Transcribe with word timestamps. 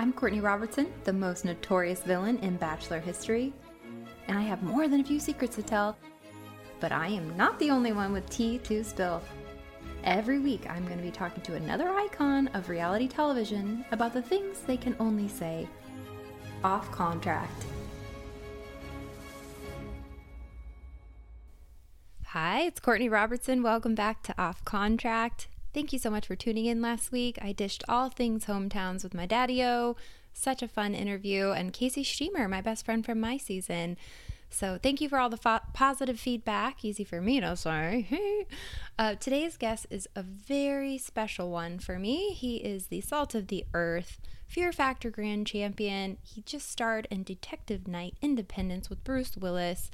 I'm 0.00 0.12
Courtney 0.12 0.40
Robertson, 0.40 0.92
the 1.04 1.12
most 1.12 1.44
notorious 1.44 2.02
villain 2.02 2.38
in 2.38 2.56
Bachelor 2.56 3.00
history, 3.00 3.52
and 4.28 4.38
I 4.38 4.42
have 4.42 4.62
more 4.62 4.86
than 4.86 5.00
a 5.00 5.04
few 5.04 5.18
secrets 5.18 5.56
to 5.56 5.62
tell. 5.62 5.98
But 6.80 6.92
I 6.92 7.08
am 7.08 7.36
not 7.36 7.58
the 7.58 7.70
only 7.70 7.92
one 7.92 8.12
with 8.12 8.30
tea 8.30 8.58
to 8.58 8.84
spill. 8.84 9.20
Every 10.04 10.38
week, 10.38 10.70
I'm 10.70 10.86
going 10.86 10.98
to 10.98 11.04
be 11.04 11.10
talking 11.10 11.42
to 11.42 11.56
another 11.56 11.88
icon 11.88 12.46
of 12.54 12.68
reality 12.68 13.08
television 13.08 13.84
about 13.90 14.14
the 14.14 14.22
things 14.22 14.60
they 14.60 14.76
can 14.76 14.94
only 15.00 15.26
say 15.26 15.68
off 16.62 16.90
contract. 16.92 17.64
Hi, 22.40 22.60
it's 22.60 22.78
Courtney 22.78 23.08
Robertson. 23.08 23.64
Welcome 23.64 23.96
back 23.96 24.22
to 24.22 24.34
Off 24.40 24.64
Contract. 24.64 25.48
Thank 25.74 25.92
you 25.92 25.98
so 25.98 26.08
much 26.08 26.28
for 26.28 26.36
tuning 26.36 26.66
in 26.66 26.80
last 26.80 27.10
week. 27.10 27.36
I 27.42 27.50
dished 27.50 27.82
all 27.88 28.10
things 28.10 28.44
hometowns 28.44 29.02
with 29.02 29.12
my 29.12 29.26
daddy 29.26 29.60
o. 29.64 29.96
Such 30.34 30.62
a 30.62 30.68
fun 30.68 30.94
interview. 30.94 31.50
And 31.50 31.72
Casey 31.72 32.04
Shteamer, 32.04 32.48
my 32.48 32.60
best 32.60 32.84
friend 32.84 33.04
from 33.04 33.18
my 33.18 33.38
season. 33.38 33.96
So 34.50 34.78
thank 34.80 35.00
you 35.00 35.08
for 35.08 35.18
all 35.18 35.28
the 35.28 35.36
fo- 35.36 35.58
positive 35.74 36.20
feedback. 36.20 36.84
Easy 36.84 37.02
for 37.02 37.20
me 37.20 37.40
to 37.40 37.56
say. 37.56 38.46
uh, 39.00 39.16
today's 39.16 39.56
guest 39.56 39.88
is 39.90 40.06
a 40.14 40.22
very 40.22 40.96
special 40.96 41.50
one 41.50 41.80
for 41.80 41.98
me. 41.98 42.34
He 42.34 42.58
is 42.58 42.86
the 42.86 43.00
salt 43.00 43.34
of 43.34 43.48
the 43.48 43.64
earth, 43.74 44.20
Fear 44.46 44.70
Factor 44.70 45.10
Grand 45.10 45.48
Champion. 45.48 46.18
He 46.22 46.42
just 46.42 46.70
starred 46.70 47.08
in 47.10 47.24
Detective 47.24 47.88
Knight 47.88 48.14
Independence 48.22 48.88
with 48.88 49.02
Bruce 49.02 49.36
Willis. 49.36 49.90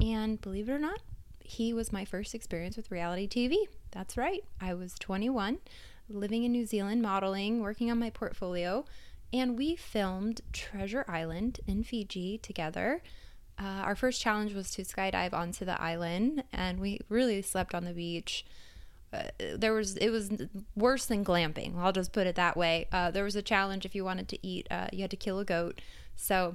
And 0.00 0.40
believe 0.40 0.68
it 0.68 0.72
or 0.72 0.80
not, 0.80 0.98
he 1.46 1.72
was 1.72 1.92
my 1.92 2.04
first 2.04 2.34
experience 2.34 2.76
with 2.76 2.90
reality 2.90 3.28
TV. 3.28 3.56
That's 3.92 4.16
right. 4.16 4.44
I 4.60 4.74
was 4.74 4.94
21, 4.98 5.58
living 6.08 6.44
in 6.44 6.52
New 6.52 6.66
Zealand, 6.66 7.02
modeling, 7.02 7.60
working 7.60 7.90
on 7.90 7.98
my 7.98 8.10
portfolio, 8.10 8.84
and 9.32 9.56
we 9.56 9.76
filmed 9.76 10.40
Treasure 10.52 11.04
Island 11.08 11.60
in 11.66 11.82
Fiji 11.84 12.38
together. 12.38 13.02
Uh, 13.58 13.82
our 13.84 13.94
first 13.94 14.20
challenge 14.20 14.54
was 14.54 14.70
to 14.72 14.82
skydive 14.82 15.32
onto 15.32 15.64
the 15.64 15.80
island, 15.80 16.44
and 16.52 16.80
we 16.80 17.00
really 17.08 17.40
slept 17.42 17.74
on 17.74 17.84
the 17.84 17.92
beach. 17.92 18.44
Uh, 19.12 19.22
there 19.56 19.72
was 19.72 19.96
it 19.96 20.10
was 20.10 20.30
worse 20.74 21.06
than 21.06 21.24
glamping. 21.24 21.78
I'll 21.78 21.92
just 21.92 22.12
put 22.12 22.26
it 22.26 22.34
that 22.34 22.56
way. 22.56 22.88
Uh, 22.92 23.10
there 23.10 23.24
was 23.24 23.36
a 23.36 23.42
challenge 23.42 23.86
if 23.86 23.94
you 23.94 24.04
wanted 24.04 24.28
to 24.28 24.46
eat, 24.46 24.66
uh, 24.70 24.88
you 24.92 25.02
had 25.02 25.10
to 25.12 25.16
kill 25.16 25.38
a 25.38 25.44
goat. 25.44 25.80
So 26.16 26.54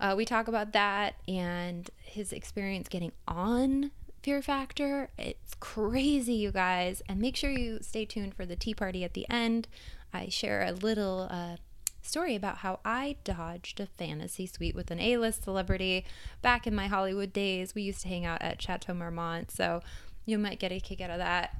uh, 0.00 0.14
we 0.16 0.24
talk 0.24 0.48
about 0.48 0.72
that 0.72 1.14
and 1.28 1.88
his 2.02 2.32
experience 2.32 2.88
getting 2.88 3.12
on 3.28 3.90
Fear 4.24 4.40
Factor. 4.40 5.10
It's 5.18 5.54
crazy, 5.60 6.32
you 6.32 6.50
guys. 6.50 7.02
And 7.06 7.20
make 7.20 7.36
sure 7.36 7.50
you 7.50 7.80
stay 7.82 8.06
tuned 8.06 8.34
for 8.34 8.46
the 8.46 8.56
tea 8.56 8.72
party 8.72 9.04
at 9.04 9.12
the 9.12 9.28
end. 9.28 9.68
I 10.14 10.30
share 10.30 10.62
a 10.62 10.72
little 10.72 11.28
uh, 11.30 11.56
story 12.00 12.34
about 12.34 12.58
how 12.58 12.80
I 12.86 13.16
dodged 13.22 13.80
a 13.80 13.86
fantasy 13.86 14.46
suite 14.46 14.74
with 14.74 14.90
an 14.90 14.98
A 14.98 15.18
list 15.18 15.44
celebrity. 15.44 16.06
Back 16.40 16.66
in 16.66 16.74
my 16.74 16.86
Hollywood 16.86 17.34
days, 17.34 17.74
we 17.74 17.82
used 17.82 18.00
to 18.00 18.08
hang 18.08 18.24
out 18.24 18.40
at 18.40 18.62
Chateau 18.62 18.94
Marmont, 18.94 19.50
so 19.50 19.82
you 20.24 20.38
might 20.38 20.58
get 20.58 20.72
a 20.72 20.80
kick 20.80 21.02
out 21.02 21.10
of 21.10 21.18
that. 21.18 21.58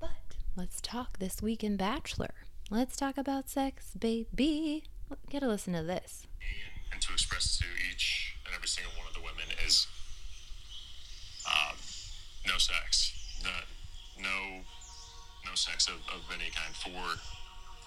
But 0.00 0.36
let's 0.56 0.80
talk 0.80 1.18
this 1.18 1.42
week 1.42 1.62
in 1.62 1.76
Bachelor. 1.76 2.32
Let's 2.70 2.96
talk 2.96 3.18
about 3.18 3.50
sex, 3.50 3.92
baby. 3.92 4.84
Get 5.28 5.42
a 5.42 5.48
listen 5.48 5.74
to 5.74 5.82
this. 5.82 6.26
and 6.90 7.02
to 7.02 7.12
express 7.12 7.58
to 7.58 7.66
each 7.92 8.38
and 8.46 8.54
every 8.54 8.68
single 8.68 8.94
one 8.96 9.06
of 9.06 9.12
the 9.12 9.20
women 9.20 9.44
is 9.66 9.86
no 12.46 12.58
sex, 12.58 13.12
no, 13.42 13.50
no, 14.22 14.60
no 15.44 15.54
sex 15.54 15.88
of, 15.88 15.94
of 16.14 16.22
any 16.32 16.50
kind 16.50 16.74
for 16.74 17.18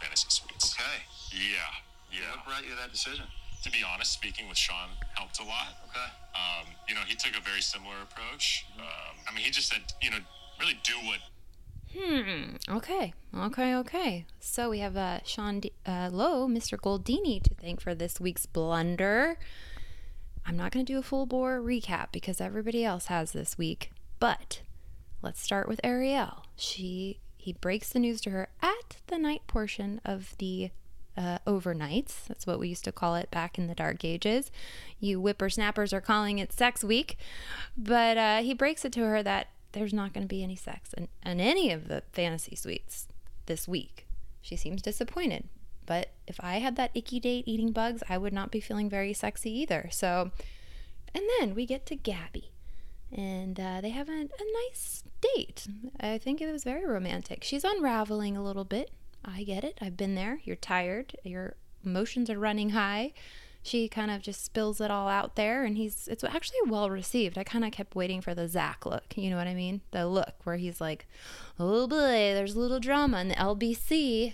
fantasy 0.01 0.27
suites. 0.29 0.75
Okay. 0.75 1.03
Yeah, 1.31 1.71
yeah. 2.11 2.35
What 2.35 2.45
brought 2.45 2.63
you 2.63 2.71
to 2.71 2.75
that 2.81 2.91
decision? 2.91 3.25
To 3.63 3.71
be 3.71 3.79
honest, 3.83 4.13
speaking 4.13 4.47
with 4.47 4.57
Sean 4.57 4.89
helped 5.15 5.39
a 5.39 5.43
lot. 5.43 5.73
Okay. 5.89 6.09
Um, 6.35 6.67
you 6.87 6.95
know, 6.95 7.01
he 7.07 7.15
took 7.15 7.37
a 7.37 7.41
very 7.41 7.61
similar 7.61 7.95
approach. 8.03 8.65
Um, 8.77 9.17
I 9.27 9.33
mean, 9.33 9.43
he 9.43 9.51
just 9.51 9.69
said, 9.69 9.81
you 10.01 10.11
know, 10.11 10.17
really 10.59 10.79
do 10.83 10.93
what 11.05 11.19
Hmm. 11.97 12.55
Okay. 12.69 13.13
Okay. 13.35 13.75
Okay. 13.75 14.25
So 14.39 14.69
we 14.69 14.79
have 14.79 14.97
uh, 14.97 15.19
Sean 15.23 15.61
D- 15.61 15.71
uh, 15.85 16.09
Lowe, 16.11 16.47
Mr. 16.47 16.77
Goldini, 16.77 17.41
to 17.43 17.53
thank 17.55 17.81
for 17.81 17.95
this 17.95 18.19
week's 18.19 18.45
blunder. 18.45 19.39
I'm 20.45 20.57
not 20.57 20.71
going 20.71 20.85
to 20.85 20.93
do 20.93 20.99
a 20.99 21.01
full 21.01 21.25
bore 21.25 21.59
recap 21.59 22.07
because 22.11 22.39
everybody 22.39 22.83
else 22.85 23.07
has 23.07 23.31
this 23.31 23.57
week. 23.57 23.91
But 24.19 24.61
let's 25.21 25.41
start 25.41 25.67
with 25.67 25.79
Ariel. 25.83 26.45
She 26.55 27.19
he 27.37 27.53
breaks 27.53 27.91
the 27.91 27.99
news 27.99 28.19
to 28.21 28.29
her 28.31 28.49
at 28.61 28.97
the 29.07 29.17
night 29.17 29.43
portion 29.47 30.01
of 30.03 30.35
the 30.37 30.71
uh, 31.15 31.39
overnights. 31.47 32.25
That's 32.27 32.45
what 32.45 32.59
we 32.59 32.67
used 32.67 32.83
to 32.83 32.91
call 32.91 33.15
it 33.15 33.31
back 33.31 33.57
in 33.57 33.67
the 33.67 33.75
dark 33.75 34.03
ages. 34.03 34.51
You 34.99 35.19
whippersnappers 35.19 35.93
are 35.93 36.01
calling 36.01 36.39
it 36.39 36.51
sex 36.51 36.83
week. 36.83 37.17
But 37.77 38.17
uh, 38.17 38.41
he 38.41 38.53
breaks 38.53 38.85
it 38.85 38.91
to 38.93 39.01
her 39.01 39.23
that 39.23 39.47
there's 39.71 39.93
not 39.93 40.13
going 40.13 40.23
to 40.23 40.27
be 40.27 40.43
any 40.43 40.55
sex 40.55 40.93
in, 40.93 41.07
in 41.25 41.39
any 41.39 41.71
of 41.71 41.87
the 41.87 42.03
fantasy 42.11 42.55
suites 42.55 43.07
this 43.45 43.67
week. 43.67 44.07
She 44.41 44.55
seems 44.55 44.81
disappointed. 44.81 45.45
But 45.85 46.09
if 46.27 46.37
I 46.41 46.57
had 46.57 46.75
that 46.75 46.91
icky 46.93 47.19
date 47.19 47.45
eating 47.47 47.71
bugs, 47.71 48.03
I 48.09 48.17
would 48.17 48.33
not 48.33 48.51
be 48.51 48.59
feeling 48.59 48.89
very 48.89 49.13
sexy 49.13 49.51
either. 49.59 49.89
So, 49.91 50.31
and 51.15 51.23
then 51.39 51.55
we 51.55 51.65
get 51.65 51.85
to 51.87 51.95
Gabi. 51.95 52.49
And 53.11 53.59
uh, 53.59 53.81
they 53.81 53.89
have 53.89 54.09
a, 54.09 54.11
a 54.11 54.67
nice 54.69 55.03
date. 55.21 55.67
I 55.99 56.17
think 56.17 56.41
it 56.41 56.51
was 56.51 56.63
very 56.63 56.85
romantic. 56.85 57.43
She's 57.43 57.63
unraveling 57.63 58.35
a 58.35 58.43
little 58.43 58.65
bit. 58.65 58.91
I 59.23 59.43
get 59.43 59.63
it. 59.63 59.77
I've 59.81 59.97
been 59.97 60.15
there. 60.15 60.39
You're 60.43 60.55
tired. 60.55 61.15
Your 61.23 61.55
emotions 61.85 62.29
are 62.29 62.39
running 62.39 62.71
high. 62.71 63.13
She 63.63 63.89
kind 63.89 64.11
of 64.11 64.21
just 64.21 64.45
spills 64.45 64.79
it 64.79 64.91
all 64.91 65.09
out 65.09 65.35
there, 65.35 65.65
and 65.65 65.75
he's 65.75 66.07
it's 66.07 66.23
actually 66.23 66.59
well 66.67 66.89
received. 66.89 67.37
I 67.37 67.43
kind 67.43 67.65
of 67.65 67.71
kept 67.71 67.95
waiting 67.95 68.21
for 68.21 68.33
the 68.33 68.47
Zach 68.47 68.85
look. 68.85 69.17
You 69.17 69.29
know 69.29 69.35
what 69.35 69.47
I 69.47 69.53
mean? 69.53 69.81
The 69.91 70.07
look 70.07 70.35
where 70.45 70.55
he's 70.55 70.79
like, 70.79 71.05
"Oh 71.59 71.85
boy, 71.85 72.33
there's 72.33 72.55
a 72.55 72.59
little 72.59 72.79
drama 72.79 73.19
in 73.19 73.27
the 73.27 73.35
LBC," 73.35 74.33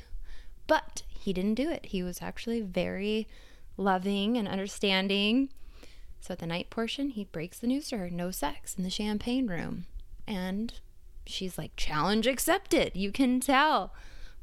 but 0.68 1.02
he 1.10 1.34
didn't 1.34 1.56
do 1.56 1.72
it. 1.72 1.88
He 1.88 2.04
was 2.04 2.22
actually 2.22 2.62
very 2.62 3.28
loving 3.76 4.38
and 4.38 4.48
understanding. 4.48 5.50
So 6.24 6.32
at 6.32 6.40
the 6.40 6.48
night 6.48 6.70
portion, 6.70 7.10
he 7.10 7.26
breaks 7.26 7.60
the 7.60 7.68
news 7.68 7.90
to 7.90 7.98
her 7.98 8.10
no 8.10 8.32
sex 8.32 8.76
in 8.78 8.86
the 8.86 8.90
champagne 8.90 9.48
room. 9.48 9.88
And 10.26 10.74
she's 11.26 11.58
like, 11.58 11.76
challenge 11.76 12.28
accepted. 12.28 12.96
You 12.96 13.12
can 13.12 13.42
tell. 13.42 13.94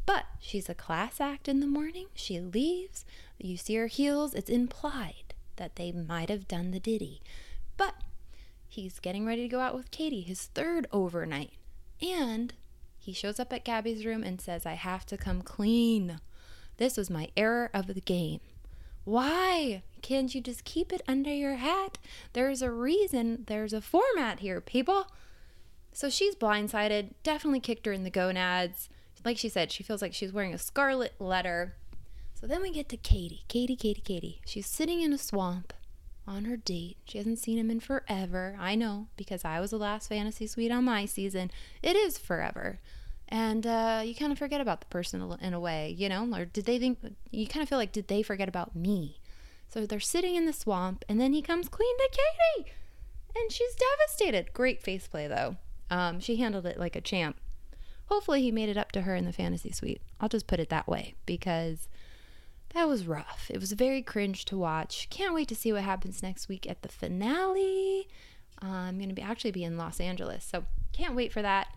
But 0.04 0.26
she's 0.38 0.68
a 0.68 0.74
class 0.74 1.22
act 1.22 1.48
in 1.48 1.60
the 1.60 1.66
morning. 1.66 2.08
She 2.14 2.38
leaves. 2.38 3.06
You 3.38 3.56
see 3.56 3.76
her 3.76 3.86
heels. 3.86 4.34
It's 4.34 4.50
implied 4.50 5.32
that 5.56 5.76
they 5.76 5.90
might 5.90 6.28
have 6.28 6.46
done 6.46 6.70
the 6.70 6.80
ditty. 6.80 7.22
But 7.78 7.94
he's 8.68 8.98
getting 8.98 9.24
ready 9.24 9.40
to 9.44 9.48
go 9.48 9.60
out 9.60 9.74
with 9.74 9.90
Kaity, 9.90 10.26
his 10.26 10.48
third 10.48 10.86
overnight. 10.92 11.54
And 12.02 12.52
he 12.98 13.14
shows 13.14 13.40
up 13.40 13.54
at 13.54 13.64
Gabi's 13.64 14.04
room 14.04 14.22
and 14.22 14.38
says, 14.38 14.66
I 14.66 14.74
have 14.74 15.06
to 15.06 15.16
come 15.16 15.40
clean. 15.40 16.20
This 16.76 16.98
was 16.98 17.08
my 17.08 17.30
error 17.38 17.70
of 17.72 17.86
the 17.86 18.02
game. 18.02 18.40
Why 19.04 19.82
can't 20.02 20.34
you 20.34 20.40
just 20.40 20.64
keep 20.64 20.92
it 20.92 21.02
under 21.08 21.32
your 21.32 21.56
hat? 21.56 21.98
There's 22.32 22.62
a 22.62 22.70
reason, 22.70 23.44
there's 23.46 23.72
a 23.72 23.80
format 23.80 24.40
here, 24.40 24.60
people. 24.60 25.06
So 25.92 26.08
she's 26.08 26.34
blindsided, 26.34 27.14
definitely 27.22 27.60
kicked 27.60 27.86
her 27.86 27.92
in 27.92 28.04
the 28.04 28.10
gonads. 28.10 28.88
Like 29.24 29.38
she 29.38 29.48
said, 29.48 29.72
she 29.72 29.82
feels 29.82 30.00
like 30.00 30.14
she's 30.14 30.32
wearing 30.32 30.54
a 30.54 30.58
scarlet 30.58 31.14
letter. 31.18 31.74
So 32.34 32.46
then 32.46 32.62
we 32.62 32.70
get 32.70 32.88
to 32.90 32.96
Kaity. 32.96 33.44
Kaity, 33.48 33.76
Kaity, 33.76 34.02
Kaity. 34.02 34.38
She's 34.46 34.66
sitting 34.66 35.02
in 35.02 35.12
a 35.12 35.18
swamp 35.18 35.74
on 36.26 36.44
her 36.44 36.56
date. 36.56 36.96
She 37.04 37.18
hasn't 37.18 37.38
seen 37.38 37.58
him 37.58 37.70
in 37.70 37.80
forever. 37.80 38.56
I 38.58 38.76
know, 38.76 39.08
because 39.16 39.44
I 39.44 39.60
was 39.60 39.72
the 39.72 39.78
last 39.78 40.08
fantasy 40.08 40.46
suite 40.46 40.72
on 40.72 40.84
my 40.84 41.04
season. 41.04 41.50
It 41.82 41.96
is 41.96 42.16
forever. 42.16 42.80
And 43.30 43.66
uh, 43.66 44.02
you 44.04 44.14
kind 44.14 44.32
of 44.32 44.38
forget 44.38 44.60
about 44.60 44.80
the 44.80 44.86
person 44.86 45.22
in 45.40 45.54
a 45.54 45.60
way, 45.60 45.94
you 45.96 46.08
know? 46.08 46.28
Or 46.34 46.44
did 46.44 46.64
they 46.64 46.78
think, 46.78 46.98
you 47.30 47.46
kind 47.46 47.62
of 47.62 47.68
feel 47.68 47.78
like, 47.78 47.92
did 47.92 48.08
they 48.08 48.22
forget 48.22 48.48
about 48.48 48.74
me? 48.74 49.20
So 49.68 49.86
they're 49.86 50.00
sitting 50.00 50.34
in 50.34 50.46
the 50.46 50.52
swamp, 50.52 51.04
and 51.08 51.20
then 51.20 51.32
he 51.32 51.42
comes 51.42 51.68
clean 51.68 51.96
to 51.98 52.08
Kaity. 52.10 52.70
And 53.36 53.52
she's 53.52 53.76
devastated. 53.76 54.52
Great 54.52 54.82
face 54.82 55.06
play, 55.06 55.28
though. 55.28 55.56
Um, 55.90 56.18
she 56.18 56.36
handled 56.36 56.66
it 56.66 56.78
like 56.78 56.96
a 56.96 57.00
champ. 57.00 57.36
Hopefully, 58.06 58.42
he 58.42 58.50
made 58.50 58.68
it 58.68 58.76
up 58.76 58.90
to 58.92 59.02
her 59.02 59.14
in 59.14 59.24
the 59.24 59.32
fantasy 59.32 59.70
suite. 59.70 60.02
I'll 60.20 60.28
just 60.28 60.48
put 60.48 60.58
it 60.58 60.68
that 60.70 60.88
way 60.88 61.14
because 61.26 61.88
that 62.74 62.88
was 62.88 63.06
rough. 63.06 63.46
It 63.48 63.60
was 63.60 63.70
very 63.72 64.02
cringe 64.02 64.44
to 64.46 64.58
watch. 64.58 65.08
Can't 65.10 65.34
wait 65.34 65.46
to 65.48 65.54
see 65.54 65.72
what 65.72 65.82
happens 65.82 66.20
next 66.20 66.48
week 66.48 66.68
at 66.68 66.82
the 66.82 66.88
finale. 66.88 68.08
Uh, 68.60 68.66
I'm 68.66 68.98
going 68.98 69.08
to 69.08 69.14
be 69.14 69.22
actually 69.22 69.52
be 69.52 69.62
in 69.62 69.78
Los 69.78 70.00
Angeles, 70.00 70.44
so 70.44 70.64
can't 70.92 71.14
wait 71.14 71.32
for 71.32 71.42
that. 71.42 71.68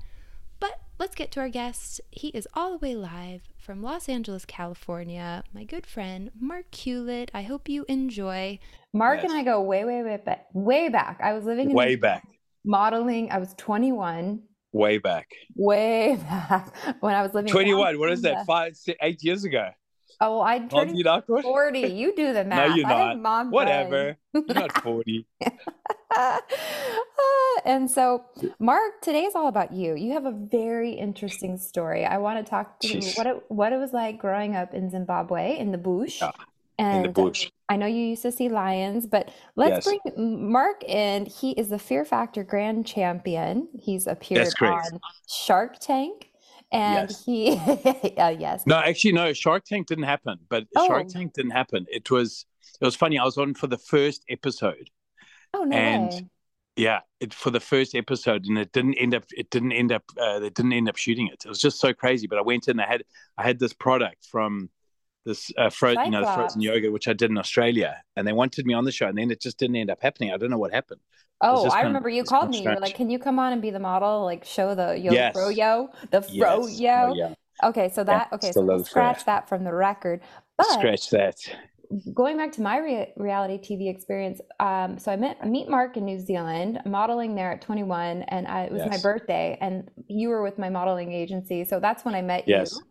But 0.63 0.79
let's 0.97 1.13
get 1.13 1.29
to 1.31 1.41
our 1.41 1.49
guest. 1.49 1.99
He 2.09 2.29
is 2.29 2.47
all 2.53 2.71
the 2.71 2.77
way 2.77 2.95
live 2.95 3.49
from 3.59 3.83
Los 3.83 4.07
Angeles, 4.07 4.45
California. 4.45 5.43
My 5.53 5.65
good 5.65 5.85
friend 5.85 6.31
Mark 6.39 6.73
Hewlett. 6.73 7.29
I 7.33 7.41
hope 7.41 7.67
you 7.67 7.83
enjoy. 7.89 8.59
Mark 8.93 9.19
yes. 9.21 9.29
and 9.29 9.37
I 9.37 9.43
go 9.43 9.61
way, 9.61 9.83
way, 9.83 10.01
way 10.03 10.21
back. 10.25 10.45
Way 10.53 10.87
back. 10.87 11.19
I 11.21 11.33
was 11.33 11.43
living 11.43 11.71
in 11.71 11.75
way 11.75 11.97
back 11.97 12.25
modeling. 12.63 13.29
I 13.29 13.39
was 13.39 13.53
21. 13.57 14.41
Way 14.71 14.99
back. 14.99 15.27
Way 15.57 16.15
back 16.29 16.73
when 17.01 17.13
I 17.13 17.23
was 17.23 17.33
living. 17.33 17.51
21. 17.51 17.99
What 17.99 18.13
is 18.13 18.21
that? 18.21 18.45
Five, 18.45 18.77
six, 18.77 18.97
eight 19.01 19.21
years 19.21 19.43
ago. 19.43 19.69
Oh, 20.21 20.39
I 20.39 20.59
turned 20.59 20.95
40. 21.27 21.79
You 21.79 22.15
do 22.15 22.31
the 22.31 22.45
math. 22.45 22.69
no, 22.69 22.75
you're 22.75 22.87
not. 22.87 23.19
Mom 23.19 23.51
Whatever. 23.51 24.15
You're 24.33 24.45
not 24.47 24.81
40. 24.81 25.27
and 27.65 27.89
so, 27.89 28.25
Mark, 28.59 29.01
today 29.01 29.23
is 29.23 29.35
all 29.35 29.47
about 29.47 29.73
you. 29.73 29.95
You 29.95 30.13
have 30.13 30.25
a 30.25 30.31
very 30.31 30.91
interesting 30.91 31.57
story. 31.57 32.05
I 32.05 32.17
want 32.17 32.43
to 32.43 32.49
talk 32.49 32.79
to 32.81 32.87
you 32.87 33.11
what 33.15 33.27
it, 33.27 33.43
what 33.47 33.73
it 33.73 33.77
was 33.77 33.93
like 33.93 34.19
growing 34.19 34.55
up 34.55 34.73
in 34.73 34.89
Zimbabwe 34.89 35.57
in 35.57 35.71
the 35.71 35.77
bush. 35.77 36.21
Yeah, 36.21 36.31
and 36.79 37.05
in 37.05 37.13
the 37.13 37.21
bush. 37.21 37.49
I 37.69 37.77
know 37.77 37.85
you 37.85 38.05
used 38.05 38.21
to 38.23 38.31
see 38.31 38.49
lions, 38.49 39.07
but 39.07 39.31
let's 39.55 39.85
yes. 39.85 39.99
bring 40.05 40.51
Mark 40.51 40.83
in. 40.83 41.25
He 41.25 41.51
is 41.51 41.69
the 41.69 41.79
Fear 41.79 42.05
Factor 42.05 42.43
Grand 42.43 42.85
Champion. 42.85 43.67
He's 43.79 44.07
appeared 44.07 44.53
on 44.61 44.99
Shark 45.27 45.79
Tank. 45.79 46.29
And 46.71 47.09
yes. 47.09 47.23
he, 47.23 47.51
uh, 48.17 48.29
yes. 48.29 48.65
No, 48.65 48.77
actually, 48.77 49.13
no. 49.13 49.31
Shark 49.33 49.63
Tank 49.63 49.87
didn't 49.87 50.05
happen. 50.05 50.39
But 50.49 50.65
oh. 50.75 50.87
Shark 50.87 51.07
Tank 51.07 51.33
didn't 51.33 51.51
happen. 51.51 51.85
It 51.89 52.09
was, 52.09 52.45
it 52.81 52.85
was 52.85 52.95
funny. 52.95 53.19
I 53.19 53.23
was 53.23 53.37
on 53.37 53.53
for 53.53 53.67
the 53.67 53.77
first 53.77 54.23
episode. 54.29 54.89
Oh 55.53 55.63
no 55.63 55.77
and 55.77 56.11
way. 56.11 56.25
Yeah, 56.75 57.01
it 57.19 57.33
for 57.33 57.51
the 57.51 57.59
first 57.59 57.93
episode, 57.93 58.45
and 58.45 58.57
it 58.57 58.71
didn't 58.71 58.95
end 58.95 59.13
up. 59.13 59.25
It 59.31 59.49
didn't 59.51 59.73
end 59.73 59.91
up. 59.91 60.03
Uh, 60.19 60.39
they 60.39 60.49
didn't 60.49 60.73
end 60.73 60.89
up 60.89 60.95
shooting 60.95 61.27
it. 61.27 61.43
It 61.45 61.49
was 61.49 61.59
just 61.59 61.79
so 61.79 61.93
crazy. 61.93 62.25
But 62.25 62.39
I 62.39 62.41
went 62.41 62.67
in. 62.67 62.79
I 62.79 62.87
had 62.87 63.03
I 63.37 63.43
had 63.43 63.59
this 63.59 63.73
product 63.73 64.25
from 64.25 64.69
this 65.25 65.51
uh, 65.57 65.69
frozen, 65.69 66.05
you 66.05 66.11
know, 66.11 66.25
frozen 66.33 66.61
yogurt, 66.61 66.91
which 66.91 67.07
I 67.07 67.13
did 67.13 67.29
in 67.29 67.37
Australia, 67.37 68.01
and 68.15 68.27
they 68.27 68.33
wanted 68.33 68.65
me 68.65 68.73
on 68.73 68.85
the 68.85 68.91
show, 68.91 69.07
and 69.07 69.17
then 69.17 69.29
it 69.29 69.39
just 69.39 69.59
didn't 69.59 69.75
end 69.75 69.91
up 69.91 70.01
happening. 70.01 70.31
I 70.31 70.37
don't 70.37 70.49
know 70.49 70.57
what 70.57 70.73
happened. 70.73 70.99
Oh, 71.41 71.69
I 71.69 71.81
remember 71.81 72.09
of, 72.09 72.15
you 72.15 72.23
called 72.23 72.49
me. 72.49 72.63
You're 72.63 72.79
like, 72.79 72.95
"Can 72.95 73.09
you 73.09 73.19
come 73.19 73.37
on 73.37 73.53
and 73.53 73.61
be 73.61 73.69
the 73.69 73.79
model? 73.79 74.23
Like, 74.23 74.43
show 74.45 74.75
the 74.75 74.97
yo 74.97 75.11
yes. 75.11 75.35
fro-yo, 75.35 75.89
the 76.09 76.21
fro-yo." 76.21 76.67
Yes. 76.67 77.09
Oh, 77.11 77.13
yeah. 77.13 77.33
Okay, 77.63 77.89
so 77.89 78.03
that 78.03 78.29
yeah, 78.31 78.35
okay, 78.35 78.51
so 78.51 78.61
we'll 78.61 78.83
scratch 78.83 79.25
that 79.25 79.47
from 79.47 79.63
the 79.63 79.73
record. 79.73 80.21
But 80.57 80.67
scratch 80.71 81.09
that. 81.11 81.35
Going 82.13 82.37
back 82.37 82.51
to 82.53 82.61
my 82.61 82.77
re- 82.77 83.13
reality 83.17 83.57
TV 83.57 83.89
experience, 83.89 84.41
um, 84.59 84.97
so 84.97 85.11
I 85.11 85.15
met 85.15 85.45
meet 85.45 85.69
Mark 85.69 85.97
in 85.97 86.05
New 86.05 86.19
Zealand, 86.19 86.79
modeling 86.85 87.35
there 87.35 87.51
at 87.51 87.61
21, 87.61 88.23
and 88.23 88.47
I, 88.47 88.63
it 88.63 88.71
was 88.71 88.81
yes. 88.85 88.89
my 88.89 89.01
birthday, 89.01 89.57
and 89.61 89.89
you 90.07 90.29
were 90.29 90.41
with 90.41 90.57
my 90.57 90.69
modeling 90.69 91.11
agency, 91.11 91.65
so 91.65 91.79
that's 91.79 92.03
when 92.05 92.15
I 92.15 92.21
met 92.21 92.47
yes. 92.47 92.73
you 92.73 92.81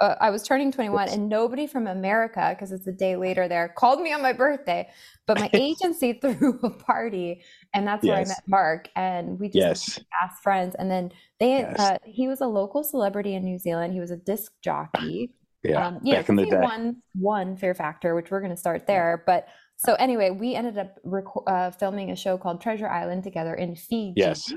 uh, 0.00 0.14
I 0.20 0.30
was 0.30 0.42
turning 0.42 0.72
21 0.72 1.10
and 1.10 1.28
nobody 1.28 1.66
from 1.66 1.86
America, 1.86 2.54
because 2.54 2.72
it's 2.72 2.86
a 2.86 2.92
day 2.92 3.16
later 3.16 3.48
there, 3.48 3.68
called 3.68 4.00
me 4.00 4.12
on 4.12 4.22
my 4.22 4.32
birthday. 4.32 4.88
But 5.26 5.38
my 5.38 5.50
agency 5.54 6.12
threw 6.20 6.58
a 6.62 6.70
party 6.70 7.42
and 7.74 7.86
that's 7.86 8.02
yes. 8.02 8.10
where 8.10 8.18
I 8.18 8.24
met 8.28 8.42
Mark. 8.46 8.88
And 8.96 9.38
we 9.38 9.48
just 9.48 9.56
yes. 9.56 10.00
fast 10.20 10.42
friends. 10.42 10.74
And 10.78 10.90
then 10.90 11.12
they, 11.38 11.58
yes. 11.58 11.78
uh, 11.78 11.98
he 12.04 12.28
was 12.28 12.40
a 12.40 12.46
local 12.46 12.82
celebrity 12.82 13.34
in 13.34 13.44
New 13.44 13.58
Zealand. 13.58 13.92
He 13.92 14.00
was 14.00 14.10
a 14.10 14.16
disc 14.16 14.52
jockey. 14.62 15.32
Yeah. 15.62 15.86
Um, 15.86 15.94
back 15.94 16.04
know, 16.04 16.24
in 16.28 16.36
the 16.36 16.46
day. 16.46 16.60
Won, 16.60 17.02
won 17.14 17.56
Fear 17.56 17.74
Factor, 17.74 18.14
which 18.14 18.30
we're 18.30 18.40
going 18.40 18.52
to 18.52 18.56
start 18.56 18.86
there. 18.86 19.22
But 19.26 19.48
so 19.76 19.94
anyway, 19.94 20.30
we 20.30 20.54
ended 20.54 20.78
up 20.78 20.98
rec- 21.04 21.24
uh, 21.46 21.70
filming 21.72 22.10
a 22.10 22.16
show 22.16 22.38
called 22.38 22.60
Treasure 22.60 22.88
Island 22.88 23.24
together 23.24 23.54
in 23.54 23.76
Fiji. 23.76 24.14
Yes. 24.16 24.52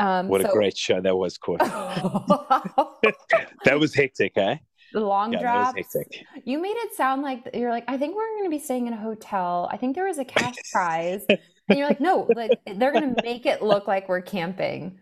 Um, 0.00 0.28
what 0.28 0.42
so- 0.42 0.50
a 0.50 0.52
great 0.52 0.76
show 0.76 1.00
that 1.00 1.16
was, 1.16 1.38
Courtney. 1.38 1.68
that 3.64 3.78
was 3.78 3.94
hectic, 3.94 4.36
eh? 4.36 4.56
the 4.92 5.00
long 5.00 5.32
yeah, 5.32 5.40
drops. 5.40 5.96
You 6.44 6.60
made 6.60 6.76
it 6.76 6.94
sound 6.94 7.22
like 7.22 7.48
you're 7.54 7.70
like, 7.70 7.84
I 7.88 7.96
think 7.96 8.16
we're 8.16 8.28
going 8.36 8.44
to 8.44 8.50
be 8.50 8.58
staying 8.58 8.86
in 8.86 8.92
a 8.92 9.00
hotel. 9.00 9.68
I 9.72 9.76
think 9.76 9.94
there 9.94 10.06
was 10.06 10.18
a 10.18 10.24
cash 10.24 10.54
prize, 10.72 11.24
and 11.28 11.38
you're 11.78 11.88
like, 11.88 12.00
no, 12.00 12.28
like 12.34 12.58
they're 12.76 12.92
going 12.92 13.14
to 13.14 13.22
make 13.22 13.46
it 13.46 13.62
look 13.62 13.86
like 13.86 14.08
we're 14.08 14.22
camping. 14.22 14.98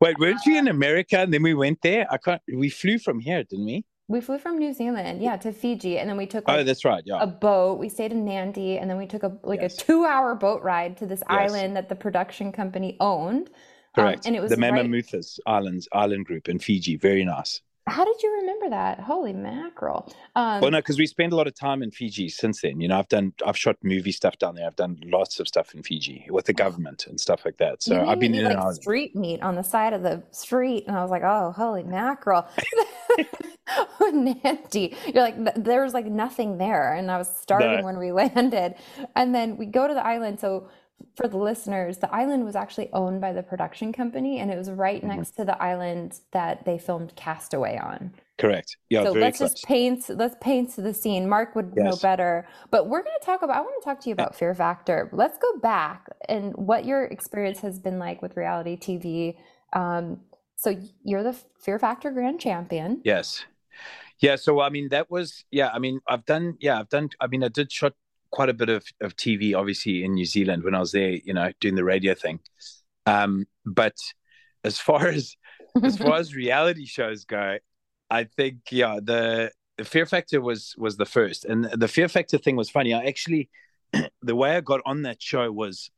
Wait, 0.00 0.18
weren't 0.18 0.44
you 0.44 0.58
in 0.58 0.68
America 0.68 1.18
and 1.18 1.32
then 1.32 1.42
we 1.42 1.54
went 1.54 1.80
there? 1.82 2.06
I 2.10 2.18
can't. 2.18 2.42
We 2.52 2.68
flew 2.68 2.98
from 2.98 3.20
here, 3.20 3.44
didn't 3.44 3.66
we? 3.66 3.84
We 4.06 4.20
flew 4.20 4.38
from 4.38 4.58
New 4.58 4.74
Zealand, 4.74 5.22
yeah, 5.22 5.36
to 5.38 5.50
Fiji, 5.50 5.98
and 5.98 6.08
then 6.10 6.18
we 6.18 6.26
took. 6.26 6.44
Oh, 6.46 6.52
like, 6.52 6.60
oh, 6.60 6.64
that's 6.64 6.84
right. 6.84 7.02
Yeah. 7.06 7.22
A 7.22 7.26
boat. 7.26 7.78
We 7.78 7.88
stayed 7.88 8.12
in 8.12 8.26
Nadi, 8.26 8.80
and 8.80 8.90
then 8.90 8.98
we 8.98 9.06
took 9.06 9.22
a 9.22 9.36
like 9.42 9.62
yes. 9.62 9.74
a 9.74 9.84
two-hour 9.84 10.34
boat 10.34 10.62
ride 10.62 10.98
to 10.98 11.06
this 11.06 11.22
yes. 11.30 11.50
island 11.50 11.74
that 11.76 11.88
the 11.88 11.94
production 11.94 12.52
company 12.52 12.98
owned. 13.00 13.48
Correct. 13.94 14.26
Um, 14.26 14.30
and 14.30 14.36
it 14.36 14.40
was 14.40 14.50
the 14.50 14.56
Mamanucas 14.56 15.38
right... 15.46 15.54
Islands 15.54 15.88
Island 15.92 16.26
Group 16.26 16.48
in 16.48 16.58
Fiji. 16.58 16.96
Very 16.96 17.24
nice. 17.24 17.62
How 17.86 18.04
did 18.04 18.22
you 18.22 18.32
remember 18.40 18.70
that? 18.70 19.00
Holy 19.00 19.34
mackerel! 19.34 20.10
Um, 20.34 20.62
well, 20.62 20.70
no, 20.70 20.78
because 20.78 20.98
we 20.98 21.06
spent 21.06 21.34
a 21.34 21.36
lot 21.36 21.46
of 21.46 21.54
time 21.54 21.82
in 21.82 21.90
Fiji 21.90 22.30
since 22.30 22.62
then. 22.62 22.80
You 22.80 22.88
know, 22.88 22.98
I've 22.98 23.08
done, 23.08 23.34
I've 23.44 23.58
shot 23.58 23.76
movie 23.82 24.12
stuff 24.12 24.38
down 24.38 24.54
there. 24.54 24.66
I've 24.66 24.76
done 24.76 24.98
lots 25.04 25.38
of 25.38 25.46
stuff 25.46 25.74
in 25.74 25.82
Fiji 25.82 26.26
with 26.30 26.46
the 26.46 26.54
government 26.54 27.06
and 27.06 27.20
stuff 27.20 27.44
like 27.44 27.58
that. 27.58 27.82
So 27.82 28.06
I've 28.06 28.18
been 28.18 28.34
in 28.34 28.44
like 28.44 28.56
and 28.56 28.74
street 28.74 29.14
meat 29.14 29.42
on 29.42 29.54
the 29.54 29.62
side 29.62 29.92
of 29.92 30.02
the 30.02 30.22
street, 30.30 30.84
and 30.86 30.96
I 30.96 31.02
was 31.02 31.10
like, 31.10 31.24
oh, 31.24 31.52
holy 31.52 31.82
mackerel! 31.82 32.46
Nadi, 34.00 34.96
you're 35.12 35.22
like, 35.22 35.62
there 35.62 35.82
was 35.82 35.92
like 35.92 36.06
nothing 36.06 36.56
there, 36.56 36.94
and 36.94 37.10
I 37.10 37.18
was 37.18 37.28
starving 37.36 37.80
no. 37.80 37.84
when 37.84 37.98
we 37.98 38.12
landed, 38.22 38.76
and 39.14 39.34
then 39.34 39.58
we 39.58 39.66
go 39.66 39.86
to 39.86 39.92
the 39.92 40.04
island. 40.04 40.40
So 40.40 40.68
for 41.16 41.28
the 41.28 41.36
listeners, 41.36 41.98
the 41.98 42.12
island 42.12 42.44
was 42.44 42.56
actually 42.56 42.90
owned 42.92 43.20
by 43.20 43.32
the 43.32 43.42
production 43.42 43.92
company, 43.92 44.40
and 44.40 44.50
it 44.50 44.58
was 44.58 44.70
right 44.70 45.00
mm-hmm. 45.00 45.16
next 45.16 45.32
to 45.32 45.44
the 45.44 45.60
island 45.62 46.20
that 46.32 46.64
they 46.64 46.78
filmed 46.78 47.14
Castaway 47.14 47.78
on. 47.78 48.12
Correct. 48.36 48.76
Yeah. 48.90 49.04
So 49.04 49.12
let's 49.12 49.38
close. 49.38 49.52
just 49.52 49.64
paint. 49.64 50.08
Let's 50.08 50.34
paint 50.40 50.74
the 50.74 50.92
scene. 50.92 51.28
Mark 51.28 51.54
would 51.54 51.72
yes. 51.76 51.84
know 51.84 51.96
better, 52.02 52.48
but 52.70 52.88
we're 52.88 53.02
going 53.02 53.16
to 53.20 53.24
talk 53.24 53.42
about. 53.42 53.56
I 53.56 53.60
want 53.60 53.80
to 53.80 53.84
talk 53.84 54.00
to 54.00 54.08
you 54.08 54.12
about 54.12 54.34
Fear 54.34 54.54
Factor. 54.54 55.08
Let's 55.12 55.38
go 55.38 55.58
back 55.58 56.08
and 56.28 56.52
what 56.56 56.84
your 56.84 57.04
experience 57.04 57.60
has 57.60 57.78
been 57.78 58.00
like 58.00 58.22
with 58.22 58.36
reality 58.36 58.76
TV. 58.76 59.36
Um, 59.72 60.20
so 60.56 60.76
you're 61.04 61.22
the 61.22 61.36
Fear 61.60 61.78
Factor 61.78 62.10
Grand 62.10 62.40
Champion. 62.40 63.00
Yes. 63.04 63.44
Yeah. 64.18 64.34
So 64.34 64.60
I 64.60 64.68
mean, 64.68 64.88
that 64.88 65.10
was 65.12 65.44
yeah. 65.52 65.70
I 65.72 65.78
mean, 65.78 66.00
I've 66.08 66.24
done 66.24 66.56
yeah. 66.60 66.80
I've 66.80 66.88
done. 66.88 67.10
I 67.20 67.28
mean, 67.28 67.44
I 67.44 67.48
did 67.48 67.70
shot 67.70 67.92
quite 68.34 68.48
a 68.48 68.54
bit 68.54 68.68
of, 68.68 68.84
of 69.00 69.14
TV, 69.14 69.56
obviously, 69.56 70.02
in 70.02 70.14
New 70.14 70.24
Zealand 70.24 70.64
when 70.64 70.74
I 70.74 70.80
was 70.80 70.90
there, 70.90 71.12
you 71.12 71.32
know, 71.32 71.52
doing 71.60 71.76
the 71.76 71.84
radio 71.84 72.14
thing. 72.14 72.40
Um, 73.06 73.46
but 73.64 73.96
as 74.64 74.76
far 74.76 75.06
as 75.18 75.36
as 75.82 75.96
far 75.96 76.16
as 76.16 76.34
reality 76.34 76.84
shows 76.84 77.24
go, 77.24 77.58
I 78.10 78.24
think 78.24 78.56
yeah, 78.72 78.98
the, 79.00 79.52
the 79.78 79.84
Fear 79.84 80.06
Factor 80.06 80.40
was 80.40 80.74
was 80.76 80.96
the 80.96 81.06
first, 81.06 81.44
and 81.44 81.66
the 81.66 81.86
Fear 81.86 82.08
Factor 82.08 82.38
thing 82.38 82.56
was 82.56 82.70
funny. 82.70 82.92
I 82.92 83.04
actually, 83.04 83.50
the 84.22 84.34
way 84.34 84.56
I 84.56 84.60
got 84.60 84.80
on 84.84 85.02
that 85.02 85.22
show 85.22 85.52
was, 85.52 85.90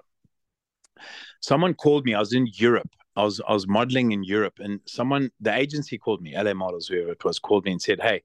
someone 1.41 1.73
called 1.73 2.05
me. 2.05 2.13
I 2.13 2.21
was 2.21 2.35
in 2.35 2.49
Europe. 2.53 2.91
I 3.17 3.25
was 3.25 3.41
I 3.49 3.55
was 3.55 3.67
modeling 3.67 4.13
in 4.13 4.25
Europe, 4.25 4.59
and 4.59 4.81
someone 4.87 5.31
the 5.41 5.55
agency 5.55 5.97
called 5.97 6.21
me, 6.21 6.37
LA 6.37 6.53
Models, 6.53 6.89
whoever 6.89 7.13
it 7.13 7.25
was, 7.25 7.39
called 7.39 7.65
me 7.65 7.73
and 7.73 7.81
said, 7.81 8.01
"Hey, 8.03 8.25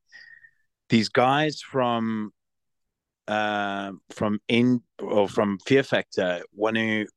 these 0.89 1.07
guys 1.07 1.61
from 1.61 2.33
uh, 3.31 3.91
from 4.09 4.39
in 4.47 4.81
or 4.99 5.29
from 5.29 5.57
Fear 5.65 5.83
Factor 5.83 6.41
want 6.53 6.75
to 6.75 7.07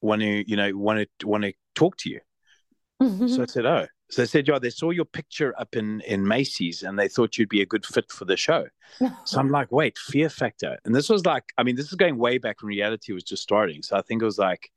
want 0.00 0.20
to 0.20 0.48
you 0.48 0.56
know 0.56 0.70
want 0.76 1.08
to 1.18 1.26
want 1.26 1.44
to 1.44 1.54
talk 1.74 1.96
to 1.98 2.10
you." 2.10 2.20
Mm-hmm. 3.02 3.28
So 3.28 3.42
I 3.42 3.46
said, 3.46 3.66
"Oh." 3.66 3.86
So 4.10 4.22
they 4.22 4.26
said, 4.26 4.46
"Yeah, 4.46 4.58
they 4.58 4.70
saw 4.70 4.90
your 4.90 5.06
picture 5.06 5.54
up 5.58 5.74
in 5.74 6.02
in 6.02 6.28
Macy's, 6.28 6.82
and 6.82 6.98
they 6.98 7.08
thought 7.08 7.38
you'd 7.38 7.48
be 7.48 7.62
a 7.62 7.66
good 7.66 7.86
fit 7.86 8.12
for 8.12 8.26
the 8.26 8.36
show." 8.36 8.66
so 9.24 9.40
I'm 9.40 9.50
like, 9.58 9.72
"Wait, 9.72 9.96
Fear 9.96 10.28
Factor," 10.28 10.78
and 10.84 10.94
this 10.94 11.08
was 11.08 11.24
like, 11.24 11.44
I 11.56 11.62
mean, 11.62 11.76
this 11.76 11.88
is 11.88 11.94
going 11.94 12.18
way 12.18 12.36
back 12.36 12.60
when 12.60 12.68
reality 12.68 13.12
was 13.14 13.24
just 13.24 13.42
starting. 13.42 13.82
So 13.82 13.96
I 13.96 14.02
think 14.02 14.20
it 14.20 14.26
was 14.26 14.38
like 14.38 14.70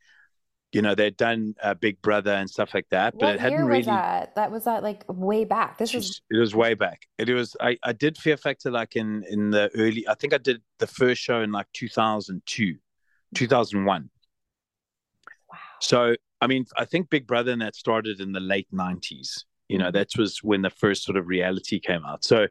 you 0.72 0.82
know 0.82 0.96
they'd 0.96 1.16
done 1.16 1.56
uh, 1.64 1.74
Big 1.74 2.02
Brother 2.02 2.32
and 2.32 2.50
stuff 2.50 2.74
like 2.74 2.88
that, 2.90 3.14
but 3.14 3.26
what 3.26 3.36
it 3.36 3.40
hadn't 3.40 3.66
really. 3.66 3.84
That? 3.84 4.36
that 4.36 4.52
was 4.52 4.66
that 4.66 4.84
like 4.84 5.04
way 5.08 5.46
back. 5.46 5.78
This 5.78 5.94
was. 5.94 6.22
It 6.30 6.38
was 6.38 6.54
way 6.54 6.74
back. 6.74 7.08
It 7.18 7.30
was. 7.30 7.56
I 7.62 7.78
I 7.84 7.94
did 7.94 8.18
Fear 8.18 8.38
Factor 8.38 8.72
like 8.72 8.96
in 8.96 9.24
in 9.30 9.52
the 9.52 9.70
early. 9.76 10.08
I 10.08 10.16
think 10.16 10.34
I 10.34 10.38
did 10.38 10.62
the 10.80 10.88
first 10.88 11.22
show 11.22 11.42
in 11.42 11.52
like 11.52 11.68
2002, 11.74 12.76
2001. 13.34 14.10
Wow. 15.50 15.58
So 15.80 16.16
I 16.42 16.48
mean, 16.48 16.66
I 16.78 16.86
think 16.86 17.10
Big 17.10 17.28
Brother 17.28 17.52
and 17.52 17.62
that 17.62 17.76
started 17.76 18.20
in 18.20 18.32
the 18.32 18.40
late 18.40 18.68
90s. 18.74 19.46
You 19.70 19.78
know, 19.78 19.92
that 19.92 20.10
was 20.18 20.44
when 20.44 20.62
the 20.62 20.70
first 20.70 21.04
sort 21.04 21.18
of 21.18 21.28
reality 21.28 21.80
came 21.80 22.06
out. 22.06 22.24
So 22.24 22.48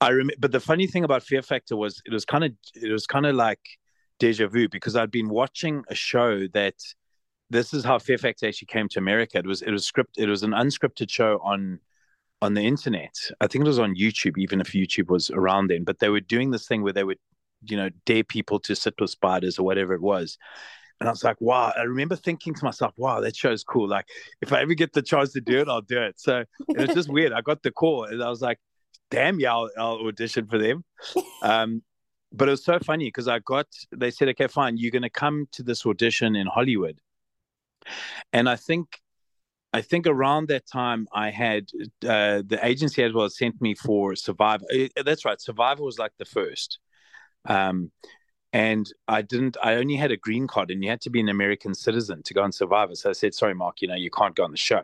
I 0.00 0.08
remember, 0.08 0.34
but 0.38 0.52
the 0.52 0.60
funny 0.60 0.86
thing 0.86 1.04
about 1.04 1.22
Fear 1.22 1.42
Factor 1.42 1.76
was 1.76 2.02
it 2.04 2.12
was 2.12 2.24
kind 2.24 2.44
of 2.44 2.52
it 2.74 2.90
was 2.90 3.06
kind 3.06 3.26
of 3.26 3.36
like 3.36 3.60
deja 4.18 4.48
vu 4.48 4.68
because 4.68 4.96
I'd 4.96 5.10
been 5.10 5.28
watching 5.28 5.84
a 5.88 5.94
show 5.94 6.46
that 6.48 6.74
this 7.52 7.74
is 7.74 7.84
how 7.84 7.98
Fear 7.98 8.18
Factor 8.18 8.48
actually 8.48 8.66
came 8.66 8.88
to 8.88 8.98
America. 8.98 9.38
It 9.38 9.46
was 9.46 9.62
it 9.62 9.70
was 9.70 9.84
script 9.84 10.16
it 10.18 10.28
was 10.28 10.42
an 10.42 10.52
unscripted 10.52 11.10
show 11.10 11.38
on 11.44 11.78
on 12.40 12.54
the 12.54 12.62
internet. 12.62 13.14
I 13.40 13.46
think 13.46 13.64
it 13.64 13.68
was 13.68 13.78
on 13.78 13.94
YouTube, 13.94 14.38
even 14.38 14.60
if 14.60 14.72
YouTube 14.72 15.08
was 15.08 15.30
around 15.30 15.68
then. 15.68 15.84
But 15.84 16.00
they 16.00 16.08
were 16.08 16.20
doing 16.20 16.50
this 16.50 16.66
thing 16.66 16.82
where 16.82 16.92
they 16.92 17.04
would, 17.04 17.18
you 17.64 17.76
know, 17.76 17.90
dare 18.06 18.24
people 18.24 18.58
to 18.60 18.74
sit 18.74 18.94
with 18.98 19.10
spiders 19.10 19.58
or 19.58 19.64
whatever 19.64 19.94
it 19.94 20.00
was. 20.00 20.38
And 20.98 21.08
I 21.08 21.12
was 21.12 21.22
like, 21.22 21.40
wow. 21.40 21.72
I 21.76 21.82
remember 21.82 22.16
thinking 22.16 22.54
to 22.54 22.64
myself, 22.64 22.94
wow, 22.96 23.20
that 23.20 23.36
show's 23.36 23.62
cool. 23.62 23.88
Like, 23.88 24.06
if 24.40 24.52
I 24.52 24.60
ever 24.62 24.74
get 24.74 24.92
the 24.92 25.02
chance 25.02 25.32
to 25.34 25.40
do 25.40 25.60
it, 25.60 25.68
I'll 25.68 25.82
do 25.82 26.02
it. 26.02 26.18
So 26.18 26.44
it 26.68 26.78
was 26.78 26.94
just 26.94 27.08
weird. 27.08 27.32
I 27.32 27.42
got 27.42 27.62
the 27.62 27.70
call 27.70 28.04
and 28.04 28.22
I 28.22 28.28
was 28.28 28.40
like, 28.40 28.58
damn, 29.10 29.38
yeah, 29.38 29.52
I'll, 29.52 29.70
I'll 29.78 30.06
audition 30.08 30.46
for 30.46 30.58
them. 30.58 30.84
Um, 31.42 31.82
but 32.32 32.48
it 32.48 32.52
was 32.52 32.64
so 32.64 32.78
funny 32.80 33.06
because 33.06 33.28
I 33.28 33.40
got, 33.40 33.66
they 33.94 34.10
said, 34.10 34.28
okay, 34.30 34.48
fine, 34.48 34.78
you're 34.78 34.90
going 34.90 35.02
to 35.02 35.10
come 35.10 35.46
to 35.52 35.62
this 35.62 35.84
audition 35.86 36.34
in 36.34 36.46
Hollywood 36.46 36.98
and 38.32 38.48
I 38.48 38.56
think 38.56 39.00
I 39.72 39.80
think 39.80 40.06
around 40.06 40.48
that 40.48 40.66
time 40.66 41.08
I 41.12 41.30
had 41.30 41.70
uh, 42.06 42.42
the 42.46 42.58
agency 42.62 43.02
as 43.02 43.12
well 43.12 43.30
sent 43.30 43.60
me 43.60 43.74
for 43.74 44.14
Survivor. 44.16 44.64
Uh, 44.72 45.02
that's 45.04 45.24
right, 45.24 45.40
Survivor 45.40 45.82
was 45.82 45.98
like 45.98 46.12
the 46.18 46.24
first, 46.24 46.78
um, 47.46 47.90
and 48.52 48.86
I 49.08 49.22
didn't. 49.22 49.56
I 49.62 49.74
only 49.74 49.96
had 49.96 50.12
a 50.12 50.16
green 50.16 50.46
card, 50.46 50.70
and 50.70 50.82
you 50.82 50.90
had 50.90 51.00
to 51.02 51.10
be 51.10 51.20
an 51.20 51.28
American 51.28 51.74
citizen 51.74 52.22
to 52.24 52.34
go 52.34 52.42
on 52.42 52.52
Survivor. 52.52 52.94
So 52.94 53.10
I 53.10 53.14
said, 53.14 53.34
"Sorry, 53.34 53.54
Mark, 53.54 53.80
you 53.80 53.88
know 53.88 53.94
you 53.94 54.10
can't 54.10 54.34
go 54.34 54.44
on 54.44 54.50
the 54.50 54.56
show." 54.58 54.82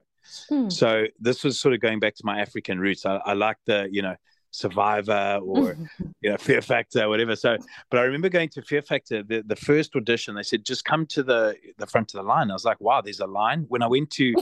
Hmm. 0.49 0.71
So 0.71 1.07
this 1.19 1.45
was 1.45 1.61
sort 1.61 1.75
of 1.75 1.81
going 1.81 2.01
back 2.01 2.15
to 2.17 2.27
my 2.27 2.41
African 2.41 2.79
roots. 2.79 3.05
I, 3.05 3.17
I 3.17 3.35
like 3.35 3.59
the 3.67 3.89
you 3.91 4.03
know 4.03 4.17
Survivor 4.51 5.41
or 5.43 5.77
you 6.21 6.31
know 6.31 6.37
Fear 6.37 6.63
Factor, 6.63 7.09
whatever. 7.09 7.37
So, 7.37 7.57
but 7.91 8.01
I 8.01 8.03
remember 8.03 8.29
going 8.29 8.49
to 8.51 8.63
Fear 8.63 8.83
Factor 8.83 9.23
the, 9.23 9.43
the 9.47 9.57
first 9.57 9.95
audition. 9.97 10.35
They 10.35 10.43
said 10.43 10.65
just 10.65 10.85
come 10.85 11.07
to 11.07 11.23
the 11.23 11.57
the 11.79 11.87
front 11.87 12.15
of 12.15 12.19
the 12.19 12.29
line. 12.29 12.51
I 12.51 12.55
was 12.55 12.65
like, 12.65 12.81
wow, 12.81 13.01
there's 13.01 13.21
a 13.21 13.27
line. 13.27 13.65
When 13.69 13.83
I 13.83 13.87
went 13.87 14.11
to 14.13 14.35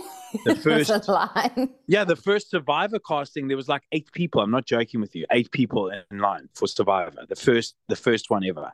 the 0.45 0.57
first 0.63 1.09
line, 1.09 1.71
yeah, 1.87 2.05
the 2.05 2.17
first 2.17 2.51
Survivor 2.51 2.99
casting, 2.99 3.49
there 3.49 3.57
was 3.57 3.69
like 3.69 3.83
eight 3.93 4.11
people. 4.13 4.41
I'm 4.41 4.51
not 4.51 4.67
joking 4.67 5.01
with 5.01 5.15
you, 5.15 5.27
eight 5.33 5.51
people 5.51 5.91
in 6.11 6.19
line 6.19 6.49
for 6.55 6.67
Survivor. 6.67 7.27
The 7.29 7.37
first 7.37 7.75
the 7.89 7.97
first 7.97 8.31
one 8.31 8.45
ever. 8.45 8.73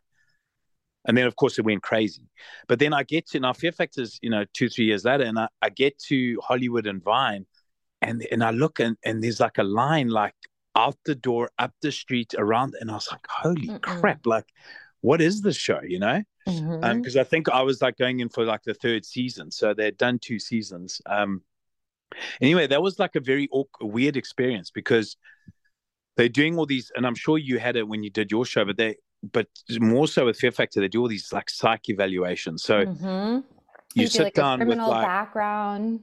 And 1.04 1.16
then, 1.16 1.26
of 1.26 1.34
course, 1.34 1.58
it 1.58 1.64
went 1.64 1.82
crazy. 1.82 2.28
But 2.68 2.78
then 2.78 2.92
I 2.92 3.02
get 3.02 3.26
to 3.30 3.40
now 3.40 3.52
Fear 3.54 3.72
Factor's, 3.72 4.20
you 4.22 4.30
know, 4.30 4.44
two, 4.54 4.68
three 4.68 4.84
years 4.84 5.04
later, 5.04 5.24
and 5.24 5.36
I, 5.36 5.48
I 5.60 5.68
get 5.68 5.98
to 6.08 6.40
Hollywood 6.44 6.86
and 6.86 7.02
Vine, 7.02 7.46
and 8.00 8.26
and 8.30 8.42
I 8.42 8.50
look 8.50 8.80
and, 8.80 8.96
and 9.04 9.22
there's 9.22 9.40
like 9.40 9.58
a 9.58 9.64
line 9.64 10.08
like 10.08 10.34
out 10.82 10.98
the 11.04 11.14
door, 11.14 11.50
up 11.58 11.72
the 11.80 11.92
street, 11.92 12.34
around, 12.36 12.74
and 12.80 12.90
I 12.90 12.94
was 12.94 13.08
like, 13.10 13.26
"Holy 13.28 13.68
Mm-mm. 13.68 13.80
crap!" 13.80 14.26
Like, 14.26 14.46
what 15.00 15.20
is 15.20 15.42
this 15.42 15.56
show? 15.56 15.80
You 15.82 16.00
know? 16.00 16.22
Because 16.44 16.60
mm-hmm. 16.60 16.84
um, 16.84 17.20
I 17.20 17.24
think 17.24 17.48
I 17.48 17.62
was 17.62 17.80
like 17.80 17.96
going 17.96 18.20
in 18.20 18.28
for 18.28 18.44
like 18.44 18.62
the 18.64 18.74
third 18.74 19.04
season, 19.04 19.50
so 19.50 19.74
they'd 19.74 19.96
done 19.96 20.18
two 20.18 20.38
seasons. 20.38 21.00
Um, 21.06 21.42
anyway, 22.40 22.66
that 22.66 22.82
was 22.82 22.98
like 22.98 23.14
a 23.14 23.20
very 23.20 23.48
awkward, 23.52 23.92
weird 23.92 24.16
experience 24.16 24.70
because 24.70 25.16
they're 26.16 26.28
doing 26.28 26.58
all 26.58 26.66
these, 26.66 26.90
and 26.96 27.06
I'm 27.06 27.14
sure 27.14 27.38
you 27.38 27.58
had 27.58 27.76
it 27.76 27.86
when 27.86 28.02
you 28.02 28.10
did 28.10 28.30
your 28.30 28.44
show, 28.44 28.64
but 28.64 28.76
they, 28.76 28.96
but 29.32 29.46
more 29.78 30.08
so 30.08 30.26
with 30.26 30.36
Fear 30.36 30.50
Factor, 30.50 30.80
they 30.80 30.88
do 30.88 31.00
all 31.00 31.08
these 31.08 31.32
like 31.32 31.48
psych 31.48 31.88
evaluations. 31.88 32.64
So 32.64 32.84
mm-hmm. 32.86 33.36
you, 33.94 34.02
you 34.02 34.06
sit 34.08 34.24
like 34.24 34.34
down 34.34 34.66
with 34.66 34.78
like 34.78 35.06
background. 35.06 36.00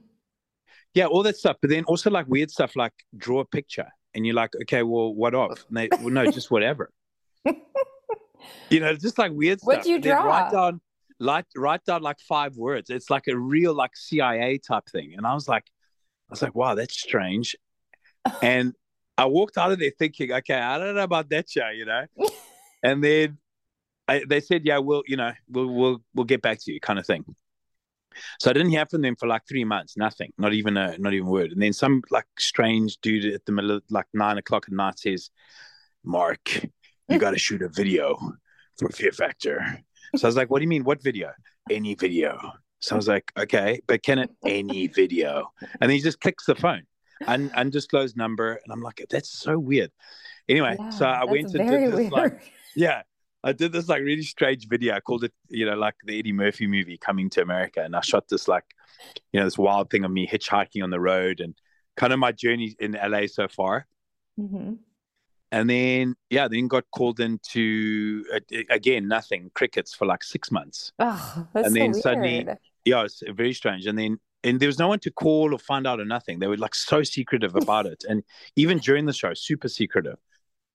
Yeah, 0.94 1.06
all 1.06 1.22
that 1.24 1.36
stuff, 1.36 1.56
but 1.60 1.70
then 1.70 1.84
also 1.84 2.10
like 2.10 2.26
weird 2.26 2.50
stuff 2.50 2.74
like 2.74 2.94
draw 3.16 3.40
a 3.40 3.44
picture 3.44 3.86
and 4.14 4.26
you're 4.26 4.34
like, 4.34 4.54
okay, 4.62 4.82
well, 4.82 5.14
what 5.14 5.34
of? 5.34 5.64
And 5.68 5.76
they, 5.76 5.88
well, 6.00 6.10
no, 6.10 6.30
just 6.30 6.50
whatever. 6.50 6.90
you 8.70 8.80
know, 8.80 8.94
just 8.94 9.18
like 9.18 9.32
weird 9.32 9.60
stuff. 9.60 9.66
What 9.66 9.82
do 9.82 9.90
you 9.90 9.98
draw? 9.98 10.22
Write 10.22 10.52
down, 10.52 10.80
like, 11.18 11.46
write 11.56 11.84
down 11.84 12.02
like 12.02 12.18
five 12.20 12.56
words. 12.56 12.90
It's 12.90 13.10
like 13.10 13.28
a 13.28 13.36
real 13.36 13.74
like 13.74 13.96
CIA 13.96 14.58
type 14.58 14.88
thing. 14.90 15.14
And 15.16 15.26
I 15.26 15.34
was 15.34 15.48
like, 15.48 15.64
I 16.28 16.32
was 16.32 16.42
like, 16.42 16.54
wow, 16.54 16.74
that's 16.74 16.98
strange. 16.98 17.56
and 18.42 18.74
I 19.16 19.26
walked 19.26 19.58
out 19.58 19.72
of 19.72 19.78
there 19.78 19.92
thinking, 19.98 20.32
okay, 20.32 20.54
I 20.54 20.78
don't 20.78 20.94
know 20.94 21.02
about 21.02 21.28
that 21.30 21.50
show, 21.50 21.68
you 21.68 21.84
know. 21.84 22.06
and 22.82 23.02
then 23.02 23.38
I, 24.08 24.24
they 24.28 24.40
said, 24.40 24.62
yeah, 24.64 24.78
we'll, 24.78 25.02
you 25.06 25.16
know, 25.16 25.32
we'll, 25.48 25.68
we'll, 25.68 26.02
we'll 26.14 26.24
get 26.24 26.42
back 26.42 26.58
to 26.62 26.72
you, 26.72 26.80
kind 26.80 26.98
of 26.98 27.06
thing. 27.06 27.24
So 28.38 28.50
I 28.50 28.52
didn't 28.52 28.70
hear 28.70 28.86
from 28.86 29.02
them 29.02 29.16
for 29.16 29.26
like 29.28 29.42
three 29.48 29.64
months, 29.64 29.96
nothing, 29.96 30.32
not 30.38 30.52
even 30.52 30.76
a 30.76 30.96
not 30.98 31.12
even 31.14 31.28
a 31.28 31.30
word. 31.30 31.52
And 31.52 31.62
then 31.62 31.72
some 31.72 32.02
like 32.10 32.26
strange 32.38 32.98
dude 32.98 33.32
at 33.32 33.44
the 33.44 33.52
middle 33.52 33.72
of 33.72 33.82
like 33.90 34.06
nine 34.12 34.38
o'clock 34.38 34.64
at 34.66 34.72
night 34.72 34.98
says, 34.98 35.30
Mark, 36.04 36.64
you 37.08 37.18
gotta 37.18 37.38
shoot 37.46 37.62
a 37.62 37.68
video 37.68 38.18
for 38.78 38.88
Fear 38.88 39.12
Factor. 39.12 39.80
So 40.16 40.26
I 40.26 40.28
was 40.28 40.36
like, 40.36 40.50
What 40.50 40.58
do 40.58 40.64
you 40.64 40.68
mean? 40.68 40.84
What 40.84 41.02
video? 41.02 41.32
Any 41.70 41.94
video. 41.94 42.38
So 42.80 42.94
I 42.94 42.96
was 42.96 43.08
like, 43.08 43.30
okay, 43.38 43.80
but 43.86 44.02
can 44.02 44.18
it 44.18 44.30
any 44.44 44.86
video? 44.86 45.52
And 45.60 45.82
then 45.82 45.90
he 45.90 46.00
just 46.00 46.18
clicks 46.18 46.46
the 46.46 46.54
phone, 46.54 46.84
un- 47.26 47.50
undisclosed 47.54 48.16
number, 48.16 48.52
and 48.52 48.72
I'm 48.72 48.80
like, 48.80 49.04
that's 49.10 49.28
so 49.30 49.58
weird. 49.58 49.90
Anyway, 50.48 50.76
yeah, 50.80 50.88
so 50.90 51.04
I 51.04 51.24
went 51.26 51.50
to 51.50 51.58
did 51.58 51.68
this 51.68 51.94
weird. 51.94 52.10
like, 52.10 52.52
yeah, 52.74 53.02
I 53.42 53.52
did 53.52 53.72
this 53.72 53.88
like 53.88 54.02
really 54.02 54.22
strange 54.22 54.68
video. 54.68 54.94
I 54.94 55.00
called 55.00 55.24
it, 55.24 55.32
you 55.48 55.64
know, 55.64 55.74
like 55.74 55.94
the 56.04 56.18
Eddie 56.18 56.32
Murphy 56.32 56.66
movie 56.66 56.98
coming 56.98 57.30
to 57.30 57.42
America. 57.42 57.82
And 57.82 57.96
I 57.96 58.00
shot 58.00 58.28
this 58.28 58.48
like, 58.48 58.64
you 59.32 59.40
know, 59.40 59.46
this 59.46 59.58
wild 59.58 59.90
thing 59.90 60.04
of 60.04 60.10
me 60.10 60.26
hitchhiking 60.26 60.82
on 60.82 60.90
the 60.90 61.00
road 61.00 61.40
and 61.40 61.54
kind 61.96 62.12
of 62.12 62.18
my 62.18 62.32
journey 62.32 62.76
in 62.78 62.92
LA 62.92 63.26
so 63.26 63.48
far. 63.48 63.86
Mm-hmm. 64.38 64.74
And 65.52 65.70
then, 65.70 66.14
yeah, 66.28 66.48
then 66.48 66.68
got 66.68 66.84
called 66.92 67.18
into 67.18 68.24
uh, 68.32 68.40
again 68.68 69.08
nothing 69.08 69.50
crickets 69.54 69.94
for 69.94 70.06
like 70.06 70.22
six 70.22 70.52
months. 70.52 70.92
Oh, 70.98 71.46
that's 71.52 71.66
and 71.66 71.76
then 71.76 71.94
so 71.94 72.00
suddenly, 72.00 72.46
yeah, 72.84 73.04
it's 73.04 73.22
very 73.30 73.52
strange. 73.52 73.86
And 73.86 73.98
then, 73.98 74.20
and 74.44 74.60
there 74.60 74.68
was 74.68 74.78
no 74.78 74.86
one 74.86 75.00
to 75.00 75.10
call 75.10 75.52
or 75.52 75.58
find 75.58 75.88
out 75.88 75.98
or 75.98 76.04
nothing. 76.04 76.38
They 76.38 76.46
were 76.46 76.56
like 76.56 76.74
so 76.74 77.02
secretive 77.02 77.56
about 77.62 77.86
it, 77.86 78.04
and 78.08 78.22
even 78.54 78.78
during 78.78 79.06
the 79.06 79.12
show, 79.12 79.34
super 79.34 79.68
secretive. 79.68 80.18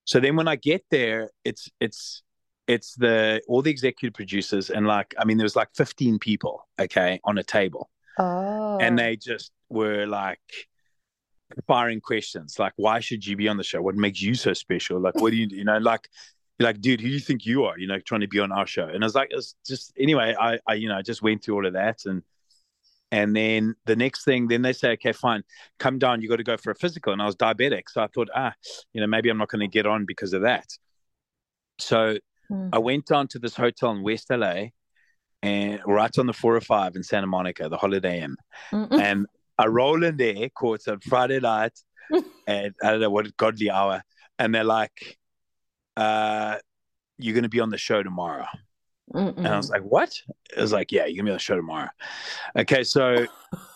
So 0.04 0.20
then 0.20 0.36
when 0.36 0.50
I 0.50 0.58
get 0.58 0.84
there, 0.92 1.30
it's 1.46 1.70
it's 1.80 2.22
it's 2.68 2.96
the 2.96 3.42
all 3.48 3.62
the 3.62 3.72
executive 3.72 4.14
producers 4.14 4.70
and 4.70 4.88
like 4.88 5.14
I 5.18 5.26
mean 5.26 5.38
there 5.38 5.46
was 5.46 5.56
like 5.56 5.70
15 5.76 6.20
people, 6.20 6.68
okay, 6.80 7.20
on 7.24 7.38
a 7.38 7.44
table. 7.44 7.90
Oh. 8.18 8.78
And 8.80 8.98
they 8.98 9.18
just 9.18 9.52
were 9.70 10.06
like 10.06 10.40
firing 11.68 12.02
questions 12.02 12.58
like 12.58 12.74
why 12.76 13.00
should 13.00 13.26
you 13.26 13.36
be 13.36 13.48
on 13.48 13.58
the 13.58 13.64
show? 13.64 13.82
What 13.82 13.96
makes 13.96 14.22
you 14.22 14.36
so 14.36 14.54
special? 14.54 15.00
Like 15.00 15.16
what 15.16 15.32
do 15.32 15.38
you 15.38 15.48
you 15.50 15.64
know 15.64 15.78
like 15.78 16.10
like, 16.60 16.80
dude, 16.80 17.02
who 17.02 17.08
do 17.08 17.14
you 17.14 17.20
think 17.20 17.46
you 17.46 17.66
are? 17.66 17.78
You 17.78 17.88
know, 17.88 18.00
trying 18.00 18.22
to 18.22 18.28
be 18.28 18.40
on 18.40 18.52
our 18.52 18.66
show. 18.66 18.88
And 18.88 19.04
I 19.04 19.06
was 19.06 19.16
like, 19.16 19.28
it's 19.32 19.56
just 19.66 19.92
anyway, 20.00 20.36
I, 20.40 20.60
I 20.68 20.76
you 20.76 20.88
know, 20.88 20.96
I 20.96 21.02
just 21.02 21.22
went 21.22 21.44
through 21.44 21.56
all 21.56 21.66
of 21.66 21.74
that 21.74 22.06
and 22.06 22.24
and 23.12 23.36
then 23.36 23.76
the 23.86 23.96
next 23.96 24.26
thing, 24.26 24.48
then 24.48 24.62
they 24.62 24.74
say, 24.74 24.92
okay, 24.94 25.14
fine, 25.14 25.44
come 25.80 26.00
down. 26.00 26.22
You 26.22 26.28
got 26.28 26.38
to 26.38 26.44
go 26.44 26.58
for 26.58 26.72
a 26.72 26.76
physical. 26.76 27.14
And 27.14 27.22
I 27.22 27.26
was 27.26 27.36
diabetic. 27.36 27.84
So 27.88 28.02
I 28.02 28.08
thought, 28.08 28.30
ah, 28.36 28.54
you 28.94 29.00
know, 29.00 29.08
maybe 29.08 29.30
I'm 29.30 29.38
not 29.38 29.50
going 29.50 29.62
to 29.62 29.68
get 29.68 29.86
on 29.86 30.06
because 30.06 30.34
of 30.34 30.42
that. 30.42 30.66
So 31.80 32.18
Mm. 32.52 32.70
I 32.74 32.80
went 32.80 33.06
down 33.06 33.28
to 33.30 33.40
this 33.40 33.56
hotel 33.56 33.92
in 33.92 34.04
West 34.04 34.30
LA 34.30 34.68
and 35.42 35.80
right 35.86 36.18
on 36.18 36.26
the 36.28 36.34
405 36.34 36.96
in 36.96 37.04
Santa 37.04 37.28
Monica, 37.28 37.70
the 37.70 37.78
Holiday 37.78 38.22
Inn. 38.22 38.36
Mm-mm. 38.72 39.00
And 39.00 39.26
I 39.58 39.68
roll 39.68 40.04
in 40.04 40.18
there, 40.18 40.50
courts 40.50 40.88
on 40.88 41.00
Friday 41.00 41.40
night, 41.40 41.78
and 42.48 42.74
I 42.84 42.92
don't 42.92 43.02
know 43.02 43.10
what 43.10 43.36
godly 43.38 43.70
hour. 43.70 44.04
And 44.40 44.54
they're 44.54 44.64
like, 44.64 45.18
uh, 45.96 46.58
you're 47.18 47.34
going 47.34 47.44
to 47.44 47.50
be 47.50 47.62
on 47.62 47.70
the 47.70 47.78
show 47.78 48.04
tomorrow. 48.04 48.46
Mm-mm. 49.14 49.38
And 49.38 49.48
I 49.48 49.58
was 49.58 49.70
like, 49.70 49.84
what? 49.84 50.14
It 50.56 50.60
was 50.60 50.74
like, 50.74 50.92
yeah, 50.92 51.06
you're 51.06 51.18
gonna 51.18 51.28
be 51.28 51.32
on 51.32 51.36
the 51.36 51.40
show 51.40 51.56
tomorrow. 51.56 51.90
Okay, 52.58 52.84
so 52.84 53.28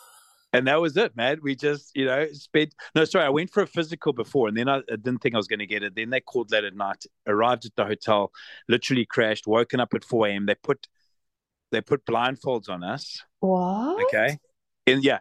and 0.54 0.68
that 0.68 0.82
was 0.82 0.98
it, 0.98 1.16
man. 1.16 1.40
We 1.42 1.56
just, 1.56 1.92
you 1.96 2.06
know, 2.06 2.28
spent 2.34 2.74
no, 2.96 3.06
sorry, 3.06 3.26
I 3.26 3.30
went 3.30 3.52
for 3.52 3.64
a 3.64 3.68
physical 3.68 4.14
before 4.14 4.48
and 4.48 4.58
then 4.58 4.68
I, 4.68 4.78
I 4.78 4.96
didn't 4.96 5.20
think 5.20 5.36
I 5.36 5.38
was 5.38 5.48
gonna 5.48 5.66
get 5.66 5.84
it. 5.84 5.96
Then 5.96 6.10
they 6.10 6.22
called 6.22 6.52
late 6.52 6.64
at 6.64 6.76
night, 6.76 7.06
arrived 7.28 7.66
at 7.66 7.76
the 7.76 7.86
hotel, 7.86 8.32
literally 8.68 9.06
crashed, 9.06 9.48
woken 9.48 9.80
up 9.80 9.94
at 9.94 10.04
4 10.04 10.28
a.m. 10.28 10.46
They 10.46 10.56
put 10.56 10.88
they 11.72 11.82
put 11.82 12.06
blindfolds 12.06 12.70
on 12.70 12.84
us. 12.84 13.22
What? 13.40 14.04
Okay. 14.06 14.40
And 14.88 15.04
yeah, 15.04 15.20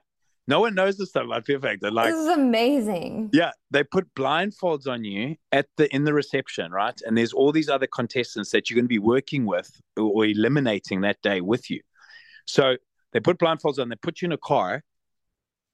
no 0.48 0.60
one 0.60 0.74
knows 0.74 0.96
this 0.96 1.10
stuff 1.10 1.26
about 1.26 1.44
Fear 1.44 1.60
Factor. 1.60 1.90
Like 1.90 2.10
this 2.10 2.20
is 2.20 2.28
amazing. 2.28 3.28
yeah, 3.34 3.50
they 3.70 3.84
put 3.84 4.12
blindfolds 4.14 4.88
on 4.88 5.04
you 5.04 5.36
at 5.52 5.66
the 5.76 5.94
in 5.94 6.04
the 6.04 6.14
reception, 6.14 6.72
right? 6.72 6.98
And 7.06 7.18
there's 7.18 7.34
all 7.34 7.52
these 7.52 7.68
other 7.68 7.86
contestants 7.86 8.50
that 8.52 8.70
you're 8.70 8.76
going 8.76 8.86
to 8.86 8.88
be 8.88 8.98
working 8.98 9.44
with 9.44 9.70
or 9.98 10.24
eliminating 10.24 11.02
that 11.02 11.20
day 11.20 11.42
with 11.42 11.70
you. 11.70 11.82
So 12.46 12.76
they 13.12 13.20
put 13.20 13.38
blindfolds 13.38 13.78
on. 13.78 13.90
They 13.90 13.96
put 13.96 14.22
you 14.22 14.26
in 14.26 14.32
a 14.32 14.38
car, 14.38 14.84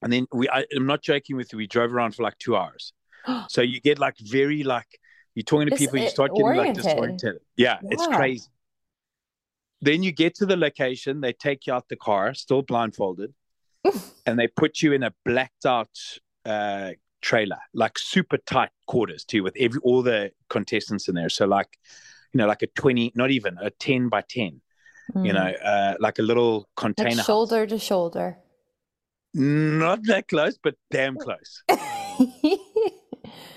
and 0.05 0.13
then 0.13 0.27
we. 0.33 0.49
I, 0.49 0.67
I'm 0.77 0.87
not 0.87 1.03
joking 1.03 1.37
with 1.37 1.53
you. 1.53 1.57
We 1.57 1.67
drove 1.67 1.93
around 1.93 2.15
for 2.15 2.23
like 2.23 2.39
two 2.39 2.57
hours. 2.57 2.93
so 3.49 3.63
you 3.63 3.81
get 3.81 3.99
like 3.99 4.17
very 4.19 4.63
like 4.63 5.01
you're 5.35 5.43
talking 5.43 5.67
to 5.67 5.71
Dis- 5.71 5.81
people. 5.81 5.99
You 5.99 6.05
eh, 6.05 6.09
start 6.09 6.33
getting 6.37 6.55
like 6.55 6.75
disoriented. 6.75 7.39
Yeah, 7.57 7.79
it's 7.83 8.07
crazy. 8.07 8.47
Then 9.81 10.03
you 10.03 10.13
get 10.13 10.35
to 10.37 10.47
the 10.47 10.57
location. 10.57 11.21
They 11.21 11.33
take 11.33 11.67
you 11.67 11.73
out 11.73 11.89
the 11.89 11.97
car, 11.97 12.35
still 12.35 12.63
blindfolded, 12.63 13.35
and 14.27 14.39
they 14.39 14.47
put 14.47 14.83
you 14.83 14.93
in 14.93 15.03
a 15.03 15.13
blacked 15.25 15.67
out 15.67 15.91
uh, 16.45 16.93
trailer, 17.23 17.59
like 17.73 17.99
super 17.99 18.37
tight 18.37 18.71
quarters 18.87 19.25
too, 19.25 19.43
with 19.43 19.57
every 19.59 19.81
all 19.83 20.03
the 20.03 20.33
contestants 20.51 21.09
in 21.09 21.15
there. 21.15 21.31
So 21.31 21.47
like, 21.47 21.79
you 22.33 22.39
know, 22.39 22.47
like 22.47 22.63
a 22.63 22.67
twenty, 22.69 23.11
not 23.15 23.31
even 23.31 23.57
a 23.59 23.71
ten 23.71 24.11
by 24.11 24.23
ten. 24.29 24.61
You 25.15 25.35
know, 25.35 25.53
uh, 25.63 25.95
like 26.01 26.19
a 26.19 26.23
little 26.23 26.67
container. 26.77 27.11
Mm. 27.11 27.11
like 27.11 27.17
house. 27.19 27.27
shoulder 27.27 27.67
to 27.67 27.79
shoulder. 27.79 28.39
Not 29.35 30.01
that 30.05 30.29
close, 30.29 30.57
but 30.63 30.77
damn 30.91 31.17
close. 31.17 31.63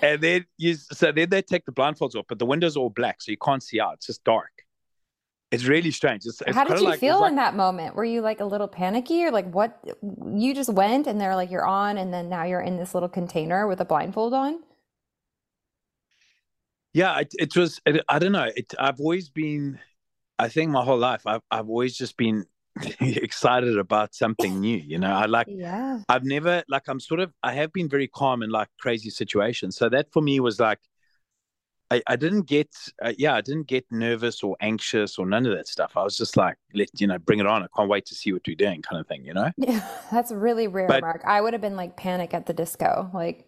and 0.01 0.21
then 0.21 0.45
you, 0.57 0.73
so 0.73 1.11
then 1.11 1.29
they 1.29 1.41
take 1.43 1.65
the 1.65 1.71
blindfolds 1.71 2.15
off, 2.15 2.25
but 2.27 2.39
the 2.39 2.45
windows 2.47 2.75
are 2.75 2.79
all 2.79 2.89
black, 2.89 3.21
so 3.21 3.31
you 3.31 3.37
can't 3.37 3.61
see 3.61 3.79
out. 3.79 3.93
It's 3.95 4.07
just 4.07 4.23
dark. 4.23 4.49
It's 5.51 5.65
really 5.65 5.91
strange. 5.91 6.25
It's, 6.25 6.41
it's 6.41 6.55
How 6.55 6.65
did 6.65 6.79
you 6.79 6.85
like- 6.85 6.99
feel 6.99 7.21
like- 7.21 7.29
in 7.29 7.35
that 7.37 7.55
moment? 7.55 7.95
Were 7.95 8.03
you 8.03 8.21
like 8.21 8.39
a 8.39 8.45
little 8.45 8.67
panicky 8.67 9.23
or 9.23 9.31
like 9.31 9.49
what? 9.51 9.79
You 10.35 10.53
just 10.55 10.73
went 10.73 11.07
and 11.07 11.21
they're 11.21 11.35
like, 11.35 11.51
you're 11.51 11.65
on, 11.65 11.97
and 11.97 12.13
then 12.13 12.27
now 12.27 12.43
you're 12.43 12.59
in 12.61 12.77
this 12.77 12.93
little 12.93 13.07
container 13.09 13.67
with 13.67 13.79
a 13.79 13.85
blindfold 13.85 14.33
on? 14.33 14.59
Yeah, 16.93 17.19
it, 17.19 17.33
it 17.37 17.55
was. 17.55 17.79
It, 17.85 18.03
I 18.09 18.17
don't 18.19 18.31
know. 18.31 18.49
It, 18.55 18.73
I've 18.79 18.99
always 18.99 19.29
been. 19.29 19.79
I 20.39 20.49
think 20.49 20.71
my 20.71 20.83
whole 20.83 20.97
life, 20.97 21.21
I've 21.27 21.41
I've 21.51 21.69
always 21.69 21.95
just 21.95 22.17
been 22.17 22.45
excited 22.99 23.77
about 23.77 24.13
something 24.15 24.59
new. 24.59 24.77
You 24.77 24.99
know, 24.99 25.11
I 25.11 25.25
like. 25.25 25.47
Yeah. 25.49 25.99
I've 26.09 26.23
never 26.23 26.63
like. 26.69 26.87
I'm 26.87 26.99
sort 26.99 27.19
of. 27.19 27.33
I 27.43 27.53
have 27.53 27.71
been 27.73 27.89
very 27.89 28.07
calm 28.07 28.43
in 28.43 28.49
like 28.49 28.69
crazy 28.79 29.09
situations. 29.09 29.75
So 29.77 29.89
that 29.89 30.11
for 30.11 30.21
me 30.21 30.39
was 30.39 30.59
like. 30.59 30.79
I, 31.89 32.01
I 32.05 32.17
didn't 32.17 32.47
get. 32.47 32.67
Uh, 33.01 33.13
yeah, 33.17 33.33
I 33.35 33.39
didn't 33.39 33.67
get 33.67 33.85
nervous 33.91 34.43
or 34.43 34.57
anxious 34.59 35.17
or 35.17 35.25
none 35.25 35.45
of 35.45 35.55
that 35.55 35.69
stuff. 35.69 35.93
I 35.95 36.03
was 36.03 36.17
just 36.17 36.35
like, 36.35 36.57
let 36.73 36.89
you 36.99 37.07
know, 37.07 37.17
bring 37.17 37.39
it 37.39 37.47
on. 37.47 37.63
I 37.63 37.67
can't 37.73 37.87
wait 37.87 38.05
to 38.07 38.13
see 38.13 38.33
what 38.33 38.45
you're 38.45 38.57
doing, 38.57 38.81
kind 38.81 38.99
of 38.99 39.07
thing. 39.07 39.23
You 39.23 39.33
know. 39.33 39.51
Yeah, 39.55 39.87
that's 40.11 40.33
really 40.33 40.67
rare, 40.67 40.87
But- 40.89 40.99
Mark. 41.01 41.21
I 41.25 41.39
would 41.39 41.53
have 41.53 41.61
been 41.61 41.77
like 41.77 41.95
panic 41.95 42.33
at 42.33 42.45
the 42.45 42.51
disco. 42.53 43.09
Like, 43.13 43.45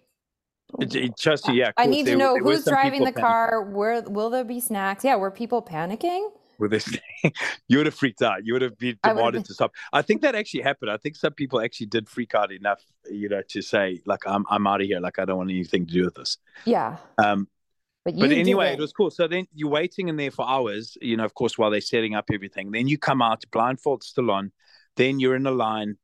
It, 0.80 0.96
it 0.96 1.18
just 1.18 1.52
yeah. 1.52 1.72
I 1.76 1.86
need 1.86 2.06
to 2.06 2.12
there- 2.12 2.18
know 2.18 2.34
there 2.36 2.44
who's 2.44 2.64
driving 2.64 3.04
the 3.04 3.12
car. 3.12 3.62
Where 3.62 4.02
will 4.04 4.30
there 4.30 4.46
be 4.46 4.62
snacks? 4.62 5.04
Yeah, 5.04 5.18
were 5.18 5.32
people 5.32 5.62
panicking? 5.62 6.30
With 6.60 6.72
this 6.72 6.86
thing, 7.22 7.32
you 7.68 7.78
would 7.78 7.86
have 7.86 7.96
freaked 7.96 8.22
out. 8.22 8.46
You 8.46 8.54
would 8.54 8.62
have 8.62 8.78
been 8.78 8.98
demanded 9.04 9.46
to 9.46 9.54
stop. 9.54 9.72
I 9.94 10.02
think 10.02 10.22
that 10.22 10.36
actually 10.36 10.62
happened. 10.62 10.92
I 10.92 10.98
think 10.98 11.16
some 11.16 11.34
people 11.34 11.62
actually 11.62 11.88
did 11.88 12.10
freak 12.10 12.36
out 12.36 12.52
enough, 12.52 12.84
you 13.10 13.30
know, 13.30 13.42
to 13.50 13.62
say 13.62 14.02
like, 14.06 14.28
"I'm 14.28 14.46
I'm 14.50 14.68
out 14.68 14.82
of 14.82 14.88
here. 14.88 15.00
Like, 15.00 15.20
I 15.20 15.26
don't 15.26 15.38
want 15.38 15.50
anything 15.50 15.86
to 15.88 15.94
do 15.94 16.06
with 16.06 16.16
this." 16.16 16.38
Yeah, 16.66 16.98
Um, 17.18 17.48
but 18.06 18.16
but 18.18 18.32
anyway, 18.32 18.74
it 18.74 18.80
was 18.80 18.94
cool. 18.94 19.12
So 19.12 19.28
then 19.28 19.46
you're 19.54 19.70
waiting 19.70 20.08
in 20.08 20.16
there 20.16 20.32
for 20.32 20.48
hours, 20.48 20.98
you 21.02 21.18
know, 21.18 21.26
of 21.26 21.34
course, 21.34 21.58
while 21.58 21.70
they're 21.70 21.82
setting 21.82 22.16
up 22.16 22.26
everything. 22.34 22.72
Then 22.72 22.88
you 22.88 22.98
come 22.98 23.22
out, 23.22 23.44
blindfold 23.52 24.04
still 24.04 24.32
on. 24.32 24.52
Then 24.96 25.20
you're 25.20 25.36
in 25.36 25.46
a 25.46 25.52
line, 25.52 25.98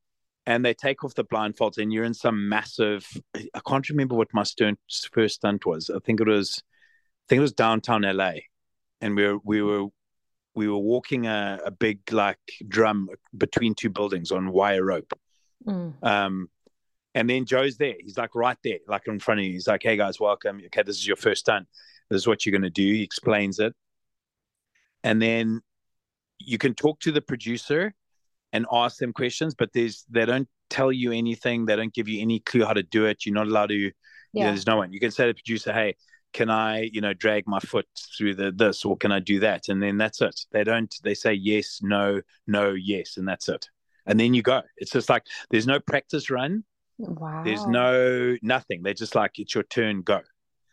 and 0.46 0.64
they 0.64 0.74
take 0.74 1.04
off 1.04 1.16
the 1.16 1.24
blindfolds, 1.26 1.78
and 1.78 1.92
you're 1.94 2.04
in 2.04 2.14
some 2.14 2.48
massive. 2.50 3.06
I 3.36 3.60
can't 3.68 3.90
remember 3.90 4.16
what 4.16 4.34
my 4.34 4.44
stunt, 4.44 4.80
first 5.12 5.36
stunt 5.36 5.66
was. 5.66 5.90
I 5.90 6.00
think 6.00 6.22
it 6.22 6.28
was, 6.28 6.62
I 6.66 7.26
think 7.30 7.38
it 7.40 7.42
was 7.42 7.54
downtown 7.54 8.02
LA, 8.04 8.34
and 9.02 9.16
we 9.16 9.26
were 9.28 9.40
we 9.44 9.62
were 9.62 9.88
we 10.56 10.68
were 10.68 10.78
walking 10.78 11.28
a, 11.28 11.60
a 11.66 11.72
big 11.72 12.00
like 12.12 12.40
drum 12.68 13.10
between 13.38 13.76
two 13.76 13.90
buildings 13.90 14.32
on 14.32 14.52
wire 14.52 14.84
rope. 14.86 15.14
Mm. 15.68 15.94
Um, 16.04 16.50
and 17.14 17.30
then 17.30 17.46
Joe's 17.46 17.78
there. 17.78 17.96
He's 18.00 18.18
like 18.18 18.36
right 18.36 18.58
there, 18.64 18.80
like 18.88 19.04
in 19.08 19.20
front 19.20 19.40
of 19.42 19.46
you. 19.46 19.54
He's 19.54 19.68
like, 19.68 19.84
"Hey 19.84 19.98
guys, 19.98 20.20
welcome. 20.20 20.62
Okay, 20.68 20.84
this 20.84 20.98
is 20.98 21.08
your 21.08 21.16
first 21.18 21.42
stunt. 21.42 21.68
This 22.10 22.22
is 22.22 22.28
what 22.28 22.46
you're 22.46 22.52
going 22.52 22.62
to 22.62 22.70
do." 22.70 22.84
He 22.84 23.04
explains 23.04 23.60
it, 23.60 23.74
and 25.04 25.22
then 25.22 25.62
you 26.40 26.58
can 26.58 26.74
talk 26.74 27.00
to 27.02 27.12
the 27.12 27.22
producer 27.22 27.94
and 28.54 28.66
ask 28.72 28.98
them 28.98 29.14
questions, 29.14 29.56
but 29.56 29.72
there's 29.74 30.06
they 30.10 30.26
don't 30.26 30.48
tell 30.70 30.92
you 30.92 31.12
anything. 31.12 31.66
They 31.66 31.76
don't 31.76 31.94
give 31.94 32.08
you 32.08 32.22
any 32.22 32.40
clue 32.40 32.66
how 32.66 32.74
to 32.74 32.84
do 32.84 33.06
it. 33.06 33.26
You're 33.26 33.36
not 33.36 33.48
allowed 33.48 33.68
to. 33.70 33.76
You 33.76 33.86
know, 33.88 33.92
Yeah. 34.34 34.48
there's 34.48 34.68
no 34.68 34.78
one. 34.78 34.92
You 34.92 35.00
can 35.00 35.12
say 35.12 35.26
to 35.26 35.30
the 35.30 35.36
producer, 35.36 35.72
"Hey, 35.74 35.96
can 36.36 36.50
I, 36.50 36.90
you 36.92 37.00
know, 37.00 37.14
drag 37.14 37.48
my 37.48 37.60
foot 37.60 37.88
through 38.18 38.36
the 38.36 38.52
this, 38.52 38.84
or 38.84 38.98
can 38.98 39.14
I 39.14 39.20
do 39.20 39.40
that?" 39.40 39.70
And 39.70 39.82
then 39.82 39.98
that's 39.98 40.22
it. 40.22 40.38
They 40.52 40.66
don't. 40.66 40.94
They 41.02 41.14
say 41.14 41.34
yes, 41.34 41.80
no, 41.82 42.22
no, 42.46 42.72
yes, 42.72 43.16
and 43.16 43.26
that's 43.26 43.48
it. 43.48 43.70
And 44.06 44.20
then 44.20 44.34
you 44.34 44.42
go. 44.42 44.62
It's 44.76 44.92
just 44.92 45.10
like 45.10 45.24
there's 45.50 45.66
no 45.66 45.80
practice 45.80 46.30
run. 46.30 46.66
Wow. 46.98 47.44
There's 47.46 47.66
no 47.66 48.36
nothing. 48.42 48.84
They're 48.84 48.94
just 48.94 49.16
like 49.16 49.40
it's 49.40 49.56
your 49.56 49.64
turn, 49.64 50.02
go. 50.02 50.22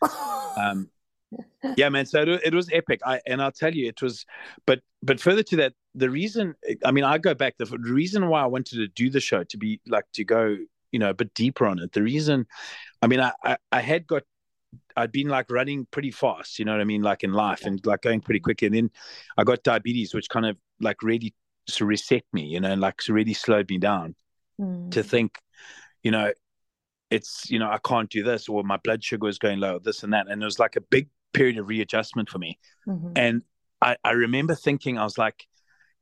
Um, 0.54 0.90
yeah, 1.78 1.88
man. 1.88 2.04
So 2.04 2.20
it, 2.20 2.40
it 2.44 2.54
was 2.54 2.68
epic. 2.70 3.00
I 3.06 3.22
and 3.26 3.40
I'll 3.40 3.52
tell 3.52 3.74
you, 3.74 3.88
it 3.88 4.02
was. 4.02 4.26
But 4.66 4.80
but 5.02 5.18
further 5.18 5.42
to 5.44 5.56
that, 5.56 5.72
the 5.94 6.10
reason. 6.10 6.54
I 6.84 6.90
mean, 6.90 7.04
I 7.04 7.16
go 7.16 7.32
back. 7.32 7.54
The, 7.56 7.64
reason 7.78 8.28
why 8.28 8.42
I 8.42 8.46
wanted 8.46 8.76
to 8.76 8.88
do 8.88 9.08
the 9.08 9.20
show 9.20 9.44
to 9.44 9.56
be 9.56 9.80
like 9.86 10.04
to 10.12 10.24
go, 10.24 10.58
you 10.90 10.98
know, 10.98 11.08
a 11.08 11.14
bit 11.14 11.32
deeper 11.32 11.64
on 11.64 11.78
it. 11.78 11.92
The 11.92 12.02
reason, 12.02 12.46
I 13.00 13.06
mean, 13.06 13.20
I 13.20 13.32
I, 13.42 13.56
I 13.70 13.80
had 13.80 14.06
got. 14.06 14.24
I'd 14.96 15.12
been 15.12 15.28
like 15.28 15.50
running 15.50 15.86
pretty 15.90 16.10
fast, 16.10 16.58
you 16.58 16.64
know 16.64 16.72
what 16.72 16.80
I 16.80 16.84
mean, 16.84 17.02
like 17.02 17.24
in 17.24 17.32
life, 17.32 17.64
and 17.64 17.84
like 17.86 18.02
going 18.02 18.20
pretty 18.20 18.40
quickly. 18.40 18.66
And 18.66 18.76
then 18.76 18.90
I 19.36 19.44
got 19.44 19.62
diabetes, 19.62 20.14
which 20.14 20.28
kind 20.28 20.46
of 20.46 20.56
like 20.80 21.02
really 21.02 21.34
reset 21.80 22.24
me, 22.32 22.44
you 22.44 22.60
know, 22.60 22.70
and 22.70 22.80
like 22.80 23.00
really 23.08 23.34
slowed 23.34 23.70
me 23.70 23.78
down 23.78 24.14
Mm. 24.60 24.90
to 24.92 25.02
think, 25.02 25.38
you 26.02 26.10
know, 26.10 26.32
it's 27.10 27.50
you 27.50 27.58
know 27.58 27.70
I 27.70 27.78
can't 27.78 28.08
do 28.10 28.22
this 28.22 28.48
or 28.48 28.62
my 28.64 28.78
blood 28.78 29.02
sugar 29.04 29.28
is 29.28 29.38
going 29.38 29.60
low, 29.60 29.78
this 29.78 30.02
and 30.02 30.12
that, 30.12 30.28
and 30.28 30.42
it 30.42 30.44
was 30.44 30.58
like 30.58 30.76
a 30.76 30.80
big 30.80 31.08
period 31.32 31.58
of 31.58 31.68
readjustment 31.68 32.28
for 32.28 32.38
me. 32.38 32.58
Mhm. 32.86 33.12
And 33.16 33.42
I, 33.80 33.96
I 34.04 34.12
remember 34.12 34.54
thinking, 34.54 34.98
I 34.98 35.04
was 35.04 35.18
like, 35.18 35.46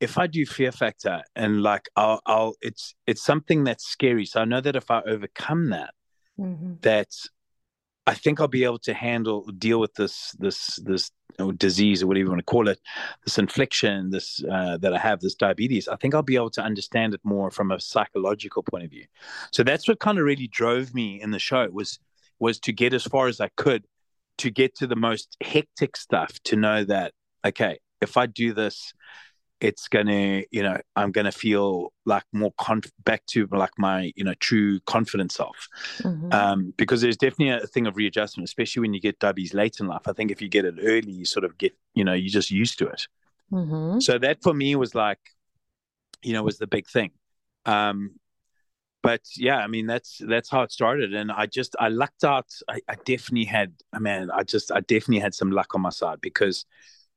if 0.01 0.19
I 0.19 0.27
do 0.27 0.45
Fear 0.47 0.73
Factor 0.73 1.23
and 1.37 1.63
like 1.63 1.89
I'll, 1.97 2.21
I'll 2.27 2.55
it's 2.61 2.95
it's 3.07 3.23
something 3.23 3.65
that's 3.65 3.87
scary. 3.87 4.27
So 4.27 4.41
I 4.41 4.45
know 4.45 4.61
that 4.61 4.77
if 4.77 4.91
I 4.91 5.03
overcome 5.03 5.71
that, 5.71 5.95
Mhm. 6.39 6.81
that 6.83 7.09
I 8.11 8.15
think 8.15 8.41
I'll 8.41 8.49
be 8.49 8.65
able 8.65 8.81
to 8.81 8.93
handle 8.93 9.43
deal 9.57 9.79
with 9.79 9.95
this 9.95 10.33
this 10.41 10.81
this 10.83 11.13
disease 11.57 12.03
or 12.03 12.09
whatever 12.09 12.25
you 12.25 12.29
want 12.29 12.41
to 12.41 12.45
call 12.45 12.67
it, 12.67 12.81
this 13.25 13.39
infliction, 13.39 14.11
this 14.11 14.43
uh, 14.51 14.79
that 14.79 14.93
I 14.93 14.99
have, 14.99 15.21
this 15.21 15.37
diabetes. 15.37 15.87
I 15.87 15.95
think 15.95 16.13
I'll 16.13 16.23
be 16.23 16.35
able 16.35 16.51
to 16.51 16.63
understand 16.63 17.15
it 17.15 17.21
more 17.23 17.53
from 17.53 17.71
a 17.71 17.79
psychological 17.79 18.65
point 18.65 18.85
of 18.85 18.91
view. 18.91 19.07
So 19.53 19.63
that's 19.63 19.87
what 19.87 20.01
kind 20.01 20.19
of 20.19 20.25
really 20.25 20.49
drove 20.49 20.93
me 20.93 21.23
in 21.23 21.31
the 21.31 21.39
show 21.39 21.69
was 21.71 22.01
was 22.41 22.59
to 22.61 22.73
get 22.73 22.93
as 22.95 23.05
far 23.05 23.29
as 23.29 23.41
I 23.41 23.49
could 23.57 23.87
to 24.39 24.51
get 24.51 24.75
to 24.79 24.89
the 24.89 24.97
most 24.97 25.37
hectic 25.41 25.97
stuff 25.97 26.33
to 26.45 26.57
know 26.57 26.83
that 26.83 27.13
okay, 27.47 27.79
if 28.01 28.17
I 28.17 28.27
do 28.27 28.53
this, 28.53 28.93
it's 29.61 29.89
gonna 29.89 30.43
you 30.51 30.63
know 30.63 30.79
I'm 30.97 31.13
gonna 31.13 31.33
feel 31.33 31.93
like 32.07 32.25
more 32.33 32.53
conf- 32.59 32.93
back 33.05 33.27
to 33.27 33.47
like 33.53 33.79
my 33.79 34.13
you 34.17 34.25
know 34.25 34.35
true 34.41 34.81
confident 34.81 35.33
self 35.33 35.69
Mhm. 36.05 36.31
um, 36.33 36.73
because 36.77 37.01
there's 37.01 37.17
definitely 37.17 37.51
a 37.51 37.67
thing 37.67 37.87
of 37.89 37.97
readjustment, 37.97 38.49
especially 38.49 38.81
when 38.81 38.95
you 38.95 39.01
get 39.01 39.19
diabetes 39.19 39.55
late 39.55 39.81
in 39.81 39.89
life. 39.89 40.03
I 40.07 40.13
think 40.13 40.31
if 40.31 40.41
you 40.41 40.49
get 40.49 40.65
it 40.65 40.77
early, 40.83 41.11
you 41.13 41.25
sort 41.25 41.45
of 41.45 41.59
get, 41.59 41.75
you 41.95 42.05
know, 42.05 42.13
you're 42.15 42.31
just 42.31 42.53
used 42.53 42.79
to 42.79 42.87
it. 42.87 43.09
Mhm. 43.51 44.01
So 44.01 44.19
that 44.19 44.43
for 44.43 44.55
me 44.55 44.77
was 44.77 44.95
like, 44.95 45.19
you 46.23 46.33
know, 46.33 46.43
was 46.43 46.59
the 46.59 46.67
big 46.67 46.87
thing. 46.89 47.11
Um, 47.67 48.13
but 49.03 49.23
yeah, 49.37 49.59
I 49.59 49.67
mean, 49.69 49.87
that's 49.87 50.21
that's 50.27 50.51
how 50.51 50.63
it 50.63 50.73
started, 50.73 51.15
and 51.15 51.33
I 51.33 51.47
just 51.47 51.77
I 51.81 51.89
lucked 51.89 52.25
out. 52.25 52.47
I, 52.69 52.81
I 52.89 52.97
definitely 53.05 53.47
had, 53.47 53.75
I 53.93 54.01
mean, 54.01 54.31
I 54.33 54.45
just 54.45 54.73
I 54.73 54.81
definitely 54.81 55.21
had 55.21 55.35
some 55.35 55.53
luck 55.53 55.75
on 55.75 55.83
my 55.83 55.91
side 55.91 56.21
because, 56.21 56.67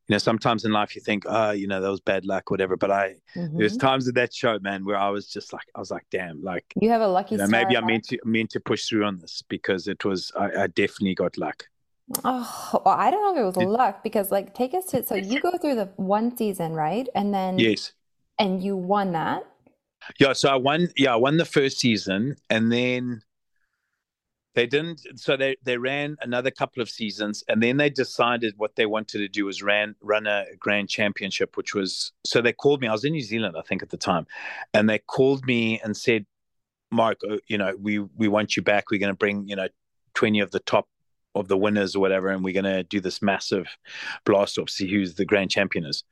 you 0.07 0.13
know, 0.13 0.17
sometimes 0.17 0.65
in 0.65 0.71
life 0.71 0.95
you 0.95 1.01
think, 1.01 1.23
oh, 1.27 1.51
you 1.51 1.67
know, 1.67 1.79
that 1.81 1.89
was 1.89 2.01
bad 2.01 2.25
luck, 2.25 2.51
whatever. 2.51 2.75
But 2.75 2.91
I 2.91 3.15
there's 3.35 3.77
Mhm. 3.77 3.81
times 3.81 4.07
in 4.07 4.13
that 4.15 4.33
show, 4.33 4.59
man, 4.59 4.83
where 4.85 4.97
I 4.97 5.09
was 5.09 5.27
just 5.27 5.53
like, 5.53 5.65
I 5.75 5.79
was 5.79 5.91
like, 5.91 6.05
damn, 6.11 6.41
like 6.43 6.65
You 6.81 6.89
have 6.89 7.01
a 7.01 7.07
lucky 7.07 7.35
you 7.35 7.39
know, 7.39 7.47
maybe 7.47 7.77
I'm 7.77 7.85
meant 7.85 8.05
to 8.09 8.17
meant 8.25 8.49
to 8.51 8.59
push 8.59 8.85
through 8.87 9.05
on 9.05 9.19
this 9.19 9.43
because 9.47 9.87
it 9.87 10.03
was 10.03 10.31
I, 10.37 10.63
I 10.63 10.67
definitely 10.67 11.15
got 11.15 11.37
luck. 11.37 11.67
Oh, 12.25 12.81
well, 12.85 12.95
I 12.95 13.09
don't 13.09 13.21
know 13.23 13.31
if 13.33 13.39
it 13.41 13.45
was 13.45 13.65
Did- 13.65 13.69
luck 13.69 14.03
because 14.03 14.29
like 14.29 14.53
take 14.53 14.73
us 14.73 14.85
to 14.87 15.05
so 15.05 15.15
you 15.15 15.39
go 15.39 15.57
through 15.57 15.75
the 15.75 15.89
one 15.95 16.35
season, 16.35 16.73
right? 16.73 17.07
And 17.15 17.33
then 17.33 17.57
yes. 17.59 17.93
and 18.39 18.61
you 18.61 18.75
won 18.75 19.13
that. 19.13 19.43
Yeah, 20.19 20.33
so 20.33 20.49
I 20.49 20.57
won. 20.57 20.89
Yeah, 20.97 21.13
I 21.13 21.15
won 21.15 21.37
the 21.37 21.45
first 21.45 21.79
season, 21.79 22.35
and 22.49 22.69
then 22.69 23.21
they 24.55 24.67
didn't. 24.67 25.01
So 25.19 25.35
they 25.35 25.57
they 25.63 25.77
ran 25.77 26.15
another 26.21 26.51
couple 26.51 26.81
of 26.81 26.89
seasons, 26.89 27.43
and 27.47 27.61
then 27.61 27.77
they 27.77 27.89
decided 27.89 28.53
what 28.57 28.75
they 28.75 28.85
wanted 28.85 29.19
to 29.19 29.27
do 29.27 29.45
was 29.45 29.63
ran 29.63 29.95
run 30.01 30.27
a 30.27 30.45
grand 30.59 30.89
championship, 30.89 31.57
which 31.57 31.73
was. 31.73 32.11
So 32.25 32.41
they 32.41 32.53
called 32.53 32.81
me. 32.81 32.87
I 32.87 32.91
was 32.91 33.03
in 33.03 33.13
New 33.13 33.21
Zealand, 33.21 33.55
I 33.57 33.61
think, 33.61 33.81
at 33.81 33.89
the 33.89 33.97
time, 33.97 34.27
and 34.73 34.89
they 34.89 34.99
called 34.99 35.45
me 35.45 35.81
and 35.83 35.97
said, 35.97 36.25
"Mark, 36.91 37.19
uh, 37.29 37.37
you 37.47 37.57
know, 37.57 37.75
we 37.79 37.99
we 37.99 38.27
want 38.27 38.55
you 38.55 38.61
back. 38.61 38.91
We're 38.91 38.99
going 38.99 39.13
to 39.13 39.17
bring 39.17 39.47
you 39.47 39.55
know 39.55 39.67
twenty 40.13 40.39
of 40.39 40.51
the 40.51 40.59
top." 40.59 40.87
Of 41.35 41.47
the 41.47 41.57
winners 41.57 41.95
or 41.95 41.99
whatever, 41.99 42.27
and 42.27 42.43
we're 42.43 42.53
gonna 42.53 42.83
do 42.83 42.99
this 42.99 43.19
massive 43.19 43.65
blast 44.23 44.59
off, 44.59 44.69
see 44.69 44.87
who's 44.87 45.15
the 45.15 45.25
grand 45.25 45.49
champion 45.49 45.83
is. 45.83 46.03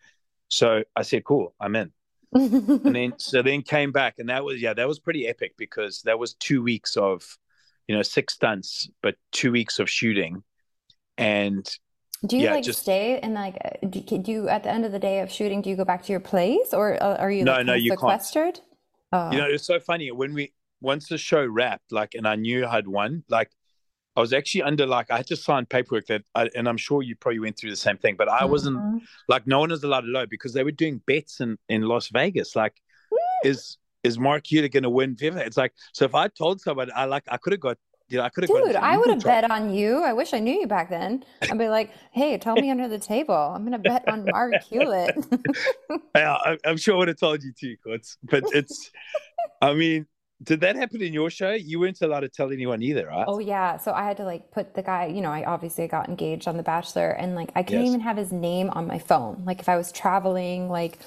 So 0.47 0.83
I 0.95 1.03
said, 1.03 1.25
"Cool, 1.25 1.53
I'm 1.59 1.75
in." 1.75 1.91
and 2.33 2.95
then 2.95 3.13
so 3.17 3.43
then 3.43 3.61
came 3.61 3.91
back 3.91 4.15
and 4.17 4.29
that 4.29 4.43
was 4.43 4.61
yeah 4.61 4.73
that 4.73 4.87
was 4.87 4.99
pretty 4.99 5.27
epic 5.27 5.53
because 5.57 6.01
that 6.03 6.17
was 6.17 6.33
two 6.35 6.63
weeks 6.63 6.95
of 6.95 7.37
you 7.91 7.97
know 7.97 8.03
six 8.03 8.35
stunts 8.35 8.89
but 9.03 9.15
two 9.33 9.51
weeks 9.51 9.77
of 9.79 9.89
shooting 9.89 10.43
and 11.17 11.65
Do 12.25 12.37
you 12.37 12.43
Yeah, 12.45 12.53
like 12.53 12.63
just- 12.63 12.81
stay 12.83 13.19
and 13.19 13.33
like 13.33 13.57
do 13.89 13.99
you, 13.99 14.17
do 14.19 14.31
you 14.31 14.47
at 14.47 14.63
the 14.63 14.69
end 14.71 14.85
of 14.85 14.91
the 14.93 14.99
day 14.99 15.19
of 15.19 15.29
shooting 15.31 15.61
do 15.61 15.69
you 15.69 15.75
go 15.75 15.83
back 15.83 16.03
to 16.05 16.11
your 16.13 16.21
place 16.21 16.73
or 16.73 17.01
uh, 17.03 17.17
are 17.17 17.31
you 17.31 17.43
No, 17.43 17.53
like 17.57 17.65
no, 17.65 17.73
you 17.73 17.89
can't. 17.91 17.99
sequestered? 17.99 18.59
Oh. 19.11 19.29
you 19.31 19.37
know 19.39 19.45
it's 19.55 19.65
so 19.65 19.77
funny 19.79 20.09
when 20.11 20.33
we 20.33 20.53
once 20.79 21.09
the 21.09 21.17
show 21.17 21.45
wrapped 21.45 21.91
like 21.91 22.13
and 22.13 22.25
i 22.25 22.35
knew 22.35 22.65
i'd 22.65 22.87
won 22.87 23.25
like 23.27 23.49
i 24.15 24.21
was 24.21 24.31
actually 24.31 24.61
under 24.63 24.85
like 24.85 25.11
i 25.11 25.17
had 25.17 25.27
to 25.27 25.35
sign 25.35 25.65
paperwork 25.65 26.05
that 26.05 26.21
I, 26.33 26.49
and 26.55 26.65
i'm 26.69 26.77
sure 26.77 27.01
you 27.03 27.17
probably 27.17 27.39
went 27.39 27.57
through 27.59 27.71
the 27.71 27.75
same 27.87 27.97
thing 27.97 28.15
but 28.21 28.29
i 28.29 28.45
wasn't 28.45 28.77
Mhm. 28.77 29.01
like 29.27 29.45
no 29.47 29.59
one 29.59 29.69
was 29.71 29.83
allowed 29.83 30.05
to 30.07 30.11
know 30.11 30.25
because 30.35 30.53
they 30.53 30.63
were 30.63 30.71
doing 30.83 31.01
bets 31.05 31.41
in 31.41 31.57
in 31.67 31.81
las 31.81 32.07
vegas 32.07 32.55
like 32.55 32.75
is 33.43 33.77
is 34.03 34.17
mark 34.19 34.45
Hewlett 34.47 34.71
going 34.73 34.83
to 34.83 34.89
win 34.89 35.15
FIFA? 35.15 35.45
it's 35.45 35.57
like 35.57 35.73
so 35.93 36.05
if 36.05 36.15
i 36.15 36.27
told 36.27 36.59
someone 36.61 36.89
i 36.95 37.05
like 37.05 37.23
i 37.27 37.37
could 37.37 37.53
have 37.53 37.59
got 37.59 37.77
you 38.09 38.17
know 38.17 38.23
i 38.23 38.29
could 38.29 38.43
have 38.43 38.49
Dude, 38.49 38.75
I 38.75 38.97
would 38.97 39.09
have 39.09 39.23
bet 39.23 39.49
on 39.49 39.73
you. 39.73 40.03
I 40.03 40.11
wish 40.11 40.33
I 40.33 40.39
knew 40.39 40.53
you 40.53 40.67
back 40.67 40.89
then. 40.89 41.23
I'd 41.43 41.57
be 41.57 41.69
like, 41.69 41.91
hey, 42.11 42.37
tell 42.37 42.55
me 42.57 42.69
under 42.69 42.89
the 42.89 42.99
table. 42.99 43.33
I'm 43.33 43.63
gonna 43.63 43.79
bet 43.79 44.05
on 44.05 44.25
Mark 44.25 44.61
Hewlett. 44.63 45.15
Yeah, 46.15 46.33
I, 46.33 46.57
I'm 46.65 46.75
sure 46.75 46.95
I 46.95 46.97
would 46.97 47.07
have 47.07 47.17
told 47.17 47.41
you 47.41 47.53
too. 47.57 47.77
But 47.85 48.43
it's, 48.53 48.91
I 49.61 49.73
mean, 49.73 50.07
did 50.43 50.59
that 50.59 50.75
happen 50.75 51.01
in 51.01 51.13
your 51.13 51.29
show? 51.29 51.51
You 51.53 51.79
weren't 51.79 52.01
allowed 52.01 52.21
to 52.21 52.29
tell 52.29 52.51
anyone 52.51 52.81
either, 52.81 53.07
right? 53.07 53.23
Oh 53.27 53.39
yeah, 53.39 53.77
so 53.77 53.93
I 53.93 54.03
had 54.03 54.17
to 54.17 54.25
like 54.25 54.51
put 54.51 54.73
the 54.73 54.81
guy, 54.83 55.05
you 55.05 55.21
know, 55.21 55.31
I 55.31 55.45
obviously 55.45 55.87
got 55.87 56.09
engaged 56.09 56.49
on 56.49 56.57
The 56.57 56.63
Bachelor 56.63 57.11
and 57.11 57.33
like 57.35 57.51
I 57.55 57.63
couldn't 57.63 57.81
Yes. 57.81 57.87
even 57.89 58.01
have 58.01 58.17
his 58.17 58.33
name 58.33 58.69
on 58.71 58.87
my 58.87 58.99
phone. 58.99 59.43
Like 59.45 59.61
if 59.61 59.69
I 59.69 59.77
was 59.77 59.89
traveling, 59.91 60.67
like 60.69 60.99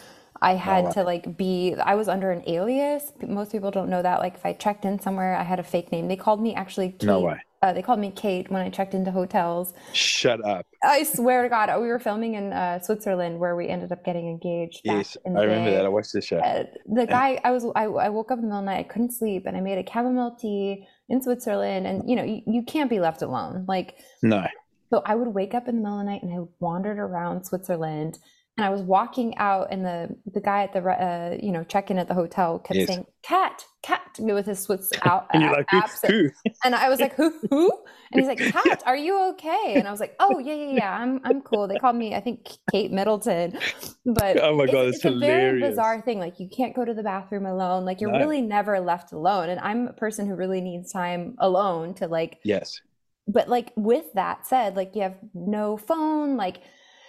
I 0.44 0.54
had 0.54 0.84
wow. 0.84 0.90
to 0.90 1.02
like 1.04 1.36
be 1.38 1.74
I 1.82 1.94
was 1.94 2.06
under 2.06 2.30
an 2.30 2.42
alias. 2.46 3.12
Most 3.26 3.50
people 3.52 3.70
don't 3.70 3.88
know 3.88 4.02
that. 4.02 4.20
Like 4.20 4.34
if 4.34 4.44
I 4.44 4.52
checked 4.52 4.84
in 4.84 5.00
somewhere, 5.00 5.34
I 5.34 5.42
had 5.42 5.58
a 5.58 5.62
fake 5.62 5.90
name. 5.90 6.06
They 6.08 6.16
called 6.16 6.40
me 6.42 6.54
actually 6.54 6.90
Kate. 6.90 7.04
No 7.04 7.20
way. 7.20 7.40
Uh, 7.62 7.72
they 7.72 7.80
called 7.80 7.98
me 7.98 8.10
Kate 8.10 8.50
when 8.50 8.60
I 8.60 8.68
checked 8.68 8.92
into 8.92 9.10
hotels. 9.10 9.72
Shut 9.94 10.44
up. 10.44 10.66
I 10.82 11.02
swear 11.04 11.44
to 11.44 11.48
God, 11.48 11.70
we 11.80 11.86
were 11.88 11.98
filming 11.98 12.34
in 12.34 12.52
uh, 12.52 12.78
Switzerland 12.80 13.38
where 13.38 13.56
we 13.56 13.68
ended 13.68 13.90
up 13.90 14.04
getting 14.04 14.28
engaged 14.28 14.82
Yes, 14.84 15.16
I 15.24 15.30
remember 15.30 15.70
day. 15.70 15.76
that. 15.76 15.86
I 15.86 15.88
watched 15.88 16.12
the 16.12 16.20
show. 16.20 16.40
Uh, 16.40 16.64
the 16.86 17.06
guy 17.06 17.40
I 17.42 17.50
was 17.50 17.64
I, 17.74 17.84
I 17.84 18.10
woke 18.10 18.30
up 18.30 18.36
in 18.38 18.42
the 18.42 18.48
middle 18.48 18.58
of 18.58 18.64
the 18.66 18.70
night 18.70 18.80
I 18.80 18.88
couldn't 18.92 19.12
sleep 19.12 19.46
and 19.46 19.56
I 19.56 19.60
made 19.62 19.78
a 19.78 19.90
chamomile 19.90 20.36
tea 20.38 20.86
in 21.08 21.22
Switzerland 21.22 21.86
and 21.86 22.08
you 22.08 22.16
know 22.16 22.22
you, 22.22 22.42
you 22.46 22.62
can't 22.64 22.90
be 22.90 23.00
left 23.00 23.22
alone 23.22 23.64
like 23.66 23.96
No. 24.22 24.46
so 24.90 25.02
I 25.06 25.14
would 25.14 25.28
wake 25.28 25.54
up 25.54 25.66
in 25.66 25.76
the 25.76 25.80
middle 25.82 26.00
of 26.00 26.04
the 26.04 26.10
night 26.12 26.22
and 26.22 26.34
I 26.34 26.44
wandered 26.60 26.98
around 26.98 27.44
Switzerland 27.46 28.18
and 28.56 28.64
I 28.64 28.70
was 28.70 28.82
walking 28.82 29.36
out 29.38 29.68
and 29.70 29.84
the 29.84 30.16
the 30.32 30.40
guy 30.40 30.62
at 30.62 30.72
the 30.72 30.80
uh, 30.80 31.36
you 31.42 31.52
know 31.52 31.64
check-in 31.64 31.98
at 31.98 32.08
the 32.08 32.14
hotel 32.14 32.58
kept 32.58 32.78
Yes. 32.78 32.86
saying 32.86 33.06
cat 33.22 33.64
cat 33.82 34.00
with 34.20 34.46
his 34.46 34.60
Swiss 34.60 34.92
out 35.02 35.26
And 35.32 35.42
you're 35.42 35.52
like, 35.52 35.68
who? 35.70 35.80
who? 36.08 36.30
And 36.64 36.74
I 36.74 36.88
was 36.88 37.00
like, 37.00 37.14
who, 37.14 37.30
who? 37.50 37.70
And 38.12 38.20
he's 38.20 38.28
like, 38.28 38.38
Kat, 38.52 38.82
are 38.86 38.96
you 38.96 39.20
okay? 39.30 39.76
And 39.78 39.86
I 39.86 39.90
was 39.90 40.00
like, 40.00 40.14
oh 40.20 40.38
yeah, 40.38 40.54
yeah, 40.54 40.72
yeah, 40.76 40.92
I'm, 40.98 41.20
I'm 41.24 41.42
cool. 41.42 41.66
They 41.68 41.76
called 41.76 41.96
me, 41.96 42.14
I 42.14 42.20
think, 42.20 42.48
Kate 42.70 42.90
Middleton. 42.92 43.58
But 44.06 44.38
Oh 44.40 44.56
my 44.56 44.66
God, 44.66 44.86
it's, 44.86 45.02
that's 45.02 45.04
it's 45.04 45.14
a 45.16 45.18
very 45.18 45.60
bizarre 45.60 46.00
thing. 46.00 46.18
Like 46.20 46.38
you 46.40 46.48
can't 46.48 46.74
go 46.74 46.84
to 46.84 46.94
the 46.94 47.02
bathroom 47.02 47.44
alone. 47.46 47.84
Like 47.84 48.00
you're 48.00 48.12
No. 48.12 48.18
really 48.18 48.40
never 48.40 48.80
left 48.80 49.12
alone. 49.12 49.48
And 49.50 49.60
I'm 49.60 49.88
a 49.88 49.92
person 49.92 50.26
who 50.26 50.34
really 50.36 50.60
needs 50.60 50.92
time 50.92 51.34
alone 51.38 51.94
to 51.94 52.06
like. 52.06 52.38
Yes. 52.44 52.80
But 53.26 53.48
like 53.48 53.72
with 53.76 54.06
that 54.14 54.46
said, 54.46 54.76
like 54.76 54.94
you 54.94 55.02
have 55.02 55.16
no 55.34 55.76
phone. 55.76 56.36
Like 56.36 56.60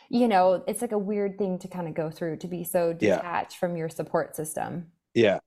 you 0.09 0.27
know, 0.27 0.63
it's 0.67 0.81
like 0.81 0.91
a 0.91 0.97
weird 0.97 1.37
thing 1.37 1.59
to 1.59 1.67
kind 1.67 1.87
of 1.87 1.93
go 1.93 2.09
through 2.09 2.37
to 2.37 2.47
be 2.47 2.63
so 2.63 2.95
Yeah. 2.99 3.17
detached 3.17 3.57
from 3.57 3.75
your 3.77 3.89
support 3.89 4.35
system. 4.35 4.91
Yeah. 5.13 5.39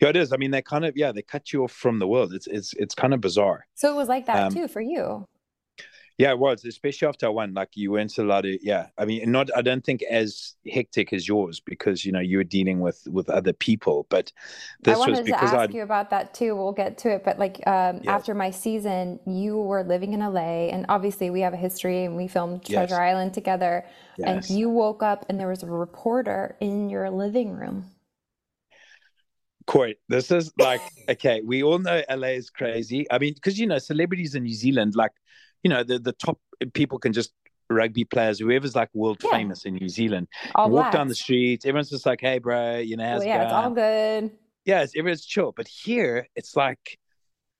Yeah, 0.00 0.08
it 0.08 0.16
is. 0.16 0.32
I 0.32 0.36
mean, 0.36 0.50
they 0.50 0.62
kind 0.62 0.84
of, 0.84 0.96
yeah, 0.96 1.12
they 1.12 1.22
cut 1.22 1.52
you 1.52 1.64
off 1.64 1.72
from 1.72 1.98
the 1.98 2.06
world. 2.06 2.32
It's, 2.34 2.46
it's, 2.46 2.72
it's 2.74 2.94
kind 2.94 3.12
of 3.14 3.20
bizarre. 3.20 3.66
So 3.74 3.92
it 3.92 3.96
was 3.96 4.08
like 4.08 4.26
that 4.26 4.46
Um, 4.46 4.54
too 4.54 4.68
for 4.68 4.80
you. 4.80 5.26
Yeah, 6.18 6.30
it 6.30 6.38
was, 6.38 6.64
especially 6.64 7.08
after 7.08 7.26
I 7.26 7.30
won. 7.30 7.54
Like 7.54 7.70
you 7.74 7.90
weren't 7.92 8.16
allowed 8.18 8.42
to. 8.42 8.58
Yeah, 8.64 8.88
I 8.98 9.04
mean, 9.04 9.30
not. 9.30 9.48
I 9.56 9.62
don't 9.62 9.84
think 9.84 10.02
as 10.02 10.54
hectic 10.70 11.12
as 11.12 11.26
yours 11.26 11.60
because 11.60 12.04
you 12.04 12.12
know 12.12 12.20
you 12.20 12.36
were 12.36 12.44
dealing 12.44 12.80
with 12.80 13.06
with 13.10 13.28
other 13.30 13.52
people. 13.52 14.06
But 14.10 14.32
this 14.82 14.94
I 14.96 14.98
was 14.98 15.06
wanted 15.08 15.26
to 15.26 15.42
ask 15.42 15.54
I. 15.54 15.66
you 15.72 15.82
about 15.82 16.10
that 16.10 16.34
too. 16.34 16.54
We'll 16.54 16.72
get 16.72 16.98
to 16.98 17.10
it. 17.10 17.24
But 17.24 17.38
like 17.38 17.66
um, 17.66 18.00
Yes. 18.02 18.06
after 18.06 18.34
my 18.34 18.50
season, 18.50 19.20
you 19.26 19.56
were 19.58 19.84
living 19.84 20.12
in 20.12 20.20
LA, 20.20 20.68
and 20.68 20.86
obviously 20.88 21.30
we 21.30 21.40
have 21.40 21.54
a 21.54 21.56
history, 21.58 22.04
and 22.04 22.16
we 22.16 22.28
filmed 22.28 22.68
Yes. 22.68 22.88
Treasure 22.88 23.02
Island 23.02 23.34
together. 23.34 23.84
Yes. 24.18 24.50
And 24.50 24.58
you 24.58 24.68
woke 24.68 25.02
up, 25.02 25.24
and 25.28 25.40
there 25.40 25.48
was 25.48 25.62
a 25.62 25.66
reporter 25.66 26.56
in 26.60 26.90
your 26.90 27.10
living 27.10 27.52
room. 27.52 27.86
Court, 29.66 29.96
this 30.08 30.30
is 30.30 30.52
like 30.58 30.82
okay. 31.08 31.40
We 31.44 31.62
all 31.62 31.78
know 31.78 32.02
LA 32.10 32.28
is 32.28 32.50
crazy. 32.50 33.06
I 33.10 33.18
mean, 33.18 33.34
because 33.34 33.58
you 33.58 33.66
know 33.66 33.78
celebrities 33.78 34.34
in 34.34 34.42
New 34.42 34.54
Zealand, 34.54 34.94
like 34.96 35.12
you 35.62 35.70
know 35.70 35.82
the 35.82 35.98
the 35.98 36.12
top 36.12 36.38
people 36.74 36.98
can 36.98 37.12
just 37.12 37.32
rugby 37.70 38.04
players, 38.04 38.38
whoever's 38.38 38.74
like 38.76 38.90
world 38.94 39.22
Yeah. 39.22 39.30
famous 39.30 39.64
in 39.64 39.74
New 39.74 39.88
Zealand, 39.88 40.28
All 40.54 40.68
walk 40.70 40.90
down 40.92 41.08
the 41.08 41.14
street. 41.14 41.64
Everyone's 41.64 41.90
just 41.90 42.06
like, 42.06 42.20
"Hey, 42.20 42.38
bro, 42.38 42.78
you 42.78 42.96
know, 42.96 43.04
how's 43.04 43.20
Well, 43.20 43.28
yeah, 43.28 43.42
it's 43.44 43.52
all 43.52 43.70
going?" 43.70 43.74
good. 43.74 44.30
yeah, 44.64 44.82
it's, 44.82 44.94
everyone's 44.96 45.24
chill. 45.24 45.52
But 45.56 45.68
here, 45.68 46.28
it's 46.36 46.54
like, 46.56 46.98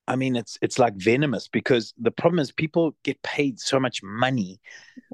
I 0.07 0.17
mean, 0.17 0.37
it's 0.37 0.59
it's 0.63 0.79
like 0.79 0.95
venomous 0.97 1.49
because 1.49 1.95
the 1.99 2.11
problem 2.11 2.39
is 2.41 2.53
people 2.53 2.95
get 3.05 3.23
paid 3.23 3.61
so 3.61 3.81
much 3.81 4.03
money 4.03 4.61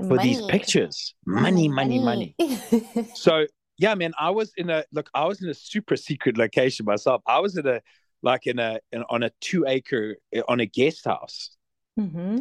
for 0.09 0.19
these 0.19 0.43
pictures, 0.43 1.15
money, 1.27 1.69
money, 1.69 1.99
money. 1.99 2.37
So 3.15 3.47
yeah, 3.79 3.95
man, 3.95 4.13
I 4.19 4.31
was 4.31 4.53
in 4.57 4.71
a 4.71 4.85
look. 4.93 5.11
I 5.15 5.25
was 5.27 5.43
in 5.43 5.49
a 5.49 5.55
super 5.55 5.97
secret 5.97 6.37
location 6.39 6.85
myself. 6.87 7.23
I 7.27 7.41
was 7.41 7.57
in 7.57 7.67
a 7.67 7.81
like 8.23 8.47
in 8.47 8.59
a 8.59 8.81
in, 8.93 9.05
on 9.11 9.23
a 9.23 9.31
two 9.41 9.65
acre 9.67 10.17
on 10.49 10.61
a 10.61 10.67
guest 10.67 11.05
house, 11.05 11.57
hmm 11.97 12.39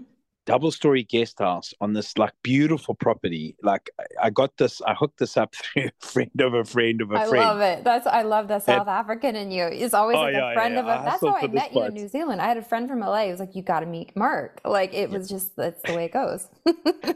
double 0.47 0.71
story 0.71 1.03
guest 1.03 1.37
house 1.39 1.73
on 1.81 1.93
this 1.93 2.17
like 2.17 2.33
beautiful 2.41 2.95
property. 2.95 3.55
Like 3.61 3.89
I- 4.21 4.31
got 4.31 4.55
this, 4.57 4.81
I 4.81 4.93
hooked 4.95 5.19
this 5.19 5.37
up 5.37 5.53
through 5.61 5.89
a 5.89 6.05
friend 6.05 6.41
of 6.41 6.53
a 6.55 6.63
friend 6.63 7.01
of 7.01 7.11
a 7.11 7.15
I 7.15 7.27
friend. 7.27 7.43
I 7.43 7.47
love 7.49 7.61
it. 7.61 7.83
That's 7.83 8.07
I 8.07 8.21
love 8.23 8.47
the 8.47 8.59
South 8.59 8.87
African 8.87 9.35
in 9.35 9.51
you. 9.51 9.65
It's 9.65 9.93
always 9.93 10.17
Oh, 10.17 10.21
like 10.21 10.33
yeah, 10.33 10.51
a 10.51 10.53
friend 10.55 10.73
yeah, 10.73 10.79
of 10.79 10.85
yeah. 10.87 10.95
a. 10.95 11.01
I 11.01 11.05
That's 11.05 11.21
how 11.21 11.35
I 11.35 11.47
met 11.47 11.75
you 11.75 11.83
in. 11.83 11.93
New 11.93 12.07
Zealand. 12.07 12.41
I 12.41 12.47
had 12.47 12.57
a 12.57 12.63
friend 12.63 12.87
from 12.89 13.01
LA. 13.01 13.25
He 13.25 13.31
was 13.31 13.39
like, 13.39 13.55
"You 13.55 13.61
got 13.61 13.81
to 13.81 13.85
meet 13.85 14.15
Mark." 14.15 14.61
Like 14.65 14.93
it 14.93 15.09
was 15.09 15.29
just 15.29 15.55
that's 15.55 15.81
the 15.83 15.93
way 15.95 16.05
it 16.05 16.13
goes. 16.13 16.47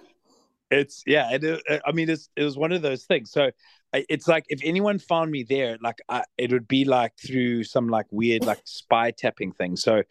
it's 0.72 1.04
yeah 1.06 1.30
it, 1.34 1.82
i 1.86 1.92
mean 1.92 2.10
it's 2.10 2.30
it 2.38 2.46
was 2.46 2.58
one 2.58 2.72
of 2.72 2.82
those 2.82 3.04
things 3.04 3.30
so 3.30 3.52
it's 3.94 4.26
like 4.26 4.46
if 4.48 4.62
anyone 4.64 4.98
found 5.00 5.30
me 5.30 5.44
there 5.44 5.78
like 5.82 5.98
I, 6.08 6.24
it 6.38 6.50
would 6.54 6.66
be 6.68 6.86
like 6.86 7.12
through 7.20 7.66
some 7.66 7.90
like 7.90 8.06
weird 8.10 8.46
like 8.46 8.62
spy 8.64 9.12
tapping 9.12 9.52
thing 9.52 9.76
so 9.76 10.02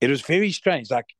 it 0.00 0.10
was 0.10 0.22
very 0.22 0.50
strange 0.50 0.90
like 0.90 1.14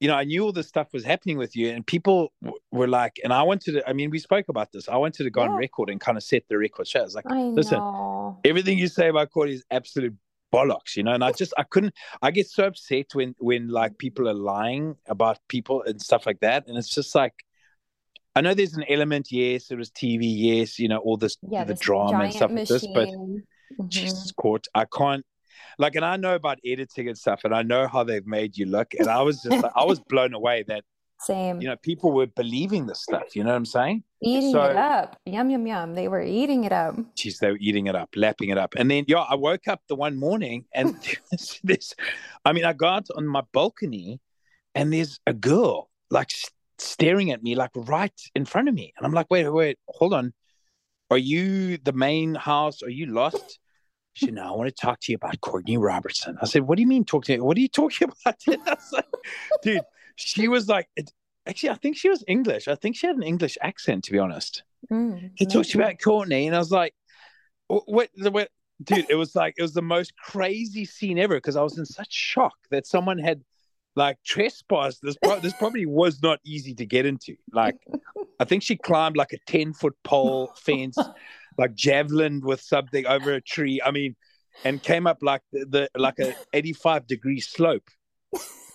you 0.00 0.08
know 0.08 0.16
i 0.16 0.24
knew 0.24 0.42
all 0.42 0.52
this 0.52 0.66
stuff 0.68 0.92
was 0.92 1.04
happening 1.04 1.38
with 1.38 1.54
you 1.54 1.70
and 1.70 1.86
people 1.86 2.32
w- 2.42 2.58
were 2.72 2.88
like 2.88 3.20
and 3.22 3.32
i 3.32 3.42
wanted 3.42 3.72
to 3.72 3.88
i 3.88 3.92
mean 3.92 4.10
we 4.10 4.18
spoke 4.18 4.48
about 4.48 4.72
this 4.72 4.88
i 4.88 4.96
wanted 4.96 5.24
to 5.24 5.30
go 5.30 5.42
on 5.42 5.52
record 5.52 5.90
and 5.90 6.00
kind 6.00 6.16
of 6.16 6.24
set 6.24 6.42
the 6.48 6.58
record 6.58 6.86
straight. 6.86 7.02
I 7.02 7.04
was 7.04 7.14
like 7.14 7.26
I 7.30 7.36
listen 7.36 7.78
know. 7.78 8.40
everything 8.44 8.78
you 8.78 8.88
say 8.88 9.08
about 9.08 9.30
Cordy 9.30 9.52
is 9.54 9.64
absolute 9.70 10.14
bollocks, 10.52 10.96
you 10.96 11.02
know. 11.02 11.12
And 11.12 11.22
I 11.22 11.32
just 11.32 11.52
I 11.56 11.62
couldn't. 11.62 11.94
I 12.22 12.30
get 12.30 12.48
so 12.48 12.66
upset 12.66 13.06
when 13.12 13.34
when 13.38 13.68
like 13.68 13.98
people 13.98 14.28
are 14.28 14.34
lying 14.34 14.96
about 15.06 15.38
people 15.48 15.82
and 15.82 16.00
stuff 16.00 16.26
like 16.26 16.40
that, 16.40 16.66
and 16.66 16.76
it's 16.76 16.94
just 16.94 17.14
like. 17.14 17.34
I 18.36 18.42
know 18.42 18.54
there's 18.54 18.74
an 18.74 18.84
element, 18.88 19.32
yes, 19.32 19.72
it 19.72 19.76
was 19.76 19.90
TV, 19.90 20.20
yes, 20.22 20.78
you 20.78 20.86
know, 20.86 20.98
all 20.98 21.16
this 21.16 21.36
Yeah, 21.42 21.64
the 21.64 21.72
this 21.72 21.80
drama 21.80 22.24
and 22.24 22.32
stuff 22.32 22.52
like 22.52 22.68
this, 22.68 22.86
but 22.86 23.08
machine. 23.08 23.42
Mhm. 23.78 23.88
Jesus 23.88 24.30
court, 24.30 24.68
I 24.72 24.84
can't 24.84 25.26
like 25.80 25.96
and 25.96 26.04
I 26.04 26.16
know 26.16 26.34
about 26.34 26.58
editing 26.64 27.08
and 27.08 27.16
stuff 27.16 27.40
and 27.44 27.54
I 27.54 27.62
know 27.62 27.88
how 27.88 28.04
they've 28.04 28.26
made 28.26 28.56
you 28.56 28.66
look. 28.66 28.92
And 28.98 29.08
I 29.08 29.22
was 29.22 29.42
just 29.42 29.62
like 29.62 29.72
I 29.74 29.84
was 29.84 29.98
blown 30.08 30.34
away 30.34 30.62
that, 30.68 30.84
Same. 31.20 31.60
you 31.60 31.68
know, 31.68 31.76
people 31.76 32.12
were 32.12 32.26
believing 32.26 32.86
this 32.86 33.02
stuff, 33.02 33.34
you 33.34 33.42
know 33.42 33.50
what 33.50 33.56
I'm 33.56 33.64
saying? 33.64 34.04
Eating 34.22 34.52
so- 34.52 34.64
it 34.64 34.76
up. 34.76 35.18
Yum, 35.24 35.48
yum, 35.48 35.66
yum. 35.66 35.94
They 35.94 36.08
were 36.08 36.22
eating 36.22 36.64
it 36.64 36.72
up. 36.72 36.96
Jeez, 37.16 37.38
they 37.38 37.50
were 37.50 37.58
eating 37.58 37.86
it 37.86 37.96
up, 37.96 38.10
lapping 38.14 38.50
it 38.50 38.58
up. 38.58 38.74
And 38.76 38.90
then, 38.90 39.06
yeah, 39.08 39.20
I 39.20 39.34
woke 39.36 39.66
up 39.68 39.80
the 39.88 39.96
one 39.96 40.16
morning 40.18 40.66
and 40.74 40.94
there's 41.30 41.58
this, 41.64 41.94
I 42.44 42.52
mean, 42.52 42.66
I 42.66 42.74
got 42.74 43.06
on 43.16 43.26
my 43.26 43.42
balcony 43.52 44.20
and 44.74 44.92
there's 44.92 45.18
a 45.26 45.32
girl 45.32 45.88
like 46.10 46.28
staring 46.78 47.30
at 47.30 47.42
me 47.42 47.54
like 47.54 47.70
right 47.74 48.20
in 48.34 48.44
front 48.44 48.68
of 48.68 48.74
me. 48.74 48.92
And 48.98 49.06
I'm 49.06 49.12
like, 49.12 49.28
wait, 49.30 49.48
wait, 49.48 49.78
hold 49.88 50.12
on. 50.12 50.34
Are 51.10 51.18
you 51.18 51.78
the 51.78 51.92
main 51.92 52.34
house? 52.34 52.82
Are 52.82 52.90
you 52.90 53.06
lost? 53.06 53.58
She 54.20 54.26
said, 54.26 54.34
No, 54.34 54.42
I 54.42 54.50
want 54.56 54.68
to 54.68 54.74
talk 54.74 55.00
to 55.00 55.12
you 55.12 55.16
about 55.16 55.40
Courtney 55.40 55.78
Robertson. 55.78 56.36
I 56.42 56.44
said, 56.44 56.62
What 56.62 56.76
do 56.76 56.82
you 56.82 56.88
mean 56.88 57.04
talk 57.06 57.24
to 57.24 57.32
you? 57.32 57.42
What 57.42 57.56
are 57.56 57.60
you 57.60 57.68
talking 57.68 58.10
about? 58.26 58.36
Like, 58.92 59.06
Dude, 59.62 59.80
she 60.16 60.46
was 60.48 60.68
like, 60.68 60.88
it, 60.96 61.10
actually, 61.46 61.70
I 61.70 61.74
think 61.76 61.96
she 61.96 62.10
was 62.10 62.22
English. 62.28 62.68
I 62.68 62.74
think 62.74 62.96
she 62.96 63.06
had 63.06 63.16
an 63.16 63.22
English 63.22 63.56
accent, 63.62 64.04
to 64.04 64.12
be 64.12 64.18
honest. 64.18 64.62
Mm, 64.92 65.30
He 65.36 65.46
talked 65.46 65.74
about 65.74 65.98
Courtney, 66.02 66.46
and 66.46 66.54
I 66.54 66.58
was 66.58 66.70
like, 66.70 66.92
what, 67.68 67.84
what, 67.86 68.08
what? 68.30 68.50
Dude, 68.82 69.06
it 69.08 69.14
was 69.14 69.34
like, 69.34 69.54
it 69.58 69.62
was 69.62 69.74
the 69.74 69.82
most 69.82 70.14
crazy 70.16 70.84
scene 70.84 71.18
ever 71.18 71.36
because 71.36 71.56
I 71.56 71.62
was 71.62 71.78
in 71.78 71.86
such 71.86 72.12
shock 72.12 72.54
that 72.70 72.86
someone 72.86 73.18
had 73.18 73.42
like 73.96 74.16
trespassed. 74.24 75.00
This, 75.02 75.16
pro- 75.22 75.40
this 75.40 75.52
probably 75.54 75.86
was 75.86 76.22
not 76.22 76.40
easy 76.44 76.74
to 76.74 76.86
get 76.86 77.04
into. 77.06 77.36
Like, 77.52 77.76
I 78.40 78.44
think 78.44 78.62
she 78.62 78.76
climbed 78.76 79.16
like 79.16 79.32
a 79.32 79.38
10 79.46 79.74
foot 79.74 79.96
pole 80.02 80.52
fence, 80.56 80.96
like 81.58 81.74
javelin 81.74 82.40
with 82.40 82.60
something 82.60 83.06
over 83.06 83.32
a 83.32 83.40
tree. 83.40 83.80
I 83.84 83.90
mean, 83.90 84.16
and 84.64 84.82
came 84.82 85.06
up 85.06 85.18
like 85.22 85.42
the, 85.52 85.66
the 85.66 85.90
like 86.00 86.18
a 86.18 86.34
85 86.52 87.06
degree 87.06 87.40
slope 87.40 87.88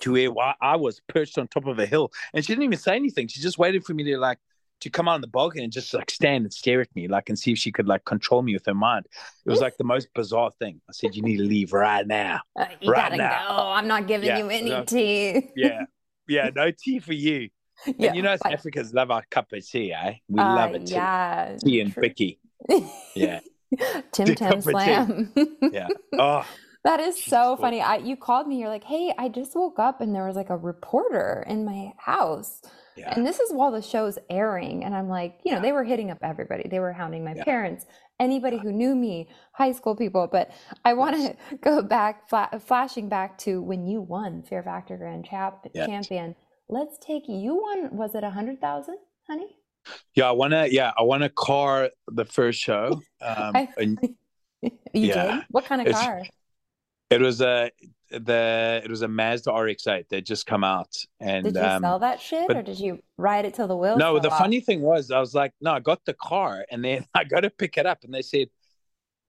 to 0.01 0.11
where 0.13 0.53
I- 0.61 0.75
was 0.75 1.01
perched 1.07 1.37
on 1.37 1.47
top 1.47 1.67
of 1.67 1.79
a 1.79 1.85
hill. 1.85 2.11
And 2.33 2.43
she 2.43 2.51
didn't 2.53 2.63
even 2.63 2.79
say 2.79 2.95
anything. 2.95 3.27
She 3.27 3.39
just 3.41 3.57
waited 3.57 3.85
for 3.85 3.93
me 3.93 4.03
to 4.05 4.17
like 4.17 4.39
to 4.81 4.89
come 4.89 5.07
out 5.07 5.13
on 5.15 5.21
the 5.21 5.27
balcony 5.27 5.63
and 5.63 5.71
just 5.71 5.93
like 5.93 6.11
stand 6.11 6.43
and 6.43 6.53
stare 6.53 6.81
at 6.81 6.93
me, 6.95 7.07
like 7.07 7.29
and 7.29 7.39
see 7.39 7.53
if 7.53 7.57
she 7.57 7.71
could 7.71 7.87
like 7.87 8.03
control 8.03 8.41
me 8.41 8.53
with 8.53 8.65
her 8.65 8.73
mind. 8.73 9.05
It 9.45 9.49
was 9.49 9.61
like 9.61 9.77
the 9.77 9.85
most 9.85 10.09
bizarre 10.13 10.51
thing. 10.59 10.81
I 10.89 10.91
said, 10.91 11.15
"You 11.15 11.21
need 11.21 11.37
to 11.37 11.43
leave 11.43 11.71
right 11.71 12.05
now." 12.05 12.41
Uh, 12.59 12.65
you 12.81 12.91
Right 12.91 13.09
gotta 13.11 13.17
now. 13.17 13.47
go. 13.47 13.71
I'm 13.71 13.87
not 13.87 14.05
giving 14.05 14.27
Yeah, 14.27 14.37
you 14.39 14.49
any 14.49 14.69
no. 14.71 14.83
tea. 14.83 15.51
Yeah, 15.55 15.85
yeah, 16.27 16.49
no 16.53 16.71
tea 16.71 16.99
for 16.99 17.13
you. 17.13 17.49
Yeah, 17.85 18.07
and 18.07 18.15
you 18.17 18.21
know, 18.21 18.35
South 18.35 18.51
Africans 18.51 18.93
love 18.93 19.11
our 19.11 19.23
cup 19.31 19.53
of 19.53 19.65
tea, 19.65 19.93
eh? 19.93 20.15
We 20.27 20.41
uh, 20.41 20.55
love 20.55 20.75
it. 20.75 20.87
Tea, 20.87 20.93
Yeah. 20.95 21.57
tea 21.63 21.79
and. 21.79 21.95
Vicky. 21.95 22.39
Yeah, 23.15 23.39
Tim 24.11 24.35
Tam 24.35 24.35
cup 24.35 24.57
of 24.57 24.63
tea. 24.65 24.71
Slam. 24.71 25.33
yeah. 25.71 25.87
Oh, 26.13 26.45
That 26.85 26.99
is 26.99 27.19
so 27.23 27.57
funny. 27.57 27.81
I 27.81 27.95
you 27.97 28.15
called 28.15 28.47
me, 28.47 28.59
you're 28.59 28.69
like, 28.69 28.83
hey, 28.83 29.11
I 29.17 29.27
just 29.27 29.55
woke 29.55 29.79
up 29.79 30.01
and 30.01 30.13
there 30.13 30.27
was 30.27 30.35
like 30.35 30.51
a 30.51 30.57
reporter 30.57 31.43
in 31.47 31.65
my 31.65 31.93
house. 31.97 32.61
yeah. 32.95 33.11
And 33.15 33.25
this 33.25 33.39
is 33.39 33.51
while 33.51 33.71
the 33.71 33.81
show's 33.81 34.19
airing. 34.29 34.83
And 34.83 34.93
I'm 34.95 35.09
like, 35.09 35.39
you 35.43 35.51
know, 35.51 35.59
they 35.59 35.71
were 35.71 35.83
hitting 35.83 36.11
up 36.11 36.19
everybody. 36.21 36.67
They 36.69 36.77
were 36.79 36.93
hounding 36.93 37.23
my 37.25 37.33
Yeah. 37.33 37.43
parents, 37.43 37.87
anybody 38.19 38.57
who 38.59 38.71
knew 38.71 38.93
me, 38.95 39.29
high 39.53 39.71
school 39.71 39.95
people. 39.95 40.27
But 40.31 40.51
I 40.85 40.93
want 40.93 41.15
to 41.15 41.57
go 41.63 41.81
back, 41.81 42.29
fla- 42.29 42.51
flashing 42.63 43.09
back 43.09 43.39
to 43.39 43.63
when 43.63 43.87
you 43.87 43.99
won 44.01 44.43
Fear 44.43 44.61
Factor 44.61 44.95
Grand 44.95 45.25
Chap-. 45.25 45.65
Champion. 45.73 46.35
Let's 46.69 46.99
take 46.99 47.23
you 47.27 47.55
won, 47.63 47.97
was 47.97 48.13
it 48.13 48.19
a 48.23 48.27
100,000, 48.27 48.95
honey? 49.27 49.55
Yeah, 50.15 50.29
I 50.29 50.31
wanna. 50.31 50.67
Yeah, 50.69 50.91
I 50.97 51.03
want 51.03 51.23
a 51.23 51.29
car. 51.29 51.89
The 52.07 52.25
first 52.25 52.59
show. 52.59 53.01
Um, 53.21 53.55
I- 53.55 53.69
You 54.63 54.71
Yeah. 54.93 55.35
did? 55.35 55.45
What 55.51 55.65
kind 55.65 55.81
of 55.81 55.87
It's- 55.87 56.03
car? 56.03 56.23
it 57.11 57.21
was 57.21 57.39
a 57.41 57.69
the 58.09 58.81
it 58.83 58.89
was 58.89 59.01
a 59.03 59.07
Mazda 59.07 59.51
RX-8 59.51 60.09
that 60.09 60.25
just 60.25 60.45
come 60.47 60.63
out, 60.63 60.95
and 61.19 61.43
Did 61.45 61.55
you 61.55 61.61
um, 61.61 61.81
sell 61.83 61.99
that 61.99 62.19
shit 62.21 62.47
but- 62.47 62.57
or 62.57 62.61
did 62.63 62.79
you 62.79 62.99
ride 63.17 63.45
it 63.45 63.53
till 63.53 63.67
the 63.67 63.75
wheels? 63.77 63.97
No, 63.99 64.17
the 64.19 64.31
off? 64.31 64.37
funny 64.39 64.61
thing 64.61 64.81
was, 64.81 65.11
I 65.11 65.19
was 65.19 65.35
like, 65.35 65.51
no, 65.61 65.71
I 65.71 65.79
got 65.81 66.03
the 66.05 66.13
car, 66.15 66.65
and 66.71 66.83
then 66.83 67.05
I 67.13 67.23
got 67.25 67.41
to 67.41 67.49
pick 67.49 67.77
it 67.77 67.85
up, 67.85 68.03
and 68.03 68.13
they 68.13 68.21
said, 68.23 68.47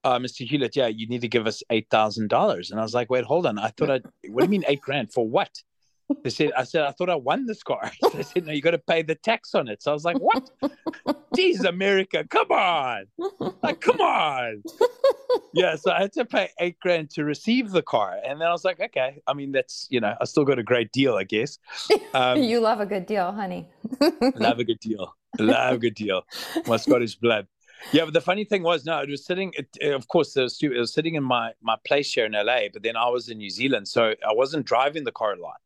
uh, 0.05 0.19
"Mr. 0.19 0.47
Hewlett, 0.49 0.77
yeah, 0.77 0.87
you 0.87 1.07
need 1.09 1.21
to 1.23 1.29
give 1.29 1.47
us 1.47 1.63
eight 1.71 1.89
thousand 1.91 2.29
dollars." 2.29 2.71
And 2.71 2.79
I 2.81 2.83
was 2.83 2.95
like, 2.95 3.11
"Wait, 3.11 3.25
hold 3.25 3.45
on, 3.47 3.59
I 3.59 3.69
thought 3.77 3.91
I. 3.91 4.01
What 4.29 4.41
do 4.41 4.45
you 4.45 4.51
mean 4.51 4.65
eight 4.69 4.81
grand 4.81 5.13
for 5.13 5.27
what?" 5.29 5.51
They 6.23 6.31
said, 6.31 6.53
"I 6.57 6.65
said 6.65 6.83
I 6.83 6.93
thought 6.93 7.11
I 7.11 7.17
won 7.17 7.47
this 7.47 7.63
car." 7.63 7.91
They 8.13 8.23
said, 8.23 8.47
"No, 8.47 8.53
you 8.53 8.63
got 8.63 8.73
to 8.73 8.79
pay 8.79 9.03
the 9.03 9.15
tax 9.15 9.55
on 9.55 9.69
it." 9.69 9.83
So 9.83 9.91
I 9.91 9.95
was 9.95 10.05
like, 10.05 10.19
"What? 10.19 10.51
Jeez, 11.37 11.65
America, 11.65 12.25
come 12.29 12.51
on, 12.51 13.07
like, 13.63 13.81
come 13.81 14.01
on." 14.01 14.63
Yeah, 15.53 15.77
so 15.77 15.91
I 15.91 16.03
had 16.03 16.13
to 16.15 16.25
pay 16.25 16.51
eight 16.61 16.79
grand 16.81 17.11
to 17.11 17.25
receive 17.25 17.71
the 17.71 17.83
car, 17.83 18.17
and 18.25 18.41
then 18.41 18.47
I 18.47 18.53
was 18.53 18.65
like, 18.65 18.79
"Okay, 18.79 19.23
I 19.27 19.33
mean, 19.35 19.53
that's 19.53 19.87
you 19.91 20.01
know, 20.01 20.15
I 20.21 20.25
still 20.25 20.45
got 20.45 20.59
a 20.59 20.63
great 20.63 20.93
deal, 20.93 21.15
I 21.15 21.25
guess." 21.25 21.59
Um, 22.15 22.43
you 22.43 22.61
love 22.61 22.81
a 22.81 22.87
good 22.87 23.07
deal, 23.07 23.33
honey. 23.33 23.67
Love 24.37 24.61
a 24.61 24.65
good 24.65 24.81
deal. 24.81 25.17
Love 25.39 25.75
a 25.75 25.79
good 25.79 25.95
deal. 25.95 26.23
My 26.67 26.77
Scottish 26.77 27.17
blood. 27.17 27.47
Yeah, 27.93 28.05
but 28.05 28.15
the 28.15 28.21
funny 28.21 28.45
thing 28.45 28.63
was, 28.63 28.85
no, 28.85 29.01
it 29.01 29.09
was 29.09 29.25
sitting. 29.25 29.53
It, 29.57 29.93
of 29.93 30.09
course, 30.09 30.37
it 30.37 30.43
was, 30.43 30.59
it 30.63 30.69
was 30.71 30.93
sitting 30.93 31.15
in 31.15 31.25
my 31.25 31.53
my 31.61 31.77
place 31.87 32.13
here 32.13 32.27
in 32.27 32.33
LA, 32.33 32.69
but 32.73 32.83
then 32.83 32.97
I 32.97 33.09
was 33.09 33.29
in 33.29 33.39
New 33.39 33.51
Zealand, 33.51 33.89
so 33.89 34.15
I 34.27 34.33
wasn't 34.33 34.67
driving 34.67 35.05
the 35.05 35.13
car 35.13 35.33
a 35.33 35.41
lot. 35.41 35.61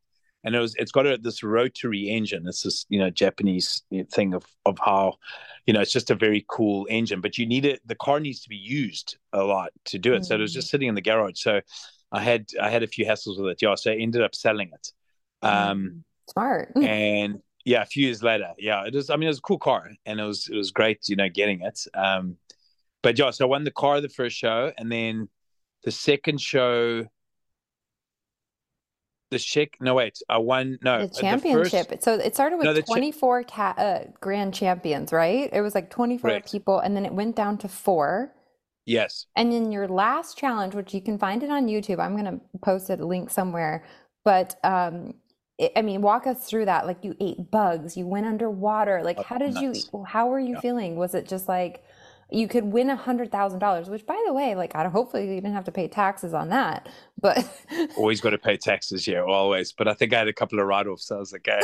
And 0.44 0.54
it 0.54 0.58
was 0.58 0.74
it's 0.76 0.92
got 0.92 1.06
a, 1.06 1.18
this 1.18 1.42
rotary 1.42 2.08
engine. 2.08 2.44
It's 2.46 2.62
this 2.62 2.86
you 2.88 2.98
know 2.98 3.10
Japanese 3.10 3.82
thing 4.12 4.34
of 4.34 4.44
of 4.64 4.78
how 4.82 5.14
you 5.66 5.74
know 5.74 5.80
it's 5.80 5.92
just 5.92 6.10
a 6.10 6.14
very 6.14 6.44
cool 6.48 6.86
engine, 6.90 7.20
but 7.20 7.36
you 7.38 7.46
need 7.46 7.64
it. 7.66 7.80
The 7.86 7.94
car 7.94 8.20
needs 8.20 8.40
to 8.40 8.48
be 8.48 8.56
used 8.56 9.18
a 9.32 9.42
lot 9.42 9.70
to 9.86 9.98
do 9.98 10.14
it. 10.14 10.24
So 10.24 10.36
it 10.36 10.40
was 10.40 10.52
Mm. 10.52 10.54
just 10.54 10.70
sitting 10.70 10.88
in 10.88 10.94
the 10.94 11.02
garage. 11.02 11.40
So 11.40 11.60
I 12.12 12.22
had 12.22 12.46
I 12.60 12.70
had 12.70 12.82
a 12.82 12.86
few 12.86 13.04
hassles 13.04 13.38
with 13.40 13.52
it. 13.52 13.62
Yeah, 13.62 13.74
so 13.74 13.92
I 13.92 13.96
ended 13.96 14.22
up 14.22 14.34
selling 14.34 14.70
it. 14.72 14.92
Um, 15.42 16.04
Smart. 16.28 16.72
and 16.82 17.40
yeah, 17.64 17.82
a 17.82 17.86
few 17.86 18.06
years 18.06 18.22
later, 18.22 18.52
yeah, 18.58 18.84
it 18.86 18.94
was. 18.94 19.10
I 19.10 19.16
mean, 19.16 19.24
it 19.24 19.28
was 19.28 19.38
a 19.38 19.42
cool 19.42 19.58
car, 19.58 19.90
and 20.06 20.20
it 20.20 20.24
was 20.24 20.48
it 20.48 20.56
was 20.56 20.70
great, 20.70 21.08
you 21.08 21.16
know, 21.16 21.28
getting 21.28 21.60
it. 21.60 21.78
Um, 21.94 22.36
but 23.02 23.18
yeah, 23.18 23.30
so 23.30 23.44
I 23.46 23.48
won 23.48 23.64
the 23.64 23.70
car 23.70 24.00
the 24.00 24.08
first 24.08 24.36
show, 24.36 24.72
and 24.78 24.90
then 24.90 25.28
the 25.84 25.90
second 25.90 26.40
show, 26.40 27.04
the 29.30 29.38
chick. 29.38 29.76
No, 29.80 29.94
wait, 29.94 30.18
I 30.28 30.38
won. 30.38 30.78
No, 30.82 31.02
the 31.02 31.08
first- 31.08 31.20
championship. 31.20 32.02
so 32.02 32.14
it 32.14 32.34
started 32.34 32.56
with 32.56 32.64
No, 32.66 32.74
the 32.74 32.82
cha- 32.82 32.92
24 32.94 33.44
ca- 33.44 33.74
uh, 33.78 34.04
grand 34.20 34.52
champions, 34.54 35.12
right? 35.12 35.48
It 35.52 35.60
was 35.60 35.74
like 35.74 35.90
24 35.90 36.30
Correct. 36.30 36.52
people, 36.52 36.78
and 36.80 36.96
then 36.96 37.06
it 37.06 37.12
went 37.14 37.36
down 37.36 37.58
to 37.58 37.68
four. 37.68 38.34
yes, 38.86 39.26
And 39.36 39.52
then 39.52 39.70
your 39.70 39.86
last 39.86 40.36
challenge, 40.36 40.74
which 40.74 40.92
you 40.92 41.00
can 41.00 41.16
find 41.18 41.42
it 41.44 41.50
on 41.50 41.66
YouTube, 41.68 42.00
I'm 42.00 42.16
gonna 42.16 42.40
post 42.62 42.90
a 42.90 42.96
link 42.96 43.30
somewhere. 43.30 43.84
But 44.24 44.56
um, 44.64 45.14
it, 45.58 45.70
I 45.76 45.82
mean, 45.82 46.02
walk 46.02 46.26
us 46.26 46.44
through 46.48 46.64
that. 46.64 46.86
Like 46.86 47.04
you 47.04 47.14
ate 47.20 47.50
bugs, 47.52 47.96
you 47.96 48.06
went 48.06 48.26
underwater. 48.26 49.02
Like, 49.04 49.18
Oh, 49.18 49.22
how 49.22 49.38
did 49.38 49.54
nuts. 49.54 49.88
you? 49.92 50.04
How 50.04 50.26
were 50.28 50.40
you 50.40 50.54
Yeah. 50.54 50.60
feeling? 50.60 50.96
Was 50.96 51.14
it 51.14 51.28
just 51.28 51.46
like 51.48 51.84
you 52.32 52.48
could 52.48 52.64
win 52.64 52.90
a 52.90 52.96
hundred 52.96 53.30
thousand 53.30 53.58
dollars? 53.58 53.88
Which, 53.88 54.06
by 54.06 54.22
the 54.26 54.32
way, 54.32 54.54
like 54.54 54.74
I 54.74 54.82
don't. 54.82 54.92
Hopefully, 54.92 55.28
you 55.28 55.34
didn't 55.34 55.52
have 55.52 55.64
to 55.64 55.72
pay 55.72 55.88
taxes 55.88 56.34
on 56.34 56.48
that. 56.50 56.88
But 57.20 57.48
always 57.96 58.20
got 58.20 58.30
to 58.30 58.38
pay 58.38 58.56
taxes, 58.56 59.06
yeah, 59.06 59.22
always. 59.22 59.72
But 59.72 59.88
I 59.88 59.94
think 59.94 60.12
I 60.12 60.18
had 60.18 60.28
a 60.28 60.32
couple 60.32 60.60
of 60.60 60.66
write-offs. 60.66 61.06
So 61.06 61.16
I 61.16 61.18
was 61.18 61.32
like, 61.32 61.48
okay. 61.48 61.60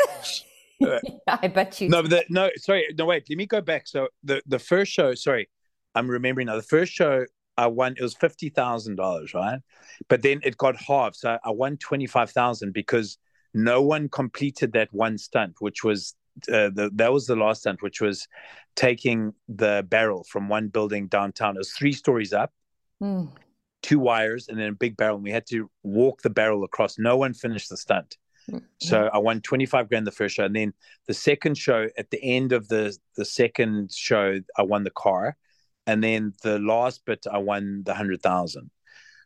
Ah, 0.83 0.87
uh, 1.33 1.39
I 1.43 1.49
bet 1.49 1.81
you. 1.81 1.89
no, 1.89 2.03
but 2.03 2.11
the, 2.11 2.25
no, 2.29 2.51
sorry, 2.57 2.87
no, 2.99 3.07
wait. 3.07 3.25
Let 3.29 3.37
me 3.37 3.47
go 3.47 3.61
back. 3.61 3.87
So 3.87 4.09
the 4.23 4.43
the 4.47 4.59
first 4.59 4.93
show, 4.93 5.15
sorry, 5.15 5.49
I'm 5.95 6.09
remembering 6.09 6.47
now. 6.47 6.57
The 6.57 6.63
first 6.63 6.93
show 6.93 7.25
I 7.57 7.67
won 7.69 7.95
it 7.97 8.03
was 8.03 8.15
fifty 8.15 8.49
thousand 8.49 8.97
dollars, 8.97 9.35
right? 9.35 9.61
But 10.09 10.23
then 10.23 10.41
it 10.43 10.57
got 10.57 10.77
halved, 10.77 11.17
so 11.17 11.39
I 11.43 11.51
won 11.51 11.77
twenty 11.79 12.07
five 12.07 12.31
thousand 12.31 12.73
because 12.73 13.19
no 13.55 13.81
one 13.81 14.09
completed 14.09 14.73
that 14.73 14.93
one 14.93 15.17
stunt, 15.17 15.57
which 15.61 15.83
was 15.83 16.15
uh, 16.53 16.71
the 16.71 16.91
that 16.95 17.13
was 17.13 17.27
the 17.27 17.37
last 17.37 17.61
stunt, 17.61 17.83
which 17.83 18.01
was 18.01 18.29
taking 18.75 19.33
the 19.49 19.85
barrel 19.89 20.25
from 20.25 20.49
one 20.49 20.69
building 20.69 21.09
downtown. 21.09 21.57
It 21.57 21.59
was 21.59 21.73
three 21.73 21.93
stories 21.93 22.33
up, 22.33 22.53
Mm. 23.03 23.31
two 23.83 23.99
wires, 23.99 24.49
and 24.49 24.59
then 24.59 24.69
a 24.69 24.73
big 24.73 24.97
barrel. 24.97 25.17
And 25.17 25.25
we 25.25 25.31
had 25.31 25.47
to 25.49 25.71
walk 25.83 26.23
the 26.23 26.31
barrel 26.31 26.65
across. 26.65 26.99
No 26.99 27.17
one 27.17 27.35
finished 27.35 27.69
the 27.71 27.77
stunt. 27.77 28.17
So 28.81 29.11
I 29.13 29.19
won 29.19 29.41
25 29.41 29.89
grand 29.89 30.07
the 30.07 30.13
first 30.13 30.37
show. 30.37 30.45
And 30.45 30.55
then 30.55 30.73
the 31.07 31.15
second 31.15 31.59
show, 31.59 31.89
at 31.99 32.11
the 32.11 32.23
end 32.23 32.53
of 32.53 32.69
the, 32.69 32.97
the 33.17 33.25
second 33.25 33.93
show, 33.93 34.41
I 34.57 34.63
won 34.63 34.85
the 34.85 34.91
car. 34.91 35.37
And 35.87 36.03
then 36.03 36.33
the 36.43 36.59
last 36.61 37.05
bit, 37.05 37.27
I 37.31 37.39
won 37.39 37.83
the 37.85 37.91
100,000. 37.93 38.71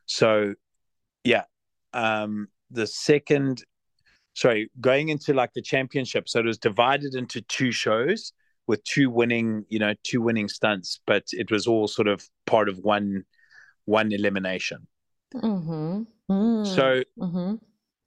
So, 0.06 0.54
yeah. 1.24 1.44
Um, 1.92 2.48
the 2.70 2.86
second, 2.86 3.62
sorry, 4.40 4.70
going 4.80 5.10
into 5.10 5.34
like 5.34 5.52
the 5.52 5.60
championship. 5.62 6.28
So 6.28 6.40
it 6.40 6.46
was 6.46 6.58
divided 6.58 7.14
into 7.14 7.42
two 7.42 7.72
shows 7.72 8.32
with 8.66 8.82
two 8.84 9.10
winning, 9.10 9.66
you 9.68 9.78
know, 9.78 9.94
two 10.02 10.22
winning 10.22 10.48
stunts, 10.48 11.00
but 11.06 11.24
it 11.32 11.50
was 11.50 11.66
all 11.66 11.86
sort 11.88 12.08
of 12.08 12.26
part 12.46 12.68
of 12.68 12.78
one, 12.78 13.24
one 13.84 14.12
elimination. 14.12 14.86
Mm-hmm. 15.34 16.02
Mm. 16.30 16.66
So 16.66 17.02
Mm-hmm. 17.18 17.56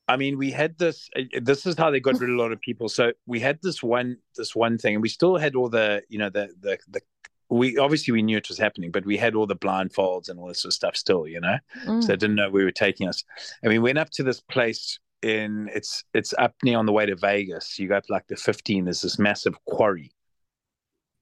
I 0.08 0.17
mean, 0.17 0.38
we 0.38 0.52
had 0.52 0.78
this. 0.78 1.10
uh, 1.15 1.22
This 1.41 1.65
is 1.65 1.78
how 1.78 1.89
they 1.89 2.02
got 2.02 2.19
rid 2.19 2.30
of 2.30 2.36
a 2.36 2.41
lot 2.41 2.52
of 2.52 2.60
people. 2.60 2.89
So 2.89 3.13
we 3.26 3.39
had 3.39 3.60
this 3.62 3.82
one, 3.82 4.17
this 4.36 4.54
one 4.54 4.78
thing, 4.78 4.96
and 4.96 5.02
we 5.02 5.10
still 5.10 5.38
had 5.38 5.56
all 5.56 5.69
the, 5.69 6.04
you 6.10 6.19
know, 6.19 6.30
the 6.30 6.50
the 6.60 6.78
the. 6.89 7.02
We 7.50 7.78
obviously 7.78 8.12
we 8.12 8.22
knew 8.22 8.38
it 8.38 8.50
was 8.50 8.58
happening, 8.58 8.91
but 8.91 9.06
we 9.06 9.15
had 9.15 9.36
all 9.36 9.48
the 9.48 9.56
blindfolds 9.56 10.28
and 10.28 10.39
all 10.39 10.48
this 10.48 10.62
sort 10.62 10.72
of 10.72 10.76
stuff 10.76 10.96
still, 10.98 11.26
you 11.28 11.39
know. 11.39 11.58
Mm. 11.86 12.04
So 12.04 12.13
I 12.13 12.15
didn't 12.17 12.36
know 12.36 12.50
we 12.50 12.65
were 12.65 12.72
taking 12.72 13.08
us. 13.08 13.24
And 13.62 13.72
we 13.72 13.80
went 13.80 13.98
up 13.98 14.10
to 14.12 14.24
this 14.24 14.41
place 14.41 15.00
in 15.24 15.70
it's 15.74 16.04
it's 16.14 16.34
up 16.38 16.56
near 16.64 16.78
on 16.78 16.86
the 16.86 16.94
way 16.94 17.06
to 17.06 17.16
Vegas. 17.16 17.80
You 17.80 17.88
go 17.90 17.98
up 17.98 18.06
like 18.10 18.28
the 18.28 18.36
15. 18.36 18.86
There's 18.86 19.02
this 19.02 19.20
massive 19.20 19.56
quarry, 19.66 20.12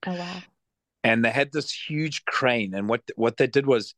Oh 0.06 0.14
wow. 0.16 0.44
and 1.04 1.24
they 1.26 1.32
had 1.32 1.52
this 1.52 1.72
huge 1.72 2.26
crane. 2.26 2.74
And 2.74 2.88
what 2.90 3.02
what 3.16 3.38
they 3.38 3.48
did 3.48 3.66
was 3.66 3.96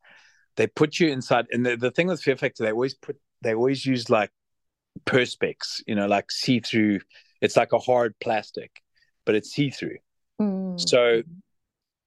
they 0.57 0.67
put 0.67 0.99
you 0.99 1.09
inside. 1.09 1.47
And 1.51 1.65
the, 1.65 1.77
the 1.77 1.91
thing 1.91 2.07
with 2.07 2.21
Fear 2.21 2.37
Factor, 2.37 2.63
they 2.63 2.71
always 2.71 2.93
put 2.95 3.17
they 3.41 3.53
always 3.55 3.85
use 3.85 4.09
like 4.09 4.31
perspex, 5.05 5.81
you 5.87 5.95
know, 5.95 6.07
like 6.07 6.31
see 6.31 6.59
through. 6.59 7.01
it's 7.41 7.57
like 7.57 7.73
a 7.73 7.79
hard 7.79 8.15
plastic, 8.21 8.81
but 9.25 9.35
it's 9.35 9.51
see 9.51 9.69
through. 9.69 9.97
Mm. 10.41 10.79
So 10.79 11.23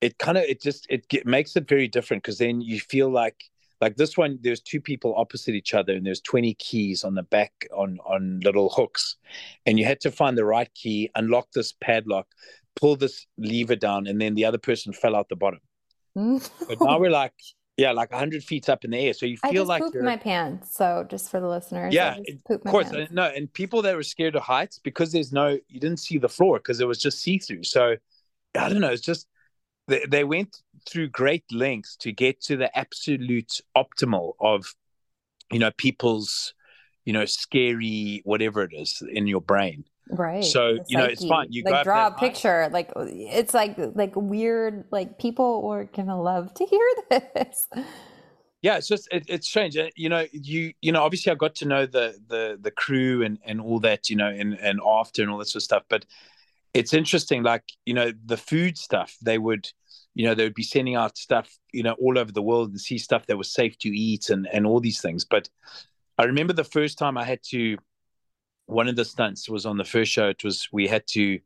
it 0.00 0.18
kind 0.18 0.38
of 0.38 0.44
it 0.44 0.62
just 0.62 0.86
it 0.90 1.08
get, 1.08 1.26
makes 1.26 1.56
it 1.56 1.68
very 1.68 1.88
different 1.88 2.22
because 2.22 2.38
then 2.38 2.60
you 2.60 2.80
feel 2.80 3.10
like 3.10 3.44
like 3.80 3.96
this 3.96 4.16
one 4.16 4.38
there's 4.42 4.60
two 4.60 4.80
people 4.80 5.14
opposite 5.16 5.54
each 5.54 5.74
other 5.74 5.92
and 5.94 6.06
there's 6.06 6.20
20 6.20 6.54
keys 6.54 7.04
on 7.04 7.14
the 7.14 7.22
back 7.22 7.52
on 7.74 7.98
on 8.06 8.40
little 8.40 8.70
hooks 8.70 9.16
and 9.64 9.78
you 9.78 9.84
had 9.84 10.00
to 10.00 10.10
find 10.10 10.36
the 10.36 10.44
right 10.44 10.72
key 10.74 11.10
unlock 11.14 11.50
this 11.52 11.72
padlock 11.80 12.26
pull 12.74 12.96
this 12.96 13.26
lever 13.38 13.76
down 13.76 14.06
and 14.06 14.20
then 14.20 14.34
the 14.34 14.44
other 14.44 14.58
person 14.58 14.92
fell 14.92 15.16
out 15.16 15.28
the 15.28 15.36
bottom 15.36 15.60
but 16.14 16.80
now 16.80 16.98
we're 16.98 17.10
like 17.10 17.34
yeah 17.76 17.92
like 17.92 18.10
100 18.10 18.42
feet 18.42 18.68
up 18.68 18.84
in 18.84 18.90
the 18.90 18.98
air 18.98 19.12
so 19.12 19.26
you 19.26 19.36
I 19.42 19.50
feel 19.50 19.62
just 19.62 19.68
like 19.68 19.82
pooped 19.82 19.94
you're 19.94 20.02
my 20.02 20.16
pants. 20.16 20.74
So 20.74 21.06
just 21.10 21.30
for 21.30 21.40
the 21.40 21.48
listeners, 21.48 21.92
yeah 21.92 22.16
of 22.48 22.64
course 22.64 22.90
pants. 22.90 23.08
and 23.08 23.12
no 23.12 23.24
and 23.24 23.52
people 23.52 23.82
that 23.82 23.94
were 23.94 24.02
scared 24.02 24.34
of 24.34 24.42
heights 24.42 24.78
because 24.78 25.12
there's 25.12 25.32
no 25.32 25.58
you 25.68 25.80
didn't 25.80 25.98
see 25.98 26.16
the 26.16 26.28
floor 26.28 26.58
because 26.58 26.80
it 26.80 26.88
was 26.88 26.98
just 26.98 27.20
see-through 27.20 27.64
so 27.64 27.96
i 28.58 28.68
don't 28.70 28.80
know 28.80 28.88
it's 28.88 29.02
just 29.02 29.26
they, 29.88 30.04
they 30.08 30.24
went 30.24 30.62
through 30.86 31.08
great 31.08 31.44
lengths 31.52 31.96
to 31.96 32.12
get 32.12 32.40
to 32.42 32.56
the 32.56 32.76
absolute 32.78 33.60
optimal 33.76 34.32
of 34.40 34.74
you 35.50 35.58
know 35.58 35.70
people's 35.76 36.54
you 37.04 37.12
know 37.12 37.24
scary 37.24 38.22
whatever 38.24 38.62
it 38.62 38.72
is 38.72 39.02
in 39.12 39.26
your 39.26 39.40
brain 39.40 39.84
Right. 40.08 40.44
So, 40.44 40.74
the 40.74 40.84
you 40.88 40.96
know, 40.96 41.04
it's 41.04 41.24
fine. 41.26 41.48
You 41.50 41.64
like 41.64 41.82
draw 41.82 42.06
a 42.06 42.12
picture. 42.12 42.68
Like 42.72 42.92
it's 42.96 43.52
like 43.52 43.74
like 43.76 44.12
weird. 44.14 44.84
Like 44.92 45.18
people 45.18 45.68
are 45.68 45.84
gonna 45.84 46.20
love 46.22 46.54
to 46.54 46.64
hear 46.64 46.86
this. 47.34 47.66
yeah 48.62 48.76
it's 48.76 48.88
just 48.88 49.08
it, 49.12 49.24
it's 49.28 49.48
strange 49.48 49.76
Uh, 49.76 49.88
you 49.96 50.08
know 50.08 50.24
you 50.32 50.72
you 50.80 50.92
know 50.92 51.02
obviously 51.02 51.30
i 51.30 51.34
got 51.34 51.54
to 51.54 51.66
know 51.66 51.86
the 51.86 52.18
the 52.28 52.58
the 52.60 52.70
crew 52.70 53.22
and 53.22 53.38
and 53.44 53.60
all 53.60 53.78
that 53.80 54.08
you 54.08 54.16
know 54.16 54.28
and 54.28 54.54
and 54.60 54.80
after 54.86 55.22
and 55.22 55.30
all 55.30 55.38
that 55.38 55.46
sort 55.46 55.56
of 55.60 55.64
stuff 55.64 55.82
but 55.88 56.04
it's 56.74 56.94
interesting 56.94 57.42
like 57.42 57.64
you 57.84 57.94
know 57.94 58.12
the 58.24 58.36
food 58.36 58.78
stuff 58.78 59.16
they 59.22 59.38
would 59.38 59.68
you 60.16 60.24
know 60.24 60.34
they 60.34 60.44
would 60.44 60.54
be 60.54 60.62
sending 60.62 60.94
out 60.94 61.18
stuff 61.18 61.58
you 61.72 61.82
know 61.82 61.94
all 62.00 62.18
over 62.18 62.32
the 62.32 62.42
world 62.42 62.70
and 62.70 62.80
see 62.80 62.96
stuff 62.96 63.26
that 63.26 63.36
was 63.36 63.52
safe 63.52 63.76
to 63.78 63.90
eat 63.90 64.30
and 64.30 64.48
and 64.52 64.66
all 64.66 64.80
these 64.80 65.00
things. 65.00 65.24
But 65.24 65.48
i 66.18 66.24
remember 66.24 66.54
the 66.54 66.64
first 66.64 66.96
time 66.96 67.18
i 67.18 67.24
had 67.24 67.42
to 67.50 67.76
one 68.64 68.88
of 68.88 68.96
the 68.96 69.04
stunts 69.04 69.48
was 69.48 69.66
on 69.66 69.76
the 69.76 69.84
first 69.84 70.10
show. 70.10 70.28
It 70.28 70.42
was 70.42 70.68
we 70.72 70.88
had 70.88 71.06
to 71.08 71.38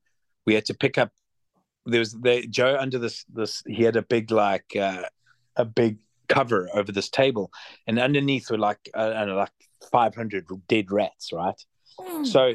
we 0.46 0.54
had 0.54 0.64
to 0.66 0.74
pick 0.74 0.96
up 0.98 1.10
there 1.84 1.98
was 1.98 2.12
the 2.12 2.46
joe 2.48 2.76
under 2.78 2.98
this 2.98 3.24
this 3.24 3.62
he 3.66 3.82
had 3.82 3.96
a 3.96 4.02
big 4.02 4.30
like 4.30 4.76
uh, 4.76 5.02
a 5.56 5.64
big 5.64 5.98
cover 6.28 6.68
over 6.74 6.92
this 6.92 7.10
table 7.10 7.50
and 7.88 7.98
underneath 7.98 8.50
were 8.50 8.58
like 8.58 8.78
uh, 8.94 9.12
I 9.16 9.24
don't 9.24 9.28
know, 9.30 9.36
like 9.36 9.50
500 9.90 10.46
dead 10.68 10.92
rats 10.92 11.32
right? 11.32 11.60
Hmm. 11.98 12.24
so 12.24 12.54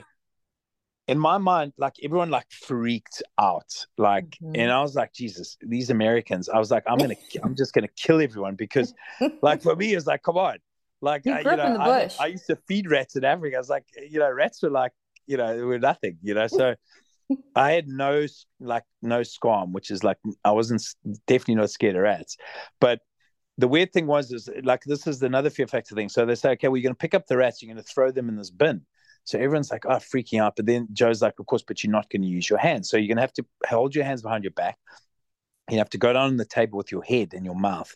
in 1.08 1.20
my 1.20 1.38
mind 1.38 1.74
like 1.78 1.94
everyone 2.04 2.30
like 2.30 2.50
freaked 2.52 3.22
out. 3.40 3.86
Like 3.98 4.38
Mhm. 4.42 4.58
and 4.58 4.72
i 4.72 4.82
was 4.82 4.96
like 4.96 5.14
jesus 5.14 5.58
these 5.62 5.90
americans 5.90 6.50
i 6.50 6.58
was 6.58 6.72
like 6.72 6.84
i'm 6.88 6.98
gonna 6.98 7.16
i'm 7.44 7.56
just 7.56 7.74
gonna 7.74 7.88
kill 7.96 8.22
everyone 8.22 8.56
because 8.56 8.94
like 9.42 9.62
for 9.62 9.76
me 9.76 9.94
it's 9.94 10.08
like 10.08 10.24
come 10.24 10.38
on. 10.38 10.58
Like 11.02 11.24
You 11.26 11.34
I, 11.34 11.42
up 11.42 11.58
know 11.58 11.76
I. 11.80 12.10
I 12.20 12.28
used 12.28 12.48
to 12.48 12.56
feed 12.68 12.90
rats 12.90 13.16
in 13.16 13.24
africa. 13.24 13.58
I 13.58 13.60
was 13.60 13.70
like 13.70 13.86
you 14.10 14.20
know 14.20 14.32
rats 14.32 14.64
were 14.64 14.70
like 14.70 14.94
you 15.28 15.38
know 15.38 15.56
they 15.56 15.62
were 15.64 15.80
nothing 15.80 16.18
you 16.22 16.34
know. 16.34 16.48
So 16.48 16.76
i 17.56 17.72
had 17.72 17.88
no 17.88 18.26
like 18.60 18.84
no 19.02 19.24
squam 19.24 19.72
which 19.72 19.90
is 19.90 20.04
like 20.04 20.18
i 20.44 20.52
wasn't 20.52 20.84
definitely 21.28 21.56
not 21.56 21.70
scared 21.70 21.96
of 21.96 22.02
rats. 22.02 22.38
But 22.80 23.02
the 23.58 23.68
weird 23.68 23.94
thing 23.94 24.08
was 24.08 24.32
is 24.32 24.50
like 24.64 24.82
this 24.86 25.06
is 25.08 25.22
another 25.22 25.50
fear 25.50 25.68
factor 25.68 25.96
thing. 25.96 26.10
So 26.10 26.26
they 26.26 26.36
say 26.36 26.52
okay 26.52 26.68
well, 26.68 26.78
you're 26.78 26.84
going 26.84 26.96
to 26.96 27.00
pick 27.00 27.14
up 27.14 27.28
the 27.28 27.38
rats 27.38 27.62
you're 27.62 27.74
to 27.76 27.84
throw 27.84 28.12
them 28.12 28.30
in 28.30 28.36
this 28.36 28.52
bin 28.52 28.86
so 29.26 29.38
everyone's 29.40 29.72
like, 29.72 29.86
oh, 29.86 29.96
freaking 29.98 30.42
out. 30.42 30.56
But 30.56 30.68
then 30.68 30.88
Joe's 30.94 31.22
like, 31.22 31.40
of 31.40 31.46
course, 31.48 31.64
but 31.68 31.84
you're 31.84 31.92
not 31.92 32.10
going 32.10 32.22
to 32.22 32.28
use 32.28 32.50
your 32.50 32.60
hands. 32.60 32.90
So 32.90 32.98
you're 32.98 33.08
going 33.08 33.18
to 33.18 33.22
have 33.22 33.34
to 33.34 33.46
hold 33.68 33.96
your 33.96 34.06
hands 34.06 34.22
behind 34.22 34.44
your 34.44 34.52
back. 34.52 34.78
You 35.70 35.80
have 35.80 35.90
to 35.92 35.98
go 35.98 36.14
down 36.14 36.28
on 36.28 36.38
the 36.38 36.46
table 36.46 36.78
with 36.78 36.92
your 36.92 37.04
head 37.04 37.34
and 37.34 37.44
your 37.46 37.56
mouth 37.56 37.94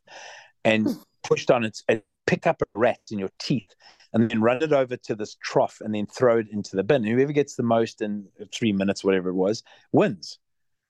and 0.65 0.89
push 1.23 1.45
down 1.45 1.63
and, 1.65 1.73
and 1.87 2.01
pick 2.25 2.47
up 2.47 2.61
a 2.61 2.65
rat 2.75 2.99
in 3.11 3.19
your 3.19 3.29
teeth 3.39 3.73
and 4.13 4.29
then 4.29 4.41
run 4.41 4.63
it 4.63 4.73
over 4.73 4.97
to 4.97 5.15
this 5.15 5.35
trough 5.35 5.77
and 5.81 5.93
then 5.93 6.07
throw 6.07 6.39
it 6.39 6.47
into 6.51 6.75
the 6.75 6.83
bin. 6.83 7.03
Whoever 7.03 7.31
gets 7.31 7.55
the 7.55 7.63
most 7.63 8.01
in 8.01 8.27
three 8.53 8.73
minutes, 8.73 9.03
whatever 9.03 9.29
it 9.29 9.35
was, 9.35 9.63
wins. 9.91 10.39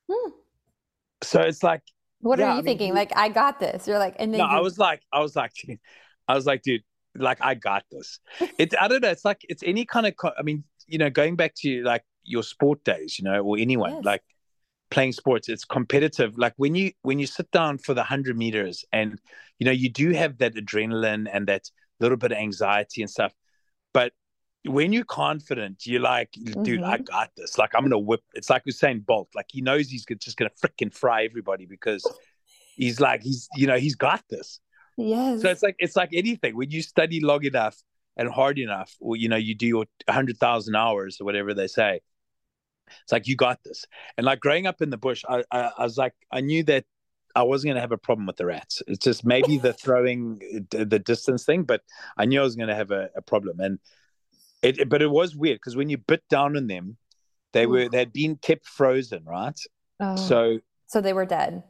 Hmm. 0.10 0.32
So 1.22 1.42
it's 1.42 1.64
like, 1.64 1.82
What 2.22 2.40
Yeah, 2.40 2.48
are 2.48 2.54
I 2.54 2.56
you 2.58 2.64
mean, 2.64 2.64
thinking? 2.64 2.94
Like 2.94 3.16
I 3.16 3.30
got 3.30 3.60
this. 3.60 3.88
You're 3.88 4.00
like, 4.00 4.16
and 4.20 4.34
then 4.34 4.40
no, 4.40 4.46
you, 4.48 4.58
I 4.58 4.60
was 4.60 4.78
like, 4.78 5.02
I 5.12 5.20
was 5.22 5.36
like, 5.36 5.54
I 6.28 6.36
was 6.36 6.46
like, 6.46 6.62
dude, 6.62 6.84
like 7.20 7.40
I 7.42 7.56
got 7.56 7.84
this. 7.92 8.20
It's 8.58 8.76
I 8.80 8.88
don't 8.88 9.02
know. 9.02 9.10
It's 9.10 9.26
like 9.26 9.42
it's 9.50 9.64
any 9.64 9.86
kind 9.86 10.08
of. 10.08 10.16
co- 10.16 10.34
I 10.38 10.42
mean, 10.42 10.64
you 10.88 10.98
know, 10.98 11.10
going 11.10 11.36
back 11.36 11.56
to 11.56 11.84
like 11.84 12.04
your 12.24 12.44
sport 12.44 12.84
days, 12.84 13.20
you 13.20 13.26
know, 13.26 13.42
or 13.42 13.58
anyone 13.58 13.96
Yes. 13.96 14.06
like 14.06 14.24
playing 14.90 15.14
sports, 15.14 15.50
it's 15.50 15.66
competitive. 15.66 16.38
Like 16.38 16.54
when 16.58 16.76
you 16.76 16.92
when 17.02 17.20
you 17.20 17.28
sit 17.28 17.52
down 17.52 17.78
for 17.78 17.94
the 17.94 18.04
hundred 18.04 18.38
meters, 18.38 18.86
and 18.92 19.20
you 19.60 19.66
know, 19.66 19.72
you 19.72 19.90
do 19.90 20.12
have 20.12 20.38
that 20.40 20.56
adrenaline 20.56 21.30
and 21.32 21.48
that 21.48 21.70
little 22.00 22.18
bit 22.18 22.32
of 22.32 22.38
anxiety 22.38 23.02
and 23.02 23.10
stuff, 23.10 23.34
but 23.94 24.14
when 24.66 24.92
you're 24.92 25.06
confident, 25.06 25.86
you're 25.86 26.02
like, 26.02 26.32
dude, 26.32 26.84
I 26.84 26.96
mm-hmm. 26.98 27.04
got 27.04 27.32
this. 27.38 27.58
Like 27.58 27.72
I'm 27.76 27.84
gonna 27.84 28.00
whip. 28.00 28.22
It's 28.34 28.50
like 28.50 28.64
Usain 28.66 29.06
Bolt. 29.06 29.30
Like 29.36 29.48
he 29.50 29.62
knows 29.62 29.90
he's 29.90 30.06
just 30.20 30.38
gonna 30.38 30.52
freaking 30.64 30.94
fry 30.94 31.24
everybody 31.24 31.66
because 31.66 32.04
oh. 32.06 32.16
he's 32.76 33.00
like 33.00 33.24
he's 33.24 33.48
you 33.56 33.68
know 33.68 33.78
he's 33.78 33.96
got 33.96 34.24
this. 34.30 34.60
Yes. 35.00 35.42
So 35.42 35.50
it's 35.50 35.64
like 35.64 35.76
it's 35.80 35.96
like 35.96 36.10
anything. 36.14 36.56
When 36.56 36.72
you 36.72 36.82
study 36.82 37.20
long 37.20 37.44
enough 37.46 37.78
and 38.18 38.30
hard 38.30 38.60
enough, 38.60 38.96
or 39.00 39.16
you 39.16 39.30
know, 39.30 39.38
you 39.38 39.56
do 39.56 39.68
your 39.68 39.86
hundred 40.10 40.38
thousand 40.38 40.76
hours 40.76 41.18
or 41.20 41.26
whatever 41.26 41.54
they 41.54 41.68
say. 41.68 42.02
It's 43.04 43.12
like 43.12 43.28
you 43.28 43.36
got 43.36 43.60
this. 43.64 43.86
And 44.18 44.26
like 44.26 44.40
growing 44.40 44.66
up 44.66 44.82
in 44.82 44.90
the 44.90 44.98
bush, 44.98 45.24
I, 45.30 45.44
I, 45.52 45.72
I 45.78 45.84
was 45.84 45.98
like, 45.98 46.14
I 46.32 46.42
knew 46.42 46.64
that 46.64 46.86
I 47.36 47.44
wasn't 47.44 47.68
going 47.70 47.76
to 47.76 47.82
have 47.82 47.92
a 47.92 47.98
problem 48.00 48.26
with 48.26 48.38
the 48.38 48.48
rats. 48.48 48.82
It's 48.88 49.04
just 49.04 49.24
maybe 49.24 49.58
the 49.60 49.74
throwing 49.84 50.40
the 50.72 50.86
the 50.86 51.00
distance 51.00 51.46
thing, 51.46 51.64
but 51.64 51.82
I 52.18 52.26
knew 52.26 52.42
I 52.42 52.44
was 52.44 52.56
going 52.56 52.70
to 52.70 52.76
have 52.76 52.92
a, 52.92 53.10
a 53.16 53.22
problem. 53.22 53.60
And 53.60 53.80
it, 54.62 54.80
it- 54.80 54.90
but 54.90 55.02
it 55.02 55.10
was 55.12 55.36
weird 55.36 55.58
because 55.58 55.76
when 55.76 55.90
you 55.90 55.98
bit 55.98 56.24
down 56.30 56.58
on 56.58 56.68
them, 56.68 56.98
they 57.54 57.66
were 57.68 57.88
they 57.90 58.00
had 58.00 58.14
been 58.14 58.36
kept 58.38 58.68
frozen, 58.68 59.24
right? 59.26 59.60
Oh. 60.00 60.16
So 60.16 60.60
so 60.88 61.00
they 61.02 61.14
were 61.14 61.26
dead. 61.26 61.64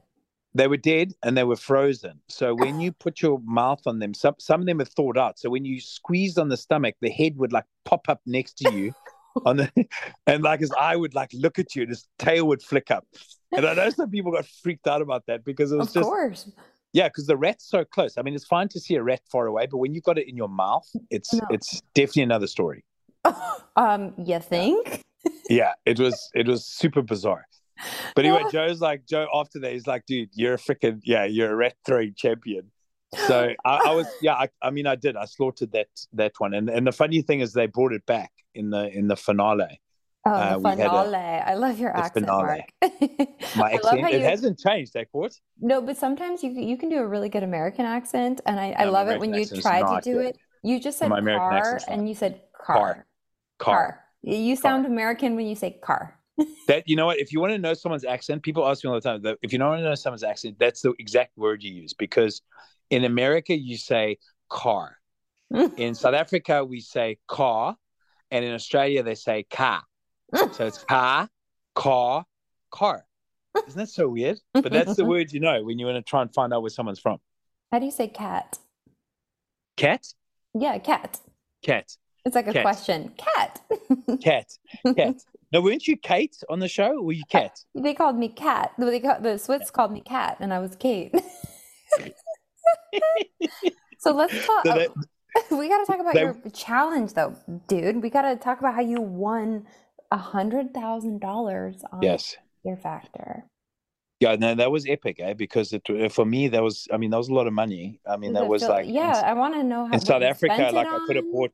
They 0.54 0.68
were 0.68 0.78
dead 0.78 1.14
and 1.24 1.38
they 1.38 1.44
were 1.44 1.56
frozen. 1.56 2.20
So 2.28 2.56
when 2.56 2.80
you 2.80 2.92
put 2.92 3.22
your 3.22 3.40
mouth 3.46 3.82
on 3.86 4.00
them, 4.00 4.14
some 4.14 4.36
some 4.40 4.62
of 4.62 4.66
them 4.68 4.82
are 4.82 4.86
thawed 4.86 5.18
out. 5.18 5.38
So 5.40 5.50
when 5.50 5.66
you 5.66 5.80
squeezed 5.80 6.40
on 6.40 6.50
the 6.50 6.58
stomach, 6.58 6.96
the 7.02 7.10
head 7.12 7.38
would 7.38 7.54
like 7.54 7.66
pop 7.86 8.10
up 8.10 8.22
next 8.26 8.58
to 8.60 8.74
you 8.74 8.92
on 9.46 9.58
the 9.58 9.86
and 10.26 10.44
like 10.44 10.60
his 10.60 10.72
eye 10.72 10.96
would 10.96 11.14
like 11.14 11.32
look 11.34 11.60
at 11.60 11.76
you 11.76 11.84
and 11.84 11.90
his 11.90 12.08
tail 12.18 12.48
would 12.48 12.62
flick 12.64 12.90
up. 12.92 13.06
And 13.52 13.66
I 13.66 13.74
know 13.74 13.90
some 13.90 14.10
people 14.10 14.32
got 14.32 14.46
freaked 14.46 14.88
out 14.88 15.02
about 15.02 15.26
that 15.28 15.44
because 15.46 15.72
it 15.72 15.78
was 15.78 15.90
Of 15.90 15.94
just 15.96 16.10
course. 16.10 16.52
yeah, 16.94 17.08
because 17.10 17.28
the 17.28 17.38
rat's 17.38 17.66
so 17.68 17.84
close. 17.86 18.18
I 18.18 18.22
mean, 18.24 18.34
it's 18.36 18.46
fine 18.46 18.68
to 18.70 18.80
see 18.80 18.96
a 18.96 19.04
rat 19.04 19.22
far 19.32 19.46
away, 19.48 19.68
but 19.70 19.78
when 19.78 19.94
you've 19.94 20.04
got 20.04 20.18
it 20.18 20.28
in 20.28 20.36
your 20.36 20.50
mouth, 20.50 20.88
it's 21.10 21.34
No. 21.34 21.42
it's 21.52 21.82
definitely 21.94 22.24
another 22.24 22.48
story. 22.48 22.84
um, 23.76 24.14
you 24.18 24.40
think? 24.40 25.04
Yeah, 25.50 25.74
it 25.86 26.00
was 26.00 26.30
it 26.34 26.48
was 26.48 26.66
super 26.66 27.02
bizarre. 27.02 27.46
But 28.16 28.26
anyway, 28.26 28.44
Joe's 28.52 28.82
like 28.82 29.06
Joe 29.06 29.28
after 29.34 29.60
that, 29.60 29.72
he's 29.72 29.88
like, 29.88 30.06
dude, 30.06 30.30
you're 30.34 30.56
a 30.56 30.58
freaking 30.58 31.02
yeah, 31.04 31.26
you're 31.26 31.52
a 31.52 31.56
rat 31.56 31.76
throwing 31.86 32.14
champion. 32.16 32.72
So 33.28 33.54
I, 33.66 33.80
I 33.88 33.92
was 33.96 34.08
yeah, 34.22 34.34
I, 34.36 34.50
I 34.62 34.70
mean 34.70 34.86
I 34.88 34.96
did. 34.96 35.16
I 35.16 35.26
slaughtered 35.26 35.72
that 35.72 35.88
that 36.14 36.34
one. 36.38 36.54
And 36.54 36.70
and 36.70 36.86
the 36.86 36.92
funny 36.92 37.22
thing 37.22 37.40
is 37.40 37.54
they 37.54 37.68
brought 37.68 37.94
it 37.94 38.06
back 38.06 38.32
in 38.54 38.70
the 38.70 38.88
in 38.90 39.08
the 39.08 39.16
finale. 39.16 39.80
Oh, 40.26 40.32
Uh, 40.32 40.58
the 40.60 40.70
had 40.70 40.80
a- 40.80 40.84
finale. 40.90 41.16
I 41.16 41.54
love 41.56 41.80
your 41.80 41.96
accent, 41.96 42.26
finale. 42.26 42.66
Mark. 42.82 42.92
My 43.56 43.72
accent 43.72 44.06
it 44.10 44.20
you- 44.22 44.28
hasn't 44.28 44.60
changed, 44.60 44.94
that 44.94 45.10
court. 45.12 45.34
No, 45.62 45.82
but 45.82 45.96
sometimes 45.98 46.44
you 46.44 46.52
you 46.52 46.78
can 46.78 46.90
do 46.90 46.98
a 46.98 47.08
really 47.08 47.30
good 47.30 47.44
American 47.44 47.86
accent, 47.86 48.42
and 48.46 48.60
I, 48.60 48.76
I 48.78 48.86
No, 48.86 48.92
love 48.92 49.08
it 49.08 49.20
when 49.20 49.34
you 49.34 49.46
try 49.46 49.80
to 49.82 50.02
do 50.04 50.16
good. 50.16 50.26
it. 50.28 50.38
You 50.62 50.80
just 50.80 51.00
said 51.00 51.10
car, 51.10 51.80
and 51.88 52.08
you 52.10 52.14
said 52.14 52.42
car. 52.54 52.76
Car. 52.76 53.06
Car. 53.58 54.06
You 54.22 54.58
sound 54.58 54.86
American 54.86 55.38
when 55.38 55.48
you 55.48 55.56
say 55.56 55.72
car. 55.72 56.19
That 56.68 56.84
you 56.88 56.96
know 56.96 57.08
what? 57.08 57.20
If 57.20 57.34
you 57.34 57.40
want 57.40 57.54
to 57.54 57.58
know 57.58 57.74
someone's 57.74 58.06
accent, 58.06 58.44
people 58.44 58.68
ask 58.68 58.84
me 58.84 58.90
all 58.90 58.96
the 58.96 59.02
time. 59.02 59.22
That 59.24 59.38
if 59.42 59.52
you 59.52 59.60
don't 59.60 59.70
want 59.70 59.80
to 59.80 59.86
know 59.86 59.96
someone's 59.96 60.24
accent, 60.24 60.58
that's 60.60 60.82
the 60.82 60.94
exact 61.00 61.38
word 61.38 61.64
you 61.64 61.74
use 61.74 61.94
because 61.94 62.42
in 62.90 63.06
America 63.06 63.56
you 63.58 63.78
say 63.78 64.18
car. 64.50 64.98
in 65.78 65.96
South 65.96 66.14
Africa 66.14 66.64
we 66.64 66.80
say 66.80 67.18
car, 67.28 67.76
and 68.32 68.46
in 68.46 68.54
Australia 68.54 69.02
they 69.04 69.16
say 69.16 69.44
car. 69.44 69.82
so 70.52 70.66
it's 70.68 70.84
car, 70.84 71.28
car, 71.76 72.26
car. 72.72 73.06
Isn't 73.68 73.80
that 73.80 73.90
so 73.90 74.08
weird? 74.10 74.38
But 74.54 74.72
that's 74.72 74.96
the 74.96 75.06
word 75.14 75.32
you 75.32 75.40
know 75.40 75.64
when 75.64 75.80
you 75.80 75.88
want 75.88 75.98
to 75.98 76.08
try 76.08 76.22
and 76.22 76.32
find 76.34 76.54
out 76.54 76.62
where 76.62 76.70
someone's 76.70 77.00
from. 77.00 77.18
How 77.72 77.80
do 77.80 77.86
you 77.86 77.92
say 77.92 78.08
cat? 78.08 78.58
Cat, 79.76 80.06
Yeah, 80.54 80.78
cat. 80.78 81.20
cat, 81.64 81.96
It's 82.26 82.36
like 82.36 82.48
a 82.48 82.54
Cat. 82.54 82.64
question. 82.64 83.14
Cat. 83.18 83.62
cat, 84.22 84.48
cat. 84.96 85.16
No, 85.52 85.62
weren't 85.62 85.88
you 85.88 85.98
Kate 85.98 86.36
on 86.50 86.60
the 86.60 86.68
show? 86.68 86.98
Or 86.98 87.06
were 87.06 87.14
you 87.14 87.24
cat? 87.30 87.60
Uh, 87.76 87.82
they 87.82 87.94
called 87.94 88.18
me 88.18 88.30
cat. 88.30 88.72
They 88.78 89.00
the 89.00 89.38
Swiss 89.38 89.72
called 89.72 89.92
me 89.92 90.02
cat, 90.02 90.38
and 90.40 90.54
I 90.54 90.60
was 90.60 90.76
Kate. 90.76 91.14
so 94.00 94.12
let's 94.12 94.34
talk. 94.46 94.66
So 94.66 94.74
that- 94.74 94.90
we 95.52 95.70
got 95.70 95.80
to 95.80 95.86
talk 95.86 96.00
about 96.00 96.14
they- 96.14 96.22
your 96.22 96.38
challenge, 96.54 97.14
though, 97.14 97.36
dude. 97.68 98.02
We 98.02 98.10
got 98.10 98.24
to 98.24 98.36
talk 98.36 98.60
about 98.60 98.76
how 98.76 98.82
you 98.82 99.02
won 99.02 99.66
a 100.12 100.18
hundred 100.18 100.74
thousand 100.74 101.22
dollars 101.22 101.84
on 101.92 102.02
Yes. 102.02 102.36
Fear 102.64 102.78
Factor. 102.78 103.46
Yeah, 104.20 104.36
no, 104.36 104.54
that 104.56 104.70
was 104.70 104.86
epic, 104.86 105.18
eh? 105.20 105.34
Because 105.34 105.72
it 105.72 106.12
for 106.12 106.26
me 106.26 106.50
that 106.50 106.62
was 106.62 106.88
I 106.92 106.98
mean 106.98 107.10
that 107.12 107.18
was 107.18 107.30
a 107.30 107.34
lot 107.34 107.48
of 107.48 107.54
money. 107.54 108.02
I 108.06 108.18
mean 108.18 108.34
that 108.34 108.48
was 108.48 108.62
feel- 108.64 108.70
like 108.72 108.86
in- 108.88 108.94
yeah. 108.96 109.22
I 109.26 109.34
want 109.34 109.54
to 109.56 109.64
know 109.64 109.86
how 109.86 109.94
in 109.94 110.00
South 110.02 110.24
Africa, 110.24 110.56
spent 110.56 110.74
it 110.74 110.76
like 110.76 110.88
I 110.88 111.00
could 111.08 111.16
have 111.16 111.32
bought 111.32 111.54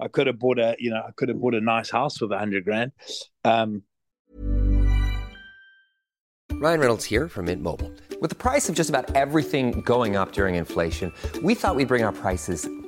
I 0.00 0.08
could 0.08 0.26
have 0.26 0.38
bought 0.38 0.58
a 0.58 0.76
you 0.78 0.90
know 0.90 1.02
I 1.06 1.10
could 1.14 1.28
have 1.28 1.38
bought 1.40 1.54
a 1.54 1.60
nice 1.60 1.90
house 1.90 2.20
with 2.20 2.32
a 2.32 2.38
hundred 2.38 2.64
grand. 2.64 2.92
Um, 3.44 3.82
Ryan 6.58 6.80
Reynolds 6.80 7.04
here 7.04 7.28
from 7.28 7.44
Mint 7.46 7.60
Mobile. 7.62 7.92
With 8.22 8.30
the 8.30 8.36
price 8.36 8.70
of 8.70 8.74
just 8.74 8.88
about 8.88 9.14
everything 9.14 9.82
going 9.82 10.16
up 10.16 10.32
during 10.32 10.54
inflation, 10.54 11.12
we 11.42 11.54
thought 11.54 11.76
we'd 11.76 11.86
bring 11.88 12.02
our 12.02 12.12
prices 12.12 12.66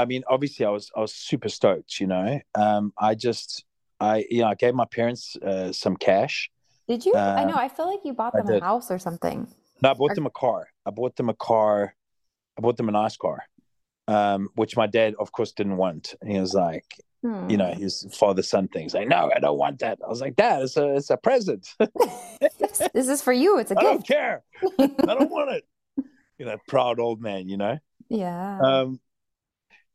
I 0.00 0.04
mean 0.04 0.22
obviously 0.28 0.64
I 0.66 0.70
was 0.70 0.90
I 0.96 1.00
was 1.00 1.12
super 1.14 1.48
stoked. 1.48 2.00
You 2.00 2.06
know, 2.06 2.40
um, 2.54 2.92
I 2.98 3.14
just 3.14 3.64
I 4.00 4.24
you 4.30 4.40
know 4.42 4.48
I 4.48 4.54
gave 4.54 4.74
my 4.74 4.86
parents 4.98 5.36
uh, 5.36 5.72
some 5.72 5.96
cash. 5.96 6.50
Did 6.88 7.04
you? 7.04 7.14
I 7.14 7.44
know. 7.44 7.52
Um, 7.52 7.58
I 7.58 7.68
feel 7.68 7.86
like 7.92 8.00
you 8.04 8.14
bought 8.14 8.32
them 8.32 8.48
a 8.48 8.60
house 8.60 8.90
or 8.90 8.98
something. 8.98 9.46
No, 9.82 9.90
I 9.90 9.94
bought 9.94 10.12
Or- 10.12 10.14
them 10.14 10.26
a 10.26 10.30
car. 10.30 10.68
I 10.86 10.90
bought 10.90 11.16
them 11.16 11.28
a 11.28 11.34
car. 11.34 11.94
I 12.56 12.60
bought 12.60 12.76
them 12.78 12.88
a 12.88 12.92
nice 12.92 13.16
car, 13.16 13.38
um, 14.08 14.48
which 14.54 14.76
my 14.76 14.86
dad, 14.86 15.14
of 15.20 15.30
course, 15.32 15.52
didn't 15.52 15.76
want. 15.76 16.14
He 16.26 16.40
was 16.40 16.54
like, 16.54 16.86
Hmm. 17.22 17.50
you 17.50 17.56
know, 17.56 17.72
his 17.74 17.94
father 18.18 18.42
son 18.42 18.68
things. 18.68 18.94
Like, 18.94 19.08
no, 19.08 19.30
I 19.34 19.38
don't 19.40 19.58
want 19.58 19.80
that. 19.80 19.98
I 20.04 20.08
was 20.08 20.20
like, 20.20 20.34
Dad, 20.36 20.62
it's 20.62 20.76
a 20.76 20.94
it's 20.96 21.10
a 21.10 21.16
present. 21.16 21.68
this, 22.94 23.08
is 23.08 23.20
for 23.22 23.32
you. 23.32 23.58
It's 23.58 23.70
a 23.70 23.78
I 23.78 23.82
don't 23.82 23.96
gift. 23.98 24.08
care. 24.08 24.42
I 24.80 24.86
don't 25.18 25.30
want 25.30 25.50
it. 25.50 25.64
You 26.38 26.46
know, 26.46 26.56
proud 26.68 26.98
old 27.00 27.20
man. 27.20 27.48
You 27.48 27.56
know. 27.58 27.78
Yeah. 28.10 28.58
Um, 28.62 29.00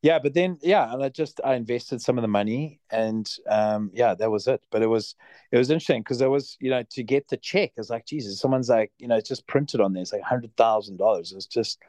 yeah, 0.04 0.20
but 0.20 0.34
then 0.34 0.60
yeah, 0.62 0.93
and 0.93 1.01
I 1.01 1.08
just 1.08 1.39
I 1.45 1.56
invested 1.56 2.01
some 2.01 2.18
of 2.18 2.24
the 2.24 2.28
money, 2.28 2.82
and 2.91 3.26
um, 3.49 3.89
yeah, 3.93 4.14
that 4.14 4.30
was 4.30 4.47
it. 4.47 4.62
But 4.70 4.82
it 4.82 4.88
was 4.88 5.16
it 5.51 5.58
was 5.58 5.70
interesting 5.70 6.01
because 6.01 6.20
there 6.20 6.30
was 6.30 6.58
you 6.60 6.70
know 6.70 6.84
to 6.91 7.04
get 7.04 7.30
the 7.30 7.38
check, 7.38 7.72
it's 7.78 7.89
like 7.89 8.06
Jesus, 8.06 8.38
someone's 8.38 8.68
like 8.68 8.91
you 8.99 9.08
know 9.08 9.16
it's 9.16 9.30
just 9.30 9.47
printed 9.47 9.80
on 9.80 9.93
there. 9.93 10.01
It's 10.01 10.12
like 10.12 10.22
hundred 10.22 10.56
thousand 10.58 10.97
dollars. 10.97 11.32
It 11.32 11.36
was 11.36 11.45
just 11.45 11.80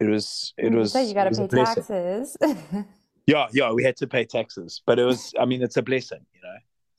it 0.00 0.06
was 0.06 0.52
it 0.58 0.72
was. 0.72 0.92
said 0.92 1.06
you 1.06 1.14
got 1.14 1.32
to 1.32 1.48
pay 1.48 1.64
taxes. 1.64 2.36
Yeah, 3.26 3.46
yeah, 3.54 3.72
we 3.72 3.82
had 3.82 3.96
to 3.98 4.06
pay 4.06 4.26
taxes, 4.26 4.82
but 4.84 4.98
it 4.98 5.04
was 5.04 5.32
I 5.40 5.46
mean 5.46 5.62
it's 5.62 5.78
a 5.78 5.82
blessing. 5.82 6.26
You 6.34 6.40
know, 6.42 6.56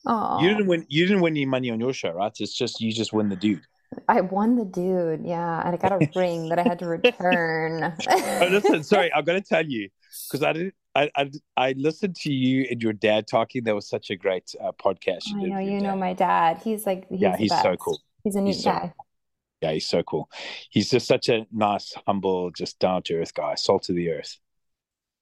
Oh, 0.07 0.41
you 0.41 0.49
didn't 0.49 0.65
win 0.65 0.85
you 0.87 1.05
didn't 1.05 1.21
win 1.21 1.33
any 1.33 1.45
money 1.45 1.69
on 1.69 1.79
your 1.79 1.93
show, 1.93 2.13
right? 2.13 2.31
It's 2.39 2.57
just 2.57 2.81
you 2.81 2.91
just 2.91 3.13
win 3.13 3.29
the 3.29 3.35
dude. 3.35 3.61
I 4.07 4.21
won 4.21 4.55
the 4.55 4.65
dude. 4.65 5.23
Yeah, 5.23 5.61
and 5.63 5.75
I 5.75 5.77
got 5.77 5.91
a 5.91 6.09
ring 6.19 6.49
that 6.49 6.57
I 6.57 6.63
had 6.63 6.79
to 6.79 6.87
return. 6.87 7.93
Oh, 8.09 8.47
listen, 8.49 8.83
sorry, 8.83 9.11
I've 9.13 9.25
got 9.25 9.33
to 9.33 9.41
tell 9.41 9.65
you 9.65 9.89
because 10.29 10.43
I 10.43 10.53
didn't. 10.53 10.73
I, 10.95 11.09
I 11.15 11.31
I 11.57 11.73
listened 11.77 12.15
to 12.17 12.31
you 12.31 12.67
and 12.71 12.81
your 12.81 12.93
dad 12.93 13.27
talking. 13.27 13.63
That 13.65 13.75
was 13.75 13.89
such 13.89 14.09
a 14.09 14.15
great 14.15 14.53
uh, 14.63 14.71
podcast. 14.73 15.23
I 15.35 15.41
know 15.43 15.59
you 15.59 15.81
know 15.81 15.95
my 15.95 16.13
dad. 16.13 16.59
He's 16.63 16.85
like 16.85 17.07
he's 17.09 17.19
yeah, 17.19 17.35
he's 17.37 17.51
so 17.61 17.75
cool. 17.75 17.99
He's 18.23 18.35
a 18.35 18.41
neat 18.41 18.55
He's 18.55 18.63
so- 18.63 18.71
guy. 18.71 18.93
Yeah, 19.61 19.71
he's 19.71 19.87
so 19.87 20.03
cool. 20.03 20.29
He's 20.69 20.89
just 20.89 21.07
such 21.07 21.29
a 21.29 21.47
nice, 21.51 21.93
humble, 22.05 22.51
just 22.51 22.77
down 22.77 23.03
to 23.03 23.15
earth 23.15 23.33
guy, 23.33 23.55
salt 23.55 23.89
of 23.89 23.95
the 23.95 24.11
earth. 24.11 24.37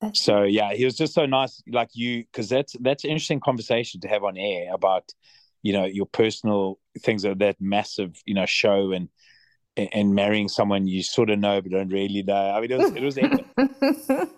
That's 0.02 0.22
So 0.22 0.44
yeah, 0.44 0.74
he 0.74 0.84
was 0.86 0.98
just 0.98 1.14
so 1.14 1.26
nice, 1.26 1.62
like 1.68 1.90
you, 1.94 2.24
because 2.24 2.50
that's 2.50 2.76
that's 2.82 3.04
an 3.04 3.12
interesting 3.12 3.40
conversation 3.40 4.02
to 4.02 4.08
have 4.10 4.24
on 4.24 4.36
air 4.38 4.74
about, 4.74 5.14
you 5.62 5.72
know, 5.72 5.86
your 5.86 6.08
personal 6.08 6.80
things 7.00 7.24
of 7.26 7.40
that 7.40 7.58
massive, 7.62 8.22
you 8.26 8.34
know, 8.34 8.46
show 8.48 8.92
and 8.92 9.08
and, 9.78 10.14
marrying 10.14 10.48
someone 10.48 10.88
you 10.88 11.02
sort 11.02 11.30
of 11.30 11.40
know 11.40 11.62
but 11.62 11.72
don't 11.72 11.90
really 11.90 12.24
know. 12.24 12.52
I 12.52 12.62
mean, 12.62 12.72
it 12.72 12.78
was 12.78 12.92
it 12.92 13.04
was 13.04 13.18
epic. 13.18 13.46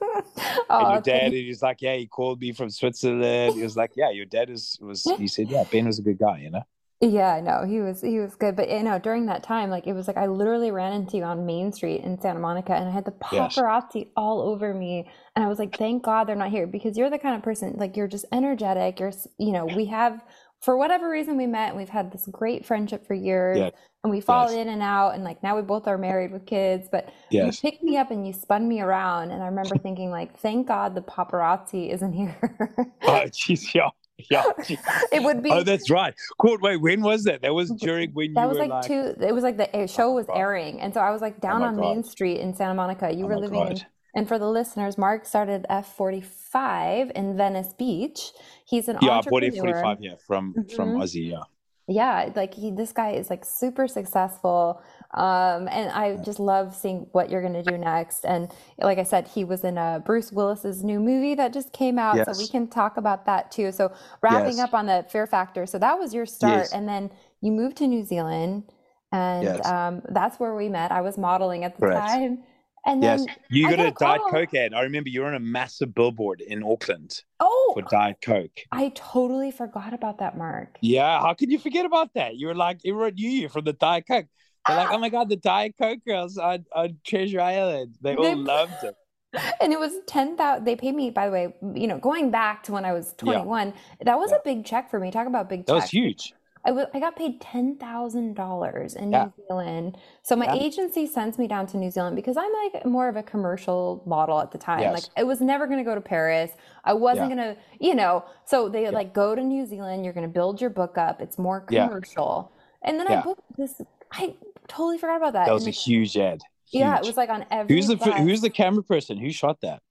Oh, 0.69 0.79
and 0.79 0.87
oh, 0.87 0.93
your 0.93 1.01
dad, 1.01 1.31
he's 1.31 1.61
like, 1.61 1.81
yeah, 1.81 1.95
he 1.95 2.07
called 2.07 2.41
me 2.41 2.51
from 2.51 2.69
Switzerland. 2.69 3.55
He 3.55 3.61
was 3.63 3.77
like, 3.77 3.91
yeah, 3.95 4.09
your 4.09 4.25
dad 4.25 4.49
is 4.49 4.77
was. 4.81 5.03
He 5.17 5.27
said, 5.27 5.47
yeah, 5.49 5.63
Ben 5.71 5.85
was 5.85 5.99
a 5.99 6.01
good 6.01 6.17
guy, 6.17 6.39
you 6.39 6.51
know. 6.51 6.63
Yeah, 7.01 7.41
no, 7.41 7.65
he 7.65 7.81
was 7.81 8.01
he 8.01 8.19
was 8.19 8.35
good, 8.35 8.55
but 8.55 8.69
you 8.69 8.81
know, 8.81 8.97
during 8.97 9.25
that 9.25 9.43
time, 9.43 9.69
like 9.69 9.85
it 9.85 9.93
was 9.93 10.07
like 10.07 10.17
I 10.17 10.27
literally 10.27 10.71
ran 10.71 10.93
into 10.93 11.17
you 11.17 11.23
on 11.23 11.45
Main 11.45 11.73
Street 11.73 12.01
in 12.01 12.19
Santa 12.19 12.39
Monica, 12.39 12.73
and 12.73 12.87
I 12.87 12.91
had 12.91 13.05
the 13.05 13.13
Yes. 13.31 13.55
paparazzi 13.55 14.07
all 14.15 14.41
over 14.41 14.73
me, 14.73 15.09
and 15.35 15.43
I 15.43 15.47
was 15.49 15.59
like, 15.59 15.77
thank 15.77 16.03
God 16.03 16.23
they're 16.25 16.35
not 16.37 16.51
here 16.51 16.65
because 16.67 16.97
you're 16.97 17.09
the 17.09 17.19
kind 17.19 17.35
of 17.35 17.43
person 17.43 17.73
like 17.77 17.97
you're 17.97 18.07
just 18.07 18.25
energetic. 18.31 18.99
You're, 18.99 19.11
you 19.37 19.51
know, 19.51 19.65
we 19.65 19.85
have 19.87 20.23
for 20.65 20.75
whatever 20.75 21.07
reason 21.09 21.37
we 21.37 21.45
met, 21.45 21.69
and 21.69 21.77
we've 21.77 21.87
had 21.89 22.11
this 22.11 22.27
great 22.31 22.65
friendship 22.65 23.05
for 23.05 23.13
years, 23.13 23.59
Yeah. 23.59 23.69
and 24.03 24.11
we 24.11 24.19
fall 24.19 24.45
Yes. 24.49 24.53
in 24.55 24.67
and 24.69 24.81
out, 24.81 25.13
and 25.13 25.23
like 25.23 25.41
now 25.43 25.55
we 25.55 25.61
both 25.61 25.87
are 25.87 25.97
married 25.97 26.31
with 26.31 26.45
kids, 26.47 26.89
but 26.91 27.09
Yes. 27.29 27.63
you 27.63 27.69
picked 27.69 27.83
me 27.83 27.97
up 27.97 28.09
and 28.09 28.25
you 28.25 28.33
spun 28.33 28.67
me 28.67 28.81
around, 28.81 29.29
and 29.31 29.43
I 29.43 29.45
remember 29.45 29.77
thinking 29.85 30.09
like, 30.09 30.35
thank 30.39 30.67
God 30.67 30.95
the 30.95 31.01
paparazzi 31.01 31.89
isn't 31.93 32.13
here. 32.13 32.35
Oh, 33.07 33.21
jeez, 33.27 33.73
yeah, 33.75 33.89
yeah. 34.31 34.43
It 35.11 35.21
would 35.21 35.43
be 35.43 35.51
Oh, 35.51 35.61
that's 35.61 35.91
right. 35.91 36.15
Cool. 36.39 36.57
Wait, 36.59 36.77
when 36.77 37.01
was 37.03 37.23
that? 37.25 37.43
That 37.43 37.53
was 37.53 37.69
during 37.69 38.11
when 38.13 38.29
you 38.29 38.33
That 38.33 38.49
was 38.49 38.57
were 38.57 38.65
like, 38.65 38.85
two. 38.87 39.13
It 39.21 39.31
was 39.33 39.43
like 39.43 39.57
the 39.57 39.85
show 39.87 40.09
oh, 40.09 40.13
was 40.15 40.25
God. 40.25 40.37
airing, 40.37 40.81
and 40.81 40.91
so 40.93 40.99
I 41.01 41.11
was 41.11 41.21
like 41.21 41.35
oh 41.37 41.41
down 41.41 41.61
my 41.61 41.67
on 41.67 41.75
Main 41.75 42.03
Street 42.03 42.39
in 42.39 42.55
Santa 42.55 42.73
Monica. 42.73 43.13
You 43.13 43.25
Oh 43.25 43.27
were 43.27 43.37
living 43.37 43.59
in, 43.61 43.67
God. 43.67 43.85
And 44.15 44.27
for 44.27 44.39
the 44.39 44.49
listeners, 44.49 44.97
Mark 44.97 45.25
started 45.25 45.65
F 45.69 45.93
forty 45.95 46.21
five 46.21 47.11
in 47.15 47.35
Venice 47.37 47.73
Beach. 47.77 48.31
He's 48.65 48.87
an 48.87 48.97
Yeah, 49.01 49.19
I 49.19 49.21
bought 49.21 49.43
it 49.43 49.49
entrepreneur. 49.53 49.81
45, 49.83 49.97
yeah, 50.01 50.15
from 50.25 50.53
from 50.75 50.93
Mhm. 50.93 51.01
Aussie, 51.03 51.29
yeah. 51.31 51.43
Yeah, 51.87 52.31
like 52.35 52.55
he, 52.55 52.71
this 52.71 52.91
guy 52.91 53.11
is 53.11 53.29
like 53.29 53.45
super 53.45 53.87
successful. 53.87 54.81
Um, 55.13 55.67
and 55.69 55.91
I 55.91 56.15
just 56.17 56.39
love 56.39 56.73
seeing 56.75 57.05
what 57.11 57.29
you're 57.29 57.41
going 57.41 57.53
to 57.53 57.61
do 57.63 57.77
next. 57.77 58.25
And 58.25 58.51
like 58.79 58.97
I 58.97 59.03
said, 59.03 59.27
he 59.27 59.43
was 59.45 59.63
in 59.63 59.77
uh, 59.77 59.99
Bruce 59.99 60.31
Willis's 60.31 60.83
new 60.83 60.99
movie 60.99 61.35
that 61.35 61.53
just 61.53 61.71
came 61.73 61.99
out, 61.99 62.15
so 62.25 62.33
we 62.41 62.47
can 62.47 62.67
talk 62.67 62.97
about 62.97 63.25
that 63.27 63.51
too. 63.51 63.71
So 63.71 63.91
wrapping 64.23 64.57
Yes. 64.57 64.59
up 64.67 64.73
on 64.73 64.87
the 64.87 65.05
Fear 65.09 65.27
Factor. 65.27 65.67
So 65.67 65.77
that 65.77 65.99
was 65.99 66.11
your 66.11 66.25
start, 66.25 66.63
Yes. 66.63 66.73
and 66.73 66.87
then 66.89 67.11
you 67.41 67.51
moved 67.51 67.77
to 67.77 67.87
New 67.87 68.03
Zealand, 68.03 68.63
and 69.11 69.43
Yes. 69.43 69.65
um, 69.67 70.01
that's 70.09 70.39
where 70.39 70.55
we 70.55 70.69
met. 70.69 70.91
I 70.91 71.01
was 71.01 71.19
modeling 71.19 71.63
at 71.63 71.75
the 71.75 71.81
Correct. 71.85 72.07
time, 72.07 72.43
and 72.85 73.01
Yes. 73.03 73.25
then 73.25 73.35
You 73.49 73.69
got 73.69 73.77
got 73.77 73.85
a 73.85 73.87
a 73.89 73.91
Diet 73.91 74.21
call. 74.21 74.31
Coke 74.31 74.53
ad. 74.53 74.73
I 74.73 74.81
remember 74.81 75.09
you 75.09 75.21
were 75.21 75.27
on 75.27 75.35
a 75.35 75.39
massive 75.39 75.93
billboard 75.93 76.41
in 76.41 76.63
Auckland 76.63 77.23
oh, 77.39 77.71
for 77.73 77.81
Diet 77.83 78.17
Coke. 78.21 78.59
I 78.71 78.89
totally 78.95 79.51
forgot 79.51 79.93
about 79.93 80.19
that, 80.19 80.37
Mark. 80.37 80.77
Yeah, 80.81 81.19
how 81.19 81.33
could 81.33 81.51
you 81.51 81.59
forget 81.59 81.85
about 81.85 82.13
that? 82.15 82.35
You 82.35 82.47
were 82.47 82.55
like, 82.55 82.79
everyone 82.85 83.15
knew 83.15 83.29
you 83.29 83.49
from 83.49 83.65
the 83.65 83.73
Diet 83.73 84.05
Coke. 84.07 84.27
They're 84.67 84.77
like, 84.77 84.89
oh 84.91 84.97
my 84.99 85.09
God, 85.09 85.29
the 85.29 85.35
Diet 85.35 85.75
Coke 85.79 85.99
girls 86.07 86.37
on, 86.37 86.65
on 86.73 86.97
Treasure 87.05 87.41
Island. 87.41 87.95
They 88.01 88.15
all 88.15 88.23
They- 88.23 88.35
loved 88.35 88.83
it. 88.83 88.95
And 89.59 89.73
it 89.73 89.79
was 89.79 89.91
10,000. 90.07 90.63
They 90.63 90.77
paid 90.77 90.95
me, 90.95 91.09
by 91.09 91.25
the 91.25 91.31
way, 91.33 91.53
you 91.73 91.87
know, 91.87 91.97
going 91.97 92.31
back 92.31 92.63
to 92.63 92.71
when 92.71 92.85
I 92.85 92.93
was 92.93 93.13
21, 93.17 93.73
that 94.05 94.17
was 94.17 94.31
Yeah. 94.31 94.37
a 94.37 94.39
big 94.45 94.63
check 94.65 94.89
for 94.89 94.97
me. 94.97 95.11
Talk 95.11 95.27
about 95.27 95.49
big 95.49 95.65
That 95.65 95.73
was 95.73 95.89
huge. 95.89 96.33
I 96.65 96.71
was 96.71 96.87
I 96.93 96.99
got 96.99 97.15
paid 97.15 97.39
$10,000 97.41 98.95
in 98.95 99.11
Yeah. 99.11 99.25
New 99.25 99.33
Zealand. 99.47 99.97
So 100.23 100.35
my 100.35 100.45
Yeah. 100.45 100.55
agency 100.63 101.05
sends 101.05 101.37
me 101.37 101.47
down 101.47 101.67
to 101.67 101.77
New 101.77 101.91
Zealand 101.91 102.15
because 102.15 102.37
I'm 102.37 102.51
like 102.63 102.85
more 102.85 103.07
of 103.07 103.15
a 103.15 103.23
commercial 103.23 104.01
model 104.05 104.39
at 104.39 104.51
the 104.51 104.57
time. 104.57 104.79
Yes. 104.81 104.93
Like 104.93 105.03
I 105.15 105.23
was 105.23 105.41
never 105.41 105.67
going 105.67 105.77
to 105.79 105.83
go 105.83 105.95
to 105.95 106.01
Paris. 106.01 106.51
I 106.83 106.93
wasn't 106.93 107.29
Yeah. 107.29 107.35
going 107.35 107.55
to, 107.55 107.61
you 107.79 107.95
know, 107.95 108.25
so 108.45 108.67
they 108.69 108.89
like 108.89 109.13
go 109.13 109.35
to 109.35 109.41
New 109.43 109.65
Zealand, 109.65 110.03
you're 110.03 110.13
going 110.13 110.27
to 110.27 110.33
build 110.33 110.59
your 110.59 110.69
book 110.71 110.97
up. 110.97 111.21
It's 111.21 111.37
more 111.37 111.61
commercial. 111.61 112.51
And 112.81 112.99
then 112.99 113.07
I 113.07 113.21
booked 113.21 113.41
this 113.57 113.81
I 114.11 114.35
totally 114.67 114.97
forgot 114.97 115.17
about 115.17 115.33
that. 115.33 115.45
That 115.47 115.53
was 115.53 115.65
And 115.65 115.73
a 115.73 115.77
huge 115.77 116.17
ad. 116.17 116.41
yeah, 116.71 116.97
it 116.97 117.03
was 117.05 117.17
like 117.17 117.29
on 117.29 117.45
every 117.51 117.75
Who's 117.75 117.87
the 117.87 117.95
bus. 117.97 118.17
who's 118.19 118.41
the 118.41 118.49
camera 118.49 118.83
person? 118.83 119.17
Who 119.17 119.31
shot 119.31 119.61
that? 119.61 119.81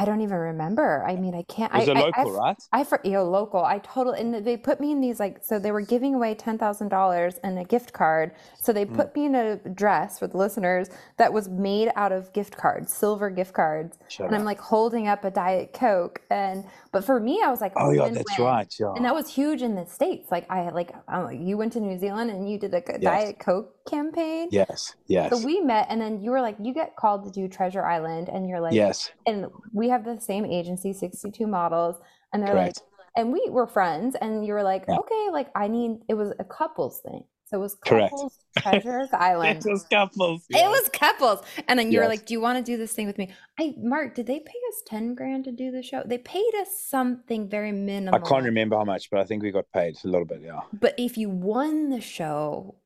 I 0.00 0.04
don't 0.04 0.20
even 0.20 0.36
remember. 0.36 1.04
I 1.04 1.16
mean, 1.16 1.34
I 1.34 1.42
can't. 1.42 1.74
It 1.74 1.78
was 1.80 1.88
I, 1.88 1.92
a 1.92 1.96
I- 1.96 2.00
local, 2.22 2.40
I, 2.40 2.48
right? 2.48 2.62
I 2.72 2.84
for 2.84 3.00
you 3.04 3.10
know, 3.12 3.24
local. 3.24 3.64
I 3.64 3.78
totally 3.80 4.20
and 4.20 4.32
they 4.46 4.56
put 4.56 4.78
me 4.80 4.92
in 4.92 5.00
these 5.00 5.18
like 5.18 5.44
so 5.44 5.58
they 5.58 5.72
were 5.72 5.80
giving 5.80 6.14
away 6.14 6.34
ten 6.36 6.56
thousand 6.56 6.88
dollars 6.88 7.34
and 7.42 7.58
a 7.58 7.64
gift 7.64 7.92
card. 7.92 8.32
So 8.60 8.72
Mm. 8.72 8.74
they 8.76 8.84
put 8.86 9.14
me 9.16 9.24
in 9.26 9.34
a 9.34 9.56
dress 9.56 10.18
for 10.20 10.26
the 10.28 10.36
listeners 10.36 10.88
that 11.16 11.32
was 11.32 11.48
made 11.48 11.90
out 11.96 12.12
of 12.12 12.32
gift 12.32 12.56
cards, 12.56 12.94
silver 12.94 13.28
gift 13.28 13.52
cards, 13.54 13.98
Shut 14.08 14.26
and 14.26 14.36
I'm 14.36 14.44
like 14.44 14.60
holding 14.60 15.08
up 15.08 15.24
a 15.24 15.30
diet 15.32 15.72
coke. 15.72 16.20
And 16.30 16.64
but 16.92 17.04
for 17.04 17.18
me, 17.18 17.42
I 17.44 17.50
was 17.50 17.60
like, 17.60 17.72
Oh 17.76 17.90
yeah, 17.90 18.02
win-win. 18.04 18.14
that's 18.14 18.38
right. 18.38 18.72
Yeah. 18.78 18.92
And 18.94 19.04
that 19.04 19.14
was 19.14 19.28
huge 19.28 19.62
in 19.62 19.74
the 19.74 19.84
states. 19.86 20.30
Like 20.30 20.48
I 20.50 20.70
like 20.70 20.92
like, 21.08 21.40
you 21.40 21.56
went 21.56 21.72
to 21.74 21.80
New 21.80 21.98
Zealand 21.98 22.30
and 22.30 22.48
you 22.50 22.58
did 22.58 22.72
like 22.72 22.88
a 22.88 22.98
Yes. 23.00 23.02
diet 23.02 23.38
coke 23.40 23.74
campaign. 23.90 24.48
yes. 24.50 24.94
Yes. 25.06 25.30
So 25.30 25.44
we 25.44 25.60
met, 25.60 25.86
and 25.90 26.00
then 26.00 26.20
you 26.20 26.30
were 26.30 26.40
like, 26.40 26.56
you 26.60 26.72
get 26.74 26.96
called 26.96 27.24
to 27.24 27.30
do 27.30 27.48
Treasure 27.48 27.84
Island, 27.84 28.28
and 28.28 28.48
you're 28.48 28.60
like, 28.60 28.74
yes. 28.74 29.10
and 29.26 29.46
we 29.72 29.88
have 29.88 30.04
the 30.04 30.20
same 30.20 30.44
agency 30.44 30.92
62 30.92 31.46
models 31.46 31.96
and 32.32 32.42
they're 32.42 32.52
Correct. 32.52 32.78
like 32.78 32.84
and 33.16 33.32
we 33.32 33.44
were 33.50 33.66
friends, 33.66 34.14
and 34.20 34.46
you 34.46 34.52
were 34.52 34.62
like, 34.62 34.84
Yeah. 34.88 34.98
okay, 34.98 35.28
like 35.32 35.48
I 35.54 35.66
need. 35.66 35.98
It 36.08 36.14
was 36.14 36.32
a 36.38 36.44
couples 36.44 37.00
thing, 37.00 37.24
so 37.46 37.56
it 37.58 37.60
was 37.60 37.74
Correct. 37.74 38.10
couples 38.12 38.38
Treasures 38.58 39.08
Island. 39.12 39.64
It 39.66 39.70
was 39.70 39.84
couples. 39.90 40.46
It 40.50 40.68
was 40.68 40.88
couples. 40.92 41.40
And 41.66 41.78
then 41.78 41.90
you 41.90 41.98
were 41.98 42.06
like, 42.06 42.26
Do 42.26 42.34
you 42.34 42.40
want 42.40 42.58
to 42.58 42.62
do 42.72 42.76
this 42.76 42.92
thing 42.92 43.06
with 43.08 43.18
me? 43.18 43.30
I 43.58 43.74
Mark, 43.78 44.14
did 44.14 44.26
they 44.26 44.38
pay 44.38 44.60
us 44.68 44.82
10 44.86 45.14
grand 45.16 45.44
to 45.46 45.52
do 45.52 45.72
the 45.72 45.82
show? 45.82 46.02
They 46.06 46.18
paid 46.18 46.52
us 46.60 46.68
something 46.80 47.48
very 47.48 47.72
minimal. 47.72 48.14
I 48.20 48.28
can't 48.28 48.44
remember 48.44 48.76
how 48.76 48.84
much, 48.84 49.10
but 49.10 49.18
I 49.18 49.24
think 49.24 49.42
we 49.42 49.50
got 49.50 49.64
paid 49.72 49.96
a 50.04 50.08
little 50.08 50.26
bit. 50.26 50.40
Yeah. 50.44 50.60
But 50.72 50.94
if 50.96 51.18
you 51.18 51.28
won 51.28 51.88
the 51.88 52.00
show, 52.00 52.76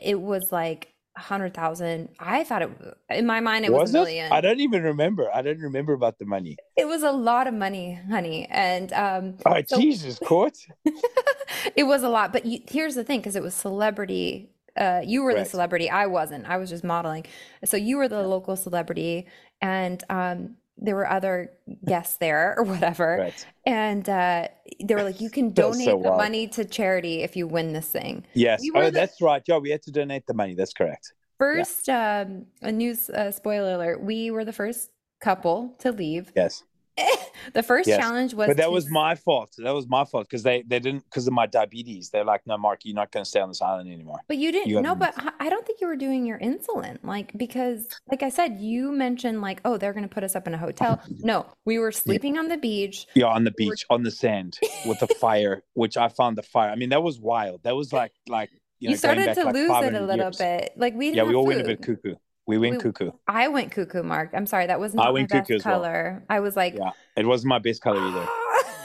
it 0.00 0.20
was 0.20 0.48
like 0.50 0.88
a 1.16 1.20
hundred 1.20 1.54
thousand. 1.54 2.08
I 2.18 2.44
thought 2.44 2.62
it 2.62 2.70
in 3.10 3.26
my 3.26 3.40
mind 3.40 3.64
it 3.64 3.72
was, 3.72 3.92
was 3.92 3.94
a 3.94 3.98
it? 3.98 4.00
million. 4.00 4.32
I 4.32 4.40
don't 4.40 4.60
even 4.60 4.82
remember. 4.82 5.30
I 5.32 5.42
don't 5.42 5.60
remember 5.60 5.92
about 5.92 6.18
the 6.18 6.24
money. 6.24 6.56
It 6.76 6.86
was 6.86 7.02
a 7.02 7.12
lot 7.12 7.46
of 7.46 7.54
money, 7.54 8.00
honey. 8.08 8.46
And 8.50 8.92
um 8.92 9.36
Oh 9.44 9.60
so- 9.66 9.78
Jesus, 9.78 10.18
court. 10.18 10.56
it 11.76 11.84
was 11.84 12.02
a 12.02 12.08
lot. 12.08 12.32
But 12.32 12.46
you, 12.46 12.60
here's 12.68 12.94
the 12.94 13.04
thing, 13.04 13.20
because 13.20 13.36
it 13.36 13.42
was 13.42 13.54
celebrity. 13.54 14.50
Uh, 14.74 15.02
you 15.04 15.22
were 15.22 15.34
the 15.34 15.44
celebrity. 15.44 15.90
I 15.90 16.06
wasn't. 16.06 16.46
I 16.48 16.56
was 16.56 16.70
just 16.70 16.82
modeling. 16.82 17.26
So 17.62 17.76
you 17.76 17.98
were 17.98 18.08
the 18.08 18.22
local 18.26 18.56
celebrity, 18.56 19.26
and 19.60 20.02
um, 20.08 20.56
there 20.78 20.94
were 20.96 21.08
other 21.08 21.52
guests 21.86 22.16
there 22.16 22.54
or 22.56 22.64
whatever. 22.64 23.16
Right. 23.20 23.46
And 23.66 24.08
uh, 24.08 24.48
they 24.82 24.94
were 24.94 25.02
like, 25.02 25.20
"You 25.20 25.30
can 25.30 25.52
That's 25.54 25.66
so 25.66 25.72
donate 25.72 25.86
the 25.88 25.96
wild. 25.96 26.16
money 26.18 26.48
to 26.48 26.64
charity 26.64 27.22
if 27.22 27.36
you 27.36 27.46
win 27.46 27.72
this 27.72 27.88
thing." 27.88 28.24
Yes. 28.34 28.60
We 28.62 28.72
Oh, 28.74 28.84
the- 28.84 28.90
that's 28.90 29.20
right. 29.20 29.42
Yeah, 29.46 29.58
we 29.58 29.70
had 29.70 29.82
to 29.82 29.90
donate 29.92 30.26
the 30.26 30.34
money. 30.34 30.54
That's 30.54 30.72
correct. 30.72 31.12
First, 31.38 31.88
um, 31.88 32.46
a 32.62 32.70
news 32.72 33.10
uh, 33.10 33.30
spoiler 33.30 33.74
alert: 33.74 34.02
we 34.02 34.30
were 34.30 34.44
the 34.44 34.52
first 34.52 34.90
couple 35.20 35.74
to 35.80 35.92
leave. 35.92 36.32
Yes. 36.36 36.62
the 37.54 37.62
first 37.62 37.88
Yes. 37.88 37.98
challenge 37.98 38.34
was 38.34 38.48
but 38.48 38.56
that 38.58 38.66
to 38.66 38.70
was 38.70 38.90
my 38.90 39.14
fault. 39.14 39.54
That 39.58 39.72
was 39.74 39.88
my 39.88 40.04
fault 40.04 40.26
because 40.28 40.42
they, 40.42 40.62
they 40.66 40.78
didn't 40.78 41.04
because 41.04 41.26
of 41.26 41.32
my 41.32 41.46
diabetes. 41.46 42.10
They're 42.10 42.24
like, 42.24 42.42
no, 42.46 42.56
Mark, 42.58 42.80
you're 42.84 42.94
not 42.94 43.10
going 43.10 43.24
to 43.24 43.28
stay 43.28 43.40
on 43.40 43.48
this 43.48 43.62
island 43.62 43.90
anymore. 43.92 44.20
But 44.28 44.36
you 44.38 44.52
didn't 44.52 44.68
You 44.68 44.80
know, 44.82 44.94
but 44.94 45.14
I- 45.40 45.48
don't 45.52 45.66
think 45.66 45.80
you 45.82 45.86
were 45.86 45.96
doing 45.96 46.24
your 46.24 46.38
insulin. 46.38 46.98
Like, 47.02 47.36
because, 47.36 47.86
like 48.10 48.22
I 48.22 48.30
said, 48.30 48.58
you 48.58 48.90
mentioned, 48.90 49.42
like, 49.42 49.60
oh, 49.66 49.76
they're 49.76 49.92
going 49.92 50.08
to 50.08 50.14
put 50.14 50.24
us 50.24 50.34
up 50.34 50.46
in 50.46 50.54
a 50.54 50.58
hotel. 50.58 51.00
No, 51.24 51.46
we 51.66 51.78
were 51.78 51.92
sleeping 51.92 52.38
on 52.38 52.48
the 52.48 52.56
beach. 52.56 53.06
Yeah, 53.14 53.26
on 53.26 53.44
the 53.44 53.52
We 53.58 53.66
were- 53.66 53.72
beach, 53.72 53.84
on 53.90 54.02
the 54.02 54.10
sand, 54.10 54.58
with 54.86 54.98
the 55.00 55.06
fire, 55.20 55.62
which 55.74 55.96
I 55.96 56.08
found 56.08 56.36
the 56.38 56.42
fire. 56.42 56.70
I 56.70 56.74
mean, 56.76 56.88
that 56.88 57.02
was 57.02 57.20
wild. 57.20 57.62
That 57.64 57.76
was 57.76 57.92
like 57.92 58.12
like 58.28 58.50
you, 58.80 58.88
You, 58.88 58.88
know, 58.88 58.90
going 58.90 58.98
started 58.98 59.34
to 59.34 59.44
like 59.44 59.54
lose 59.54 59.70
it 59.84 59.94
a 59.94 60.00
little 60.00 60.26
years. 60.26 60.36
bit. 60.38 60.72
Like, 60.76 60.94
we 60.94 61.06
didn't 61.10 61.16
Yeah, 61.16 61.22
we 61.24 61.34
all 61.34 61.44
went 61.46 61.60
a 61.60 61.64
bit 61.64 61.82
cuckoo. 61.82 62.14
We 62.46 62.58
went 62.58 62.76
We- 62.76 62.80
cuckoo. 62.82 63.12
I 63.28 63.48
went 63.48 63.70
cuckoo, 63.72 64.02
Mark. 64.02 64.30
I'm 64.34 64.46
sorry. 64.46 64.66
That 64.66 64.80
was 64.80 64.94
I 64.94 64.96
not 64.96 65.04
my 65.04 65.10
went 65.10 65.28
best 65.30 65.48
cuckoo 65.48 65.54
well. 65.64 65.74
color. 65.80 66.24
I 66.28 66.40
was 66.40 66.56
like, 66.56 66.74
Yeah, 66.74 66.90
it 67.16 67.26
wasn't 67.26 67.48
my 67.50 67.58
best 67.58 67.82
color 67.82 68.00
either. 68.00 68.26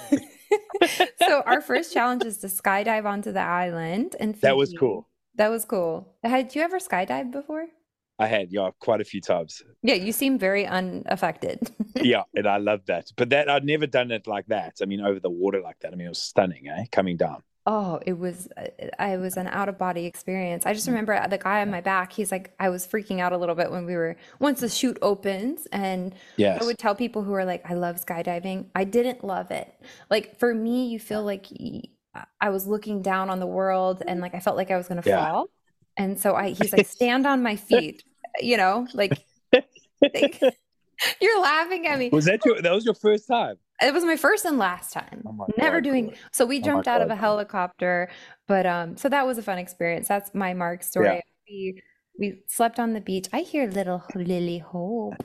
so 1.19 1.41
our 1.45 1.61
first 1.61 1.93
challenge 1.93 2.23
is 2.23 2.37
to 2.39 2.47
skydive 2.47 3.05
onto 3.05 3.31
the 3.31 3.41
island 3.41 4.15
and 4.19 4.35
That 4.41 4.55
was 4.57 4.73
cool. 4.77 5.07
That 5.35 5.49
was 5.49 5.65
cool. 5.65 6.13
Had 6.23 6.55
you 6.55 6.61
ever 6.61 6.79
skydived 6.79 7.31
before? 7.31 7.65
I 8.19 8.25
had 8.25 8.51
yeah 8.51 8.71
quite 8.79 8.99
a 9.01 9.03
few 9.03 9.21
times. 9.21 9.61
Yeah, 9.83 9.93
you 9.93 10.11
seem 10.11 10.39
very 10.39 10.65
unaffected. 10.65 11.69
Yeah, 11.99 12.23
and 12.35 12.47
I 12.47 12.57
love 12.57 12.81
that. 12.85 13.11
But 13.15 13.29
that 13.31 13.49
I'd 13.49 13.65
never 13.65 13.87
done 13.87 14.11
it 14.11 14.27
like 14.27 14.45
that. 14.47 14.75
I 14.83 14.85
mean, 14.85 15.01
over 15.01 15.19
the 15.19 15.31
water 15.31 15.61
like 15.61 15.79
that. 15.79 15.93
I 15.93 15.95
mean, 15.95 16.05
it 16.05 16.09
was 16.09 16.21
stunning, 16.21 16.67
eh? 16.67 16.85
Coming 16.91 17.17
down. 17.17 17.41
Oh, 17.69 17.99
it 18.05 18.17
was 18.17 18.47
uh, 18.57 18.67
I 18.97 19.17
was 19.17 19.35
an 19.35 19.47
out 19.47 19.67
of 19.67 19.77
body 19.77 20.05
experience. 20.05 20.65
I 20.65 20.71
Mm. 20.71 20.75
just 20.75 20.87
remember 20.87 21.27
the 21.27 21.37
guy 21.37 21.61
on 21.61 21.69
my 21.69 21.81
back, 21.81 22.13
he's 22.13 22.31
like 22.31 22.53
I 22.59 22.69
was 22.69 22.87
freaking 22.87 23.19
out 23.19 23.33
a 23.33 23.37
little 23.37 23.55
bit 23.55 23.69
when 23.69 23.85
we 23.85 23.93
were 23.95 24.15
once 24.39 24.61
the 24.61 24.69
chute 24.69 24.97
opens 25.01 25.67
and 25.73 26.15
Yes. 26.37 26.61
I 26.61 26.65
would 26.65 26.77
tell 26.77 26.95
people 26.95 27.23
who 27.23 27.33
are 27.33 27.43
like 27.43 27.69
I 27.69 27.73
love 27.73 28.03
skydiving. 28.03 28.67
I 28.73 28.85
didn't 28.85 29.23
love 29.23 29.51
it. 29.51 29.67
Like 30.09 30.39
for 30.39 30.53
me, 30.53 30.87
you 30.87 30.97
feel 30.99 31.23
like 31.23 31.47
I 32.41 32.49
was 32.49 32.65
looking 32.65 33.01
down 33.01 33.29
on 33.29 33.39
the 33.39 33.45
world 33.45 34.01
and 34.07 34.21
like 34.21 34.33
I 34.33 34.39
felt 34.39 34.55
like 34.55 34.71
I 34.71 34.77
was 34.77 34.87
going 34.87 35.01
to 35.01 35.09
Yeah. 35.09 35.27
fall. 35.27 35.47
And 35.97 36.17
so 36.19 36.35
I 36.35 36.51
he's 36.51 36.71
like 36.71 36.87
stand 36.99 37.27
on 37.27 37.43
my 37.43 37.57
feet, 37.57 38.01
you 38.39 38.55
know, 38.57 38.87
like 38.93 39.11
like- 40.01 40.39
you're 41.21 41.41
laughing 41.41 41.85
at 41.85 41.99
me. 41.99 42.09
Was 42.09 42.25
that 42.25 42.43
your? 42.45 42.61
That 42.61 42.71
was 42.73 42.85
your 42.85 42.95
first 42.95 43.27
time? 43.27 43.57
It 43.81 43.93
was 43.93 44.03
my 44.03 44.15
first 44.15 44.45
and 44.45 44.57
last 44.57 44.91
time. 44.91 45.23
Oh 45.25 45.47
Never 45.57 45.77
God, 45.81 45.83
doing. 45.89 46.05
Chloe. 46.07 46.17
So 46.31 46.45
we 46.45 46.57
Oh 46.57 46.59
my 46.61 46.65
jumped 46.65 46.87
out 46.87 47.01
of 47.01 47.09
a 47.09 47.15
helicopter, 47.15 48.09
but 48.47 48.65
um, 48.65 48.97
so 48.97 49.07
that 49.09 49.25
was 49.25 49.37
a 49.37 49.43
fun 49.43 49.57
experience. 49.59 50.07
That's 50.07 50.33
my 50.33 50.53
Mark 50.53 50.83
story. 50.83 51.21
We 51.47 51.81
we 52.19 52.41
slept 52.47 52.79
on 52.79 52.93
the 52.93 53.01
beach. 53.01 53.27
I 53.31 53.41
hear 53.41 53.67
little 53.67 54.03
Lily 54.15 54.57
Hope. 54.59 55.15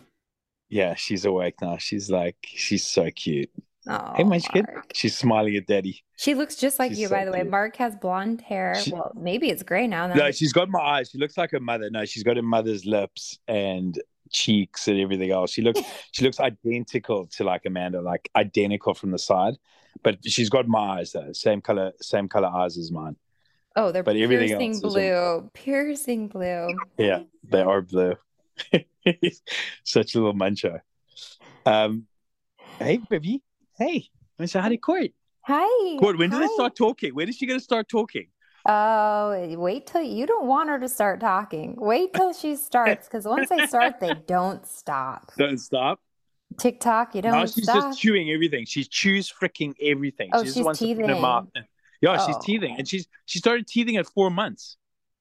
Yeah, 0.69 0.95
she's 0.95 1.25
awake 1.25 1.55
now. 1.61 1.77
She's 1.79 2.11
like, 2.11 2.37
she's 2.45 2.87
so 2.87 3.11
cute. 3.11 3.51
Oh, 3.89 4.13
hey, 4.17 4.25
Munchkin. 4.25 4.67
Mark. 4.73 4.93
She's 4.95 5.17
smiling 5.19 5.57
at 5.57 5.67
Daddy. 5.67 6.05
She 6.17 6.35
looks 6.35 6.55
just 6.55 6.79
like 6.79 6.93
She's 6.93 7.01
you, 7.01 7.09
so 7.09 7.15
by 7.17 7.25
the 7.25 7.33
way. 7.33 7.43
Mark 7.43 7.77
has 7.77 7.97
blonde 7.97 8.41
hair. 8.43 8.75
She- 8.77 8.93
well, 8.93 9.13
maybe 9.17 9.51
it's 9.51 9.63
gray 9.63 9.87
now 9.87 10.07
No, 10.07 10.31
she's 10.31 10.53
got 10.53 10.69
my 10.69 10.79
eyes. 10.81 11.11
She 11.11 11.19
looks 11.19 11.37
like 11.37 11.51
her 11.51 11.61
mother. 11.61 11.91
No, 11.91 12.05
she's 12.05 12.23
got 12.23 12.37
her 12.37 12.43
mother's 12.43 12.85
lips 12.87 13.39
and 13.49 14.01
cheeks 14.33 14.89
and 14.89 14.99
everything 14.99 15.31
else. 15.31 15.51
She 15.53 15.63
looks 15.63 15.81
she 16.13 16.25
looks 16.25 16.41
identical 16.41 17.27
to 17.27 17.45
like 17.45 17.65
Amanda, 17.67 18.01
like 18.01 18.31
identical 18.35 18.95
from 18.95 19.11
the 19.11 19.19
side. 19.19 19.55
But 20.03 20.19
she's 20.25 20.49
got 20.49 20.67
my 20.67 20.99
eyes 20.99 21.13
though. 21.13 21.33
Same 21.33 21.61
color, 21.61 21.93
same 22.01 22.29
color 22.29 22.49
eyes 22.49 22.77
as 22.79 22.91
mine. 22.91 23.17
oh, 23.77 23.93
they're 23.93 24.03
but 24.03 24.17
everything 24.17 24.49
piercing 24.49 24.71
else 24.71 24.79
is 24.79 24.85
a- 24.85 24.89
blue, 24.89 25.51
piercing 25.55 26.29
blue. 26.29 26.75
Yeah, 26.99 27.23
they 27.45 27.63
are 27.63 27.83
blue. 27.83 28.15
Such 29.85 30.15
a 30.15 30.19
little 30.19 30.35
muncher. 30.35 30.81
Um 31.65 32.07
hey 32.79 32.99
baby. 33.09 33.43
Hey. 33.77 34.09
I 34.39 34.47
hi 34.47 34.69
to 34.71 34.77
Court. 34.77 35.11
Hi. 35.43 35.99
Court, 35.99 36.19
when 36.19 36.31
did 36.31 36.41
they 36.43 36.49
start 36.49 36.75
talking? 36.75 37.15
When 37.15 37.29
is 37.29 37.37
she 37.37 37.47
gonna 37.47 37.61
start 37.61 37.89
talking? 37.89 38.27
Oh, 38.65 39.31
eh, 39.33 39.57
wait 39.57 39.87
till 39.87 40.03
you 40.03 40.27
don't 40.27 40.47
want 40.47 40.69
her 40.71 40.79
to 40.79 40.89
start 40.89 41.21
talking. 41.21 41.75
Wait 41.77 42.15
till 42.15 42.33
she 42.33 42.57
starts, 42.57 43.09
because 43.09 43.25
once 43.25 43.49
they 43.49 43.67
start, 43.67 43.99
they 44.01 44.15
don't 44.27 44.65
stop. 44.67 45.33
Don't 45.37 45.59
stop. 45.59 46.01
TikTok, 46.59 47.15
you 47.15 47.23
don't 47.23 47.33
now 47.33 47.47
she's 47.47 47.65
stop. 47.65 47.75
just 47.75 48.01
chewing 48.01 48.31
everything. 48.31 48.65
She 48.67 48.85
chews 48.85 49.33
freaking 49.33 49.75
everything. 49.81 50.31
Oh, 50.33 50.45
she 50.45 50.45
just 50.45 50.57
she's 50.57 50.65
wants 50.65 50.81
to 50.81 50.87
put 50.87 50.99
it 50.99 51.01
in 51.01 51.09
her 51.09 51.15
teething. 51.15 51.21
mouth. 51.21 51.49
Yeah, 52.01 52.19
she's 52.19 52.37
Oh. 52.37 52.41
teething, 52.43 52.77
and 52.79 52.87
she's 52.87 53.07
she 53.27 53.39
started 53.39 53.67
teething 53.67 53.97
at 53.97 54.07
four 54.07 54.31
months. 54.31 54.77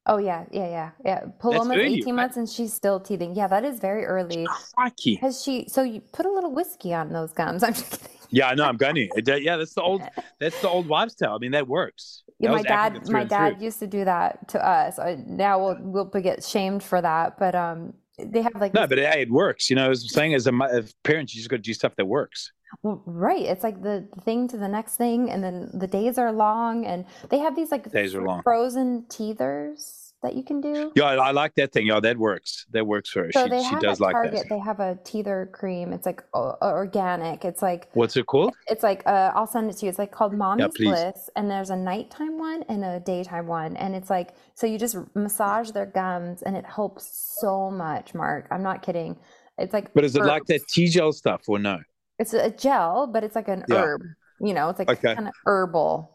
Oh 0.05 0.17
yeah, 0.17 0.45
yeah, 0.51 0.67
yeah, 0.67 0.91
yeah. 1.05 1.25
Paloma's 1.39 1.77
early, 1.77 1.95
18 1.95 2.15
right? 2.15 2.23
months 2.23 2.37
and 2.37 2.49
she's 2.49 2.73
still 2.73 2.99
teething. 2.99 3.35
Yeah, 3.35 3.47
that 3.47 3.63
is 3.63 3.79
very 3.79 4.05
early. 4.05 4.47
Crikey. 4.75 5.15
Has 5.15 5.41
she? 5.43 5.67
So 5.69 5.83
you 5.83 6.01
put 6.01 6.25
a 6.25 6.31
little 6.31 6.51
whiskey 6.51 6.93
on 6.93 7.13
those 7.13 7.33
gums. 7.33 7.63
I'm 7.67 7.73
just 7.73 8.01
kidding. 8.01 8.17
Yeah, 8.29 8.47
I 8.47 8.55
know. 8.55 8.65
I'm 8.65 8.77
going 8.77 8.95
to. 8.95 9.41
Yeah, 9.41 9.57
that's 9.57 9.73
the 9.73 9.81
old. 9.81 10.01
That's 10.39 10.59
the 10.61 10.69
old 10.69 10.87
wives' 10.87 11.15
tale. 11.15 11.33
I 11.33 11.37
mean, 11.37 11.51
that 11.51 11.67
works. 11.67 12.23
Yeah, 12.41 12.51
my 12.51 12.61
dad, 12.63 13.09
my 13.09 13.23
dad 13.23 13.57
through. 13.57 13.65
used 13.65 13.79
to 13.79 13.87
do 13.87 14.05
that 14.05 14.47
to 14.49 14.65
us. 14.65 14.99
I, 14.99 15.15
now 15.27 15.63
we'll 15.63 15.77
we'll 15.79 16.05
get 16.05 16.43
shamed 16.43 16.83
for 16.83 17.01
that, 17.01 17.37
but 17.37 17.55
um, 17.55 17.93
they 18.17 18.41
have 18.41 18.55
like 18.55 18.73
No, 18.73 18.87
but 18.87 18.97
hey, 18.97 19.21
it 19.21 19.31
works. 19.31 19.69
You 19.69 19.75
know, 19.75 19.91
as 19.91 20.03
I'm 20.03 20.09
saying, 20.09 20.33
as 20.33 20.47
a 20.47 20.53
as 20.71 20.93
parents, 21.03 21.33
you 21.33 21.39
just 21.39 21.49
got 21.49 21.57
to 21.57 21.61
do 21.61 21.73
stuff 21.73 21.95
that 21.97 22.05
works. 22.05 22.51
Well, 22.83 23.03
right. 23.05 23.41
It's 23.41 23.63
like 23.63 23.81
the 23.81 24.07
thing 24.23 24.47
to 24.47 24.57
the 24.57 24.67
next 24.67 24.95
thing, 24.95 25.29
and 25.29 25.43
then 25.43 25.69
the 25.73 25.87
days 25.87 26.17
are 26.17 26.31
long, 26.31 26.85
and 26.85 27.05
they 27.29 27.39
have 27.39 27.55
these 27.55 27.71
like 27.71 27.91
Days 27.91 28.15
are 28.15 28.23
long. 28.23 28.41
frozen 28.43 29.03
teethers 29.09 30.00
that 30.21 30.35
you 30.35 30.43
can 30.43 30.61
do. 30.61 30.91
Yeah, 30.95 31.05
I, 31.05 31.15
I 31.15 31.31
like 31.31 31.55
that 31.55 31.71
thing. 31.71 31.87
Yeah, 31.87 31.99
that 31.99 32.17
works. 32.17 32.65
That 32.71 32.85
works 32.85 33.09
for 33.09 33.23
her. 33.25 33.31
So 33.31 33.43
she 33.45 33.49
they 33.49 33.59
she 33.59 33.65
have 33.65 33.81
does 33.81 33.97
at 33.99 34.03
like 34.05 34.13
Target, 34.13 34.33
that. 34.33 34.49
they 34.49 34.59
have 34.59 34.79
a 34.79 34.95
teether 35.03 35.51
cream. 35.51 35.93
It's 35.93 36.05
like 36.05 36.23
o- 36.33 36.57
organic. 36.61 37.43
It's 37.45 37.61
like 37.61 37.89
What's 37.93 38.15
it 38.17 38.27
called? 38.27 38.53
it's 38.67 38.83
like 38.83 39.03
uh, 39.05 39.31
I'll 39.35 39.47
send 39.47 39.69
it 39.69 39.77
to 39.77 39.85
you. 39.85 39.89
It's 39.89 39.99
like 39.99 40.11
called 40.11 40.33
Mommy's 40.33 40.67
please. 40.75 40.89
Bliss, 40.89 41.29
and 41.35 41.49
there's 41.49 41.69
a 41.69 41.75
nighttime 41.75 42.37
one 42.37 42.63
and 42.69 42.83
a 42.83 42.99
daytime 42.99 43.47
one, 43.47 43.75
and 43.77 43.95
it's 43.95 44.09
like 44.09 44.35
so 44.55 44.67
you 44.67 44.77
just 44.77 44.97
massage 45.15 45.71
their 45.71 45.87
gums, 45.87 46.41
and 46.43 46.55
it 46.55 46.65
helps 46.65 47.37
so 47.41 47.71
much. 47.71 48.13
Mark, 48.13 48.47
I'm 48.51 48.63
not 48.63 48.81
kidding. 48.81 49.17
It's 49.57 49.73
like 49.73 49.93
But 49.93 50.05
is 50.05 50.15
it 50.15 50.23
like 50.23 50.45
that 50.45 50.61
herbs. 50.61 50.73
T 50.73 50.87
gel 50.87 51.11
stuff 51.11 51.41
or 51.47 51.59
no? 51.59 51.79
It's 52.19 52.33
a 52.33 52.51
gel, 52.51 53.07
but 53.07 53.23
it's 53.23 53.35
like 53.35 53.47
an 53.47 53.65
Yeah. 53.67 53.77
herb. 53.83 54.01
You 54.39 54.53
know, 54.53 54.69
it's 54.69 54.79
like 54.79 54.89
Okay. 54.89 55.15
kind 55.15 55.27
of 55.27 55.33
herbal. 55.45 56.09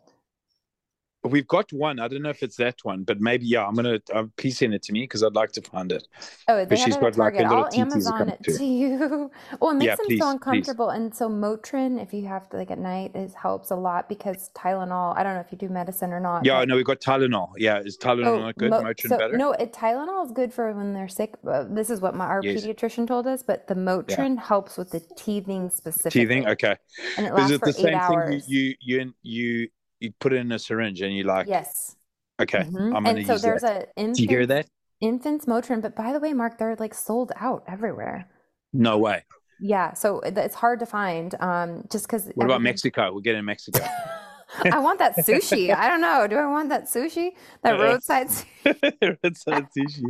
We've 1.27 1.47
got 1.47 1.73
one. 1.73 1.99
I 1.99 2.09
don't 2.09 2.23
know 2.23 2.31
if 2.31 2.43
it's 2.43 2.57
that 2.57 2.77
one, 2.83 3.05
but 3.05 3.21
maybe 3.21 3.47
yeah. 3.47 3.67
I'm 3.67 3.75
gonna 3.75 3.99
um, 4.15 4.33
please 4.37 4.59
send 4.59 4.75
it 4.75 4.83
to 4.85 4.93
me 4.93 5.03
because 5.03 5.23
I'd 5.23 5.35
like 5.35 5.53
to 5.53 5.63
find 5.63 5.93
it. 5.93 6.07
Oh, 6.49 6.57
they 6.57 6.65
But 6.65 6.79
she's 6.79 6.97
it 6.97 7.01
got, 7.01 7.17
like, 7.17 7.35
a 7.35 7.43
little 7.43 7.65
I'll 7.65 7.81
Amazon 7.81 8.29
it 8.29 8.43
to 8.45 8.65
you. 8.65 9.31
Well, 9.61 9.71
it 9.71 9.75
makes 9.75 9.87
Yeah, 9.87 9.97
them 9.97 10.07
please, 10.07 10.19
so 10.21 10.27
please. 10.27 10.33
uncomfortable. 10.33 10.91
And 10.91 11.15
so 11.15 11.29
Motrin, 11.29 12.03
if 12.03 12.13
you 12.13 12.27
have 12.27 12.49
to 12.51 12.57
like 12.57 12.71
at 12.71 12.79
night, 12.79 13.13
is 13.15 13.35
helps 13.35 13.71
a 13.71 13.77
lot 13.77 14.09
because 14.09 14.51
Tylenol. 14.55 15.17
I 15.17 15.23
don't 15.23 15.35
know 15.35 15.41
if 15.41 15.51
you 15.53 15.59
do 15.59 15.69
medicine 15.69 16.13
or 16.13 16.21
not. 16.21 16.45
Yeah, 16.45 16.61
but- 16.61 16.69
no, 16.69 16.77
we 16.77 16.85
got 16.85 17.01
Tylenol. 17.01 17.51
Yeah, 17.57 17.79
is 17.81 17.97
Tylenol 17.99 18.27
Oh, 18.27 18.39
not 18.41 18.57
good? 18.57 18.71
Mo- 18.71 18.83
Motrin 18.83 19.09
so, 19.09 19.19
better? 19.19 19.37
No, 19.37 19.53
it, 19.53 19.73
Tylenol 19.73 20.25
is 20.27 20.33
good 20.33 20.53
for 20.53 20.73
when 20.73 20.93
they're 20.95 21.09
sick. 21.09 21.35
Uh, 21.47 21.65
this 21.69 21.91
is 21.91 22.01
what 22.01 22.15
my 22.15 22.27
our 22.27 22.41
Yes. 22.43 22.65
pediatrician 22.65 23.07
told 23.07 23.27
us, 23.27 23.43
but 23.43 23.67
the 23.69 23.75
Motrin 23.75 24.39
helps 24.39 24.77
with 24.77 24.91
the 24.91 25.01
teething 25.17 25.71
specifically. 25.71 26.21
Teething. 26.23 26.49
Okay. 26.49 26.77
And 27.17 27.27
it 27.27 27.31
Is 27.31 27.35
lasts 27.37 27.53
it 27.53 27.59
for 27.61 27.73
the 27.73 27.79
eight 27.79 27.83
same 27.83 27.95
hours. 27.95 28.45
thing? 28.47 28.55
You 28.55 28.75
you 28.81 28.99
you 29.01 29.15
you 29.23 29.69
you 30.01 30.13
put 30.21 30.33
it 30.33 30.37
in 30.37 30.53
a 30.53 30.59
syringe 30.59 31.01
and 31.03 31.15
you 31.15 31.25
like. 31.25 31.47
yes. 31.49 31.97
Okay, 32.41 32.65
Mhm. 32.65 32.95
I'm 32.95 33.03
gonna 33.05 33.19
and 33.19 33.27
so 33.27 33.33
use 33.35 33.43
there's 33.43 33.63
that. 33.63 33.93
a 33.97 34.13
Do 34.13 34.23
you 34.23 34.29
hear 34.29 34.41
infant, 34.43 34.49
that? 34.49 34.67
infants 35.01 35.47
Motrin, 35.47 35.81
but 35.81 35.97
by 35.97 36.13
the 36.13 36.21
way, 36.21 36.35
Mark, 36.35 36.59
they're 36.59 36.77
like 36.77 36.93
sold 36.93 37.33
out 37.37 37.65
everywhere. 37.67 38.29
No 38.75 38.99
way. 38.99 39.25
Yeah, 39.59 39.95
so 39.95 40.21
it's 40.21 40.55
hard 40.55 40.81
to 40.81 40.87
find. 40.87 41.35
Um, 41.41 41.85
just 41.91 42.07
because. 42.07 42.31
What 42.35 42.45
about 42.45 42.61
Mexico? 42.61 43.11
We'll 43.13 43.23
get 43.23 43.37
in 43.37 43.45
Mexico. 43.47 43.83
I 44.71 44.79
want 44.79 44.99
that 44.99 45.17
sushi. 45.17 45.75
I 45.75 45.89
don't 45.89 46.03
know. 46.03 46.27
Do 46.27 46.37
I 46.37 46.47
want 46.47 46.69
that 46.69 46.85
sushi? 46.85 47.31
That 47.63 47.73
roadside 47.81 48.29
sushi? 48.65 49.19
roadside 49.23 49.67
sushi. 49.77 50.05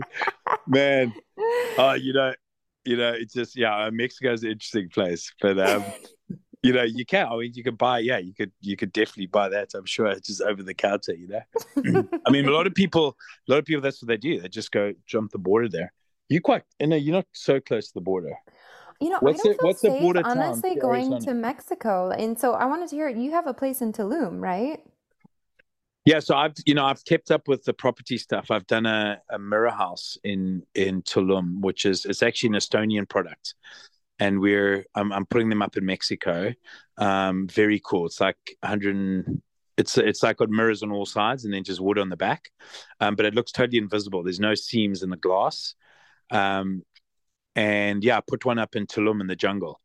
Man. 0.67 1.15
Oh, 1.79 1.93
you 1.95 2.13
know, 2.13 2.35
you 2.85 2.97
know, 2.97 3.13
it's 3.13 3.35
just 3.35 3.57
yeah, 3.57 3.89
Mexico's 3.93 4.43
an 4.43 4.51
interesting 4.51 4.89
place. 4.89 5.33
But 5.41 5.59
um 5.61 5.85
you 6.67 6.73
know, 6.73 6.83
you 6.83 7.05
can. 7.07 7.27
I 7.27 7.37
mean, 7.37 7.53
you 7.55 7.63
can 7.63 7.75
buy. 7.77 8.01
Yeah, 8.01 8.19
you 8.19 8.35
could. 8.35 8.53
You 8.61 8.77
could 8.77 8.93
definitely 8.93 9.27
buy 9.27 9.49
that. 9.51 9.75
I'm 9.75 9.87
sure 9.87 10.07
it's 10.09 10.27
just 10.33 10.43
over 10.43 10.63
the 10.63 10.75
counter. 10.75 11.15
You 11.15 11.29
know. 11.29 12.09
I 12.27 12.31
mean, 12.31 12.47
a 12.47 12.51
lot 12.53 12.67
of 12.67 12.75
people. 12.75 13.17
A 13.49 13.53
lot 13.53 13.59
of 13.59 13.65
people. 13.65 13.83
That's 13.83 14.03
what 14.03 14.09
they 14.09 14.17
do. 14.17 14.41
They 14.41 14.49
just 14.49 14.73
go 14.73 14.93
jump 15.07 15.33
the 15.33 15.39
border 15.39 15.69
there. 15.69 15.93
You 16.29 16.41
quite. 16.41 16.63
You 16.81 16.89
know, 16.89 16.97
you're 16.97 17.15
not 17.15 17.27
so 17.33 17.61
close 17.61 17.89
to 17.89 17.95
the 17.95 18.01
border. 18.01 18.35
You 19.01 19.11
know, 19.11 19.19
What's 19.21 19.41
I 19.41 19.49
don't 19.49 19.59
the- 19.59 19.67
what's 19.67 19.81
the 19.83 19.91
border 19.91 20.23
honestly 20.25 20.75
to 20.75 20.81
going 20.81 21.13
Arizona? 21.13 21.21
to 21.27 21.35
Mexico, 21.35 22.11
and 22.11 22.39
so 22.39 22.55
I 22.55 22.65
wanted 22.65 22.89
to 22.89 22.97
hear. 22.97 23.09
You 23.09 23.31
have 23.33 23.47
a 23.47 23.55
place 23.55 23.81
in 23.83 23.93
Tulum, 23.93 24.41
right? 24.41 24.83
Yeah, 26.07 26.21
so 26.21 26.37
I've 26.37 26.55
you 26.65 26.75
know 26.75 26.85
I've 26.87 27.05
kept 27.05 27.31
up 27.31 27.49
with 27.49 27.65
the 27.65 27.75
property 27.75 28.17
stuff. 28.17 28.51
I've 28.51 28.67
done 28.69 28.87
a, 28.87 29.21
a 29.31 29.39
mirror 29.39 29.71
house 29.71 30.17
in 30.25 30.63
in 30.75 31.03
Tulum, 31.03 31.61
which 31.61 31.85
is 31.85 32.05
it's 32.07 32.23
actually 32.23 32.49
an 32.51 32.55
Estonian 32.55 33.09
product, 33.09 33.55
and 34.19 34.41
we're 34.41 34.85
I'm, 34.95 35.13
I'm 35.13 35.27
putting 35.27 35.49
them 35.49 35.63
up 35.63 35.77
in 35.77 35.85
Mexico. 35.85 36.53
Um, 36.97 37.47
very 37.49 37.81
cool. 37.85 38.07
It's 38.07 38.21
like 38.21 38.37
100. 38.61 38.95
and- 38.97 39.43
It's 39.77 39.99
it's 39.99 40.23
like 40.23 40.39
got 40.39 40.49
mirrors 40.49 40.83
on 40.83 40.91
all 40.91 41.05
sides 41.07 41.45
and 41.45 41.53
then 41.53 41.63
just 41.65 41.81
wood 41.83 41.99
on 41.99 42.09
the 42.09 42.17
back, 42.17 42.51
um, 43.01 43.15
but 43.15 43.27
it 43.27 43.35
looks 43.35 43.53
totally 43.53 43.77
invisible. 43.79 44.23
There's 44.23 44.41
no 44.41 44.55
seams 44.55 45.03
in 45.03 45.11
the 45.11 45.19
glass, 45.19 45.75
um, 46.31 46.83
and 47.55 48.03
yeah, 48.03 48.17
I 48.19 48.23
put 48.27 48.45
one 48.47 48.59
up 48.59 48.75
in 48.77 48.87
Tulum 48.87 49.21
in 49.21 49.27
the 49.27 49.37
jungle, 49.37 49.81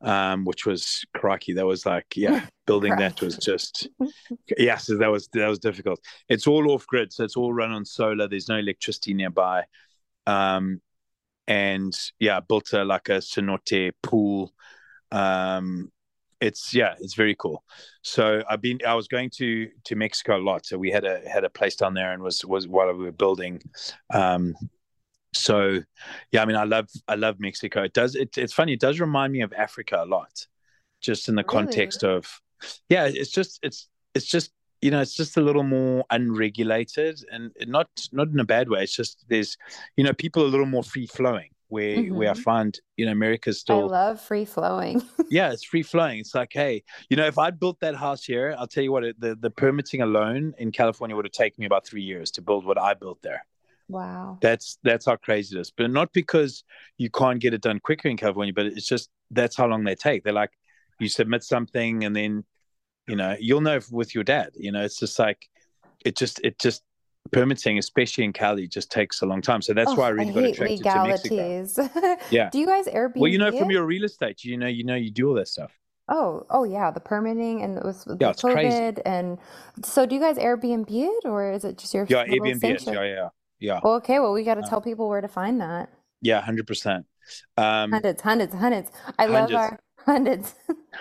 um, 0.00 0.44
which 0.44 0.64
was 0.64 1.04
crikey. 1.12 1.54
That 1.54 1.66
was 1.66 1.84
like 1.84 2.06
yeah, 2.16 2.46
building 2.68 2.94
that 2.96 3.20
was 3.20 3.36
just 3.36 3.88
yes, 4.56 4.86
that 4.86 5.10
was 5.10 5.28
that 5.32 5.48
was 5.48 5.58
difficult. 5.58 5.98
It's 6.28 6.46
all 6.46 6.70
off 6.70 6.86
grid, 6.86 7.12
so 7.12 7.24
it's 7.24 7.36
all 7.36 7.52
run 7.52 7.72
on 7.72 7.84
solar. 7.84 8.28
There's 8.28 8.48
no 8.48 8.58
electricity 8.58 9.12
nearby, 9.12 9.64
um, 10.26 10.80
and 11.46 11.92
yeah, 12.18 12.40
built 12.40 12.72
a 12.72 12.84
like 12.84 13.08
a 13.08 13.18
cenote 13.18 13.92
pool. 14.02 14.52
Um, 15.12 15.90
it's 16.40 16.74
yeah, 16.74 16.94
it's 17.00 17.14
very 17.14 17.36
cool. 17.36 17.64
So 18.02 18.42
I've 18.48 18.60
been 18.62 18.80
I 18.86 18.94
was 18.94 19.08
going 19.08 19.30
to 19.38 19.70
to 19.84 19.96
Mexico 19.96 20.38
a 20.38 20.42
lot. 20.42 20.66
So 20.66 20.78
we 20.78 20.90
had 20.90 21.04
a 21.04 21.20
had 21.28 21.44
a 21.44 21.50
place 21.50 21.76
down 21.76 21.94
there 21.94 22.12
and 22.12 22.22
was 22.22 22.44
was 22.44 22.68
while 22.68 22.92
we 22.94 23.04
were 23.04 23.12
building. 23.12 23.62
Um, 24.12 24.54
so 25.34 25.80
yeah, 26.30 26.42
I 26.42 26.46
mean 26.46 26.56
I 26.56 26.64
love 26.64 26.88
I 27.08 27.14
love 27.14 27.40
Mexico. 27.40 27.82
It 27.82 27.94
does 27.94 28.14
it, 28.14 28.36
it's 28.38 28.52
funny. 28.52 28.74
It 28.74 28.80
does 28.80 29.00
remind 29.00 29.32
me 29.32 29.42
of 29.42 29.52
Africa 29.52 30.02
a 30.02 30.06
lot, 30.06 30.46
just 31.00 31.28
in 31.28 31.34
the 31.36 31.44
Really? 31.44 31.44
context 31.44 32.04
of 32.04 32.40
yeah. 32.88 33.06
It's 33.06 33.30
just 33.30 33.58
it's 33.62 33.88
it's 34.14 34.26
just 34.26 34.52
you 34.82 34.90
know 34.90 35.00
it's 35.00 35.14
just 35.14 35.36
a 35.36 35.40
little 35.40 35.62
more 35.62 36.04
unregulated 36.10 37.24
and 37.30 37.52
not 37.66 37.88
not 38.12 38.28
in 38.28 38.40
a 38.40 38.44
bad 38.44 38.68
way. 38.68 38.82
It's 38.82 38.94
just 38.94 39.24
there's 39.28 39.56
you 39.96 40.04
know 40.04 40.12
people 40.12 40.42
are 40.42 40.46
a 40.46 40.50
little 40.50 40.66
more 40.66 40.82
free 40.82 41.06
flowing. 41.06 41.50
Where 41.68 41.96
mm-hmm. 41.96 42.14
where 42.14 42.30
I 42.30 42.34
find 42.34 42.78
you 42.98 43.06
know 43.06 43.12
America's 43.12 43.60
still 43.60 43.84
I 43.84 44.08
love 44.08 44.20
free 44.20 44.44
flowing. 44.44 45.02
yeah, 45.30 45.52
it's 45.52 45.64
free 45.64 45.82
flowing. 45.82 46.18
It's 46.18 46.34
like, 46.34 46.50
hey, 46.52 46.82
you 47.08 47.16
know, 47.16 47.26
if 47.26 47.38
I'd 47.38 47.58
built 47.58 47.80
that 47.80 47.94
house 47.94 48.24
here, 48.24 48.54
I'll 48.58 48.66
tell 48.66 48.82
you 48.82 48.92
what, 48.92 49.04
the 49.18 49.36
the 49.36 49.50
permitting 49.50 50.02
alone 50.02 50.52
in 50.58 50.70
California 50.70 51.16
would 51.16 51.24
have 51.24 51.32
taken 51.32 51.62
me 51.62 51.66
about 51.66 51.86
three 51.86 52.02
years 52.02 52.30
to 52.32 52.42
build 52.42 52.66
what 52.66 52.78
I 52.78 52.92
built 52.92 53.22
there. 53.22 53.46
wow. 53.88 54.36
That's 54.42 54.78
that's 54.82 55.06
how 55.06 55.16
crazy 55.16 55.56
it 55.56 55.60
is. 55.60 55.72
But 55.74 55.90
not 55.90 56.12
because 56.12 56.62
you 56.98 57.08
can't 57.08 57.40
get 57.40 57.54
it 57.54 57.62
done 57.62 57.80
quicker 57.80 58.08
in 58.08 58.18
California, 58.18 58.52
but 58.52 58.66
it's 58.66 58.86
just 58.86 59.08
that's 59.30 59.56
how 59.56 59.66
long 59.66 59.84
they 59.84 59.94
take. 59.94 60.24
They're 60.24 60.34
like, 60.34 60.50
you 61.02 61.08
submit 61.08 61.42
something, 61.42 62.04
and 62.04 62.14
then, 62.14 62.44
you 63.12 63.16
know, 63.16 63.36
you'll 63.38 63.60
know 63.60 63.78
with 63.90 64.14
your 64.14 64.24
dad. 64.24 64.50
You 64.54 64.72
know, 64.72 64.82
it's 64.82 64.98
just 64.98 65.18
like, 65.18 65.40
it 66.04 66.16
just 66.16 66.40
it 66.42 66.58
just 66.58 66.82
permitting, 67.30 67.78
especially 67.78 68.24
in 68.24 68.32
Cali, 68.32 68.66
just 68.66 68.90
takes 68.90 69.20
a 69.22 69.26
long 69.26 69.42
time. 69.42 69.60
So 69.60 69.74
that's 69.74 69.92
Oh, 69.92 69.96
why 69.96 70.06
I 70.06 70.08
really 70.10 70.32
got 70.32 70.42
hate 70.44 70.54
attracted 70.54 70.84
to 70.84 71.08
Mexico. 71.08 72.16
Yeah. 72.30 72.48
Do 72.50 72.58
you 72.58 72.66
guys 72.66 72.86
Airbnb? 72.86 73.16
Well, 73.16 73.30
you 73.30 73.38
know, 73.38 73.52
from 73.52 73.70
your 73.70 73.84
real 73.84 74.04
estate, 74.04 74.42
you 74.44 74.56
know, 74.56 74.66
you 74.66 74.84
know, 74.84 74.94
you 74.96 75.10
do 75.10 75.28
all 75.28 75.34
that 75.34 75.48
stuff. 75.48 75.70
Oh, 76.08 76.46
oh 76.50 76.64
yeah, 76.64 76.90
the 76.90 77.00
permitting 77.00 77.62
and 77.62 77.78
it 77.78 77.84
was 77.84 78.04
Yeah, 78.06 78.14
the 78.16 78.30
it's 78.30 78.42
crazy. 78.42 78.94
And 79.06 79.38
so 79.84 80.06
do 80.06 80.14
you 80.14 80.20
guys 80.20 80.36
Airbnb 80.36 80.90
it 80.90 81.24
or 81.26 81.52
is 81.52 81.64
it 81.64 81.78
just 81.78 81.94
your 81.94 82.06
Yeah, 82.08 82.24
Airbnb. 82.26 82.64
It. 82.64 82.86
Yeah, 82.86 83.04
yeah, 83.04 83.28
yeah. 83.60 83.80
Well, 83.84 83.94
okay, 83.96 84.18
well 84.18 84.32
we 84.32 84.42
got 84.42 84.54
to 84.54 84.62
Uh, 84.62 84.68
tell 84.68 84.80
people 84.80 85.08
where 85.08 85.20
to 85.20 85.28
find 85.28 85.60
that. 85.60 85.90
Yeah, 86.22 86.40
hundred 86.40 86.66
percent. 86.66 87.06
Um, 87.56 87.90
Hundreds, 87.92 88.20
hundreds, 88.22 88.54
hundreds. 88.54 88.90
I 89.18 89.26
love 89.26 89.54
our 89.54 89.78
hundreds. 90.06 90.54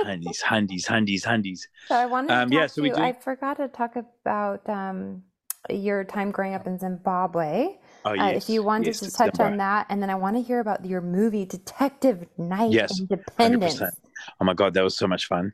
handies, 0.05 0.41
handies, 0.41 0.87
handies, 0.87 1.23
handies. 1.25 1.67
So 1.89 1.95
I 1.95 2.05
wanted 2.05 2.27
to 2.29 2.33
Um, 2.33 2.49
talk 2.51 2.59
yeah, 2.59 2.67
so 2.67 2.81
we 2.81 2.89
to 2.89 2.95
do- 2.95 3.01
I 3.01 3.13
forgot 3.13 3.57
to 3.57 3.67
talk 3.67 3.95
about 3.95 4.67
um, 4.69 5.23
your 5.69 6.03
time 6.03 6.31
growing 6.31 6.53
up 6.53 6.65
in 6.67 6.79
Zimbabwe. 6.79 7.77
Oh 8.05 8.13
Uh, 8.17 8.31
yes, 8.33 8.43
if 8.43 8.49
you 8.49 8.63
wanted 8.63 8.87
yes, 8.87 8.99
to 8.99 9.11
touch 9.11 9.35
Zimbabwe. 9.35 9.45
on 9.51 9.57
that, 9.57 9.87
and 9.89 10.01
then 10.01 10.09
I 10.09 10.15
want 10.15 10.35
to 10.35 10.41
hear 10.41 10.59
about 10.59 10.85
your 10.85 11.01
movie 11.01 11.45
Detective 11.45 12.27
Knight 12.37 12.71
Yes, 12.73 12.91
Independence. 12.91 13.81
100%. 13.81 13.91
Oh 14.39 14.45
my 14.45 14.53
god, 14.53 14.73
that 14.75 14.83
was 14.83 14.97
so 14.97 15.07
much 15.07 15.25
fun. 15.27 15.51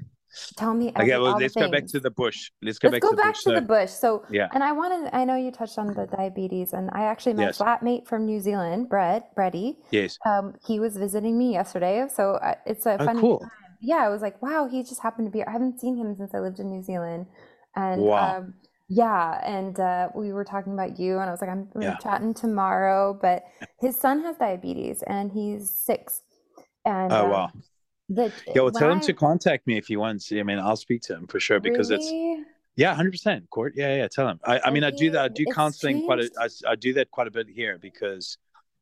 Tell 0.58 0.74
me 0.74 0.90
Okay, 0.90 1.18
well, 1.18 1.38
let's 1.38 1.54
go 1.56 1.70
back 1.70 1.86
to 1.88 2.00
the 2.00 2.12
bush. 2.12 2.52
Let's 2.62 2.80
go 2.80 2.88
Let's 2.90 2.96
back 2.96 3.02
go 3.02 3.10
to 3.10 3.16
the 3.16 3.22
back 3.22 3.34
bush. 3.34 3.44
to 3.44 3.50
the 3.52 3.62
So- 3.62 3.66
bush. 3.76 3.90
So, 3.92 4.24
Yeah. 4.30 4.48
and 4.54 4.64
I 4.64 4.72
wanted, 4.72 5.10
I 5.14 5.24
know 5.26 5.36
you 5.36 5.52
touched 5.52 5.78
on 5.78 5.88
the 5.94 6.06
diabetes, 6.08 6.74
and 6.74 6.90
I 6.94 7.04
actually, 7.04 7.34
my 7.34 7.44
Yes. 7.44 7.58
flatmate 7.58 8.08
from 8.08 8.26
New 8.26 8.40
Zealand, 8.40 8.90
Brett, 8.90 9.34
Bretty, 9.36 9.78
Yes. 9.92 10.18
um, 10.26 10.54
he 10.66 10.80
was 10.80 10.98
visiting 10.98 11.38
me 11.38 11.54
yesterday. 11.54 12.08
So 12.14 12.24
uh, 12.36 12.56
it's 12.66 12.86
a 12.86 12.98
fun. 12.98 13.02
Oh, 13.02 13.06
funny 13.06 13.22
cool. 13.22 13.40
time. 13.40 13.50
Yeah, 13.82 13.98
I 13.98 14.10
was 14.10 14.22
like, 14.22 14.42
wow, 14.42 14.68
he 14.68 14.82
just 14.84 15.02
happened 15.04 15.28
to 15.28 15.32
be. 15.32 15.44
I 15.44 15.52
haven't 15.52 15.80
seen 15.80 15.96
him 15.98 16.16
since 16.16 16.34
I 16.34 16.40
lived 16.40 16.60
in 16.60 16.70
New 16.70 16.82
Zealand, 16.82 17.28
and 17.76 18.02
Wow. 18.02 18.38
um, 18.38 18.54
yeah, 18.90 19.40
and 19.46 19.80
uh, 19.80 20.10
we 20.16 20.34
were 20.34 20.44
talking 20.46 20.74
about 20.74 20.98
you, 20.98 21.20
and 21.20 21.28
I 21.30 21.32
was 21.32 21.42
like, 21.42 21.50
I'm 21.52 21.70
Yeah. 21.80 21.98
chatting 21.98 22.34
tomorrow, 22.34 23.18
but 23.22 23.44
his 23.80 23.96
son 24.00 24.22
has 24.24 24.36
diabetes, 24.38 25.04
and 25.04 25.32
he's 25.32 25.70
six, 25.70 26.22
and 26.86 27.12
Oh 27.14 27.26
um, 27.26 27.30
wow. 27.32 27.50
The 28.10 28.32
Yeah, 28.48 28.62
well, 28.62 28.72
tell 28.72 28.92
him 28.92 29.00
when 29.00 29.08
to 29.08 29.14
contact 29.14 29.68
me 29.68 29.78
if 29.78 29.88
he 29.88 29.98
wants. 29.98 30.32
I 30.32 30.44
mean, 30.44 30.60
I'll 30.60 30.78
speak 30.78 31.02
to 31.04 31.16
him 31.16 31.28
for 31.28 31.40
sure 31.40 31.60
because 31.60 31.92
it's 31.92 32.12
yeah, 32.78 32.94
hundred 32.94 33.12
percent. 33.12 33.50
Court. 33.50 33.74
Yeah, 33.76 33.96
yeah. 33.96 34.08
Tell 34.08 34.30
him. 34.30 34.40
I, 34.46 34.60
I 34.66 34.70
mean, 34.70 34.84
I 34.84 34.92
do 34.92 35.10
that. 35.12 35.26
I 35.26 35.28
do 35.30 35.46
counseling 35.52 36.06
quite. 36.06 36.20
A, 36.20 36.30
changed. 36.30 36.64
I, 36.66 36.72
I 36.72 36.76
do 36.76 36.94
that 36.94 37.10
quite 37.10 37.28
a 37.28 37.32
bit 37.32 37.48
here 37.50 37.80
because, 37.82 38.38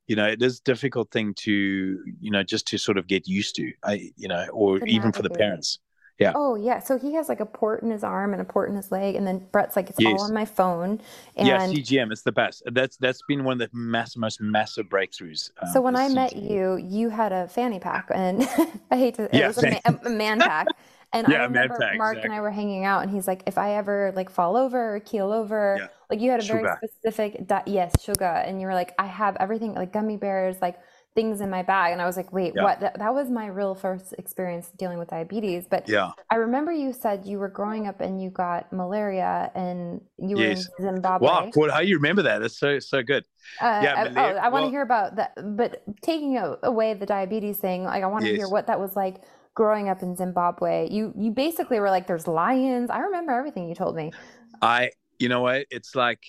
you 0.07 0.17
know, 0.17 0.27
it 0.27 0.41
is 0.41 0.59
a 0.59 0.63
difficult 0.63 1.11
thing 1.11 1.33
to, 1.39 2.03
you 2.19 2.29
know, 2.29 2.43
just 2.43 2.67
to 2.67 2.77
sort 2.77 2.97
of 2.97 3.07
get 3.07 3.25
used 3.25 3.55
to. 3.55 3.71
I, 3.83 4.11
you 4.17 4.27
know, 4.27 4.45
or 4.51 4.85
even 4.85 5.13
for 5.13 5.21
the 5.21 5.29
parents. 5.29 5.79
Yeah. 6.19 6.31
Oh 6.35 6.55
yeah, 6.55 6.79
so 6.79 6.97
he 6.97 7.13
has 7.15 7.27
like 7.27 7.41
a 7.41 7.45
port 7.45 7.83
in 7.83 7.89
his 7.91 8.03
arm 8.03 8.31
and 8.33 8.41
a 8.41 8.45
port 8.45 8.69
in 8.69 8.75
his 8.75 8.91
leg, 8.91 9.15
and 9.15 9.27
then 9.27 9.45
Brett's 9.51 9.75
like, 9.75 9.89
it's 9.89 9.99
all 10.05 10.21
on 10.21 10.33
my 10.33 10.45
phone. 10.45 11.01
And 11.35 11.47
yeah, 11.47 11.67
CGM. 11.67 12.11
It's 12.11 12.21
the 12.23 12.31
best. 12.31 12.63
That's 12.67 12.95
that's 12.97 13.21
been 13.27 13.43
one 13.43 13.61
of 13.61 13.69
the 13.69 13.77
mass, 13.77 14.15
most 14.15 14.39
massive 14.41 14.87
breakthroughs. 14.87 15.51
um, 15.61 15.69
so 15.73 15.81
when 15.81 15.95
I 15.95 16.07
met 16.09 16.35
you, 16.35 16.77
you 16.77 17.09
had 17.09 17.31
a 17.33 17.47
fanny 17.47 17.79
pack, 17.79 18.07
and 18.13 18.41
I 18.91 18.97
hate 18.97 19.15
to, 19.15 19.23
it 19.23 19.33
Yeah, 19.33 19.47
was 19.47 19.57
a, 19.57 19.69
ma- 19.69 19.97
a 20.05 20.09
man 20.09 20.39
pack. 20.39 20.67
And 21.13 21.27
Yeah, 21.29 21.35
I 21.35 21.39
man 21.43 21.69
remember 21.69 21.77
pack, 21.79 21.97
Mark 21.97 22.17
and 22.23 22.33
I 22.33 22.41
were 22.41 22.51
hanging 22.51 22.83
out, 22.83 23.01
and 23.03 23.09
he's 23.11 23.25
like, 23.25 23.43
if 23.47 23.57
I 23.57 23.75
ever 23.75 24.11
like 24.17 24.29
fall 24.29 24.57
over 24.57 24.95
or 24.95 24.99
keel 24.99 25.31
over, 25.31 25.77
Yeah. 25.79 25.87
like 26.09 26.19
you 26.19 26.29
had 26.29 26.41
a 26.41 26.43
very 26.43 26.63
Sugar. 26.63 26.77
specific, 26.83 27.47
di- 27.47 27.63
yes, 27.67 27.93
sugar, 28.01 28.25
and 28.25 28.59
you 28.59 28.67
were 28.67 28.73
like, 28.73 28.93
I 28.99 29.05
have 29.05 29.37
everything, 29.39 29.75
like 29.75 29.93
gummy 29.93 30.17
bears, 30.17 30.57
like 30.61 30.77
things 31.15 31.39
in 31.41 31.49
my 31.49 31.63
bag, 31.63 31.93
and 31.93 32.01
I 32.01 32.05
was 32.05 32.17
like, 32.17 32.31
wait, 32.33 32.53
Yeah. 32.55 32.63
what? 32.63 32.81
That, 32.81 32.99
that 32.99 33.13
was 33.13 33.29
my 33.29 33.47
real 33.47 33.73
first 33.73 34.13
experience 34.17 34.69
dealing 34.77 34.99
with 34.99 35.09
diabetes, 35.09 35.65
but 35.67 35.87
Yeah. 35.87 36.11
I 36.29 36.35
remember 36.35 36.71
you 36.73 36.91
said 36.93 37.25
you 37.25 37.39
were 37.39 37.47
growing 37.47 37.87
up 37.87 38.01
and 38.01 38.21
you 38.21 38.29
got 38.29 38.71
malaria 38.73 39.49
and 39.55 40.01
you 40.17 40.35
were 40.35 40.43
in 40.43 40.57
Zimbabwe. 40.81 41.25
Wow, 41.27 41.49
cool. 41.53 41.71
How 41.71 41.79
you 41.79 41.95
remember 41.95 42.21
that? 42.23 42.39
That's 42.39 42.57
so 42.59 42.79
so 42.79 43.01
good. 43.01 43.23
Uh, 43.61 43.79
Yeah, 43.83 43.93
I, 43.95 44.09
malaria- 44.09 44.35
oh, 44.35 44.45
I 44.45 44.49
want 44.49 44.65
to 44.65 44.69
hear 44.69 44.81
about 44.81 45.15
that. 45.15 45.31
But 45.57 45.83
taking 46.01 46.37
a- 46.37 46.57
away 46.63 46.93
the 46.93 47.05
diabetes 47.05 47.57
thing, 47.57 47.85
like 47.85 48.03
I 48.03 48.07
want 48.07 48.25
to 48.25 48.35
hear 48.35 48.49
what 48.49 48.67
that 48.67 48.79
was 48.79 48.95
like 48.95 49.21
growing 49.55 49.87
up 49.87 50.03
in 50.03 50.17
Zimbabwe. 50.17 50.89
You 50.91 51.13
you 51.17 51.31
basically 51.31 51.79
were 51.79 51.89
like, 51.89 52.07
"There's 52.07 52.27
lions." 52.27 52.89
I 52.89 52.99
remember 52.99 53.31
everything 53.31 53.69
you 53.69 53.75
told 53.75 53.95
me. 53.95 54.11
I, 54.61 54.91
you 55.17 55.29
know 55.29 55.41
what? 55.41 55.65
It's 55.71 55.95
like 55.95 56.19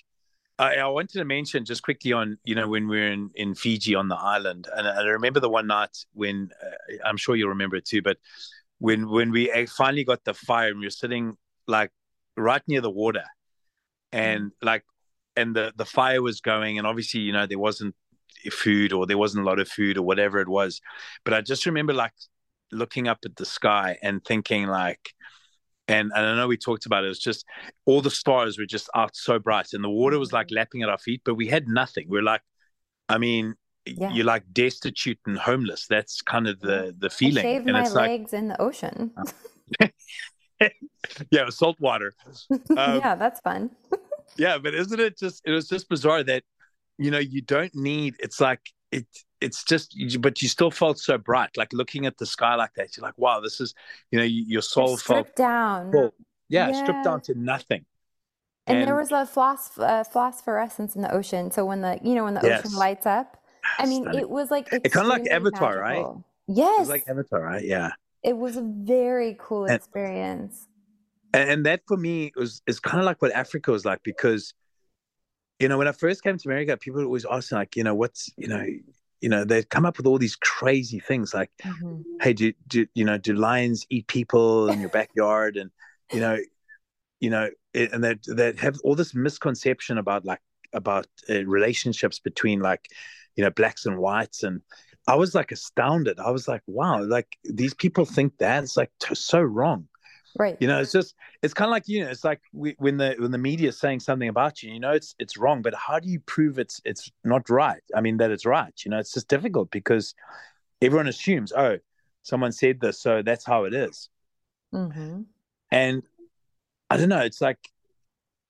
I, 0.58 0.76
I 0.76 0.86
wanted 0.86 1.18
to 1.18 1.24
mention 1.24 1.64
just 1.64 1.82
quickly 1.82 2.12
on, 2.12 2.38
you 2.44 2.54
know, 2.54 2.68
when 2.68 2.88
we 2.88 2.98
were 2.98 3.12
in, 3.12 3.30
in 3.34 3.54
Fiji 3.54 3.94
on 3.94 4.08
the 4.08 4.16
island, 4.16 4.68
and 4.74 4.88
I 4.88 5.02
remember 5.02 5.40
the 5.40 5.50
one 5.50 5.66
night 5.66 5.96
when 6.14 6.50
uh, 6.62 6.94
I'm 7.04 7.16
sure 7.16 7.36
you'll 7.36 7.50
remember 7.50 7.76
it 7.76 7.84
too, 7.84 8.02
but 8.02 8.16
when 8.78 9.08
when 9.08 9.30
we 9.30 9.50
finally 9.66 10.04
got 10.04 10.24
the 10.24 10.34
fire 10.34 10.68
and 10.68 10.78
we 10.78 10.86
were 10.86 10.90
sitting 10.90 11.36
like 11.66 11.90
right 12.36 12.62
near 12.66 12.80
the 12.80 12.90
water, 12.90 13.24
and 14.12 14.52
like, 14.62 14.84
and 15.36 15.54
the 15.54 15.72
the 15.76 15.84
fire 15.84 16.22
was 16.22 16.40
going, 16.40 16.78
and 16.78 16.86
obviously, 16.86 17.20
you 17.20 17.32
know, 17.32 17.46
there 17.46 17.58
wasn't 17.58 17.94
food 18.50 18.92
or 18.92 19.06
there 19.06 19.18
wasn't 19.18 19.42
a 19.42 19.46
lot 19.46 19.58
of 19.58 19.68
food 19.68 19.98
or 19.98 20.02
whatever 20.02 20.40
it 20.40 20.48
was, 20.48 20.80
but 21.24 21.34
I 21.34 21.40
just 21.40 21.66
remember 21.66 21.92
like 21.92 22.12
looking 22.72 23.08
up 23.08 23.18
at 23.24 23.36
the 23.36 23.44
sky 23.46 23.98
and 24.02 24.24
thinking 24.24 24.66
like 24.66 25.14
and, 25.88 26.10
and 26.14 26.26
I 26.26 26.36
know 26.36 26.48
we 26.48 26.56
talked 26.56 26.86
about 26.86 27.04
it. 27.04 27.10
It's 27.10 27.18
just 27.20 27.44
all 27.84 28.00
the 28.00 28.10
stars 28.10 28.58
were 28.58 28.66
just 28.66 28.88
out 28.94 29.14
so 29.16 29.38
bright, 29.38 29.72
and 29.72 29.82
the 29.84 29.90
water 29.90 30.18
was 30.18 30.32
like 30.32 30.48
lapping 30.50 30.82
at 30.82 30.88
our 30.88 30.98
feet, 30.98 31.22
but 31.24 31.34
we 31.34 31.46
had 31.48 31.68
nothing. 31.68 32.06
We're 32.08 32.22
like, 32.22 32.42
I 33.08 33.18
mean, 33.18 33.54
Yeah. 33.86 34.12
you're 34.12 34.24
like 34.26 34.44
destitute 34.52 35.18
and 35.26 35.38
homeless. 35.38 35.86
That's 35.88 36.20
kind 36.22 36.48
of 36.48 36.58
the 36.60 36.94
the 36.98 37.06
I 37.06 37.10
feeling, 37.10 37.42
shaved 37.42 37.66
and 37.66 37.74
my 37.74 37.82
it's 37.82 37.94
like, 37.94 38.08
legs 38.08 38.32
in 38.32 38.48
the 38.48 38.60
ocean. 38.60 39.12
yeah, 41.30 41.48
salt 41.50 41.78
water. 41.80 42.12
Um, 42.50 42.98
yeah, 42.98 43.14
that's 43.14 43.40
fun. 43.40 43.70
yeah, 44.36 44.58
but 44.58 44.74
isn't 44.74 45.00
it 45.00 45.18
just? 45.18 45.42
It 45.44 45.50
was 45.52 45.68
just 45.68 45.88
bizarre 45.88 46.22
that 46.24 46.42
you 46.98 47.10
know 47.10 47.18
you 47.18 47.42
don't 47.42 47.74
need. 47.74 48.16
It's 48.18 48.40
like 48.40 48.60
it. 48.92 49.06
It's 49.40 49.64
just, 49.64 49.94
but 50.20 50.40
you 50.40 50.48
still 50.48 50.70
felt 50.70 50.98
so 50.98 51.18
bright. 51.18 51.56
Like 51.56 51.72
looking 51.74 52.06
at 52.06 52.16
the 52.16 52.24
sky 52.24 52.54
like 52.54 52.72
that, 52.76 52.96
you're 52.96 53.04
like, 53.04 53.18
wow, 53.18 53.40
this 53.40 53.60
is. 53.60 53.74
You 54.10 54.18
know, 54.18 54.24
your 54.24 54.62
soul 54.62 54.96
felt 54.96 55.36
down. 55.36 55.92
Full. 55.92 56.14
Yeah, 56.48 56.68
yeah, 56.68 56.82
stripped 56.82 57.04
down 57.04 57.20
to 57.22 57.34
nothing. 57.34 57.84
And, 58.66 58.78
and 58.78 58.88
there 58.88 58.96
was 58.96 59.12
a 59.12 59.28
uh, 59.82 60.04
phosphorescence 60.04 60.96
in 60.96 61.02
the 61.02 61.12
ocean. 61.12 61.50
So 61.50 61.64
when 61.64 61.82
the 61.82 61.98
you 62.02 62.14
know 62.14 62.24
when 62.24 62.34
the 62.34 62.40
yes. 62.42 62.60
ocean 62.64 62.76
lights 62.76 63.06
up, 63.06 63.36
I 63.78 63.86
mean, 63.86 64.08
it 64.14 64.28
was 64.28 64.50
like 64.50 64.68
it 64.72 64.90
kind 64.90 65.06
of 65.06 65.10
like 65.10 65.28
Avatar, 65.30 65.82
magical. 65.82 66.14
right? 66.14 66.24
Yes, 66.48 66.88
like 66.88 67.04
Avatar, 67.08 67.40
right? 67.40 67.64
Yeah. 67.64 67.90
It 68.22 68.36
was 68.36 68.56
a 68.56 68.62
very 68.62 69.36
cool 69.38 69.64
and, 69.64 69.74
experience. 69.74 70.66
And, 71.32 71.66
that 71.66 71.82
for 71.86 71.96
me 71.96 72.32
was 72.34 72.62
is 72.66 72.80
kind 72.80 72.98
of 72.98 73.04
like 73.04 73.20
what 73.22 73.32
Africa 73.32 73.70
was 73.70 73.84
like 73.84 74.02
because, 74.02 74.54
you 75.58 75.68
know, 75.68 75.78
when 75.78 75.88
I 75.88 75.92
first 75.92 76.22
came 76.22 76.36
to 76.36 76.48
America, 76.48 76.76
people 76.76 77.02
always 77.02 77.26
ask 77.30 77.52
like, 77.52 77.76
you 77.76 77.84
know, 77.84 77.94
what's 77.94 78.30
you 78.36 78.48
know, 78.48 78.64
you 79.20 79.28
know, 79.28 79.44
they'd 79.44 79.70
come 79.70 79.86
up 79.86 79.96
with 79.96 80.06
all 80.06 80.18
these 80.18 80.36
crazy 80.36 81.00
things 81.00 81.32
like, 81.32 81.50
mm-hmm. 81.64 82.02
hey, 82.20 82.32
do, 82.32 82.52
do 82.68 82.86
you 82.94 83.04
know, 83.04 83.18
do 83.18 83.32
lions 83.32 83.86
eat 83.88 84.06
people 84.06 84.68
in 84.68 84.80
your 84.80 84.90
backyard? 85.00 85.56
And 85.56 85.70
you 86.12 86.20
know, 86.20 86.38
you 87.20 87.30
know, 87.30 87.48
and 87.74 88.04
that 88.04 88.18
that 88.26 88.58
have 88.58 88.78
all 88.84 88.94
this 88.94 89.14
misconception 89.14 89.98
about 89.98 90.24
like 90.24 90.40
about 90.72 91.06
uh, 91.30 91.44
relationships 91.44 92.18
between 92.18 92.60
like 92.60 92.88
you 93.34 93.44
know 93.44 93.50
blacks 93.50 93.86
and 93.86 93.98
whites 93.98 94.42
and 94.42 94.62
i 95.06 95.14
was 95.14 95.34
like 95.34 95.52
astounded 95.52 96.18
i 96.18 96.30
was 96.30 96.48
like 96.48 96.62
wow 96.66 97.02
like 97.02 97.36
these 97.44 97.74
people 97.74 98.04
think 98.04 98.36
that 98.38 98.64
it's 98.64 98.76
like 98.76 98.90
t- 99.00 99.14
so 99.14 99.40
wrong 99.40 99.86
right 100.38 100.56
you 100.60 100.66
know 100.66 100.80
it's 100.80 100.92
just 100.92 101.14
it's 101.42 101.54
kind 101.54 101.68
of 101.68 101.72
like 101.72 101.88
you 101.88 102.04
know 102.04 102.10
it's 102.10 102.24
like 102.24 102.40
we, 102.52 102.74
when 102.78 102.96
the 102.96 103.14
when 103.18 103.30
the 103.30 103.38
media 103.38 103.68
is 103.68 103.78
saying 103.78 104.00
something 104.00 104.28
about 104.28 104.62
you 104.62 104.72
you 104.72 104.80
know 104.80 104.92
it's 104.92 105.14
it's 105.18 105.36
wrong 105.36 105.62
but 105.62 105.74
how 105.74 105.98
do 105.98 106.08
you 106.08 106.20
prove 106.20 106.58
it's 106.58 106.80
it's 106.84 107.10
not 107.24 107.48
right 107.50 107.82
i 107.94 108.00
mean 108.00 108.16
that 108.16 108.30
it's 108.30 108.46
right 108.46 108.74
you 108.84 108.90
know 108.90 108.98
it's 108.98 109.12
just 109.12 109.28
difficult 109.28 109.70
because 109.70 110.14
everyone 110.82 111.08
assumes 111.08 111.52
oh 111.52 111.78
someone 112.22 112.52
said 112.52 112.80
this 112.80 113.00
so 113.00 113.22
that's 113.22 113.44
how 113.44 113.64
it 113.64 113.74
is. 113.74 114.08
mm-hmm. 114.74 115.22
and 115.70 116.02
i 116.90 116.96
don't 116.96 117.08
know 117.08 117.20
it's 117.20 117.40
like 117.40 117.58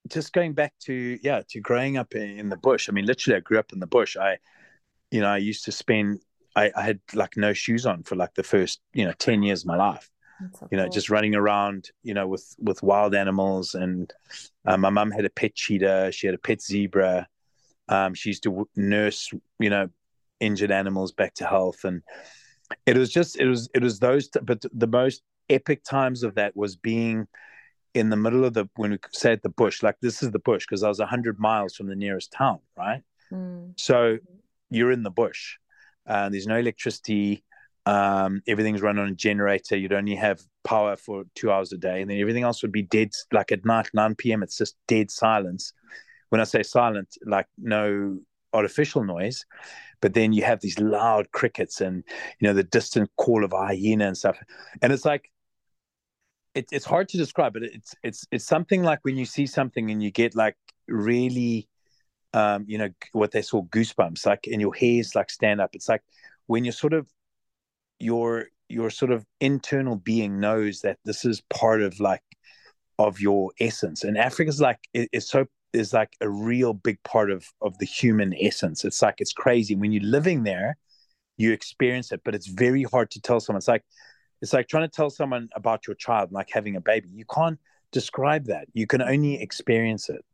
just 0.08 0.32
going 0.32 0.52
back 0.52 0.72
to 0.80 1.18
yeah 1.22 1.42
to 1.48 1.60
growing 1.60 1.96
up 1.96 2.14
in, 2.14 2.38
in, 2.38 2.48
the 2.48 2.56
bush 2.56 2.88
i 2.88 2.92
mean 2.92 3.06
literally 3.06 3.36
i 3.36 3.40
grew 3.40 3.58
up 3.58 3.72
in 3.72 3.80
the 3.80 3.86
bush 3.86 4.16
i 4.16 4.38
you 5.10 5.20
know 5.20 5.28
i 5.28 5.36
used 5.36 5.64
to 5.64 5.72
spend 5.72 6.20
I, 6.54 6.70
I 6.74 6.82
had 6.82 7.00
like 7.12 7.36
no 7.36 7.52
shoes 7.52 7.84
on 7.84 8.02
for 8.04 8.16
like 8.16 8.34
the 8.34 8.42
first 8.42 8.80
you 8.94 9.04
know 9.04 9.12
10 9.12 9.42
years 9.42 9.62
of 9.62 9.66
my 9.66 9.76
life 9.76 10.10
so 10.52 10.68
you 10.70 10.76
know 10.76 10.84
cool. 10.84 10.92
just 10.92 11.10
running 11.10 11.34
around 11.34 11.90
you 12.02 12.14
know 12.14 12.26
with 12.26 12.54
with 12.58 12.82
wild 12.82 13.14
animals. 13.14 13.74
And 13.74 14.12
uh, 14.66 14.76
my 14.76 14.90
mom 14.90 15.10
had 15.10 15.24
a 15.24 15.30
pet 15.30 15.54
cheetah. 15.54 16.12
She 16.12 16.26
had 16.26 16.34
a 16.34 16.38
pet 16.38 16.62
zebra. 16.62 17.26
Um, 17.88 18.14
she 18.14 18.30
used 18.30 18.42
to 18.44 18.68
nurse 18.76 19.30
you 19.58 19.70
know 19.70 19.88
injured 20.40 20.70
animals 20.70 21.12
back 21.12 21.34
to 21.34 21.46
health. 21.46 21.84
And 21.84 22.02
it 22.84 22.96
was 22.96 23.10
just 23.10 23.38
it 23.38 23.46
was 23.46 23.68
it 23.74 23.82
was 23.82 23.98
those 23.98 24.28
but 24.42 24.64
the 24.72 24.86
most 24.86 25.22
epic 25.48 25.84
times 25.84 26.22
of 26.22 26.34
that 26.34 26.56
was 26.56 26.76
being 26.76 27.26
in 27.94 28.10
the 28.10 28.16
middle 28.16 28.44
of 28.44 28.54
the 28.54 28.68
when 28.76 28.90
we 28.90 28.98
say 29.12 29.32
at 29.32 29.42
the 29.42 29.48
bush 29.48 29.82
like 29.82 29.96
this 30.02 30.22
is 30.22 30.30
the 30.32 30.38
bush 30.40 30.66
because 30.68 30.82
i 30.82 30.88
was 30.88 30.98
100 30.98 31.38
miles 31.38 31.74
from 31.74 31.86
the 31.86 31.94
nearest 31.94 32.32
town 32.32 32.58
right? 32.76 33.02
Mm. 33.32 33.72
so 33.76 34.18
you're 34.70 34.92
in 34.92 35.02
the 35.02 35.10
bush 35.10 35.56
uh, 36.06 36.28
there's 36.28 36.46
no 36.46 36.56
electricity 36.56 37.44
um, 37.86 38.42
everything's 38.46 38.82
run 38.82 38.98
on 38.98 39.08
a 39.08 39.14
generator. 39.14 39.76
You'd 39.76 39.92
only 39.92 40.16
have 40.16 40.42
power 40.64 40.96
for 40.96 41.24
two 41.34 41.50
hours 41.50 41.72
a 41.72 41.78
day 41.78 42.02
and 42.02 42.10
then 42.10 42.18
everything 42.18 42.42
else 42.42 42.60
would 42.62 42.72
be 42.72 42.82
dead 42.82 43.10
like 43.32 43.52
at 43.52 43.64
night 43.64 43.88
9 43.94 44.16
p.m 44.16 44.42
it's 44.42 44.58
just 44.58 44.76
dead 44.88 45.10
silence. 45.10 45.72
When 46.30 46.40
i 46.40 46.44
say 46.44 46.64
silent 46.64 47.16
like 47.24 47.46
no 47.56 48.18
artificial 48.52 49.04
noise 49.04 49.44
but 50.00 50.14
then 50.14 50.32
you 50.32 50.42
have 50.42 50.60
these 50.60 50.78
loud 50.78 51.30
crickets 51.32 51.80
and 51.80 52.04
you 52.40 52.48
know 52.48 52.54
the 52.54 52.62
distant 52.62 53.10
call 53.16 53.44
of 53.44 53.52
a 53.52 53.66
hyena 53.66 54.06
and 54.06 54.16
stuff. 54.16 54.38
And 54.82 54.92
it's 54.92 55.04
like 55.04 55.30
it, 56.54 56.66
it's 56.72 56.84
hard 56.84 57.08
to 57.10 57.16
describe, 57.18 57.52
but 57.52 57.62
it's 57.62 57.94
it's 58.02 58.26
it's 58.30 58.44
something 58.44 58.82
like 58.82 59.00
when 59.02 59.16
you 59.16 59.26
see 59.26 59.46
something 59.46 59.90
and 59.90 60.02
you 60.02 60.10
get 60.10 60.34
like 60.34 60.56
really, 60.88 61.68
um, 62.32 62.64
you 62.66 62.78
know, 62.78 62.88
what 63.12 63.32
they 63.32 63.42
call 63.42 63.66
goosebumps, 63.66 64.26
like 64.26 64.46
and 64.50 64.60
your 64.60 64.74
hairs 64.74 65.14
like 65.14 65.30
stand 65.30 65.60
up. 65.60 65.70
It's 65.74 65.88
like 65.88 66.02
when 66.46 66.64
you're 66.64 66.72
sort 66.72 66.92
of 66.92 67.06
your 67.98 68.46
your 68.68 68.90
sort 68.90 69.12
of 69.12 69.24
internal 69.40 69.96
being 69.96 70.40
knows 70.40 70.80
that 70.80 70.98
this 71.04 71.24
is 71.24 71.40
part 71.50 71.82
of 71.82 72.00
like 72.00 72.22
of 72.98 73.20
your 73.20 73.52
essence, 73.60 74.04
and 74.04 74.16
Africa's 74.16 74.60
like 74.60 74.78
it, 74.94 75.08
it's 75.12 75.30
so 75.30 75.46
is 75.72 75.92
like 75.92 76.10
a 76.20 76.28
real 76.28 76.72
big 76.72 77.02
part 77.02 77.30
of 77.30 77.46
of 77.60 77.76
the 77.78 77.86
human 77.86 78.34
essence. 78.40 78.84
It's 78.84 79.02
like 79.02 79.16
it's 79.18 79.32
crazy 79.32 79.76
when 79.76 79.92
you're 79.92 80.02
living 80.02 80.44
there, 80.44 80.76
you 81.36 81.52
experience 81.52 82.12
it, 82.12 82.22
but 82.24 82.34
it's 82.34 82.46
very 82.46 82.82
hard 82.84 83.10
to 83.12 83.20
tell 83.20 83.40
someone. 83.40 83.58
It's 83.58 83.68
like 83.68 83.84
it's 84.42 84.52
like 84.52 84.68
trying 84.68 84.88
to 84.88 84.94
tell 84.94 85.10
someone 85.10 85.48
about 85.54 85.86
your 85.86 85.96
child, 85.96 86.32
like 86.32 86.50
having 86.50 86.76
a 86.76 86.80
baby. 86.80 87.08
You 87.12 87.24
can't 87.32 87.58
describe 87.92 88.46
that. 88.46 88.66
You 88.72 88.86
can 88.86 89.02
only 89.02 89.40
experience 89.40 90.08
it. 90.08 90.24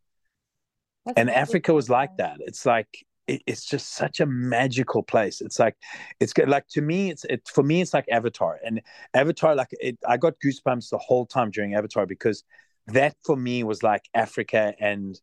That's 1.05 1.19
and 1.19 1.31
Africa 1.31 1.73
was 1.73 1.91
like 1.91 2.17
that. 2.19 2.37
It's 2.41 2.65
like 2.65 2.89
it, 3.27 3.43
it's 3.47 3.65
just 3.65 3.95
such 3.95 4.21
a 4.21 4.27
magical 4.27 5.03
place. 5.03 5.41
It's 5.41 5.59
like 5.59 5.77
it's 6.21 6.33
good. 6.33 6.49
Like 6.49 6.67
to 6.69 6.81
me, 6.81 7.11
it's 7.11 7.25
it 7.25 7.49
for 7.53 7.63
me. 7.63 7.81
It's 7.81 7.95
like 7.95 8.07
Avatar, 8.11 8.59
and 8.65 8.81
Avatar. 9.15 9.55
Like 9.55 9.69
it, 9.73 9.99
I 10.09 10.17
got 10.17 10.35
goosebumps 10.45 10.91
the 10.91 10.99
whole 10.99 11.27
time 11.27 11.51
during 11.51 11.75
Avatar 11.75 12.07
because 12.07 12.45
that 12.89 13.17
for 13.25 13.37
me 13.37 13.63
was 13.63 13.83
like 13.83 14.03
Africa 14.15 14.75
and 14.81 15.21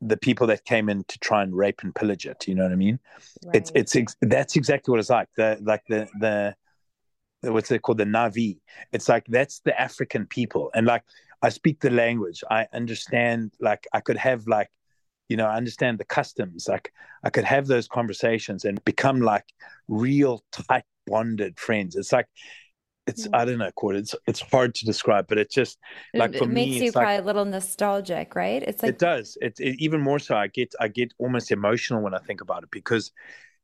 the 0.00 0.16
people 0.16 0.46
that 0.46 0.64
came 0.64 0.88
in 0.88 1.04
to 1.04 1.18
try 1.18 1.42
and 1.42 1.54
rape 1.54 1.80
and 1.82 1.94
pillage 1.94 2.26
it. 2.26 2.48
You 2.48 2.54
know 2.54 2.62
what 2.62 2.72
I 2.72 2.76
mean? 2.76 2.98
Right. 3.44 3.56
It's 3.56 3.94
it's 3.94 4.16
that's 4.22 4.56
exactly 4.56 4.90
what 4.90 4.98
it's 4.98 5.10
like. 5.10 5.28
The 5.36 5.58
like 5.62 5.82
the 5.88 6.08
the 6.18 6.54
what's 7.42 7.70
it 7.70 7.82
called 7.82 7.98
the 7.98 8.04
Na'vi. 8.04 8.58
It's 8.92 9.08
like 9.08 9.26
that's 9.28 9.60
the 9.60 9.78
African 9.80 10.26
people, 10.26 10.70
and 10.74 10.86
like 10.86 11.04
I 11.42 11.48
speak 11.50 11.80
the 11.80 11.90
language. 11.90 12.42
I 12.50 12.66
understand. 12.72 13.52
Like 13.60 13.86
I 13.92 14.00
could 14.00 14.16
have 14.16 14.46
like, 14.46 14.68
you 15.30 15.36
know, 15.36 15.46
I 15.46 15.56
understand 15.56 15.98
the 15.98 16.04
customs. 16.04 16.66
Like 16.68 16.92
I 17.22 17.30
could 17.30 17.44
have 17.44 17.68
those 17.68 17.86
conversations 17.86 18.64
and 18.64 18.84
become 18.84 19.20
like 19.20 19.44
real 19.88 20.44
tight 20.50 20.84
bonded 21.06 21.58
friends. 21.58 21.94
It's 21.94 22.12
like 22.12 22.26
it's 23.06 23.28
mm. 23.28 23.30
I 23.32 23.44
don't 23.44 23.58
know, 23.58 23.70
Court. 23.70 23.94
It's 23.94 24.14
it's 24.26 24.40
hard 24.40 24.74
to 24.74 24.84
describe, 24.84 25.28
but 25.28 25.38
it's 25.38 25.54
just 25.54 25.78
like 26.14 26.36
for 26.36 26.44
it 26.44 26.48
me, 26.48 26.66
makes 26.66 26.82
you 26.82 26.92
probably 26.92 27.14
like, 27.14 27.22
a 27.22 27.26
little 27.26 27.44
nostalgic, 27.44 28.34
right? 28.34 28.60
It's 28.60 28.82
like 28.82 28.90
it 28.90 28.98
does. 28.98 29.38
It's 29.40 29.60
it, 29.60 29.76
even 29.78 30.00
more 30.00 30.18
so. 30.18 30.34
I 30.34 30.48
get 30.48 30.74
I 30.80 30.88
get 30.88 31.14
almost 31.18 31.52
emotional 31.52 32.02
when 32.02 32.12
I 32.12 32.18
think 32.18 32.40
about 32.40 32.64
it 32.64 32.70
because 32.72 33.12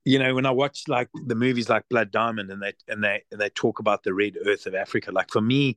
you 0.04 0.20
know 0.20 0.36
when 0.36 0.46
i 0.46 0.52
watch 0.52 0.84
like 0.86 1.08
the 1.26 1.34
movies 1.34 1.68
like 1.68 1.82
blood 1.90 2.12
diamond 2.12 2.48
and 2.48 2.62
they 2.62 2.72
and 2.86 3.02
they 3.02 3.24
and 3.32 3.40
they 3.40 3.48
talk 3.48 3.80
about 3.80 4.04
the 4.04 4.14
red 4.14 4.36
earth 4.46 4.66
of 4.66 4.72
africa 4.72 5.10
like 5.10 5.32
for 5.32 5.40
me 5.40 5.76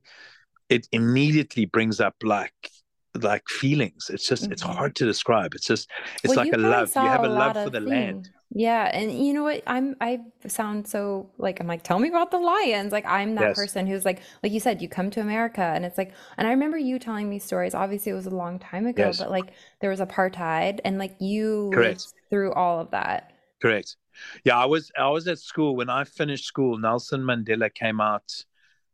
it 0.68 0.86
immediately 0.92 1.64
brings 1.64 2.00
up 2.00 2.14
like 2.22 2.70
like 3.14 3.46
feelings 3.48 4.08
it's 4.10 4.26
just 4.28 4.44
mm-hmm. 4.44 4.52
it's 4.52 4.62
hard 4.62 4.94
to 4.94 5.04
describe 5.04 5.52
it's 5.54 5.66
just 5.66 5.90
it's 6.22 6.34
well, 6.34 6.44
like 6.44 6.52
a 6.52 6.56
love 6.56 6.90
you 6.94 7.02
have 7.02 7.24
a, 7.24 7.26
a 7.26 7.28
love 7.28 7.54
for 7.54 7.70
the 7.70 7.80
things. 7.80 7.90
land 7.90 8.30
yeah 8.52 8.90
and 8.92 9.12
you 9.12 9.32
know 9.32 9.42
what 9.42 9.62
i'm 9.66 9.96
i 10.00 10.20
sound 10.46 10.86
so 10.86 11.28
like 11.38 11.60
i'm 11.60 11.66
like 11.66 11.82
tell 11.82 11.98
me 11.98 12.08
about 12.08 12.30
the 12.30 12.38
lions 12.38 12.92
like 12.92 13.04
i'm 13.06 13.34
that 13.34 13.48
yes. 13.48 13.56
person 13.56 13.86
who's 13.86 14.04
like 14.04 14.20
like 14.42 14.52
you 14.52 14.60
said 14.60 14.80
you 14.80 14.88
come 14.88 15.10
to 15.10 15.20
america 15.20 15.60
and 15.60 15.84
it's 15.84 15.98
like 15.98 16.12
and 16.36 16.46
i 16.46 16.50
remember 16.50 16.78
you 16.78 16.98
telling 16.98 17.28
me 17.28 17.38
stories 17.38 17.74
obviously 17.74 18.10
it 18.10 18.14
was 18.14 18.26
a 18.26 18.30
long 18.30 18.58
time 18.58 18.86
ago 18.86 19.06
yes. 19.06 19.18
but 19.18 19.30
like 19.30 19.52
there 19.80 19.90
was 19.90 20.00
apartheid 20.00 20.78
and 20.84 20.98
like 20.98 21.16
you 21.20 21.70
Correct. 21.72 22.00
lived 22.00 22.14
through 22.30 22.52
all 22.52 22.80
of 22.80 22.90
that 22.92 23.32
Correct. 23.60 23.96
Yeah, 24.44 24.58
I 24.58 24.64
was 24.64 24.90
I 24.98 25.08
was 25.10 25.28
at 25.28 25.38
school 25.38 25.76
when 25.76 25.90
I 25.90 26.04
finished 26.04 26.46
school. 26.46 26.78
Nelson 26.78 27.22
Mandela 27.22 27.72
came 27.72 28.00
out 28.00 28.44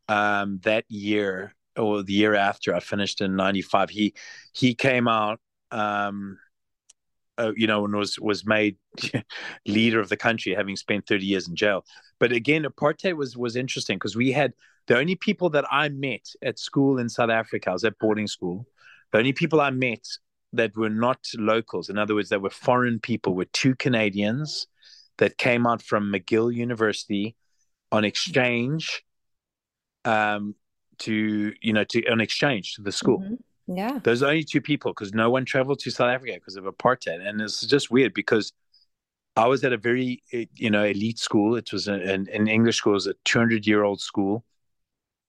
um, 0.07 0.59
that 0.63 0.85
year 0.89 1.53
or 1.77 2.03
the 2.03 2.13
year 2.13 2.35
after 2.35 2.75
I 2.75 2.79
finished 2.79 3.21
in 3.21 3.35
'95. 3.35 3.89
He 3.89 4.13
he 4.53 4.73
came 4.75 5.07
out, 5.07 5.39
um, 5.71 6.37
uh, 7.37 7.51
you 7.55 7.67
know, 7.67 7.85
and 7.85 7.95
was 7.95 8.19
was 8.19 8.45
made 8.45 8.77
leader 9.67 9.99
of 9.99 10.09
the 10.09 10.17
country, 10.17 10.53
having 10.53 10.75
spent 10.75 11.07
30 11.07 11.25
years 11.25 11.47
in 11.47 11.55
jail. 11.55 11.85
But 12.19 12.31
again, 12.31 12.63
apartheid 12.63 13.15
was 13.15 13.37
was 13.37 13.55
interesting 13.55 13.97
because 13.97 14.15
we 14.15 14.31
had 14.31 14.53
the 14.87 14.97
only 14.97 15.15
people 15.15 15.49
that 15.51 15.65
I 15.71 15.89
met 15.89 16.27
at 16.41 16.59
school 16.59 16.97
in 16.97 17.09
South 17.09 17.29
Africa. 17.29 17.69
I 17.69 17.73
was 17.73 17.83
at 17.83 17.99
boarding 17.99 18.27
school. 18.27 18.65
The 19.11 19.19
only 19.19 19.33
people 19.33 19.61
I 19.61 19.69
met 19.69 20.05
that 20.53 20.75
were 20.75 20.89
not 20.89 21.19
locals, 21.37 21.89
in 21.89 21.97
other 21.97 22.15
words, 22.15 22.29
that 22.29 22.41
were 22.41 22.49
foreign 22.49 22.99
people, 22.99 23.35
were 23.35 23.45
two 23.45 23.75
Canadians 23.75 24.67
that 25.17 25.37
came 25.37 25.67
out 25.67 25.81
from 25.81 26.11
McGill 26.11 26.53
University 26.53 27.35
on 27.91 28.03
exchange 28.03 29.03
um, 30.05 30.55
to 30.99 31.53
you 31.61 31.73
know 31.73 31.83
to 31.85 32.05
on 32.07 32.21
exchange 32.21 32.75
to 32.75 32.81
the 32.81 32.91
school. 32.91 33.19
Mm-hmm. 33.19 33.77
Yeah, 33.77 33.99
there's 34.03 34.23
only 34.23 34.43
two 34.43 34.61
people 34.61 34.91
because 34.91 35.13
no 35.13 35.29
one 35.29 35.43
traveled 35.43 35.79
to 35.79 35.91
South 35.91 36.09
Africa 36.09 36.33
because 36.35 36.55
of 36.55 36.63
apartheid, 36.63 37.25
and 37.27 37.41
it's 37.41 37.61
just 37.61 37.91
weird 37.91 38.13
because 38.13 38.53
I 39.35 39.47
was 39.47 39.63
at 39.63 39.73
a 39.73 39.77
very 39.77 40.23
you 40.31 40.69
know 40.69 40.83
elite 40.83 41.19
school. 41.19 41.55
It 41.55 41.71
was 41.71 41.87
an, 41.87 42.27
an 42.31 42.47
English 42.47 42.77
school, 42.77 42.93
it 42.93 42.95
was 42.95 43.07
a 43.07 43.15
200 43.25 43.67
year 43.67 43.83
old 43.83 43.99
school, 43.99 44.45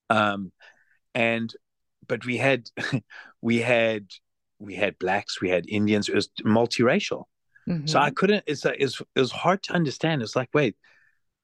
um, 0.09 0.53
and 1.15 1.53
but 2.07 2.25
we 2.25 2.37
had 2.37 2.71
we 3.43 3.59
had 3.59 4.07
we 4.59 4.75
had 4.75 4.99
blacks, 4.99 5.41
we 5.41 5.51
had 5.51 5.69
Indians. 5.69 6.09
It 6.09 6.15
was 6.15 6.29
multiracial. 6.45 7.25
Mm-hmm. 7.69 7.87
So 7.87 7.99
I 7.99 8.11
couldn't. 8.11 8.45
It's 8.47 8.65
it's 8.65 9.01
it 9.15 9.21
was 9.21 9.33
hard 9.33 9.63
to 9.65 9.75
understand. 9.75 10.23
It's 10.23 10.37
like, 10.37 10.49
wait, 10.55 10.77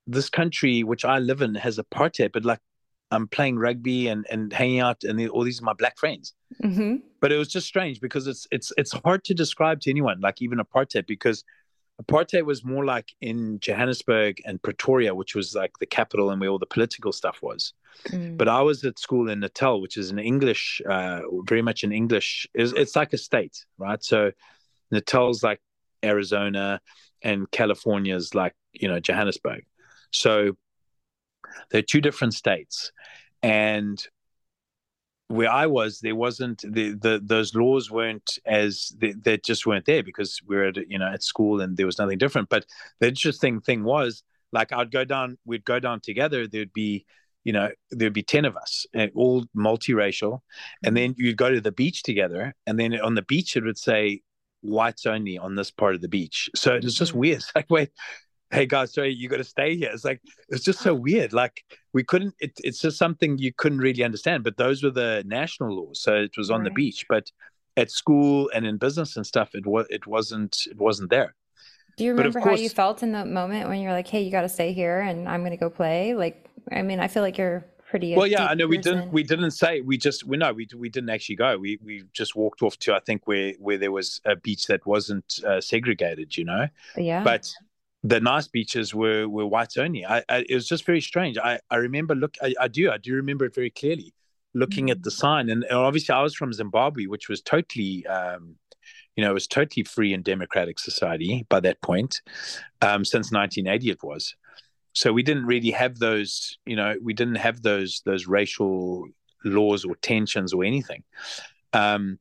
this 0.07 0.31
country 0.31 0.83
which 0.83 1.05
I 1.05 1.19
live 1.19 1.43
in 1.43 1.55
has 1.57 1.79
apartheid, 1.79 2.33
but 2.33 2.45
like 2.45 2.61
I'm 3.11 3.29
playing 3.29 3.59
rugby 3.59 4.09
and 4.09 4.27
and 4.31 4.53
hanging 4.53 4.81
out, 4.81 5.05
and 5.05 5.29
all 5.31 5.45
these 5.45 5.61
are 5.61 5.65
my 5.65 5.73
black 5.75 5.99
friends. 5.99 6.35
Mm-hmm. 6.63 6.97
But 7.21 7.33
it 7.33 7.37
was 7.37 7.49
just 7.49 7.67
strange 7.67 8.01
because 8.01 8.27
it's 8.27 8.47
it's 8.51 8.73
it's 8.77 8.93
hard 9.05 9.25
to 9.25 9.35
describe 9.35 9.81
to 9.83 9.91
anyone, 9.91 10.21
like 10.21 10.43
even 10.43 10.59
apartheid, 10.59 11.07
because 11.07 11.45
apartheid 12.03 12.45
was 12.45 12.65
more 12.65 12.85
like 12.85 13.13
in 13.21 13.61
Johannesburg 13.61 14.43
and 14.45 14.63
Pretoria, 14.63 15.15
which 15.15 15.35
was 15.35 15.55
like 15.55 15.73
the 15.79 15.87
capital 15.87 16.31
and 16.31 16.41
where 16.41 16.51
all 16.51 16.59
the 16.59 16.67
political 16.67 17.13
stuff 17.13 17.39
was. 17.43 17.73
Mm. 18.09 18.37
But 18.37 18.49
I 18.49 18.61
was 18.63 18.85
at 18.85 18.99
school 18.99 19.29
in 19.29 19.41
Natal, 19.41 19.81
which 19.81 19.97
is 19.97 20.11
an 20.11 20.19
English, 20.19 20.83
uh, 20.89 21.21
very 21.45 21.63
much 21.63 21.85
an 21.85 21.93
English. 21.93 22.47
It's, 22.55 22.73
it's 22.73 22.97
like 22.97 23.13
a 23.13 23.19
state, 23.19 23.65
right? 23.79 24.03
So 24.03 24.33
Natal's 24.91 25.43
like 25.43 25.61
Arizona, 26.05 26.81
and 27.23 27.51
California's 27.51 28.35
like 28.35 28.55
you 28.73 28.89
know 28.89 29.01
Johannesburg. 29.01 29.65
So 30.11 30.57
they're 31.71 31.83
two 31.83 32.01
different 32.01 32.35
states, 32.35 32.93
and 33.43 34.05
where 35.29 35.51
I 35.51 35.67
was, 35.67 36.01
there 36.01 36.15
wasn't 36.15 36.61
the, 36.61 36.93
the 36.95 37.21
those 37.23 37.55
laws 37.55 37.91
weren't 37.91 38.39
as 38.45 38.93
they, 38.99 39.13
they 39.13 39.39
just 39.39 39.67
weren't 39.67 39.87
there 39.87 40.03
because 40.03 40.41
we 40.47 40.57
are 40.57 40.65
at 40.65 40.91
you 40.91 40.99
know 40.99 41.11
at 41.11 41.23
school 41.23 41.61
and 41.61 41.77
there 41.77 41.87
was 41.87 41.99
nothing 41.99 42.19
different. 42.19 42.49
But 42.49 42.67
the 43.01 43.09
interesting 43.09 43.61
thing 43.61 43.85
was, 43.85 44.23
like 44.53 44.73
I'd 44.73 44.91
go 44.91 45.05
down, 45.05 45.39
we'd 45.45 45.65
go 45.65 45.81
down 45.81 46.01
together. 46.01 46.47
There'd 46.47 46.73
be 46.73 47.07
you 47.45 47.53
know 47.53 47.71
there'd 47.91 48.13
be 48.13 48.23
10 48.23 48.47
of 48.47 48.57
us 48.57 48.87
all 49.15 49.45
multiracial 49.57 50.41
and 50.83 50.97
then 50.97 51.15
you'd 51.17 51.37
go 51.37 51.51
to 51.51 51.61
the 51.61 51.73
beach 51.73 52.03
together 52.03 52.55
and 52.67 52.81
then 52.81 52.99
on 53.01 53.15
the 53.15 53.23
beach 53.23 53.55
it 53.57 53.65
would 53.65 53.79
say 53.79 54.23
whites 54.63 55.05
only 55.05 55.37
on 55.39 55.55
this 55.55 55.71
part 55.71 55.95
of 55.95 56.01
the 56.01 56.09
beach 56.09 56.49
so 56.55 56.75
it 56.75 56.83
was 56.83 56.95
just 56.95 57.13
mm-hmm. 57.13 57.21
weird 57.21 57.37
it's 57.37 57.53
like 57.55 57.69
wait 57.69 57.91
hey 58.55 58.67
guys 58.67 58.95
sorry 58.95 59.13
you 59.13 59.29
got 59.29 59.39
to 59.39 59.45
stay 59.45 59.77
here. 59.77 59.91
It's 59.93 60.05
like 60.05 60.21
it's 60.49 60.65
just 60.65 60.81
so 60.81 60.95
weird. 60.95 61.33
Like 61.33 61.65
we 61.93 62.05
couldn't 62.05 62.35
it, 62.39 62.53
it's 62.63 62.81
just 62.81 62.97
something 62.97 63.37
you 63.39 63.53
couldn't 63.53 63.79
really 63.79 64.05
understand 64.05 64.45
but 64.45 64.57
those 64.57 64.83
were 64.83 64.91
the 64.91 65.25
national 65.27 65.75
laws 65.77 66.01
so 66.01 66.15
it 66.15 66.37
was 66.37 66.51
on 66.51 66.61
right. 66.61 66.69
the 66.69 66.75
beach. 66.75 67.05
But 67.09 67.31
at 67.77 67.91
school 67.91 68.51
and 68.55 68.65
in 68.65 68.77
business 68.77 69.17
and 69.17 69.27
stuff 69.27 69.51
it 69.55 69.67
was 69.67 69.87
it 69.91 70.07
wasn't 70.07 70.57
it 70.71 70.79
wasn't 70.79 71.11
there. 71.11 71.35
Do 71.97 72.05
you 72.05 72.11
remember 72.13 72.41
course, 72.41 72.59
how 72.59 72.63
you 72.63 72.69
felt 72.69 73.03
in 73.03 73.13
the 73.13 73.25
moment 73.25 73.69
when 73.69 73.81
you're 73.81 73.93
like 73.93 74.09
hey 74.09 74.23
you 74.23 74.31
got 74.31 74.43
to 74.43 74.49
stay 74.49 74.73
here 74.73 75.01
and 75.01 75.29
i'm 75.29 75.41
going 75.41 75.51
to 75.51 75.57
go 75.57 75.71
play? 75.71 76.15
Like 76.15 76.49
i 76.73 76.83
mean 76.83 77.01
i 77.01 77.09
feel 77.09 77.23
like 77.23 77.37
you're 77.37 77.65
pretty 77.91 78.17
well 78.17 78.27
yeah 78.27 78.47
i 78.47 78.55
know 78.55 78.67
we 78.67 78.79
didn't 78.79 79.13
we 79.13 79.23
didn't 79.23 79.51
say 79.51 79.81
we 79.83 79.99
just 79.99 80.25
we 80.25 80.37
no 80.37 80.53
we, 80.53 80.67
we 80.77 80.89
didn't 80.89 81.11
actually 81.11 81.37
go. 81.37 81.59
We 81.59 81.79
we 81.85 82.05
just 82.13 82.35
walked 82.35 82.63
off 82.63 82.79
to 82.79 82.95
i 82.95 83.01
think 83.01 83.27
where 83.27 83.53
where 83.59 83.79
there 83.79 83.93
was 83.93 84.21
a 84.25 84.37
beach 84.37 84.67
that 84.67 84.87
wasn't 84.87 85.41
uh, 85.47 85.61
segregated 85.61 86.37
you 86.37 86.45
know? 86.45 86.69
Yeah. 86.97 87.23
But 87.23 87.53
the 88.05 88.21
nice 88.21 88.47
beaches 88.47 88.95
were 88.95 89.27
were 89.27 89.47
whites 89.47 89.79
only. 89.79 90.05
I, 90.05 90.19
I, 90.29 90.45
it 90.49 90.55
was 90.55 90.69
just 90.69 90.85
very 90.85 91.01
strange. 91.01 91.39
I 91.39 91.59
I 91.71 91.77
remember 91.77 92.15
look 92.15 92.37
I, 92.41 92.55
I 92.61 92.69
do 92.69 92.91
I 92.91 92.99
do 92.99 93.15
remember 93.15 93.47
it 93.47 93.55
very 93.55 93.71
clearly, 93.71 94.15
looking 94.53 94.89
mm. 94.89 94.91
at 94.93 95.03
the 95.03 95.11
mm. 95.11 95.15
sign 95.15 95.49
and, 95.49 95.65
and, 95.65 95.79
obviously 95.79 96.15
I 96.15 96.23
was 96.23 96.35
from 96.35 96.53
Zimbabwe, 96.53 97.07
which 97.07 97.31
was 97.31 97.41
totally 97.41 98.07
um, 98.07 98.57
you 99.17 99.25
know 99.25 99.31
it 99.31 99.35
was 99.35 99.47
totally 99.47 99.85
free 99.85 100.13
and 100.13 100.23
democratic 100.23 100.79
society 100.79 101.47
by 101.49 101.61
that 101.61 101.81
point, 101.81 102.21
um, 102.83 103.05
since 103.05 103.33
1980 103.33 103.91
it 103.91 104.03
was. 104.03 104.37
So 104.93 105.13
we 105.13 105.25
didn't 105.25 105.47
really 105.47 105.71
have 105.71 105.99
those 105.99 106.59
you 106.67 106.77
know 106.77 106.97
we 107.03 107.15
didn't 107.15 107.37
have 107.37 107.63
those 107.63 108.03
those 108.05 108.27
racial 108.27 109.09
laws 109.45 109.87
or 109.87 109.97
tensions 109.97 110.53
or 110.53 110.63
anything. 110.63 111.05
Um, 111.73 112.19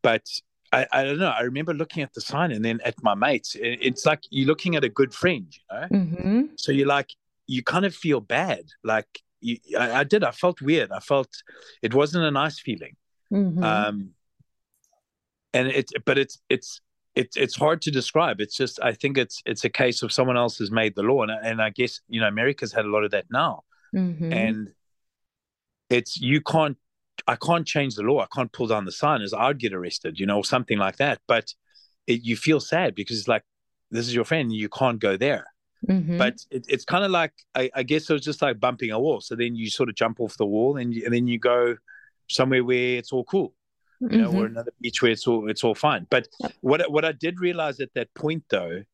but 0.00 0.26
I, 0.72 0.86
I 0.90 1.04
don't 1.04 1.18
know. 1.18 1.28
I 1.28 1.42
remember 1.42 1.74
looking 1.74 2.02
at 2.02 2.14
the 2.14 2.20
sign 2.20 2.50
and 2.50 2.64
then 2.64 2.80
at 2.84 3.02
my 3.02 3.14
mates. 3.14 3.56
It's 3.60 4.06
like 4.06 4.20
you're 4.30 4.46
looking 4.46 4.74
at 4.74 4.84
a 4.84 4.88
good 4.88 5.12
friend, 5.12 5.46
you 5.52 5.78
know. 5.78 5.86
Mm-hmm. 5.88 6.42
So 6.56 6.72
you're 6.72 6.86
like, 6.86 7.10
you 7.46 7.62
kind 7.62 7.84
of 7.84 7.94
feel 7.94 8.20
bad. 8.20 8.64
Like 8.82 9.06
you, 9.40 9.58
I, 9.78 10.00
I, 10.00 10.04
did. 10.04 10.24
I 10.24 10.30
felt 10.30 10.62
weird. 10.62 10.90
I 10.90 11.00
felt 11.00 11.28
it 11.82 11.92
wasn't 11.92 12.24
a 12.24 12.30
nice 12.30 12.58
feeling. 12.58 12.96
Mm-hmm. 13.32 13.62
Um, 13.62 14.10
and 15.52 15.68
it's 15.68 15.92
but 16.06 16.16
it's 16.16 16.38
it's 16.48 16.80
it's 17.14 17.36
it's 17.36 17.56
hard 17.56 17.82
to 17.82 17.90
describe. 17.90 18.40
It's 18.40 18.56
just 18.56 18.80
I 18.82 18.92
think 18.92 19.18
it's 19.18 19.42
it's 19.44 19.64
a 19.64 19.70
case 19.70 20.02
of 20.02 20.12
someone 20.12 20.36
else 20.36 20.58
has 20.58 20.70
made 20.70 20.94
the 20.94 21.02
law, 21.02 21.22
and 21.22 21.30
and 21.30 21.60
I 21.60 21.70
guess 21.70 22.00
you 22.08 22.20
know 22.20 22.28
America's 22.28 22.72
had 22.72 22.86
a 22.86 22.88
lot 22.90 23.04
of 23.04 23.10
that 23.10 23.26
now, 23.30 23.64
mm-hmm. 23.94 24.32
and 24.32 24.72
it's 25.90 26.18
you 26.18 26.40
can't 26.40 26.78
I 27.26 27.36
can't 27.36 27.66
change 27.66 27.94
the 27.94 28.02
law. 28.02 28.20
I 28.20 28.26
can't 28.34 28.52
pull 28.52 28.66
down 28.66 28.84
the 28.84 28.92
sign 28.92 29.22
as 29.22 29.32
I'd 29.32 29.58
get 29.58 29.72
arrested, 29.72 30.18
you 30.18 30.26
know, 30.26 30.38
or 30.38 30.44
something 30.44 30.78
like 30.78 30.96
that. 30.96 31.20
But 31.26 31.54
it, 32.06 32.24
you 32.24 32.36
feel 32.36 32.60
sad 32.60 32.94
because 32.94 33.18
it's 33.18 33.28
like, 33.28 33.42
this 33.90 34.06
is 34.06 34.14
your 34.14 34.24
friend, 34.24 34.52
you 34.52 34.68
can't 34.68 34.98
go 34.98 35.16
there. 35.16 35.46
Mm-hmm. 35.88 36.18
But 36.18 36.36
it, 36.50 36.66
it's 36.68 36.84
kind 36.84 37.04
of 37.04 37.10
like, 37.10 37.32
I, 37.54 37.70
I, 37.74 37.82
guess 37.82 38.08
it 38.08 38.12
was 38.12 38.22
just 38.22 38.40
like 38.40 38.60
bumping 38.60 38.90
a 38.90 38.98
wall. 38.98 39.20
So 39.20 39.34
then 39.34 39.56
you 39.56 39.68
sort 39.68 39.88
of 39.88 39.96
jump 39.96 40.20
off 40.20 40.36
the 40.36 40.46
wall 40.46 40.76
and, 40.76 40.94
you, 40.94 41.04
and 41.04 41.12
then 41.12 41.26
you 41.26 41.38
go 41.38 41.76
somewhere 42.28 42.64
where 42.64 42.98
it's 42.98 43.12
all 43.12 43.24
cool, 43.24 43.54
you 44.00 44.08
mm-hmm. 44.08 44.20
know, 44.20 44.28
or 44.28 44.32
mm-hmm. 44.32 44.54
another 44.54 44.72
beach 44.80 45.02
where 45.02 45.10
it's 45.10 45.26
all, 45.26 45.50
it's 45.50 45.64
all 45.64 45.74
fine. 45.74 46.06
But 46.08 46.28
what, 46.60 46.90
what 46.90 47.04
I 47.04 47.12
did 47.12 47.40
realize 47.40 47.80
at 47.80 47.94
that 47.94 48.14
point 48.14 48.44
though, 48.48 48.84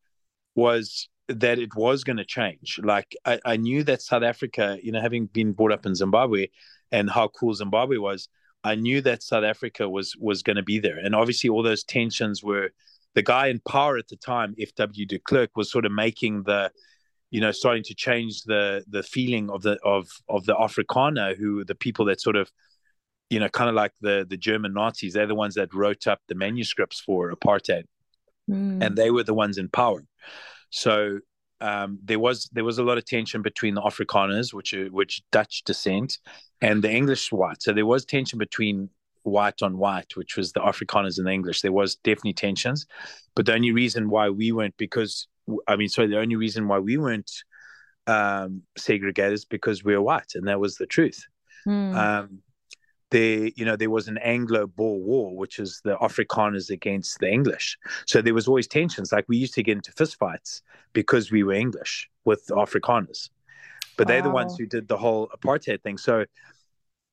was 0.55 1.09
that 1.27 1.59
it 1.59 1.75
was 1.75 2.03
going 2.03 2.17
to 2.17 2.25
change. 2.25 2.79
Like 2.83 3.15
I, 3.25 3.39
I 3.45 3.57
knew 3.57 3.83
that 3.83 4.01
South 4.01 4.23
Africa, 4.23 4.77
you 4.81 4.91
know, 4.91 5.01
having 5.01 5.27
been 5.27 5.53
brought 5.53 5.71
up 5.71 5.85
in 5.85 5.95
Zimbabwe, 5.95 6.47
and 6.91 7.09
how 7.09 7.27
cool 7.27 7.53
Zimbabwe 7.53 7.97
was, 7.97 8.29
I 8.63 8.75
knew 8.75 9.01
that 9.01 9.23
South 9.23 9.43
Africa 9.43 9.89
was 9.89 10.15
was 10.19 10.43
going 10.43 10.57
to 10.57 10.63
be 10.63 10.79
there. 10.79 10.97
And 10.97 11.15
obviously, 11.15 11.49
all 11.49 11.63
those 11.63 11.83
tensions 11.83 12.43
were 12.43 12.71
the 13.15 13.21
guy 13.21 13.47
in 13.47 13.59
power 13.67 13.97
at 13.97 14.07
the 14.07 14.17
time, 14.17 14.55
F.W. 14.59 15.05
de 15.05 15.19
Klerk, 15.19 15.51
was 15.55 15.71
sort 15.71 15.85
of 15.85 15.91
making 15.91 16.43
the, 16.43 16.71
you 17.31 17.41
know, 17.41 17.51
starting 17.51 17.83
to 17.83 17.95
change 17.95 18.43
the 18.43 18.83
the 18.87 19.03
feeling 19.03 19.49
of 19.49 19.61
the 19.61 19.79
of 19.83 20.09
of 20.27 20.45
the 20.45 20.55
Afrikaner, 20.55 21.37
who 21.37 21.63
the 21.63 21.75
people 21.75 22.05
that 22.05 22.21
sort 22.21 22.35
of, 22.35 22.51
you 23.29 23.39
know, 23.39 23.49
kind 23.49 23.69
of 23.69 23.75
like 23.75 23.93
the 24.01 24.25
the 24.29 24.37
German 24.37 24.73
Nazis. 24.73 25.13
They're 25.13 25.25
the 25.27 25.35
ones 25.35 25.55
that 25.55 25.73
wrote 25.73 26.07
up 26.07 26.19
the 26.27 26.35
manuscripts 26.35 26.99
for 26.99 27.31
apartheid, 27.31 27.85
mm. 28.49 28.83
and 28.83 28.95
they 28.95 29.11
were 29.11 29.23
the 29.23 29.33
ones 29.33 29.57
in 29.57 29.69
power. 29.69 30.03
So 30.69 31.19
um, 31.61 31.99
there 32.03 32.19
was 32.19 32.49
there 32.51 32.63
was 32.63 32.77
a 32.77 32.83
lot 32.83 32.97
of 32.97 33.05
tension 33.05 33.41
between 33.41 33.75
the 33.75 33.81
Afrikaners, 33.81 34.53
which 34.53 34.73
are 34.73 34.87
which 34.87 35.21
Dutch 35.31 35.63
descent, 35.65 36.17
and 36.61 36.83
the 36.83 36.91
English 36.91 37.31
white. 37.31 37.61
So 37.61 37.73
there 37.73 37.85
was 37.85 38.05
tension 38.05 38.39
between 38.39 38.89
white 39.23 39.61
on 39.61 39.77
white, 39.77 40.15
which 40.15 40.37
was 40.37 40.53
the 40.53 40.61
Afrikaners 40.61 41.17
and 41.17 41.27
the 41.27 41.31
English. 41.31 41.61
There 41.61 41.71
was 41.71 41.95
definitely 41.95 42.33
tensions, 42.33 42.85
but 43.35 43.45
the 43.45 43.53
only 43.53 43.71
reason 43.71 44.09
why 44.09 44.29
we 44.29 44.51
weren't 44.51 44.77
because 44.77 45.27
I 45.67 45.75
mean, 45.75 45.89
sorry, 45.89 46.07
the 46.07 46.19
only 46.19 46.35
reason 46.35 46.67
why 46.67 46.79
we 46.79 46.97
weren't 46.97 47.31
um, 48.07 48.63
segregated 48.77 49.33
is 49.33 49.45
because 49.45 49.83
we 49.83 49.93
we're 49.93 50.01
white, 50.01 50.31
and 50.35 50.47
that 50.47 50.59
was 50.59 50.75
the 50.75 50.85
truth. 50.85 51.25
Mm. 51.67 51.95
Um, 51.95 52.39
there, 53.11 53.49
you 53.55 53.65
know, 53.65 53.75
there 53.75 53.89
was 53.89 54.07
an 54.07 54.17
Anglo-Boer 54.19 54.99
War, 54.99 55.35
which 55.35 55.59
is 55.59 55.81
the 55.83 55.97
Afrikaners 55.97 56.69
against 56.69 57.19
the 57.19 57.29
English. 57.29 57.77
So 58.05 58.21
there 58.21 58.33
was 58.33 58.47
always 58.47 58.67
tensions. 58.67 59.11
Like 59.11 59.25
we 59.27 59.37
used 59.37 59.53
to 59.55 59.63
get 59.63 59.77
into 59.77 59.91
fistfights 59.91 60.61
because 60.93 61.31
we 61.31 61.43
were 61.43 61.53
English 61.53 62.09
with 62.25 62.45
the 62.45 62.55
Afrikaners, 62.55 63.29
but 63.97 64.07
they're 64.07 64.21
the 64.21 64.29
ones 64.29 64.55
who 64.57 64.65
did 64.65 64.87
the 64.87 64.97
whole 64.97 65.29
apartheid 65.29 65.81
thing. 65.81 65.97
So 65.97 66.25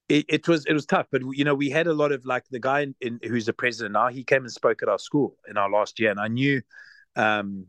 it, 0.09 0.24
it, 0.28 0.49
was 0.49 0.66
it 0.66 0.72
was 0.72 0.86
tough. 0.86 1.07
But 1.11 1.22
you 1.32 1.44
know, 1.44 1.55
we 1.55 1.70
had 1.70 1.86
a 1.86 1.94
lot 1.94 2.12
of 2.12 2.24
like 2.24 2.44
the 2.51 2.61
guy 2.61 2.80
in, 2.80 2.94
in, 3.01 3.20
who's 3.24 3.47
the 3.47 3.53
president 3.53 3.94
now. 3.94 4.09
He 4.09 4.24
came 4.24 4.42
and 4.42 4.53
spoke 4.53 4.82
at 4.82 4.88
our 4.88 4.99
school 4.99 5.36
in 5.49 5.57
our 5.57 5.70
last 5.70 5.99
year, 5.99 6.11
and 6.11 6.20
I 6.20 6.28
knew, 6.28 6.62
um, 7.16 7.66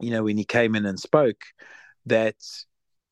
you 0.00 0.10
know, 0.10 0.24
when 0.24 0.36
he 0.36 0.44
came 0.44 0.74
in 0.74 0.86
and 0.86 0.98
spoke, 0.98 1.42
that 2.06 2.36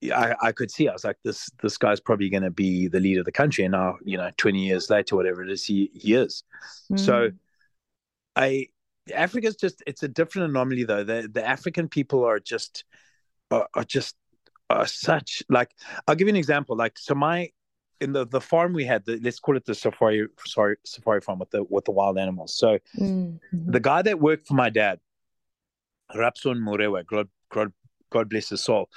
I, 0.04 0.34
I, 0.40 0.52
could 0.52 0.70
see. 0.70 0.88
I 0.88 0.92
was 0.92 1.04
like, 1.04 1.16
this 1.24 1.50
this 1.60 1.76
guy's 1.76 2.00
probably 2.00 2.28
going 2.28 2.44
to 2.44 2.50
be 2.50 2.86
the 2.86 3.00
leader 3.00 3.20
of 3.20 3.26
the 3.26 3.32
country. 3.32 3.64
And 3.64 3.72
now, 3.72 3.96
you 4.04 4.16
know, 4.16 4.30
twenty 4.36 4.64
years 4.64 4.90
later, 4.90 5.16
whatever 5.16 5.42
it 5.42 5.50
is, 5.50 5.64
he 5.64 5.90
he 5.92 6.14
is. 6.14 6.44
Mm. 6.92 7.00
So, 7.00 7.30
I 8.36 8.68
Africa's 9.12 9.56
just 9.56 9.82
it's 9.86 10.02
a 10.02 10.08
different 10.08 10.50
anomaly 10.50 10.84
though. 10.84 11.04
The 11.04 11.28
the 11.32 11.46
African 11.46 11.88
people 11.88 12.24
are 12.24 12.38
just 12.38 12.84
are, 13.50 13.68
are 13.74 13.84
just 13.84 14.14
are 14.70 14.86
such 14.86 15.42
like. 15.48 15.70
I'll 16.06 16.14
give 16.14 16.28
you 16.28 16.32
an 16.32 16.36
example. 16.36 16.76
Like, 16.76 16.98
so 16.98 17.14
my 17.14 17.50
in 18.00 18.12
the 18.12 18.24
the 18.26 18.40
farm 18.40 18.72
we 18.72 18.84
had, 18.84 19.04
the, 19.04 19.18
let's 19.22 19.40
call 19.40 19.56
it 19.56 19.64
the 19.64 19.74
safari 19.74 20.28
sorry 20.46 20.76
safari 20.84 21.20
farm 21.20 21.40
with 21.40 21.50
the 21.50 21.64
with 21.64 21.84
the 21.84 21.90
wild 21.90 22.18
animals. 22.18 22.54
So, 22.56 22.78
mm-hmm. 22.96 23.36
the 23.70 23.80
guy 23.80 24.02
that 24.02 24.20
worked 24.20 24.46
for 24.46 24.54
my 24.54 24.70
dad, 24.70 25.00
Rapson 26.14 26.58
Murewa, 26.58 27.04
God, 27.06 27.28
God 27.50 27.72
God 28.10 28.28
bless 28.28 28.48
his 28.48 28.64
soul. 28.64 28.88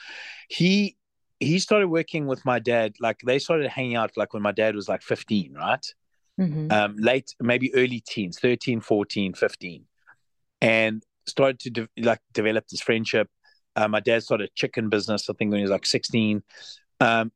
He 0.49 0.97
he 1.39 1.57
started 1.59 1.88
working 1.88 2.28
with 2.28 2.45
my 2.45 2.59
dad. 2.59 2.93
Like 2.99 3.20
they 3.26 3.39
started 3.39 3.68
hanging 3.70 3.95
out 3.95 4.16
like 4.16 4.34
when 4.34 4.43
my 4.43 4.51
dad 4.51 4.76
was 4.76 4.88
like 4.88 5.01
15, 5.01 5.55
right? 5.55 5.86
Mm-hmm. 6.39 6.72
Um, 6.72 6.95
late, 6.97 7.36
maybe 7.39 7.74
early 7.74 8.01
teens, 8.07 8.39
13, 8.39 8.80
14, 8.80 9.34
15. 9.34 9.86
And 10.62 11.03
started 11.26 11.59
to 11.62 11.70
de- 11.72 11.89
like 11.97 12.20
develop 12.34 12.68
this 12.68 12.82
friendship. 12.82 13.28
Uh, 13.76 13.88
my 13.88 13.99
dad 13.99 14.24
started 14.24 14.49
a 14.49 14.53
chicken 14.55 14.89
business, 14.89 15.30
I 15.30 15.34
think 15.34 15.51
when 15.51 15.59
he 15.59 15.64
was 15.64 15.72
like 15.72 15.86
16. 15.86 16.43
Um, 16.99 17.32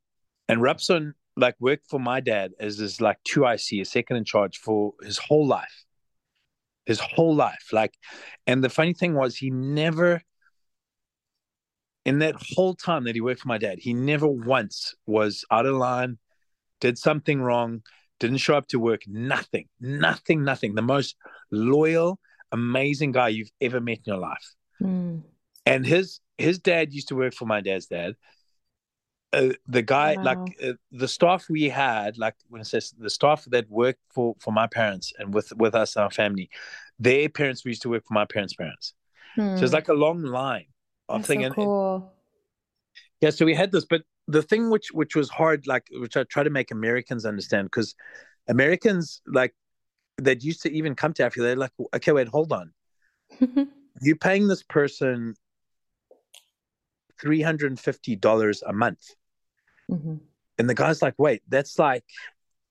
and 0.48 0.62
Rapson 0.62 1.14
like 1.38 1.56
worked 1.60 1.90
for 1.90 2.00
my 2.00 2.20
dad 2.20 2.54
as 2.60 2.78
his 2.78 3.02
like 3.02 3.18
two 3.24 3.46
IC, 3.46 3.82
a 3.82 3.84
second 3.86 4.18
in 4.18 4.26
charge 4.26 4.58
for 4.60 4.94
his 5.02 5.18
whole 5.18 5.48
life. 5.48 5.84
His 6.86 7.00
whole 7.00 7.36
life. 7.36 7.70
Like, 7.72 7.96
and 8.46 8.64
the 8.64 8.70
funny 8.70 8.94
thing 8.94 9.16
was 9.16 9.36
he 9.36 9.50
never 9.50 10.22
in 12.06 12.20
that 12.20 12.36
whole 12.56 12.76
time 12.76 13.04
that 13.06 13.16
he 13.16 13.22
worked 13.22 13.42
for 13.42 13.48
my 13.48 13.58
dad, 13.58 13.80
he 13.80 13.94
never 13.94 14.28
once 14.28 14.94
was 15.08 15.44
out 15.50 15.66
of 15.66 15.76
line, 15.76 16.18
did 16.80 16.98
something 16.98 17.42
wrong, 17.42 17.82
didn't 18.20 18.38
show 18.38 18.56
up 18.56 18.68
to 18.68 18.80
work, 18.80 19.02
nothing, 19.08 19.68
nothing, 19.80 20.44
nothing. 20.44 20.76
The 20.76 20.82
most 20.84 21.16
loyal, 21.52 22.20
amazing 22.52 23.12
guy 23.12 23.30
you've 23.30 23.52
ever 23.60 23.82
met 23.82 23.98
in 23.98 24.04
your 24.06 24.18
life. 24.18 24.54
Mm. 24.82 25.24
And 25.66 25.86
his 25.86 26.20
his 26.38 26.60
dad 26.60 26.94
used 26.94 27.08
to 27.08 27.16
work 27.16 27.34
for 27.34 27.46
my 27.46 27.62
dad's 27.62 27.88
dad. 27.88 28.16
Uh, 29.34 29.54
the 29.68 29.82
guy, 29.82 30.16
Wow. 30.16 30.24
like 30.24 30.58
uh, 30.64 30.74
the 30.92 31.08
staff 31.08 31.50
we 31.50 31.68
had, 31.70 32.18
like 32.18 32.36
when 32.50 32.62
it 32.62 32.66
says 32.66 32.94
the 32.98 33.10
staff 33.10 33.46
that 33.46 33.70
worked 33.70 34.02
for 34.14 34.36
for 34.40 34.54
my 34.54 34.68
parents 34.68 35.12
and 35.18 35.34
with 35.34 35.52
with 35.58 35.74
us, 35.74 35.96
and 35.96 36.04
our 36.04 36.12
family, 36.12 36.50
their 37.00 37.30
parents 37.30 37.66
used 37.66 37.82
to 37.82 37.90
work 37.90 38.06
for 38.08 38.14
my 38.14 38.26
parents' 38.26 38.54
parents. 38.54 38.94
So 39.38 39.64
it's 39.66 39.74
like 39.74 39.90
a 39.90 39.94
long 39.94 40.22
line 40.22 40.68
That's 41.10 41.28
so 41.28 41.34
and- 41.34 41.54
cool. 41.56 42.14
yeah, 43.22 43.30
so 43.30 43.46
we 43.46 43.54
had 43.54 43.72
this, 43.72 43.86
but 43.86 44.04
the 44.28 44.42
thing 44.42 44.70
which 44.70 44.92
which 44.92 45.16
was 45.16 45.30
hard, 45.30 45.68
like 45.68 45.88
which 45.92 46.18
I 46.18 46.24
try 46.24 46.44
to 46.44 46.50
make 46.50 46.72
Americans 46.72 47.26
understand, 47.26 47.68
because 47.68 47.96
Americans 48.48 49.22
like 49.28 49.54
that 50.18 50.44
used 50.44 50.62
to 50.64 50.72
even 50.72 50.96
come 50.96 51.14
to 51.14 51.24
Africa, 51.26 51.44
they're 51.44 51.56
like, 51.56 51.72
okay, 51.94 52.12
wait, 52.12 52.28
hold 52.28 52.52
on, 52.52 52.74
you're 54.02 54.16
paying 54.16 54.48
this 54.48 54.64
person 54.64 55.36
three 57.22 57.42
hundred 57.42 57.72
and 57.72 57.80
fifty 57.80 58.16
dollars 58.16 58.64
a 58.64 58.74
month, 58.74 59.04
Mhm. 59.90 60.20
and 60.58 60.70
the 60.70 60.74
guy's 60.74 61.02
like, 61.02 61.16
wait, 61.18 61.42
that's 61.48 61.78
like, 61.80 62.04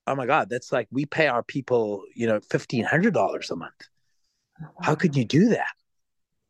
oh 0.06 0.14
my 0.16 0.26
god, 0.26 0.48
that's 0.50 0.72
like 0.72 0.88
we 0.90 1.06
pay 1.06 1.28
our 1.28 1.42
people, 1.42 2.04
you 2.14 2.26
know, 2.26 2.40
fifteen 2.40 2.84
hundred 2.84 3.14
dollars 3.14 3.50
a 3.50 3.56
month. 3.56 3.80
How 4.80 4.94
could 4.94 5.16
you 5.16 5.24
do 5.24 5.50
that? 5.50 5.70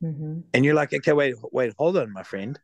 Mhm. 0.05 0.45
and 0.53 0.65
you're 0.65 0.75
like 0.75 0.93
okay 0.93 1.13
wait 1.13 1.35
wait 1.53 1.73
hold 1.79 1.97
on 1.97 2.13
my 2.13 2.23
friend 2.23 2.61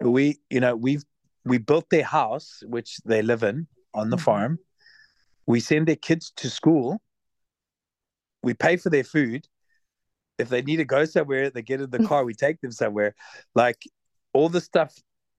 we 0.00 0.38
you 0.50 0.60
know 0.60 0.76
we've 0.76 1.04
we 1.44 1.58
built 1.58 1.90
their 1.90 2.04
house 2.04 2.62
which 2.66 2.98
they 3.04 3.22
live 3.22 3.42
in 3.42 3.66
on 3.94 4.10
the 4.10 4.16
Mhm. 4.16 4.20
farm 4.28 4.58
we 5.46 5.58
send 5.60 5.88
their 5.88 5.96
kids 5.96 6.30
to 6.36 6.48
school 6.48 7.02
we 8.42 8.54
pay 8.54 8.76
for 8.76 8.90
their 8.90 9.04
food 9.04 9.48
if 10.38 10.48
they 10.48 10.62
need 10.62 10.76
to 10.76 10.84
go 10.84 11.04
somewhere 11.04 11.50
they 11.50 11.62
get 11.62 11.80
in 11.80 11.90
the 11.90 11.98
car 12.10 12.24
we 12.24 12.34
take 12.34 12.60
them 12.60 12.70
somewhere 12.70 13.14
like 13.54 13.82
all 14.32 14.48
the 14.48 14.60
stuff 14.60 14.94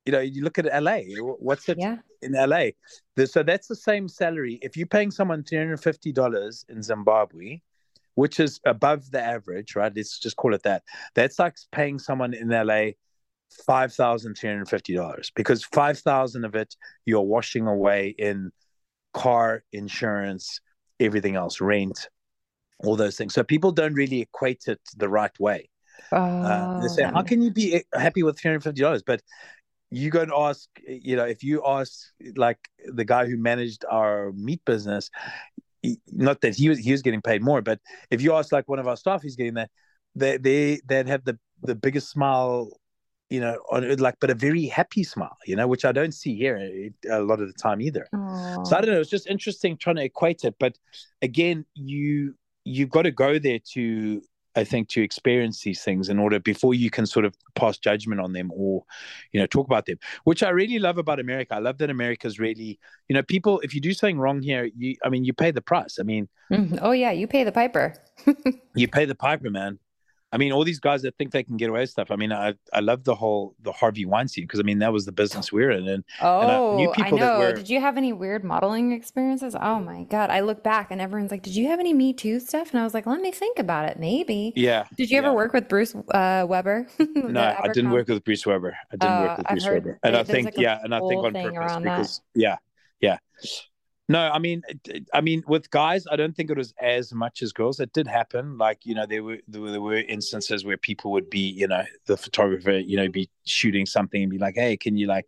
you 0.05 0.11
know 0.11 0.19
you 0.19 0.43
look 0.43 0.57
at 0.59 0.65
la 0.83 0.97
what's 1.39 1.69
it 1.69 1.77
Yeah. 1.77 1.97
in 2.21 2.33
LA. 2.35 2.71
So 3.25 3.43
that's 3.43 3.67
the 3.67 3.77
same 3.77 4.09
salary. 4.09 4.59
If 4.61 4.75
you're 4.75 4.87
paying 4.87 5.09
someone 5.09 5.41
$350 5.41 6.65
in 6.67 6.83
Zimbabwe, 6.83 7.61
which 8.19 8.39
is 8.39 8.59
above 8.65 9.11
the 9.11 9.21
average, 9.21 9.75
right? 9.75 9.93
Let's 9.95 10.19
just 10.19 10.35
call 10.35 10.53
it 10.53 10.63
that. 10.63 10.83
That's 11.15 11.39
like 11.39 11.55
paying 11.71 11.99
someone 11.99 12.33
in 12.33 12.51
LA 12.51 12.95
$5,350 13.67 15.31
because 15.35 15.63
5,000 15.63 16.43
of 16.45 16.53
it 16.55 16.75
you're 17.05 17.21
washing 17.21 17.65
away 17.65 18.13
in 18.17 18.51
car 19.13 19.63
insurance, 19.71 20.59
everything 20.99 21.35
else, 21.35 21.61
rent, 21.61 22.09
all 22.79 22.97
those 22.97 23.17
things. 23.17 23.33
So 23.33 23.43
people 23.43 23.71
don't 23.71 23.93
really 23.93 24.21
equate 24.21 24.63
it 24.67 24.81
the 24.97 25.09
right 25.09 25.37
way. 25.39 25.69
Uh, 26.43 26.67
they 26.77 26.85
Oh, 26.85 26.87
say, 26.87 27.03
how 27.03 27.23
can 27.23 27.41
you 27.41 27.51
be 27.51 27.83
happy 27.93 28.23
with 28.23 28.37
three 28.37 28.49
hundred 28.49 28.63
fifty 28.63 28.81
dollars? 28.81 29.03
But 29.03 29.21
you 29.91 30.09
go 30.11 30.21
and 30.21 30.31
ask, 30.35 30.67
you 30.87 31.15
know, 31.15 31.25
if 31.25 31.43
you 31.43 31.63
ask 31.65 31.91
like 32.35 32.59
the 32.85 33.05
guy 33.05 33.25
who 33.27 33.37
managed 33.37 33.85
our 33.89 34.31
meat 34.33 34.61
business, 34.65 35.09
not 36.11 36.41
that 36.41 36.55
he 36.55 36.69
was 36.69 36.79
he 36.79 36.91
was 36.91 37.01
getting 37.01 37.21
paid 37.21 37.41
more, 37.41 37.61
but 37.61 37.79
if 38.11 38.21
you 38.21 38.33
ask 38.33 38.51
like 38.51 38.67
one 38.67 38.79
of 38.79 38.87
our 38.87 38.97
staff 38.97 39.21
who's 39.21 39.35
getting 39.35 39.55
that, 39.55 39.69
they 40.15 40.37
they 40.37 40.81
they'd 40.85 41.07
have 41.07 41.23
the 41.25 41.37
the 41.63 41.75
biggest 41.75 42.09
smile, 42.09 42.69
you 43.29 43.39
know, 43.39 43.57
on 43.71 43.97
like 43.97 44.15
but 44.19 44.29
a 44.29 44.35
very 44.35 44.65
happy 44.65 45.03
smile, 45.03 45.37
you 45.45 45.55
know, 45.55 45.67
which 45.67 45.85
I 45.85 45.91
don't 45.91 46.13
see 46.13 46.35
here 46.35 46.91
uh, 47.09 47.21
a 47.21 47.23
lot 47.23 47.41
of 47.41 47.47
the 47.47 47.53
time 47.53 47.81
either. 47.81 48.07
Aw. 48.13 48.63
So 48.63 48.75
I 48.75 48.81
don't 48.81 48.93
know. 48.93 49.01
It's 49.01 49.09
just 49.09 49.27
interesting 49.27 49.77
trying 49.77 49.97
to 49.97 50.03
equate 50.03 50.43
it, 50.43 50.55
but 50.59 50.77
again, 51.21 51.65
you 51.75 52.35
you've 52.65 52.89
got 52.89 53.03
to 53.03 53.11
go 53.11 53.39
there 53.39 53.59
to 53.73 54.21
I 54.55 54.63
think 54.63 54.89
to 54.89 55.01
experience 55.01 55.61
these 55.61 55.81
things 55.83 56.09
in 56.09 56.19
order 56.19 56.39
before 56.39 56.73
you 56.73 56.89
can 56.89 57.05
sort 57.05 57.25
of 57.25 57.35
pass 57.55 57.77
judgment 57.77 58.19
on 58.21 58.33
them 58.33 58.51
or 58.53 58.83
you 59.31 59.39
know 59.39 59.45
talk 59.45 59.67
about 59.67 59.85
them. 59.85 59.97
Which 60.23 60.43
I 60.43 60.49
really 60.49 60.79
love 60.79 60.97
about 60.97 61.19
America. 61.19 61.55
I 61.55 61.59
love 61.59 61.77
that 61.79 61.89
America's 61.89 62.39
really 62.39 62.79
you 63.07 63.15
know 63.15 63.23
people. 63.23 63.59
If 63.61 63.73
you 63.73 63.81
do 63.81 63.93
something 63.93 64.19
wrong 64.19 64.41
here, 64.41 64.69
you 64.75 64.95
I 65.03 65.09
mean 65.09 65.23
you 65.23 65.33
pay 65.33 65.51
the 65.51 65.61
price. 65.61 65.97
I 65.99 66.03
mean 66.03 66.27
Mhm. 66.51 66.79
Oh 66.81 66.91
yeah, 66.91 67.11
you 67.11 67.27
pay 67.27 67.43
the 67.43 67.51
piper. 67.51 67.93
you 68.75 68.87
pay 68.87 69.05
the 69.05 69.15
piper, 69.15 69.49
man. 69.49 69.79
I 70.31 70.37
mean, 70.37 70.51
all 70.51 70.63
these 70.63 70.79
guys 70.79 71.01
that 71.01 71.15
think 71.17 71.31
they 71.31 71.41
can 71.43 71.57
get 71.57 71.69
away 71.71 71.81
with 71.81 71.89
stuff. 71.89 72.11
I 72.11 72.15
mean, 72.15 72.31
I 72.31 72.53
I 72.71 72.81
love 72.81 73.03
the 73.03 73.15
whole 73.15 73.55
the 73.63 73.71
Harvey 73.71 74.05
Weinstein 74.05 74.43
because 74.43 74.59
I 74.59 74.63
mean 74.63 74.77
that 74.79 74.93
was 74.93 75.05
the 75.05 75.11
business 75.11 75.51
we're 75.51 75.71
in, 75.71 75.87
and 75.87 76.03
Oh, 76.21 76.75
knew 76.77 76.91
I 76.91 76.93
people 76.95 77.17
that 77.17 77.33
know. 77.33 77.39
were- 77.39 77.53
Did 77.53 77.67
you 77.67 77.79
have 77.81 77.97
any 77.97 78.13
weird 78.13 78.43
modeling 78.43 78.91
experiences? 78.91 79.55
Oh 79.59 79.79
my 79.79 80.03
God. 80.03 80.29
I 80.29 80.41
look 80.41 80.63
back 80.63 80.91
and 80.91 81.01
everyone's 81.01 81.31
like, 81.31 81.41
Did 81.41 81.55
you 81.55 81.67
have 81.69 81.79
any 81.79 81.93
Me 81.93 82.13
Too 82.13 82.39
stuff? 82.39 82.69
And 82.71 82.79
I 82.79 82.83
was 82.83 82.93
like, 82.93 83.07
Let 83.07 83.21
me 83.21 83.31
think 83.31 83.57
about 83.57 83.89
it. 83.89 83.97
Maybe. 83.99 84.53
yeah. 84.55 84.85
Did 84.97 85.09
you 85.09 85.17
ever 85.17 85.33
work 85.33 85.51
with 85.51 85.67
Bruce 85.67 85.95
uh, 85.95 86.45
Weber? 86.47 86.87
No, 87.15 87.41
I 87.41 87.67
didn't 87.69 87.89
work 87.91 88.07
with 88.07 88.23
Bruce 88.23 88.45
Weber. 88.45 88.77
I 88.91 88.95
didn't 88.97 89.11
Uh, 89.15 89.21
work 89.21 89.37
with 89.39 89.47
I've 89.47 89.53
Bruce 89.55 89.65
Weber, 89.67 89.99
and 90.03 90.15
I 90.15 90.23
think 90.23 90.45
like 90.45 90.57
yeah, 90.59 90.79
and 90.83 90.93
I 90.93 90.99
think 90.99 91.23
on 91.23 91.33
purpose 91.33 91.57
around 91.57 91.83
that. 91.83 91.97
because 91.97 92.21
yeah, 92.35 92.57
yeah. 93.01 93.17
No, 94.09 94.19
I 94.19 94.39
mean, 94.39 94.63
I 95.13 95.21
mean, 95.21 95.43
with 95.47 95.69
guys, 95.69 96.05
I 96.11 96.15
don't 96.15 96.35
think 96.35 96.49
it 96.49 96.57
was 96.57 96.73
as 96.81 97.13
much 97.13 97.43
as 97.43 97.53
girls. 97.53 97.79
It 97.79 97.93
did 97.93 98.07
happen, 98.07 98.57
like 98.57 98.79
you 98.83 98.95
know, 98.95 99.05
there 99.05 99.23
were 99.23 99.37
there 99.47 99.61
were, 99.61 99.71
there 99.71 99.81
were 99.81 99.97
instances 99.97 100.65
where 100.65 100.77
people 100.77 101.11
would 101.11 101.29
be, 101.29 101.39
you 101.41 101.67
know, 101.67 101.83
the 102.07 102.17
photographer, 102.17 102.71
you 102.71 102.97
know, 102.97 103.07
be 103.07 103.29
shooting 103.45 103.85
something 103.85 104.21
and 104.21 104.31
be 104.31 104.39
like, 104.39 104.55
"Hey, 104.55 104.77
can 104.77 104.97
you 104.97 105.05
like, 105.05 105.27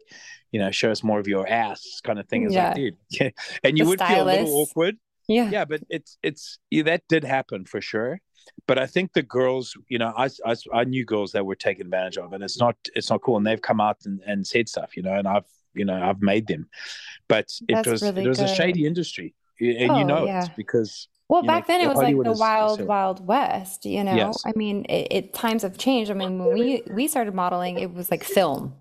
you 0.51 0.59
know, 0.59 0.71
show 0.71 0.89
us 0.91 1.03
more 1.03 1.19
of 1.19 1.27
your 1.27 1.47
ass?" 1.47 2.01
kind 2.03 2.17
of 2.19 2.27
thing. 2.27 2.43
It's 2.43 2.55
Yeah. 2.55 2.73
like, 2.73 2.75
dude, 2.75 2.97
and 3.63 3.77
you 3.77 3.83
The 3.83 3.89
would 3.89 3.99
feel 3.99 4.23
a 4.23 4.25
little 4.25 4.55
awkward 4.57 4.97
Yeah. 5.27 5.49
yeah 5.51 5.65
but 5.65 5.81
it's 5.89 6.17
it's 6.23 6.57
yeah, 6.71 6.83
that 6.83 7.03
did 7.07 7.23
happen 7.23 7.65
for 7.65 7.79
sure 7.81 8.19
but 8.67 8.77
i 8.79 8.87
think 8.87 9.13
the 9.13 9.21
girls 9.21 9.75
you 9.87 9.99
know 9.99 10.11
I, 10.17 10.29
I 10.45 10.55
i 10.73 10.83
knew 10.83 11.05
girls 11.05 11.31
that 11.33 11.45
were 11.45 11.55
taken 11.55 11.87
advantage 11.87 12.17
of 12.17 12.33
and 12.33 12.43
it's 12.43 12.59
not 12.59 12.75
it's 12.95 13.09
not 13.09 13.21
cool 13.21 13.37
and 13.37 13.45
they've 13.45 13.61
come 13.61 13.79
out 13.79 13.97
and, 14.05 14.19
and 14.25 14.45
said 14.45 14.67
stuff 14.67 14.97
you 14.97 15.03
know 15.03 15.13
and 15.13 15.27
i've 15.27 15.45
you 15.73 15.85
know 15.85 16.01
i've 16.01 16.21
made 16.21 16.47
them 16.47 16.67
but 17.27 17.45
it 17.67 17.75
That's 17.75 17.87
was 17.87 18.01
really 18.01 18.23
it 18.25 18.27
was 18.27 18.39
a 18.39 18.47
shady 18.47 18.85
industry 18.85 19.33
and 19.59 19.91
Oh, 19.91 19.99
you 19.99 20.05
know 20.05 20.25
yeah. 20.25 20.45
it 20.45 20.51
because 20.57 21.07
Well, 21.29 21.43
you 21.43 21.47
know, 21.47 21.53
back 21.53 21.67
then 21.67 21.79
it 21.81 21.87
was 21.87 21.97
like 21.97 22.15
the 22.15 22.33
wild, 22.33 22.79
so- 22.79 22.85
wild 22.85 23.25
west, 23.25 23.85
you 23.85 24.03
know? 24.03 24.15
Yes. 24.15 24.41
I 24.45 24.51
mean, 24.55 24.83
it, 24.89 25.07
it 25.17 25.33
times 25.33 25.61
have 25.63 25.77
changed. 25.77 26.11
I 26.11 26.13
mean, 26.15 26.37
when 26.39 26.51
we 26.53 26.83
we 26.91 27.07
started 27.07 27.33
modeling, 27.33 27.79
it 27.79 27.93
was 27.93 28.11
like 28.11 28.23
film. 28.25 28.73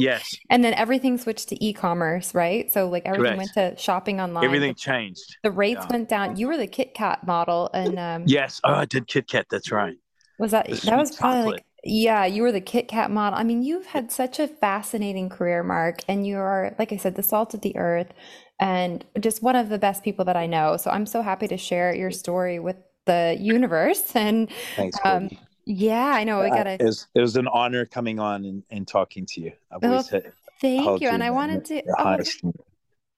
yes 0.00 0.24
And 0.50 0.64
then 0.64 0.74
everything 0.74 1.18
switched 1.18 1.48
to 1.50 1.64
e-commerce, 1.64 2.34
right? 2.34 2.72
So 2.72 2.88
like 2.88 3.04
everything 3.04 3.36
Correct. 3.38 3.56
went 3.56 3.76
to 3.76 3.80
shopping 3.80 4.20
online. 4.20 4.42
everything 4.44 4.74
changed 4.74 5.36
the 5.44 5.52
rates 5.52 5.84
Yeah. 5.84 5.92
went 5.94 6.08
down. 6.08 6.36
You 6.38 6.48
were 6.48 6.56
the 6.56 6.66
Kit 6.66 6.94
Kat 6.94 7.24
model, 7.26 7.70
and 7.74 7.98
um, 7.98 8.24
yes 8.26 8.58
oh 8.64 8.72
i 8.82 8.86
did 8.86 9.06
kit 9.06 9.28
kat 9.28 9.46
that's 9.52 9.70
right 9.70 9.96
was 10.38 10.50
that 10.56 10.66
the 10.66 10.74
that 10.88 10.98
was 10.98 11.14
probably 11.14 11.40
chocolate. 11.42 11.54
like 11.60 11.66
yeah, 11.84 12.24
you 12.26 12.42
were 12.42 12.52
the 12.52 12.60
Kit 12.60 12.88
Kat 12.88 13.10
model. 13.10 13.38
I 13.38 13.42
mean, 13.42 13.62
you've 13.62 13.86
had 13.86 14.12
such 14.12 14.38
a 14.38 14.48
fascinating 14.48 15.28
career, 15.28 15.62
Mark, 15.62 16.00
and 16.08 16.26
you 16.26 16.36
are, 16.36 16.74
like 16.78 16.92
I 16.92 16.96
said, 16.96 17.16
the 17.16 17.22
salt 17.22 17.54
of 17.54 17.60
the 17.60 17.76
earth, 17.76 18.12
and 18.60 19.04
just 19.20 19.42
one 19.42 19.56
of 19.56 19.68
the 19.68 19.78
best 19.78 20.04
people 20.04 20.24
that 20.26 20.36
I 20.36 20.46
know. 20.46 20.76
So 20.76 20.90
I'm 20.90 21.06
so 21.06 21.22
happy 21.22 21.48
to 21.48 21.56
share 21.56 21.94
your 21.94 22.10
story 22.10 22.58
with 22.58 22.76
the 23.06 23.36
universe. 23.38 24.12
And 24.14 24.48
thanks 24.76 24.98
um, 25.04 25.30
yeah, 25.64 26.06
I 26.14 26.24
know 26.24 26.42
we 26.42 26.50
gotta. 26.50 26.74
it, 26.74 26.84
was, 26.84 27.06
it 27.14 27.20
was 27.20 27.36
an 27.36 27.48
honor 27.48 27.86
coming 27.86 28.18
on 28.18 28.44
and, 28.44 28.62
and 28.70 28.86
talking 28.86 29.26
to 29.26 29.40
you 29.40 29.52
i've 29.70 29.80
Well, 29.80 29.92
always 29.92 30.08
had 30.08 30.32
Thank 30.62 31.00
you. 31.00 31.08
And 31.08 31.24
I 31.24 31.30
wanted 31.30 31.64
to. 31.66 31.82
Oh, 31.98 32.16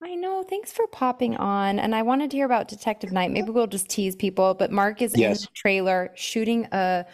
I 0.03 0.15
know. 0.15 0.43
Thanks 0.43 0.73
for 0.73 0.87
popping 0.87 1.37
on. 1.37 1.77
And 1.79 1.93
I 1.95 2.01
wanted 2.01 2.31
to 2.31 2.37
hear 2.37 2.45
about 2.45 2.67
Detective 2.67 3.11
Knight. 3.11 3.31
Maybe 3.31 3.51
we'll 3.51 3.67
just 3.67 3.87
tease 3.87 4.15
people. 4.15 4.55
But 4.55 4.71
Mark 4.71 5.01
is 5.01 5.13
in 5.13 5.21
Yes. 5.21 5.41
the 5.41 5.47
trailer 5.53 6.11
shooting 6.15 6.67
a 6.71 7.05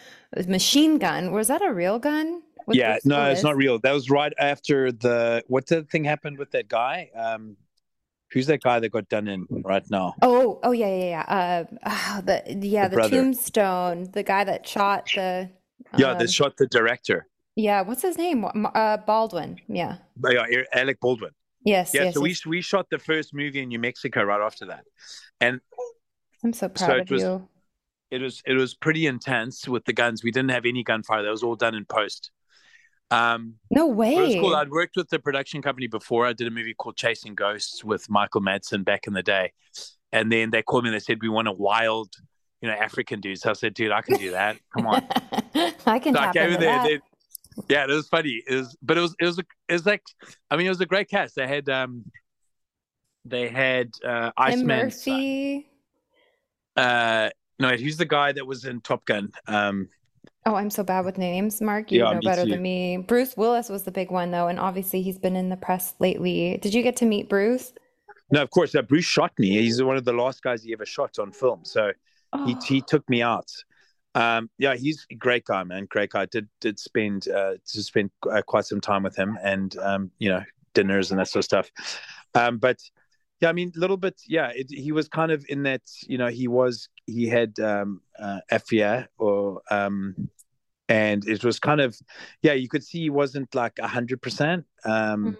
machine 0.48 0.98
gun. 0.98 1.32
Was 1.32 1.48
that 1.48 1.62
a 1.62 1.74
real 1.74 2.00
gun? 2.00 2.42
with 2.66 2.78
yeah, 2.78 2.98
no, 3.06 3.26
it's 3.26 3.44
not 3.44 3.56
real. 3.56 3.80
That 3.80 3.92
was 3.92 4.10
right 4.10 4.34
after 4.40 4.92
the 4.92 5.44
what 5.48 5.68
the 5.68 5.84
thing 5.84 6.04
happened 6.04 6.38
with 6.38 6.52
that 6.52 6.68
guy. 6.68 7.10
Um, 7.16 7.58
who's 8.32 8.48
that 8.48 8.62
guy 8.62 8.80
that 8.80 8.90
got 8.90 9.10
done 9.10 9.28
in 9.28 9.46
right 9.50 9.84
now? 9.90 10.16
Oh, 10.22 10.60
oh 10.64 10.72
yeah, 10.72 10.88
yeah, 10.88 11.26
yeah. 11.30 11.66
Uh, 11.84 12.22
the 12.22 12.44
yeah, 12.62 12.88
The 12.88 12.98
the, 12.98 13.10
tombstone, 13.10 14.10
the 14.12 14.24
guy 14.24 14.44
that 14.44 14.68
shot 14.68 15.10
the. 15.16 15.50
yeah, 15.98 16.12
um, 16.12 16.20
they 16.20 16.28
shot 16.28 16.58
the 16.58 16.68
director. 16.68 17.28
yeah. 17.56 17.82
What's 17.82 18.02
his 18.02 18.18
name? 18.18 18.46
Uh, 18.46 18.98
Baldwin. 18.98 19.60
Yeah. 19.68 19.98
Yeah, 20.30 20.46
Alec 20.74 21.00
Baldwin. 21.00 21.32
Yes. 21.64 21.94
Yeah, 21.94 22.06
yes, 22.06 22.14
so 22.16 22.22
we 22.22 22.30
yes. 22.30 22.46
we 22.46 22.62
shot 22.62 22.90
the 22.90 23.00
first 23.00 23.34
movie 23.34 23.62
in 23.62 23.70
New 23.70 23.80
Mexico 23.80 24.24
right 24.24 24.42
after 24.42 24.66
that, 24.68 24.84
and 25.40 25.62
I'm 26.44 26.54
so 26.54 26.72
so 26.76 26.86
proud 26.86 26.98
it 26.98 27.02
of 27.04 27.10
was- 27.12 27.22
you. 27.22 27.48
It 28.12 28.22
was 28.22 28.44
it 28.46 28.54
was 28.54 28.76
pretty 28.76 29.08
intense 29.08 29.68
with 29.68 29.86
the 29.86 29.94
guns. 29.94 30.24
We 30.24 30.32
didn't 30.32 30.52
have 30.52 30.66
any 30.66 30.84
gunfire. 30.84 31.24
That 31.24 31.32
was 31.32 31.44
all 31.44 31.56
done 31.56 31.74
in 31.74 31.86
post. 31.86 32.32
Um, 33.10 33.56
no 33.70 33.88
it 33.88 33.96
was 33.96 33.98
way. 33.98 34.40
cool. 34.40 34.56
I'd 34.56 34.70
worked 34.70 34.96
with 34.96 35.10
the 35.10 35.20
production 35.20 35.62
company 35.62 35.88
before. 35.88 36.26
I 36.26 36.34
did 36.34 36.48
a 36.48 36.52
movie 36.52 36.74
called 36.74 36.98
Chasing 36.98 37.36
Ghosts 37.36 37.84
with 37.84 38.10
Michael 38.10 38.42
Madsen 38.42 38.86
back 38.86 39.08
in 39.08 39.14
the 39.14 39.24
day, 39.24 39.54
and 40.12 40.32
then 40.32 40.52
they 40.52 40.62
called 40.62 40.84
me 40.84 40.90
and 40.90 40.96
they 40.96 41.00
said 41.00 41.22
we 41.22 41.30
want 41.30 41.48
a 41.48 41.54
wild, 41.54 42.10
you 42.62 42.70
know, 42.70 42.76
African 42.76 43.22
dude. 43.22 43.40
So 43.40 43.50
I 43.50 43.54
said, 43.54 43.74
dude, 43.74 43.92
I 43.92 44.02
can 44.02 44.18
do 44.18 44.32
that. 44.32 44.58
Come 44.76 44.88
on. 44.88 45.08
I 45.86 46.00
can 46.00 46.14
so 46.14 46.20
I 46.20 46.32
came 46.34 46.52
in 46.52 46.60
there. 46.60 46.84
They, 46.84 47.00
yeah, 47.68 47.84
it 47.84 47.90
was 47.90 48.08
funny. 48.08 48.42
It 48.48 48.56
was, 48.56 48.78
but 48.82 48.98
it 48.98 49.02
was, 49.02 49.16
it 49.20 49.26
was, 49.26 49.40
it 49.40 49.74
was 49.74 49.86
like, 49.86 50.04
I 50.50 50.56
mean, 50.56 50.66
it 50.66 50.70
was 50.70 50.82
a 50.82 50.86
great 50.86 51.10
cast. 51.10 51.36
They 51.36 51.48
had, 51.48 51.68
um, 51.70 52.06
they 53.26 53.50
had 53.50 53.92
uh, 54.06 54.32
Iceman. 54.38 54.86
Murphy. 54.86 55.68
Uh, 56.78 57.30
no, 57.62 57.76
who's 57.76 57.98
the 57.98 58.06
guy 58.06 58.32
that 58.32 58.46
was 58.46 58.66
in 58.66 58.82
Top 58.82 59.06
Gun? 59.06 59.32
Um, 59.48 59.90
Oh, 60.46 60.56
I'm 60.56 60.70
so 60.70 60.84
bad 60.84 61.06
with 61.06 61.18
names. 61.18 61.62
Mark, 61.62 61.92
you 61.92 62.00
Yeah, 62.00 62.12
know 62.12 62.22
better 62.22 62.44
too. 62.44 62.50
than 62.52 62.62
me. 62.62 62.98
Bruce 62.98 63.36
Willis 63.38 63.70
was 63.70 63.84
the 63.84 63.92
big 63.92 64.12
one 64.12 64.32
though, 64.32 64.48
and 64.48 64.60
obviously 64.60 65.02
he's 65.02 65.18
been 65.20 65.36
in 65.36 65.50
the 65.50 65.58
press 65.58 65.96
lately. 66.00 66.58
Did 66.62 66.74
you 66.74 66.84
get 66.84 66.96
to 66.98 67.06
meet 67.06 67.28
Bruce? 67.30 67.74
no, 68.32 68.42
of 68.42 68.50
course, 68.50 68.74
uh, 68.76 68.82
Bruce 68.82 69.06
shot 69.06 69.32
me. 69.38 69.50
He's 69.60 69.82
one 69.84 69.98
of 69.98 70.06
the 70.06 70.14
last 70.14 70.42
guys 70.42 70.64
he 70.64 70.74
ever 70.74 70.86
shot 70.86 71.20
on 71.20 71.32
film. 71.32 71.62
So 71.64 71.92
he 72.44 72.56
Oh, 72.56 72.62
he 72.66 72.82
took 72.82 73.08
me 73.10 73.22
out. 73.22 73.50
Um, 74.16 74.50
yeah, 74.58 74.76
he's 74.76 75.06
a 75.12 75.16
great 75.16 75.46
guy, 75.46 75.64
man. 75.64 75.86
Great 75.90 76.12
guy. 76.12 76.26
Did 76.26 76.48
did 76.60 76.80
spend 76.80 77.28
uh, 77.30 77.54
to 77.66 77.84
spend 77.84 78.12
uh, 78.32 78.42
quite 78.42 78.66
some 78.66 78.82
time 78.82 79.04
with 79.04 79.16
him, 79.16 79.38
and 79.44 79.76
um, 79.78 80.12
you 80.20 80.30
know, 80.30 80.44
dinners 80.74 81.12
and 81.12 81.20
that 81.20 81.28
sort 81.28 81.42
of 81.42 81.46
stuff. 81.46 81.72
Um, 82.34 82.58
but 82.58 82.80
yeah, 83.42 83.50
I 83.50 83.54
mean, 83.54 83.72
a 83.76 83.80
little 83.80 83.98
bit. 83.98 84.22
Yeah, 84.28 84.52
it, 84.56 84.68
he 84.70 84.92
was 84.92 85.08
kind 85.08 85.32
of 85.32 85.46
in 85.50 85.64
that. 85.64 85.82
You 86.08 86.18
know, 86.18 86.28
he 86.28 86.48
was 86.48 86.90
he 87.12 87.28
had 87.28 87.60
um, 87.60 88.02
uh, 88.20 88.40
FIA 88.50 89.10
or 89.18 89.62
um, 89.72 90.16
and 90.90 91.28
it 91.28 91.44
was 91.44 91.60
kind 91.60 91.82
of 91.82 91.98
yeah, 92.42 92.54
you 92.54 92.70
could 92.70 92.84
see 92.84 93.00
he 93.02 93.10
wasn't 93.10 93.54
like 93.56 93.80
a 93.80 93.88
hundred 93.88 94.22
percent. 94.22 94.66
Um, 94.86 95.38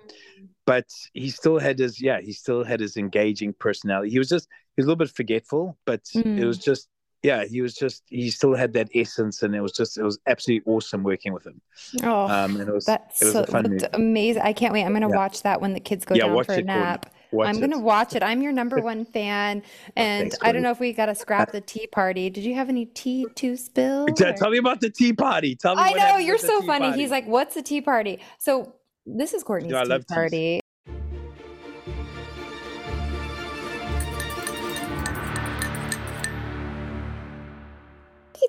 but 0.66 0.86
he 1.14 1.30
still 1.30 1.60
had 1.60 1.80
his 1.80 2.02
yeah 2.02 2.20
he 2.22 2.34
still 2.34 2.64
had 2.64 2.80
his 2.80 2.98
engaging 2.98 3.54
personality 3.54 4.12
he 4.12 4.20
was 4.20 4.30
just 4.30 4.48
he 4.76 4.82
was 4.82 4.86
a 4.86 4.90
little 4.90 4.96
bit 5.06 5.10
forgetful 5.10 5.78
but 5.86 6.02
it 6.36 6.46
Mm. 6.46 6.46
was 6.46 6.58
just 6.60 6.88
yeah 7.24 7.44
he 7.46 7.62
was 7.62 7.74
just 7.76 8.04
he 8.08 8.30
still 8.30 8.56
had 8.56 8.74
that 8.74 8.90
essence 8.96 9.44
and 9.44 9.56
it 9.56 9.62
was 9.62 9.72
just 9.74 9.98
it 9.98 10.04
was 10.04 10.20
absolutely 10.28 10.64
awesome 10.72 11.04
working 11.04 11.34
with 11.34 11.46
him 11.46 11.62
oh, 12.04 12.26
um 12.26 12.56
and 12.58 12.70
it 12.70 12.74
was 12.74 12.86
that's 12.88 13.20
it 13.20 13.26
was 13.26 13.36
so 13.36 13.46
amazing. 13.94 14.42
I 14.42 14.54
can't 14.54 14.74
wait. 14.74 14.84
I'm 14.84 14.94
gonna 14.94 15.08
Yeah. 15.08 15.16
watch 15.16 15.44
that 15.44 15.62
when 15.62 15.74
the 15.74 15.80
kids 15.80 16.06
go 16.06 16.16
Yeah, 16.16 16.26
down 16.26 16.36
watch 16.36 16.48
for 16.48 16.54
a 16.54 16.62
it, 16.62 16.66
nap. 16.66 17.14
Watch 17.32 17.48
I'm 17.48 17.60
gonna 17.60 17.80
watch 17.80 18.16
it. 18.16 18.24
I'm 18.24 18.42
your 18.42 18.52
number 18.52 18.80
one 18.82 19.06
fan, 19.14 19.62
oh, 19.66 19.92
and 19.96 20.32
thanks, 20.32 20.38
I 20.42 20.52
don't 20.52 20.62
know 20.64 20.72
if 20.72 20.80
we 20.80 20.92
got 20.92 21.06
to 21.06 21.16
scrap 21.16 21.52
the 21.52 21.62
tea 21.62 21.88
party. 21.88 22.30
Did 22.30 22.44
you 22.44 22.56
have 22.56 22.68
any 22.70 22.86
tea 22.86 23.26
to 23.36 23.56
spill? 23.56 24.08
Tell- 24.08 24.30
or- 24.30 24.34
tell 24.34 24.50
me 24.50 24.58
about 24.58 24.82
the 24.82 24.90
tea 24.90 25.14
party 25.14 25.56
tell 25.56 25.76
me 25.76 25.82
I 25.82 25.94
know 25.94 26.18
you're 26.18 26.38
so 26.38 26.62
funny. 26.62 26.88
party. 26.88 27.02
He's 27.02 27.12
like, 27.12 27.26
"What's 27.28 27.56
a 27.56 27.62
tea 27.62 27.82
party?" 27.82 28.20
So 28.38 28.76
this 29.06 29.34
is 29.34 29.44
Courtney's 29.44 29.74
I 29.74 29.84
tea 29.84 29.90
love 29.90 30.06
teas. 30.06 30.16
party. 30.16 30.62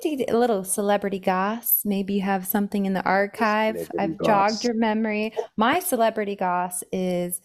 You 0.05 0.25
A 0.29 0.37
little 0.37 0.65
celebrity 0.65 1.19
goss. 1.21 1.83
Maybe 1.85 2.15
you 2.15 2.23
have 2.23 2.47
something 2.47 2.87
in 2.87 2.93
the 2.93 3.03
archive. 3.05 3.77
Celebrity 3.77 3.99
I've 3.99 4.19
goss. 4.19 4.53
jogged 4.53 4.65
your 4.65 4.75
memory. 4.75 5.33
My 5.57 5.79
celebrity 5.79 6.35
goss 6.35 6.83
is 6.93 7.41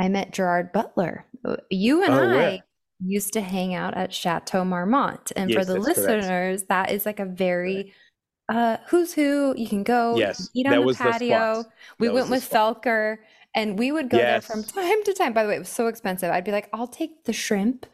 I 0.00 0.08
met 0.08 0.32
Gerard 0.32 0.72
Butler. 0.72 1.26
Uh, 1.44 1.56
You 1.70 2.02
and 2.02 2.12
Oh, 2.14 2.18
I 2.22 2.26
where? 2.26 2.58
used 3.04 3.32
to 3.34 3.40
hang 3.40 3.74
out 3.74 3.94
at 3.96 4.12
Chateau 4.12 4.64
Marmont. 4.64 5.32
And 5.36 5.52
for 5.52 5.64
the 5.64 5.74
that's 5.74 5.86
correct. 5.94 5.98
listeners, 5.98 6.64
that 6.64 6.90
is 6.90 7.06
like 7.06 7.20
a 7.20 7.24
very 7.26 7.94
uh 8.48 8.78
who's 8.88 9.12
who. 9.12 9.54
You 9.56 9.68
can 9.68 9.84
go 9.84 10.16
Yes, 10.16 10.50
eat 10.54 10.66
on 10.66 10.72
the 10.72 10.82
was 10.82 10.98
the 10.98 11.04
patio. 11.04 11.64
we 11.98 12.08
That 12.08 12.14
went 12.14 12.26
the 12.26 12.32
with 12.32 12.44
spot. 12.44 12.82
Felker 12.82 13.18
and 13.54 13.78
we 13.78 13.90
would 13.92 14.08
go 14.10 14.16
there 14.18 14.40
from 14.40 14.62
time 14.62 15.02
to 15.04 15.12
time. 15.12 15.32
By 15.32 15.42
the 15.42 15.48
way, 15.48 15.56
it 15.56 15.60
was 15.60 15.68
so 15.68 15.86
expensive. 15.88 16.30
I'd 16.30 16.44
be 16.44 16.52
like, 16.52 16.68
I'll 16.72 16.86
take 16.86 17.24
the 17.24 17.32
shrimp 17.32 17.86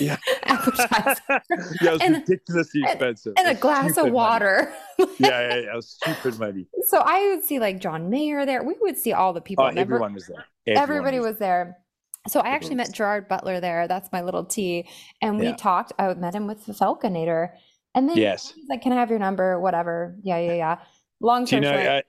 yeah 0.00 0.16
appetizer 0.44 1.20
yeah 1.80 1.90
it 1.90 1.92
was 1.92 2.00
And- 2.02 2.14
ridiculously 2.16 2.82
expensive 2.84 3.34
and 3.38 3.48
a 3.48 3.54
glass 3.60 3.96
of 3.96 4.10
water. 4.10 4.72
yeah 4.98 5.06
yeah 5.18 5.40
yeah 5.40 5.54
it 5.72 5.74
was 5.74 5.90
stupid 6.02 6.38
money 6.38 6.66
So 6.88 6.98
I 7.04 7.28
would 7.34 7.44
see 7.44 7.58
like 7.58 7.80
John 7.80 8.10
Mayer 8.10 8.44
there. 8.46 8.62
We 8.62 8.74
would 8.80 8.98
see 8.98 9.12
all 9.12 9.32
the 9.32 9.40
people. 9.40 9.64
oh 9.64 9.68
Remember- 9.68 9.94
everyone 9.96 10.14
was 10.14 10.26
there 10.26 10.44
Everyone 10.66 10.82
everybody 10.82 11.20
was 11.20 11.38
there. 11.38 11.78
So 12.26 12.40
I 12.40 12.48
actually 12.48 12.74
met 12.74 12.92
Gerard 12.92 13.26
Butler 13.26 13.58
there. 13.60 13.88
That's 13.88 14.10
my 14.12 14.20
little 14.20 14.44
T. 14.44 14.86
And 15.22 15.38
we 15.38 15.46
Yeah. 15.46 15.56
talked. 15.56 15.94
I 15.98 16.12
met 16.12 16.34
him 16.34 16.46
with 16.46 16.66
the 16.66 16.74
Falconator. 16.74 17.52
And 17.94 18.06
then 18.06 18.18
Yes. 18.18 18.52
he's 18.54 18.68
like, 18.68 18.82
Can 18.82 18.92
I 18.92 18.96
have 18.96 19.08
your 19.08 19.18
number? 19.18 19.58
Whatever. 19.58 20.14
Yeah, 20.22 20.36
yeah, 20.38 20.52
yeah. 20.54 20.78
Long 21.20 21.46
term. 21.46 21.62
you 21.62 21.70
know? 21.70 22.02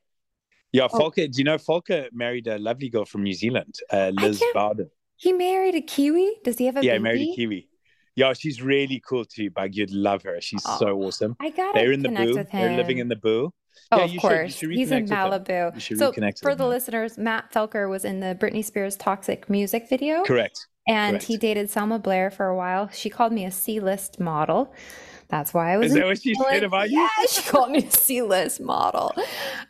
Yeah, 0.71 0.87
Oh. 0.91 1.09
Do 1.09 1.27
you 1.33 1.43
know 1.43 1.57
Felker 1.57 2.09
married 2.13 2.47
a 2.47 2.57
lovely 2.59 2.89
girl 2.89 3.05
from 3.05 3.23
New 3.23 3.33
Zealand, 3.33 3.75
uh, 3.91 4.11
Liz 4.13 4.41
Bowden? 4.53 4.89
he 5.17 5.33
married 5.33 5.75
a 5.75 5.81
Kiwi. 5.81 6.37
Does 6.43 6.57
he 6.57 6.65
have 6.67 6.77
a 6.77 6.83
Yeah, 6.85 6.93
baby? 6.93 7.03
married 7.03 7.29
a 7.31 7.35
Kiwi. 7.35 7.67
Yeah, 8.15 8.33
she's 8.33 8.61
really 8.61 9.01
cool 9.07 9.25
too. 9.25 9.49
Bug, 9.49 9.71
you'd 9.75 9.91
love 9.91 10.23
her. 10.23 10.39
She's 10.41 10.63
Oh, 10.65 10.77
so 10.79 11.01
awesome. 11.03 11.35
I 11.39 11.49
gotta 11.49 11.77
They're 11.79 11.91
in 11.91 12.01
the 12.01 12.09
boo. 12.09 12.43
They're 12.51 12.75
living 12.75 12.97
in 12.99 13.07
the 13.07 13.15
boo. 13.15 13.51
Oh, 13.91 13.97
yeah, 13.97 14.03
of 14.03 14.11
you 14.11 14.19
should. 14.19 14.29
You 14.29 14.35
course. 14.37 14.55
should 14.55 14.71
He's 14.71 14.91
in 14.91 15.05
reconnect 15.05 15.33
with 15.35 15.47
him. 15.49 15.71
Malibu. 15.71 15.97
So 15.97 16.31
for 16.41 16.55
the 16.55 16.67
listeners, 16.67 17.17
Matt 17.17 17.51
Felker 17.53 17.89
was 17.89 18.03
in 18.05 18.19
the 18.19 18.35
Britney 18.39 18.63
Spears 18.63 18.95
Toxic 18.97 19.49
music 19.49 19.87
video. 19.89 20.23
Correct. 20.23 20.67
And 20.87 21.13
correct. 21.15 21.25
he 21.25 21.37
dated 21.37 21.69
Selma 21.69 21.97
Blair 21.99 22.29
for 22.29 22.47
a 22.47 22.55
while. 22.55 22.89
She 22.89 23.09
called 23.09 23.31
me 23.31 23.45
a 23.45 23.51
C-list 23.51 24.19
model. 24.19 24.73
That's 25.29 25.53
why 25.53 25.73
I 25.73 25.77
was 25.77 25.87
Is 25.91 25.93
that 25.93 26.05
what 26.05 26.19
she 26.21 26.33
said 26.33 26.63
about 26.63 26.89
you? 26.89 26.99
Yeah, 26.99 27.07
she 27.29 27.43
called 27.43 27.69
me 27.69 27.85
a 27.85 27.91
C-list 27.91 28.59
model. 28.59 29.13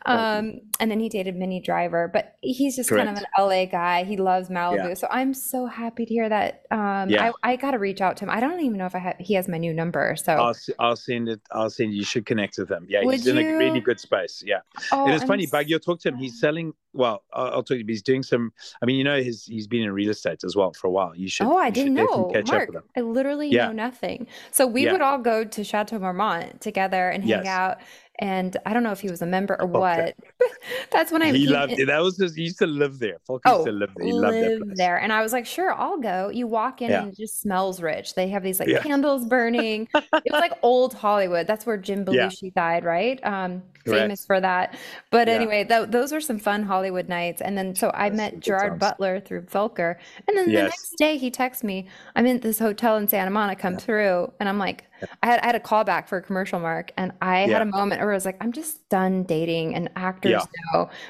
Um, 0.06 0.60
and 0.80 0.90
then 0.90 0.98
he 1.00 1.10
dated 1.10 1.36
Minnie 1.36 1.60
Driver, 1.60 2.08
but 2.10 2.36
he's 2.40 2.76
just 2.76 2.88
kind 2.88 3.08
of 3.10 3.16
an 3.18 3.24
LA 3.38 3.66
guy. 3.66 4.04
He 4.04 4.16
loves 4.16 4.48
Malibu. 4.48 4.88
Yeah. 4.88 4.94
So 4.94 5.06
I'm 5.10 5.34
so 5.34 5.66
happy 5.66 6.06
to 6.06 6.14
hear 6.14 6.28
that. 6.28 6.62
Um, 6.70 7.10
Yeah. 7.10 7.32
I, 7.42 7.52
I 7.52 7.56
got 7.56 7.72
to 7.72 7.78
reach 7.78 8.00
out 8.00 8.16
to 8.18 8.24
him. 8.24 8.30
I 8.30 8.40
don't 8.40 8.60
even 8.60 8.78
know 8.78 8.86
if 8.86 8.94
I 8.94 8.98
have, 9.00 9.16
he 9.18 9.34
has 9.34 9.48
my 9.48 9.58
new 9.58 9.74
number. 9.74 10.16
So, 10.16 10.32
I'll 10.32 10.54
I'll 10.78 10.96
send 10.96 11.28
it. 11.28 11.40
I'll 11.52 11.68
send 11.70 11.92
you. 11.92 11.98
You 11.98 12.04
should 12.04 12.24
connect 12.24 12.56
with 12.56 12.70
him. 12.70 12.86
Yeah, 12.88 13.04
Would 13.04 13.16
he's 13.16 13.26
in 13.26 13.36
a 13.36 13.56
really 13.58 13.80
good 13.80 14.00
space. 14.00 14.42
Yeah, 14.46 14.60
oh, 14.92 15.08
it 15.08 15.14
is 15.14 15.22
I'm 15.22 15.28
funny. 15.28 15.44
s- 15.44 15.50
Bug, 15.50 15.68
you'll 15.68 15.80
talk 15.80 16.00
to 16.00 16.08
him. 16.08 16.16
He's 16.16 16.40
selling. 16.40 16.72
Well, 16.92 17.22
I'll, 17.32 17.44
I'll 17.46 17.52
talk 17.62 17.76
to 17.76 17.78
you. 17.78 17.84
He's 17.86 18.02
doing 18.02 18.22
some. 18.22 18.52
I 18.82 18.86
mean, 18.86 18.96
you 18.96 19.04
know, 19.04 19.22
his 19.22 19.44
he's 19.44 19.66
been 19.66 19.82
in 19.82 19.92
real 19.92 20.10
estate 20.10 20.42
as 20.44 20.56
well 20.56 20.72
for 20.72 20.86
a 20.86 20.90
while. 20.90 21.14
You 21.14 21.28
should. 21.28 21.46
Oh, 21.46 21.56
I 21.58 21.68
didn't 21.70 21.94
know. 21.94 22.30
Catch 22.32 22.48
Mark, 22.48 22.62
up 22.62 22.68
with 22.68 22.76
him. 22.76 22.82
I 22.96 23.00
literally 23.02 23.48
Yeah. 23.50 23.66
know 23.66 23.72
nothing. 23.72 24.26
So 24.50 24.66
we 24.66 24.84
Yeah. 24.86 24.92
would 24.92 25.00
all 25.02 25.18
go 25.18 25.44
to 25.52 25.64
Chateau 25.64 25.98
Marmont 25.98 26.60
together 26.60 27.08
and 27.10 27.24
hang 27.24 27.44
Yes. 27.44 27.46
out. 27.46 27.78
And 28.20 28.56
I 28.66 28.72
don't 28.74 28.82
know 28.82 28.92
if 28.92 29.00
he 29.00 29.10
was 29.10 29.22
a 29.22 29.26
member 29.26 29.54
or 29.54 29.64
Okay. 29.64 30.14
what. 30.38 30.48
That's 30.92 31.10
when 31.10 31.22
I 31.22 31.32
He 31.32 31.46
loved 31.48 31.72
in- 31.72 31.80
it. 31.80 31.86
That 31.86 32.02
was 32.02 32.18
his. 32.18 32.34
He 32.34 32.42
used 32.42 32.58
to 32.58 32.66
live 32.66 32.98
there. 32.98 33.16
Oh, 33.28 33.40
used 33.44 33.66
to 33.66 33.72
live 33.72 33.90
there. 33.96 34.06
He 34.06 34.12
loved 34.12 34.36
that 34.36 34.60
place. 34.62 34.76
there. 34.78 34.96
And 34.98 35.12
I 35.12 35.22
was 35.22 35.32
like, 35.32 35.46
sure, 35.46 35.72
I'll 35.72 35.98
go. 35.98 36.28
You 36.28 36.46
walk 36.46 36.82
in 36.82 36.90
Yeah. 36.90 37.02
and 37.02 37.12
it 37.12 37.16
just 37.16 37.40
smells 37.40 37.80
rich. 37.82 38.14
They 38.14 38.28
have 38.28 38.42
these 38.42 38.60
like 38.60 38.68
Yeah. 38.68 38.80
candles 38.82 39.24
burning. 39.24 39.88
it 39.94 40.04
was 40.30 40.40
like 40.40 40.52
old 40.62 40.94
Hollywood. 40.94 41.46
That's 41.46 41.64
where 41.66 41.76
Jim 41.76 42.04
Yeah. 42.08 42.26
Belushi 42.28 42.52
died, 42.54 42.84
right? 42.84 43.18
Um, 43.24 43.62
Correct. 43.84 44.02
famous 44.02 44.26
for 44.26 44.38
that. 44.40 44.74
But 45.10 45.26
Yeah. 45.28 45.34
anyway, 45.34 45.64
tho- 45.64 45.86
those 45.86 46.12
were 46.12 46.20
some 46.20 46.38
fun 46.38 46.62
Hollywood 46.64 47.08
nights. 47.08 47.40
And 47.40 47.56
then 47.56 47.74
so 47.74 47.90
I 47.94 48.10
That's 48.10 48.16
met 48.18 48.40
Gerard 48.40 48.72
times. 48.72 48.80
Butler 48.80 49.20
through 49.20 49.42
Felker. 49.42 49.96
And 50.28 50.36
then 50.36 50.46
the 50.46 50.52
next 50.64 50.94
day 50.98 51.16
he 51.16 51.30
texts 51.30 51.64
me, 51.64 51.86
I'm 52.14 52.26
in 52.26 52.40
this 52.40 52.58
hotel 52.58 52.98
in 52.98 53.08
Santa 53.08 53.30
Monica, 53.30 53.62
come 53.62 53.76
through. 53.78 54.30
And 54.38 54.48
I'm 54.48 54.58
like, 54.58 54.84
I 55.22 55.26
had 55.28 55.40
I 55.40 55.46
had 55.46 55.54
a 55.54 55.60
call 55.60 55.82
back 55.84 56.08
for 56.08 56.18
a 56.18 56.22
commercial 56.22 56.60
mark 56.60 56.92
and 56.98 57.12
I 57.22 57.44
Yeah. 57.46 57.54
had 57.54 57.62
a 57.62 57.70
moment 57.70 58.02
I 58.12 58.14
was 58.14 58.24
like, 58.24 58.36
I'm 58.40 58.52
just 58.52 58.88
done 58.88 59.24
dating 59.24 59.74
an 59.74 59.88
actor 59.96 60.28
Yeah. 60.28 60.44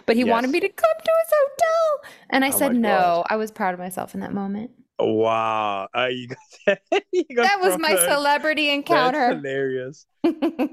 But 0.07 0.17
he 0.17 0.25
wanted 0.25 0.51
me 0.51 0.61
to 0.61 0.69
come 0.69 0.91
to 0.97 1.13
his 1.25 1.33
hotel. 1.39 2.11
And 2.31 2.45
I 2.45 2.49
Oh 2.49 2.59
said 2.59 2.75
no. 2.75 2.89
God. 2.89 3.27
I 3.31 3.37
was 3.37 3.51
proud 3.51 3.75
of 3.75 3.81
myself 3.81 4.15
in 4.15 4.21
that 4.21 4.33
moment. 4.33 4.71
Wow. 4.99 5.89
Uh, 5.95 6.09
you 6.11 6.29
got, 6.29 6.79
you 7.13 7.25
got 7.35 7.43
That 7.45 7.61
was 7.61 7.79
my 7.79 7.97
celebrity 7.97 8.67
That's 8.67 8.77
encounter. 8.77 9.35
hilarious. 9.35 10.07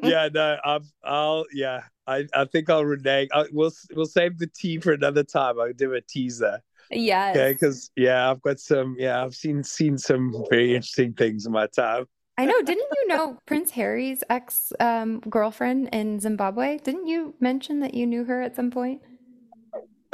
yeah, 0.04 0.30
no, 0.34 0.58
I'm, 0.64 0.82
I'll, 1.04 1.46
yeah, 1.54 1.82
I, 2.06 2.26
I 2.34 2.46
think 2.46 2.70
I'll 2.70 2.84
renege. 2.86 3.30
i 3.34 3.46
we'll, 3.52 3.72
we'll 3.96 4.06
save 4.06 4.38
the 4.38 4.48
tea 4.48 4.80
for 4.80 4.94
another 4.94 5.24
time. 5.24 5.60
I'll 5.60 5.74
do 5.74 5.94
a 5.94 6.02
teaser. 6.02 6.62
Yeah. 6.92 7.32
Okay, 7.32 7.54
because 7.54 7.92
yeah, 7.96 8.30
I've 8.32 8.42
got 8.42 8.60
some. 8.60 8.96
Yeah, 8.98 9.22
I've 9.24 9.36
seen 9.36 9.62
seen 9.64 9.98
some 9.98 10.34
very 10.50 10.76
interesting 10.76 11.14
things 11.14 11.46
in 11.46 11.52
my 11.52 11.68
time. 11.68 12.06
I 12.38 12.46
know. 12.46 12.62
Didn't 12.62 12.88
you 13.02 13.08
know 13.08 13.38
Prince 13.46 13.72
Harry's 13.72 14.24
ex 14.30 14.72
um, 14.80 15.20
girlfriend 15.22 15.90
in 15.92 16.20
Zimbabwe? 16.20 16.78
Didn't 16.80 17.08
you 17.08 17.34
mention 17.40 17.80
that 17.80 17.94
you 17.94 18.06
knew 18.06 18.24
her 18.26 18.42
at 18.42 18.56
some 18.56 18.72
point? 18.72 19.02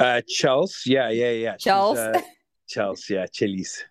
Uh, 0.00 0.22
Chelsy, 0.26 0.92
yeah, 0.92 1.10
yeah, 1.10 1.30
yeah. 1.30 1.54
She's, 1.58 1.72
Chels. 1.72 1.96
uh, 2.16 2.20
Chelsy, 2.68 3.14
yeah, 3.14 3.26
Chili's, 3.26 3.84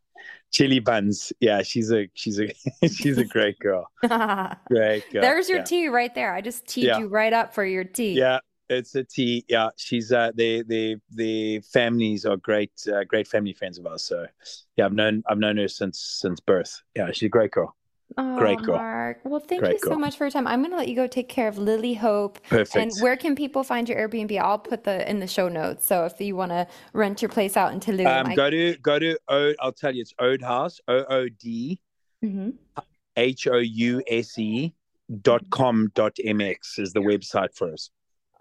chili 0.52 0.80
buns. 0.80 1.32
Yeah, 1.40 1.62
she's 1.64 1.92
a 1.92 2.10
she's 2.14 2.40
a 2.40 2.50
she's 2.88 3.18
a 3.18 3.26
great 3.26 3.60
girl. 3.60 3.90
Great 4.04 5.10
girl. 5.12 5.22
There's 5.22 5.50
your 5.50 5.60
yeah. 5.60 5.64
tea 5.64 5.88
right 5.88 6.14
there. 6.14 6.34
I 6.34 6.42
just 6.42 6.68
teed 6.68 6.86
Yeah. 6.86 7.00
you 7.00 7.08
right 7.08 7.34
up 7.34 7.54
for 7.54 7.66
your 7.66 7.84
tea. 7.84 8.14
Yeah, 8.14 8.40
it's 8.70 8.96
a 8.96 9.04
tea. 9.04 9.46
Yeah, 9.48 9.70
she's 9.78 10.12
uh, 10.12 10.32
they 10.36 10.62
they 10.64 10.98
the 11.12 11.60
families 11.72 12.26
are 12.26 12.38
great, 12.38 12.72
uh, 12.94 13.04
great 13.04 13.28
family 13.28 13.54
friends 13.54 13.78
of 13.78 13.86
ours. 13.86 14.04
So 14.04 14.26
yeah, 14.76 14.86
I've 14.86 14.94
known 14.94 15.24
I've 15.28 15.40
known 15.40 15.58
her 15.58 15.68
since 15.68 16.00
since 16.00 16.40
birth. 16.40 16.82
Yeah, 16.96 17.12
she's 17.12 17.28
a 17.28 17.30
great 17.30 17.52
girl. 17.52 17.76
Oh, 18.18 18.38
Great 18.38 18.62
girl. 18.62 18.78
Mark. 18.78 19.20
Well, 19.24 19.40
thank 19.40 19.62
Great 19.62 19.74
you 19.74 19.80
so 19.80 19.90
girl. 19.90 20.00
much 20.00 20.18
for 20.18 20.26
your 20.26 20.32
time. 20.32 20.46
I'm 20.48 20.60
going 20.62 20.72
to 20.72 20.78
let 20.78 20.88
you 20.88 20.96
go 20.96 21.08
take 21.08 21.30
care 21.30 21.48
of 21.48 21.58
Lily 21.58 21.94
Hope. 21.96 22.38
And 22.52 22.68
Perfect. 22.68 23.00
where 23.02 23.18
can 23.18 23.36
people 23.36 23.64
find 23.64 23.88
your 23.90 23.98
Airbnb? 23.98 24.38
I'll 24.40 24.60
put 24.60 24.84
the 24.84 25.08
in 25.10 25.20
the 25.20 25.28
show 25.28 25.50
notes. 25.50 25.86
So 25.86 26.06
if 26.06 26.20
you 26.22 26.36
want 26.36 26.52
to 26.52 26.68
rent 26.94 27.22
your 27.22 27.30
place 27.30 27.56
out 27.58 27.74
in 27.74 27.80
Tulum, 27.80 28.06
Um, 28.08 28.28
I- 28.28 28.36
go 28.36 28.50
to 28.50 28.76
go 28.78 29.00
to 29.00 29.18
Ode. 29.28 29.56
I'll 29.60 29.72
tell 29.72 29.94
you, 29.96 30.02
it's 30.02 30.14
Ode 30.20 30.42
House. 30.42 30.80
O 30.88 31.04
O 31.10 31.28
D 31.30 31.80
Mhm. 32.24 32.54
H 33.18 33.48
O 33.48 33.58
U 33.58 34.02
S 34.08 34.38
E 34.38 34.74
dot 35.22 35.48
com 35.50 35.90
dot 35.94 36.16
mx 36.26 36.80
is 36.80 36.94
the 36.94 37.02
website 37.02 37.54
for 37.56 37.72
us. 37.74 37.90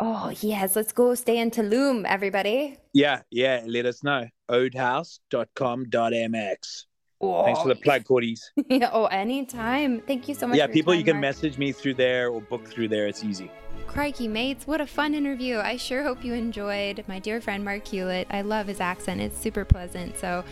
Oh 0.00 0.32
yes, 0.40 0.74
let's 0.76 0.92
go 0.92 1.14
stay 1.14 1.38
in 1.38 1.50
Tulum, 1.50 2.04
everybody. 2.06 2.76
Yeah, 2.92 3.22
yeah. 3.30 3.62
Let 3.66 3.86
us 3.86 4.02
know. 4.02 4.26
Odehouse.com.mx. 4.50 6.84
Thanks 7.22 7.62
for 7.62 7.68
the 7.68 7.76
plug, 7.76 8.04
Cordies. 8.04 8.50
Yeah, 8.68 8.90
oh, 8.92 9.06
anytime. 9.06 10.00
Thank 10.00 10.28
you 10.28 10.34
so 10.34 10.46
much. 10.46 10.58
Yeah, 10.58 10.66
people, 10.66 10.94
you 10.94 11.04
can 11.04 11.16
Mark. 11.16 11.22
message 11.22 11.58
me 11.58 11.70
through 11.72 11.94
there 11.94 12.30
or 12.30 12.40
book 12.40 12.66
through 12.66 12.88
there. 12.88 13.06
It's 13.06 13.22
easy. 13.22 13.50
Crikey, 13.86 14.26
mates, 14.26 14.66
what 14.66 14.80
a 14.80 14.86
fun 14.86 15.14
interview. 15.14 15.58
I 15.58 15.76
sure 15.76 16.02
hope 16.02 16.24
you 16.24 16.32
enjoyed 16.34 17.04
my 17.08 17.18
dear 17.18 17.40
friend 17.40 17.64
Mark 17.64 17.86
Hewlett. 17.86 18.26
I 18.30 18.40
love 18.40 18.66
his 18.66 18.80
accent, 18.80 19.20
it's 19.20 19.38
super 19.38 19.64
pleasant. 19.64 20.18
So, 20.18 20.44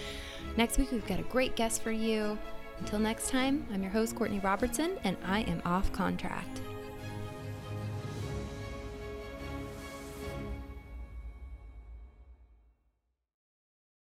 next 0.56 0.78
week 0.78 0.92
we've 0.92 1.06
got 1.06 1.18
a 1.18 1.24
great 1.24 1.56
guest 1.56 1.82
for 1.82 1.90
you. 1.90 2.38
Until 2.78 2.98
next 2.98 3.30
time, 3.30 3.66
I'm 3.72 3.82
your 3.82 3.92
host, 3.92 4.14
Courtney 4.14 4.40
Robertson, 4.40 4.98
and 5.04 5.16
I 5.24 5.40
am 5.42 5.62
off 5.64 5.90
contract. 5.92 6.60